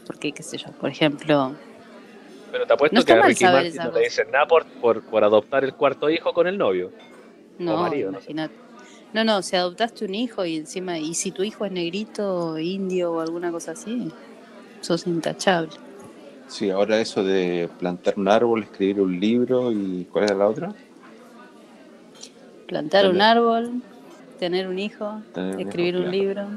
Porque, 0.05 0.31
qué 0.31 0.43
sé 0.43 0.57
yo, 0.57 0.71
por 0.73 0.89
ejemplo, 0.89 1.55
Pero 2.51 2.65
te 2.65 2.73
apuesto 2.73 2.95
No 2.95 3.05
que 3.05 3.13
a 3.13 3.21
Ricky 3.21 3.39
saber 3.39 3.63
Martin 3.63 3.83
no 3.83 3.91
le 3.91 4.03
dicen 4.03 4.31
nada 4.31 4.45
por, 4.47 4.65
por, 4.65 5.01
por 5.03 5.23
adoptar 5.23 5.63
el 5.63 5.73
cuarto 5.73 6.09
hijo 6.09 6.33
con 6.33 6.47
el 6.47 6.57
novio. 6.57 6.91
no, 7.57 7.77
marido, 7.77 8.11
no 8.11 8.19
sé. 8.21 8.31
imagínate. 8.31 8.55
No, 9.13 9.23
no, 9.23 9.41
si 9.41 9.55
adoptaste 9.55 10.05
un 10.05 10.13
hijo 10.15 10.45
y 10.45 10.57
encima, 10.57 10.99
y 10.99 11.13
si 11.13 11.31
tu 11.31 11.43
hijo 11.43 11.65
es 11.65 11.71
negrito, 11.71 12.59
indio 12.59 13.13
o 13.13 13.19
alguna 13.21 13.51
cosa 13.51 13.71
así, 13.71 14.11
sos 14.81 15.07
intachable. 15.07 15.71
Sí, 16.47 16.69
ahora 16.69 16.99
eso 16.99 17.23
de 17.23 17.69
plantar 17.79 18.13
un 18.17 18.27
árbol, 18.27 18.63
escribir 18.63 19.01
un 19.01 19.19
libro 19.19 19.71
y 19.71 20.05
¿cuál 20.11 20.25
era 20.25 20.35
la 20.35 20.47
otra? 20.47 20.73
Plantar 22.67 23.07
un 23.09 23.21
árbol, 23.21 23.81
tener 24.39 24.67
un 24.67 24.79
hijo, 24.79 25.21
Tener 25.33 25.55
un 25.55 25.61
escribir 25.61 25.95
hijo, 25.95 26.03
un 26.05 26.11
claro. 26.11 26.17
libro, 26.17 26.47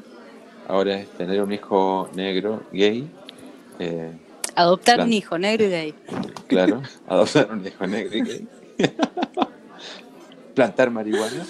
Ahora 0.68 0.96
es 0.98 1.08
tener 1.10 1.42
un 1.42 1.52
hijo 1.52 2.10
negro, 2.14 2.62
gay, 2.72 3.08
eh, 3.78 4.12
adoptar 4.56 4.96
Plan- 4.96 5.06
un 5.08 5.12
hijo 5.12 5.38
negro 5.38 5.66
y 5.66 5.70
gay. 5.70 5.94
claro, 6.48 6.82
adoptar 7.08 7.50
un 7.52 7.66
hijo 7.66 7.86
negro 7.86 8.16
y 8.16 8.22
gay. 8.22 8.48
Plantar 10.54 10.90
marihuana 10.90 11.44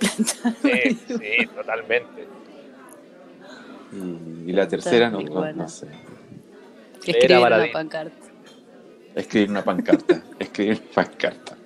Sí, 0.00 0.98
sí, 1.06 1.46
totalmente. 1.54 2.26
y, 3.92 4.50
y 4.50 4.52
la 4.52 4.68
tercera 4.68 5.10
no, 5.10 5.20
no, 5.20 5.68
sé. 5.68 5.86
Escribir 7.04 7.38
una 7.46 7.72
pancarta. 7.72 8.16
Escribir 9.14 9.50
una 9.50 9.64
pancarta, 9.64 10.22
escribir 10.38 10.82
una 10.82 10.92
pancarta. 10.94 11.56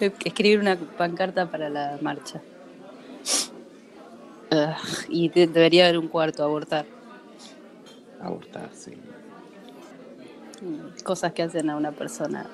Escribir 0.00 0.58
una 0.60 0.76
pancarta 0.76 1.50
para 1.50 1.70
la 1.70 1.98
marcha. 2.02 2.42
Y 5.08 5.28
de- 5.30 5.46
debería 5.46 5.84
haber 5.84 5.98
un 5.98 6.08
cuarto, 6.08 6.42
abortar. 6.44 6.84
Abortar, 8.26 8.70
sí. 8.74 8.92
Mm, 10.60 11.02
Cosas 11.04 11.32
que 11.32 11.44
hacen 11.44 11.70
a 11.70 11.76
una 11.76 11.92
persona 11.92 12.46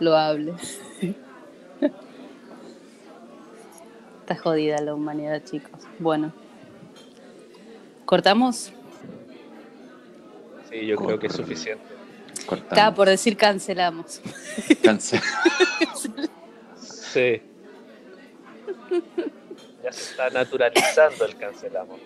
loable. 0.00 0.54
Está 4.20 4.36
jodida 4.36 4.78
la 4.80 4.94
humanidad, 4.94 5.44
chicos. 5.44 5.80
Bueno. 6.00 6.32
¿Cortamos? 8.04 8.72
Sí, 10.68 10.86
yo 10.86 10.96
creo 10.96 11.20
que 11.20 11.28
es 11.28 11.34
suficiente. 11.34 11.84
Cortamos. 12.46 12.72
Estaba 12.72 12.94
por 12.96 13.08
decir 13.08 13.36
cancelamos. 13.36 14.20
Cáncer. 14.82 15.20
Sí. 16.76 17.40
Ya 19.84 19.92
se 19.92 20.10
está 20.10 20.28
naturalizando 20.30 21.26
el 21.26 21.36
cancelamos. 21.36 22.00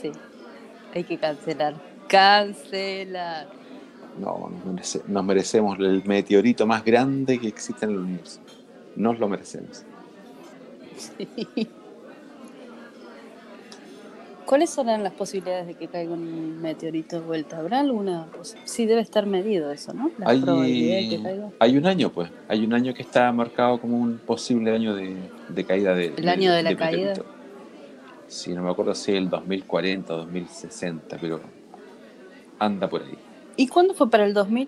Sí. 0.00 0.12
Hay 0.94 1.04
que 1.04 1.18
cancelar. 1.18 1.74
Cancelar. 2.08 3.48
No, 4.18 4.50
nos, 4.50 4.64
merece- 4.74 5.02
nos 5.06 5.24
merecemos 5.24 5.78
el 5.78 6.02
meteorito 6.04 6.66
más 6.66 6.84
grande 6.84 7.38
que 7.38 7.48
existe 7.48 7.86
en 7.86 7.92
el 7.92 7.98
universo. 7.98 8.40
Nos 8.96 9.18
lo 9.18 9.28
merecemos. 9.28 9.84
¿Cuáles 14.44 14.68
serán 14.70 15.02
las 15.02 15.12
posibilidades 15.14 15.66
de 15.68 15.74
que 15.74 15.86
caiga 15.88 16.12
un 16.12 16.60
meteorito 16.60 17.20
de 17.20 17.26
vuelta? 17.26 17.58
¿Habrá 17.58 17.80
alguna? 17.80 18.26
posi- 18.36 18.56
Sí, 18.64 18.84
debe 18.84 19.00
estar 19.00 19.24
medido 19.24 19.70
eso, 19.70 19.94
¿no? 19.94 20.10
La 20.18 20.26
probabilidad 20.26 20.96
de 20.96 21.08
que 21.08 21.14
Hay, 21.16 21.22
caiga. 21.22 21.48
hay 21.58 21.76
un 21.78 21.86
año, 21.86 22.10
pues. 22.12 22.30
Hay 22.48 22.64
un 22.66 22.74
año 22.74 22.92
que 22.92 23.00
está 23.02 23.32
marcado 23.32 23.80
como 23.80 23.96
un 23.96 24.18
posible 24.18 24.72
año 24.74 24.94
de, 24.94 25.16
de 25.48 25.64
caída 25.64 25.94
de. 25.94 26.12
¿El 26.16 26.28
año 26.28 26.52
de 26.52 26.62
la 26.64 26.76
caída? 26.76 27.08
meteorito. 27.10 27.41
Sí, 28.32 28.54
no 28.54 28.62
me 28.62 28.70
acuerdo 28.70 28.94
si 28.94 29.12
el 29.12 29.28
2040 29.28 30.14
o 30.14 30.16
2060, 30.18 31.18
pero 31.20 31.38
anda 32.58 32.88
por 32.88 33.02
ahí. 33.02 33.18
¿Y 33.56 33.68
cuándo 33.68 33.92
fue 33.92 34.08
para 34.08 34.24
el 34.24 34.32
2000? 34.32 34.66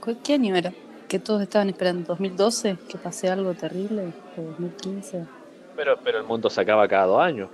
¿Cu- 0.00 0.16
¿Qué 0.22 0.34
año 0.34 0.54
era? 0.54 0.72
Que 1.08 1.18
todos 1.18 1.42
estaban 1.42 1.68
esperando. 1.70 2.14
¿2012? 2.14 2.78
¿Que 2.88 2.96
pase 2.98 3.28
algo 3.28 3.52
terrible? 3.54 4.12
¿O 4.36 4.42
2015? 4.42 5.26
Pero, 5.76 5.98
pero 6.04 6.18
el 6.18 6.24
mundo 6.24 6.48
se 6.48 6.60
acaba 6.60 6.86
cada 6.86 7.06
dos 7.06 7.20
años. 7.20 7.50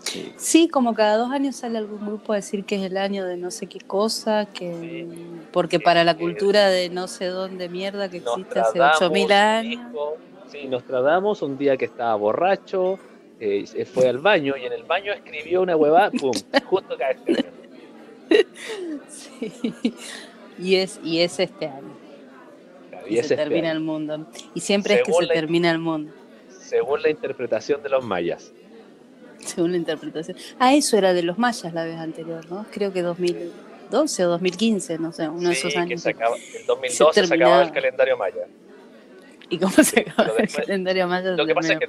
Sí. 0.00 0.30
Sí, 0.36 0.68
como 0.68 0.92
cada 0.92 1.16
dos 1.16 1.30
años 1.30 1.56
sale 1.56 1.78
algún 1.78 2.04
grupo 2.06 2.34
a 2.34 2.36
decir 2.36 2.66
que 2.66 2.76
es 2.76 2.82
el 2.82 2.98
año 2.98 3.24
de 3.24 3.38
no 3.38 3.50
sé 3.50 3.66
qué 3.66 3.78
cosa, 3.86 4.44
que 4.52 5.08
porque 5.52 5.80
para 5.80 6.04
la 6.04 6.18
cultura 6.18 6.68
de 6.68 6.90
no 6.90 7.08
sé 7.08 7.26
dónde 7.26 7.70
mierda 7.70 8.10
que 8.10 8.18
existe 8.18 8.60
hace 8.60 8.78
Nostradamus 8.78 9.02
8000 9.06 9.32
años. 9.32 9.92
sí, 10.48 10.68
Nostradamus 10.68 11.40
un 11.40 11.56
día 11.56 11.78
que 11.78 11.86
estaba 11.86 12.14
borracho, 12.16 13.00
eh, 13.40 13.84
fue 13.84 14.08
al 14.08 14.18
baño 14.18 14.54
y 14.56 14.64
en 14.64 14.72
el 14.72 14.84
baño 14.84 15.12
escribió 15.12 15.62
una 15.62 15.76
huevada, 15.76 16.10
pum, 16.20 16.32
justo 16.64 16.96
cae 16.96 17.16
este 17.26 17.46
año. 17.46 17.56
Sí. 19.08 19.52
Y 20.58 20.76
es 20.76 20.98
y 21.04 21.20
es 21.20 21.38
este 21.38 21.66
año. 21.66 21.94
Claro, 22.90 23.06
Y, 23.08 23.14
y 23.14 23.18
es 23.18 23.26
se 23.28 23.34
este 23.34 23.44
termina 23.44 23.68
año, 23.70 23.78
el 23.78 23.84
mundo. 23.84 24.26
Y 24.54 24.60
siempre 24.60 24.94
es 24.94 25.02
que 25.02 25.12
se 25.12 25.24
la- 25.26 25.34
termina 25.34 25.70
el 25.70 25.78
mundo, 25.78 26.12
según 26.60 27.02
la 27.02 27.10
interpretación 27.10 27.82
de 27.82 27.88
los 27.90 28.04
mayas. 28.04 28.52
según 29.40 29.72
la 29.72 29.76
interpretación. 29.78 30.36
Ah, 30.58 30.74
eso 30.74 30.96
era 30.96 31.12
de 31.12 31.22
los 31.22 31.38
mayas 31.38 31.72
la 31.72 31.84
vez 31.84 31.96
anterior, 31.98 32.48
¿no? 32.50 32.66
Creo 32.72 32.92
que 32.92 33.02
2012 33.02 34.24
o 34.24 34.28
2015, 34.30 34.98
no 34.98 35.12
sé, 35.12 35.28
uno 35.28 35.48
de 35.50 35.54
Sí, 35.54 35.60
esos 35.60 35.72
que 35.74 35.78
años. 35.78 36.00
se 36.02 36.10
acaba, 36.10 36.36
el 36.36 36.66
2012 36.66 37.26
se, 37.26 37.34
acababa 37.34 37.62
el 37.62 37.72
calendario 37.72 38.16
maya. 38.16 38.46
¿Y 39.48 39.58
cómo 39.58 39.72
se 39.74 40.00
acaba 40.00 40.14
pero 40.24 40.36
el 40.38 40.42
después- 40.46 40.66
calendario 40.66 41.06
maya? 41.06 41.30
lo 41.32 41.46
que 41.46 41.54
pasa 41.54 41.74
es 41.74 41.78
que- 41.80 41.86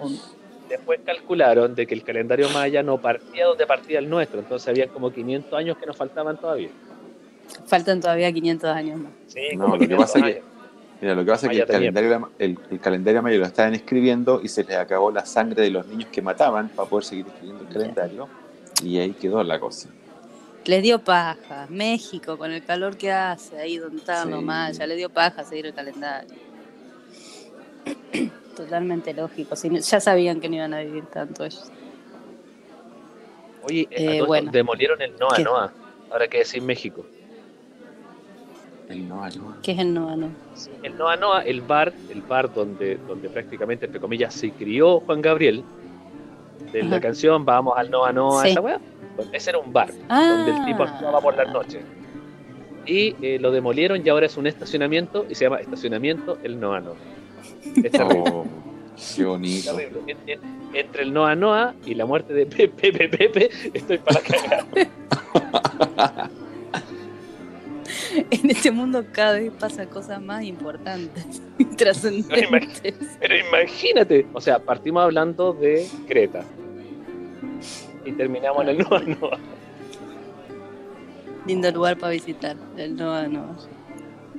Después 0.69 0.99
calcularon 1.05 1.75
de 1.75 1.87
que 1.87 1.93
el 1.93 2.03
calendario 2.03 2.49
maya 2.49 2.83
no 2.83 2.99
partía 2.99 3.45
donde 3.45 3.65
partía 3.65 3.99
el 3.99 4.09
nuestro, 4.09 4.39
entonces 4.39 4.67
había 4.67 4.87
como 4.87 5.11
500 5.11 5.53
años 5.57 5.77
que 5.77 5.85
nos 5.85 5.95
faltaban 5.95 6.37
todavía. 6.37 6.69
Faltan 7.65 8.01
todavía 8.01 8.31
500 8.31 8.69
años 8.69 8.99
más. 8.99 9.11
Sí, 9.27 9.55
No, 9.55 9.63
como 9.65 9.75
lo 9.75 9.79
que 9.79 9.85
500 9.87 10.05
pasa 10.05 10.19
es 10.19 10.25
que- 10.25 10.31
años. 10.39 10.51
Mira, 10.99 11.13
lo 11.15 11.23
que 11.25 11.31
pasa 11.31 11.45
es 11.45 11.51
que 11.51 11.57
Maya 11.59 11.63
el 11.63 11.67
calendario, 11.93 12.29
el, 12.39 12.59
el 12.71 12.79
calendario 12.79 13.21
mayo 13.21 13.37
lo 13.39 13.45
estaban 13.45 13.75
escribiendo 13.75 14.41
y 14.43 14.47
se 14.47 14.63
les 14.63 14.77
acabó 14.77 15.11
la 15.11 15.25
sangre 15.27 15.61
de 15.61 15.69
los 15.69 15.85
niños 15.85 16.09
que 16.11 16.23
mataban 16.23 16.69
para 16.69 16.89
poder 16.89 17.05
seguir 17.05 17.27
escribiendo 17.27 17.63
el 17.65 17.69
calendario. 17.69 18.27
Y 18.83 18.97
ahí 18.97 19.11
quedó 19.11 19.43
la 19.43 19.59
cosa. 19.59 19.89
Les 20.65 20.81
dio 20.81 20.99
paja. 20.99 21.67
México, 21.69 22.37
con 22.37 22.51
el 22.51 22.63
calor 22.65 22.97
que 22.97 23.11
hace, 23.11 23.57
ahí 23.59 23.77
donde 23.77 23.97
estaban 23.97 24.31
los 24.31 24.39
Sí. 24.39 24.45
mayas, 24.45 24.87
le 24.87 24.95
dio 24.95 25.09
paja 25.11 25.43
seguir 25.43 25.67
el 25.67 25.73
calendario. 25.75 26.35
Totalmente 28.57 29.13
lógico. 29.13 29.55
si 29.55 29.69
no- 29.69 29.79
ya 29.79 29.99
sabían 29.99 30.39
que 30.41 30.49
no 30.49 30.55
iban 30.55 30.73
a 30.73 30.79
vivir 30.81 31.05
tanto 31.05 31.45
ellos. 31.45 31.71
Oye, 33.63 33.87
Eh, 33.91 34.21
bueno. 34.25 34.51
demolieron 34.51 35.01
el 35.01 35.15
Noa 35.17 35.35
¿Qué? 35.35 35.43
Noa. 35.43 35.71
Ahora 36.11 36.27
que 36.27 36.39
decir 36.39 36.61
México. 36.61 37.05
El 38.89 39.07
Noa 39.07 39.29
Noa. 39.29 39.57
¿Qué 39.61 39.73
es 39.73 39.79
el 39.79 39.93
no, 39.93 40.15
no? 40.15 40.29
El 40.81 40.97
Noa 40.97 41.17
Noa, 41.17 41.41
el 41.41 41.61
bar, 41.61 41.93
el 42.09 42.21
bar 42.21 42.53
donde, 42.53 42.95
donde 43.07 43.29
prácticamente, 43.29 43.85
entre 43.85 43.99
comillas, 43.99 44.33
se 44.33 44.51
crió 44.51 45.01
Juan 45.01 45.21
Gabriel, 45.21 45.63
de 46.71 46.83
la 46.83 46.95
Ajá. 46.97 47.01
canción 47.01 47.45
Vamos 47.45 47.77
al 47.77 47.91
Noa 47.91 48.11
Noa, 48.13 48.43
Sí. 48.43 48.49
esa 48.51 48.61
weá. 48.61 48.79
Bueno, 49.15 49.31
ese 49.33 49.49
era 49.51 49.59
un 49.59 49.71
bar 49.73 49.91
Ah, 50.09 50.43
donde 50.45 50.51
el 50.59 50.65
tipo 50.65 50.83
actuaba 50.83 51.19
por 51.21 51.35
las 51.35 51.51
noches. 51.51 51.81
Y 52.85 53.15
eh, 53.21 53.37
lo 53.39 53.51
demolieron 53.51 54.01
y 54.05 54.09
ahora 54.09 54.25
es 54.27 54.37
un 54.37 54.47
estacionamiento 54.47 55.25
y 55.29 55.35
se 55.35 55.43
llama 55.45 55.57
Estacionamiento 55.59 56.37
El 56.43 56.57
Noa 56.59 56.79
Noa. 56.79 56.95
Es 57.63 57.91
terrible. 57.91 58.23
Oh, 58.31 58.45
qué 59.15 59.25
bonito. 59.25 59.75
terrible. 59.75 60.01
En- 60.07 60.29
en- 60.29 60.57
entre 60.73 61.03
el 61.03 61.13
Noa 61.13 61.35
Noa 61.35 61.73
y 61.85 61.93
la 61.95 62.05
muerte 62.05 62.33
de 62.33 62.45
Pepe 62.45 62.91
Pepe 62.91 63.07
Pepe, 63.29 63.49
estoy 63.73 63.97
para 63.99 64.19
cagar. 64.21 64.65
En 68.31 68.49
este 68.49 68.71
mundo 68.71 69.05
cada 69.11 69.33
vez 69.33 69.51
pasan 69.59 69.87
cosas 69.87 70.21
más 70.21 70.43
importantes 70.43 71.41
y 71.57 71.65
trascendentes. 71.65 72.95
Pero 73.19 73.37
imagínate, 73.37 74.25
o 74.33 74.41
sea, 74.41 74.59
partimos 74.59 75.03
hablando 75.03 75.53
de 75.53 75.87
Creta 76.07 76.43
y 78.05 78.11
terminamos 78.13 78.63
en 78.63 78.69
el 78.69 78.77
Noa 78.79 78.99
Noa. 79.01 79.39
Lindo 81.45 81.71
lugar 81.71 81.97
para 81.97 82.11
visitar. 82.13 82.57
El 82.75 82.95
no, 82.95 83.27
no. 83.27 83.55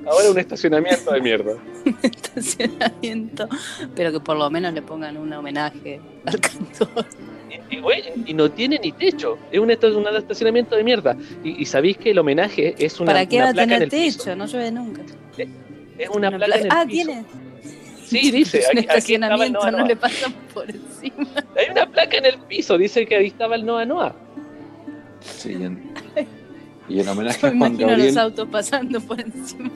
Ahora 0.05 0.31
un 0.31 0.39
estacionamiento 0.39 1.11
de 1.11 1.21
mierda. 1.21 1.53
Estacionamiento. 2.03 3.47
Pero 3.95 4.11
que 4.11 4.19
por 4.19 4.37
lo 4.37 4.49
menos 4.49 4.73
le 4.73 4.81
pongan 4.81 5.17
un 5.17 5.31
homenaje 5.33 5.99
al 6.25 6.39
cantor. 6.39 7.05
Y, 7.69 7.75
y, 7.75 7.79
güey, 7.81 8.03
y 8.25 8.33
no 8.33 8.49
tiene 8.51 8.79
ni 8.83 8.91
techo. 8.91 9.37
Es 9.51 9.59
un, 9.59 9.69
esta- 9.71 9.87
un 9.87 10.07
estacionamiento 10.15 10.75
de 10.75 10.83
mierda. 10.83 11.15
Y, 11.43 11.61
y 11.61 11.65
sabéis 11.65 11.97
que 11.97 12.11
el 12.11 12.19
homenaje 12.19 12.75
es 12.77 12.99
una, 12.99 13.11
¿Para 13.13 13.25
qué 13.25 13.35
una 13.37 13.45
va 13.45 13.51
a 13.51 13.53
tener 13.53 13.89
piso. 13.89 14.19
techo? 14.23 14.35
No 14.35 14.45
llueve 14.45 14.71
nunca. 14.71 15.01
Es 15.97 16.09
una, 16.09 16.29
Una 16.29 16.37
placa 16.37 16.55
en 16.59 16.65
el 16.65 16.71
Ah, 16.71 16.85
piso. 16.87 17.05
tiene. 17.07 17.25
Sí, 18.05 18.31
dice. 18.31 18.59
Es 18.59 18.69
un 18.73 18.77
Aquí, 18.79 18.87
aquí 18.89 19.13
estaba 19.15 19.35
el 19.35 19.43
estacionamiento, 19.51 19.59
Noa 19.59 19.71
no 19.71 19.77
Noa. 19.79 19.87
le 19.87 19.95
pasan 19.95 20.33
por 20.53 20.69
encima. 20.69 21.27
Hay 21.57 21.69
una 21.71 21.85
placa 21.85 22.17
en 22.17 22.25
el 22.25 22.37
piso. 22.39 22.77
Dice 22.77 23.05
que 23.05 23.15
ahí 23.15 23.27
estaba 23.27 23.55
el 23.55 23.65
Noa 23.65 23.85
Noa. 23.85 24.15
Sí, 25.21 25.53
y, 26.89 26.99
en, 26.99 27.07
homenaje 27.07 27.39
Me 27.43 27.49
a 27.49 27.51
Juan 27.57 27.71
imagino 27.73 27.87
a 27.87 27.91
los 27.91 27.97
Gabriel. 27.97 28.17
autos 28.19 28.47
pasando 28.49 28.99
por 29.01 29.19
encima. 29.21 29.69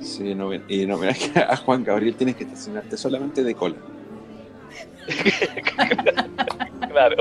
Sí, 0.00 0.34
y 0.68 0.82
en 0.82 0.90
homenaje 0.92 1.30
a 1.48 1.56
Juan 1.56 1.84
Gabriel 1.84 2.14
tienes 2.14 2.36
que 2.36 2.44
estacionarte 2.44 2.96
solamente 2.96 3.42
de 3.42 3.54
cola. 3.54 3.76
Claro. 6.90 7.16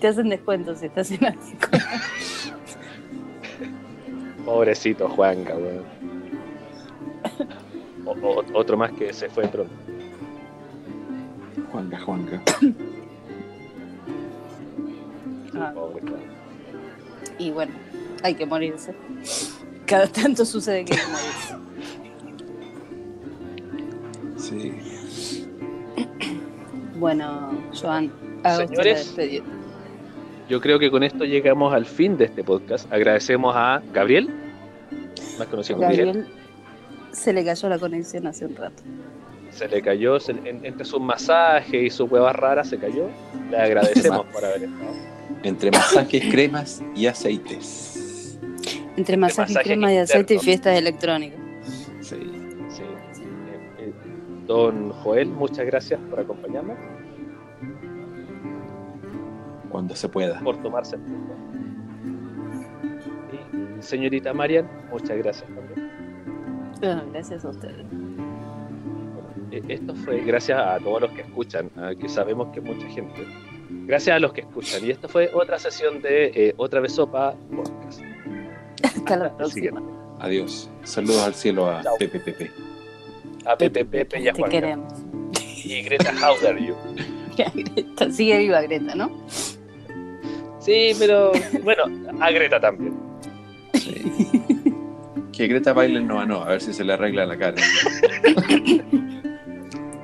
Te 0.00 0.08
hacen 0.08 0.28
descuento 0.28 0.74
si 0.76 0.86
estás 0.86 1.10
en. 1.12 1.20
Pobrecito 4.44 5.08
Juanca, 5.08 5.54
weón. 5.56 5.84
O- 8.04 8.10
o- 8.26 8.44
otro 8.52 8.76
más 8.76 8.92
que 8.92 9.12
se 9.12 9.28
fue 9.30 9.46
pronto. 9.48 9.72
Juanca, 11.72 11.98
Juanca. 12.00 12.42
Ah. 15.56 15.72
Y 17.38 17.50
bueno, 17.50 17.72
hay 18.22 18.34
que 18.34 18.46
morirse. 18.46 18.94
Cada 19.86 20.06
tanto 20.06 20.44
sucede 20.44 20.84
que 20.84 20.94
hay 20.94 21.00
que 21.00 21.06
morirse. 21.06 21.54
Sí. 24.36 25.46
Bueno, 26.96 27.50
Joan, 27.80 28.12
haga 28.42 28.64
usted 28.64 28.76
la 28.76 28.96
Señores. 28.96 29.42
Yo 30.48 30.60
creo 30.60 30.78
que 30.78 30.90
con 30.90 31.02
esto 31.02 31.24
llegamos 31.24 31.72
al 31.72 31.86
fin 31.86 32.16
de 32.16 32.26
este 32.26 32.44
podcast. 32.44 32.90
Agradecemos 32.92 33.54
a 33.56 33.82
Gabriel, 33.92 34.28
más 35.38 35.48
conocido 35.48 35.78
como 35.78 35.88
Miguel. 35.90 36.06
Gabriel 36.06 36.28
se 37.12 37.32
le 37.32 37.44
cayó 37.44 37.68
la 37.68 37.78
conexión 37.78 38.26
hace 38.26 38.44
un 38.46 38.54
rato. 38.56 38.82
Se 39.50 39.68
le 39.68 39.80
cayó, 39.82 40.18
se- 40.20 40.32
en- 40.32 40.64
entre 40.64 40.84
sus 40.84 41.00
masajes 41.00 41.82
y 41.82 41.88
sus 41.90 42.10
huevas 42.10 42.34
raras 42.36 42.68
se 42.68 42.76
cayó. 42.78 43.08
Le 43.50 43.56
agradecemos 43.56 44.26
por 44.32 44.44
haber 44.44 44.64
estado. 44.64 45.13
Entre 45.42 45.70
masajes, 45.70 46.24
cremas 46.30 46.82
y 46.94 47.06
aceites. 47.06 48.38
Entre 48.96 49.16
masaje, 49.16 49.52
masaje 49.52 49.64
crema 49.64 49.90
de 49.90 50.00
aceite 50.00 50.34
y 50.34 50.38
fiestas 50.38 50.78
electrónicas. 50.78 51.38
Sí. 52.00 52.16
Sí. 52.70 52.82
Eh, 52.82 53.72
eh, 53.78 53.92
Don 54.46 54.90
Joel, 54.90 55.28
muchas 55.28 55.66
gracias 55.66 56.00
por 56.08 56.20
acompañarnos, 56.20 56.78
Cuando 59.70 59.96
se 59.96 60.08
pueda. 60.08 60.38
por 60.40 60.56
tomarse 60.62 60.96
el 60.96 61.04
tiempo. 61.04 61.34
Y 63.78 63.82
señorita 63.82 64.32
Marian, 64.32 64.68
muchas 64.90 65.16
gracias 65.18 65.48
también. 65.52 65.90
Bueno, 66.80 67.02
gracias 67.12 67.44
a 67.44 67.48
ustedes. 67.48 67.84
Bueno, 67.90 69.28
eh, 69.50 69.62
esto 69.68 69.94
fue 69.96 70.20
gracias 70.20 70.58
a 70.58 70.78
todos 70.78 71.02
los 71.02 71.10
que 71.12 71.22
escuchan, 71.22 71.70
que 72.00 72.08
sabemos 72.08 72.48
que 72.52 72.60
mucha 72.60 72.86
gente. 72.88 73.26
Gracias 73.86 74.16
a 74.16 74.18
los 74.18 74.32
que 74.32 74.40
escuchan. 74.42 74.84
Y 74.84 74.90
esta 74.90 75.08
fue 75.08 75.30
otra 75.34 75.58
sesión 75.58 76.00
de 76.00 76.26
eh, 76.34 76.54
Otra 76.56 76.80
vez 76.80 76.92
Sopa 76.92 77.34
Podcast. 77.54 78.00
Hasta 78.82 79.16
la 79.16 79.36
próxima. 79.36 79.82
Adiós. 80.20 80.70
Saludos 80.84 81.22
al 81.22 81.34
cielo 81.34 81.70
a 81.70 81.82
Chao. 81.82 81.96
Pepe 81.98 82.20
Pepe. 82.20 82.50
A 83.44 83.56
Pepe 83.56 83.84
Pepe 83.84 84.20
y 84.20 84.28
a 84.28 84.32
Te 84.32 84.38
Juan. 84.40 84.50
queremos. 84.50 84.92
Y 85.64 85.82
Greta, 85.82 86.12
how 86.12 86.34
dare 86.42 86.64
you? 86.64 86.74
Greta, 87.54 88.10
sigue 88.10 88.38
viva 88.38 88.62
Greta, 88.62 88.94
¿no? 88.94 89.10
Sí, 90.60 90.92
pero 90.98 91.32
bueno, 91.62 91.84
a 92.20 92.30
Greta 92.30 92.58
también. 92.60 92.94
Sí. 93.74 93.94
Que 95.32 95.46
Greta 95.48 95.72
baile 95.72 95.98
en 95.98 96.06
Nova 96.06 96.24
Nova, 96.24 96.46
a 96.46 96.50
ver 96.50 96.60
si 96.62 96.72
se 96.72 96.84
le 96.84 96.92
arregla 96.94 97.26
la 97.26 97.36
cara. 97.36 97.56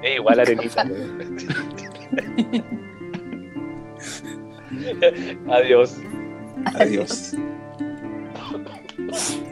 Es 0.02 0.16
igual 0.16 0.40
arenita. 0.40 0.82
Adiós. 5.48 6.00
Adiós. 6.74 7.34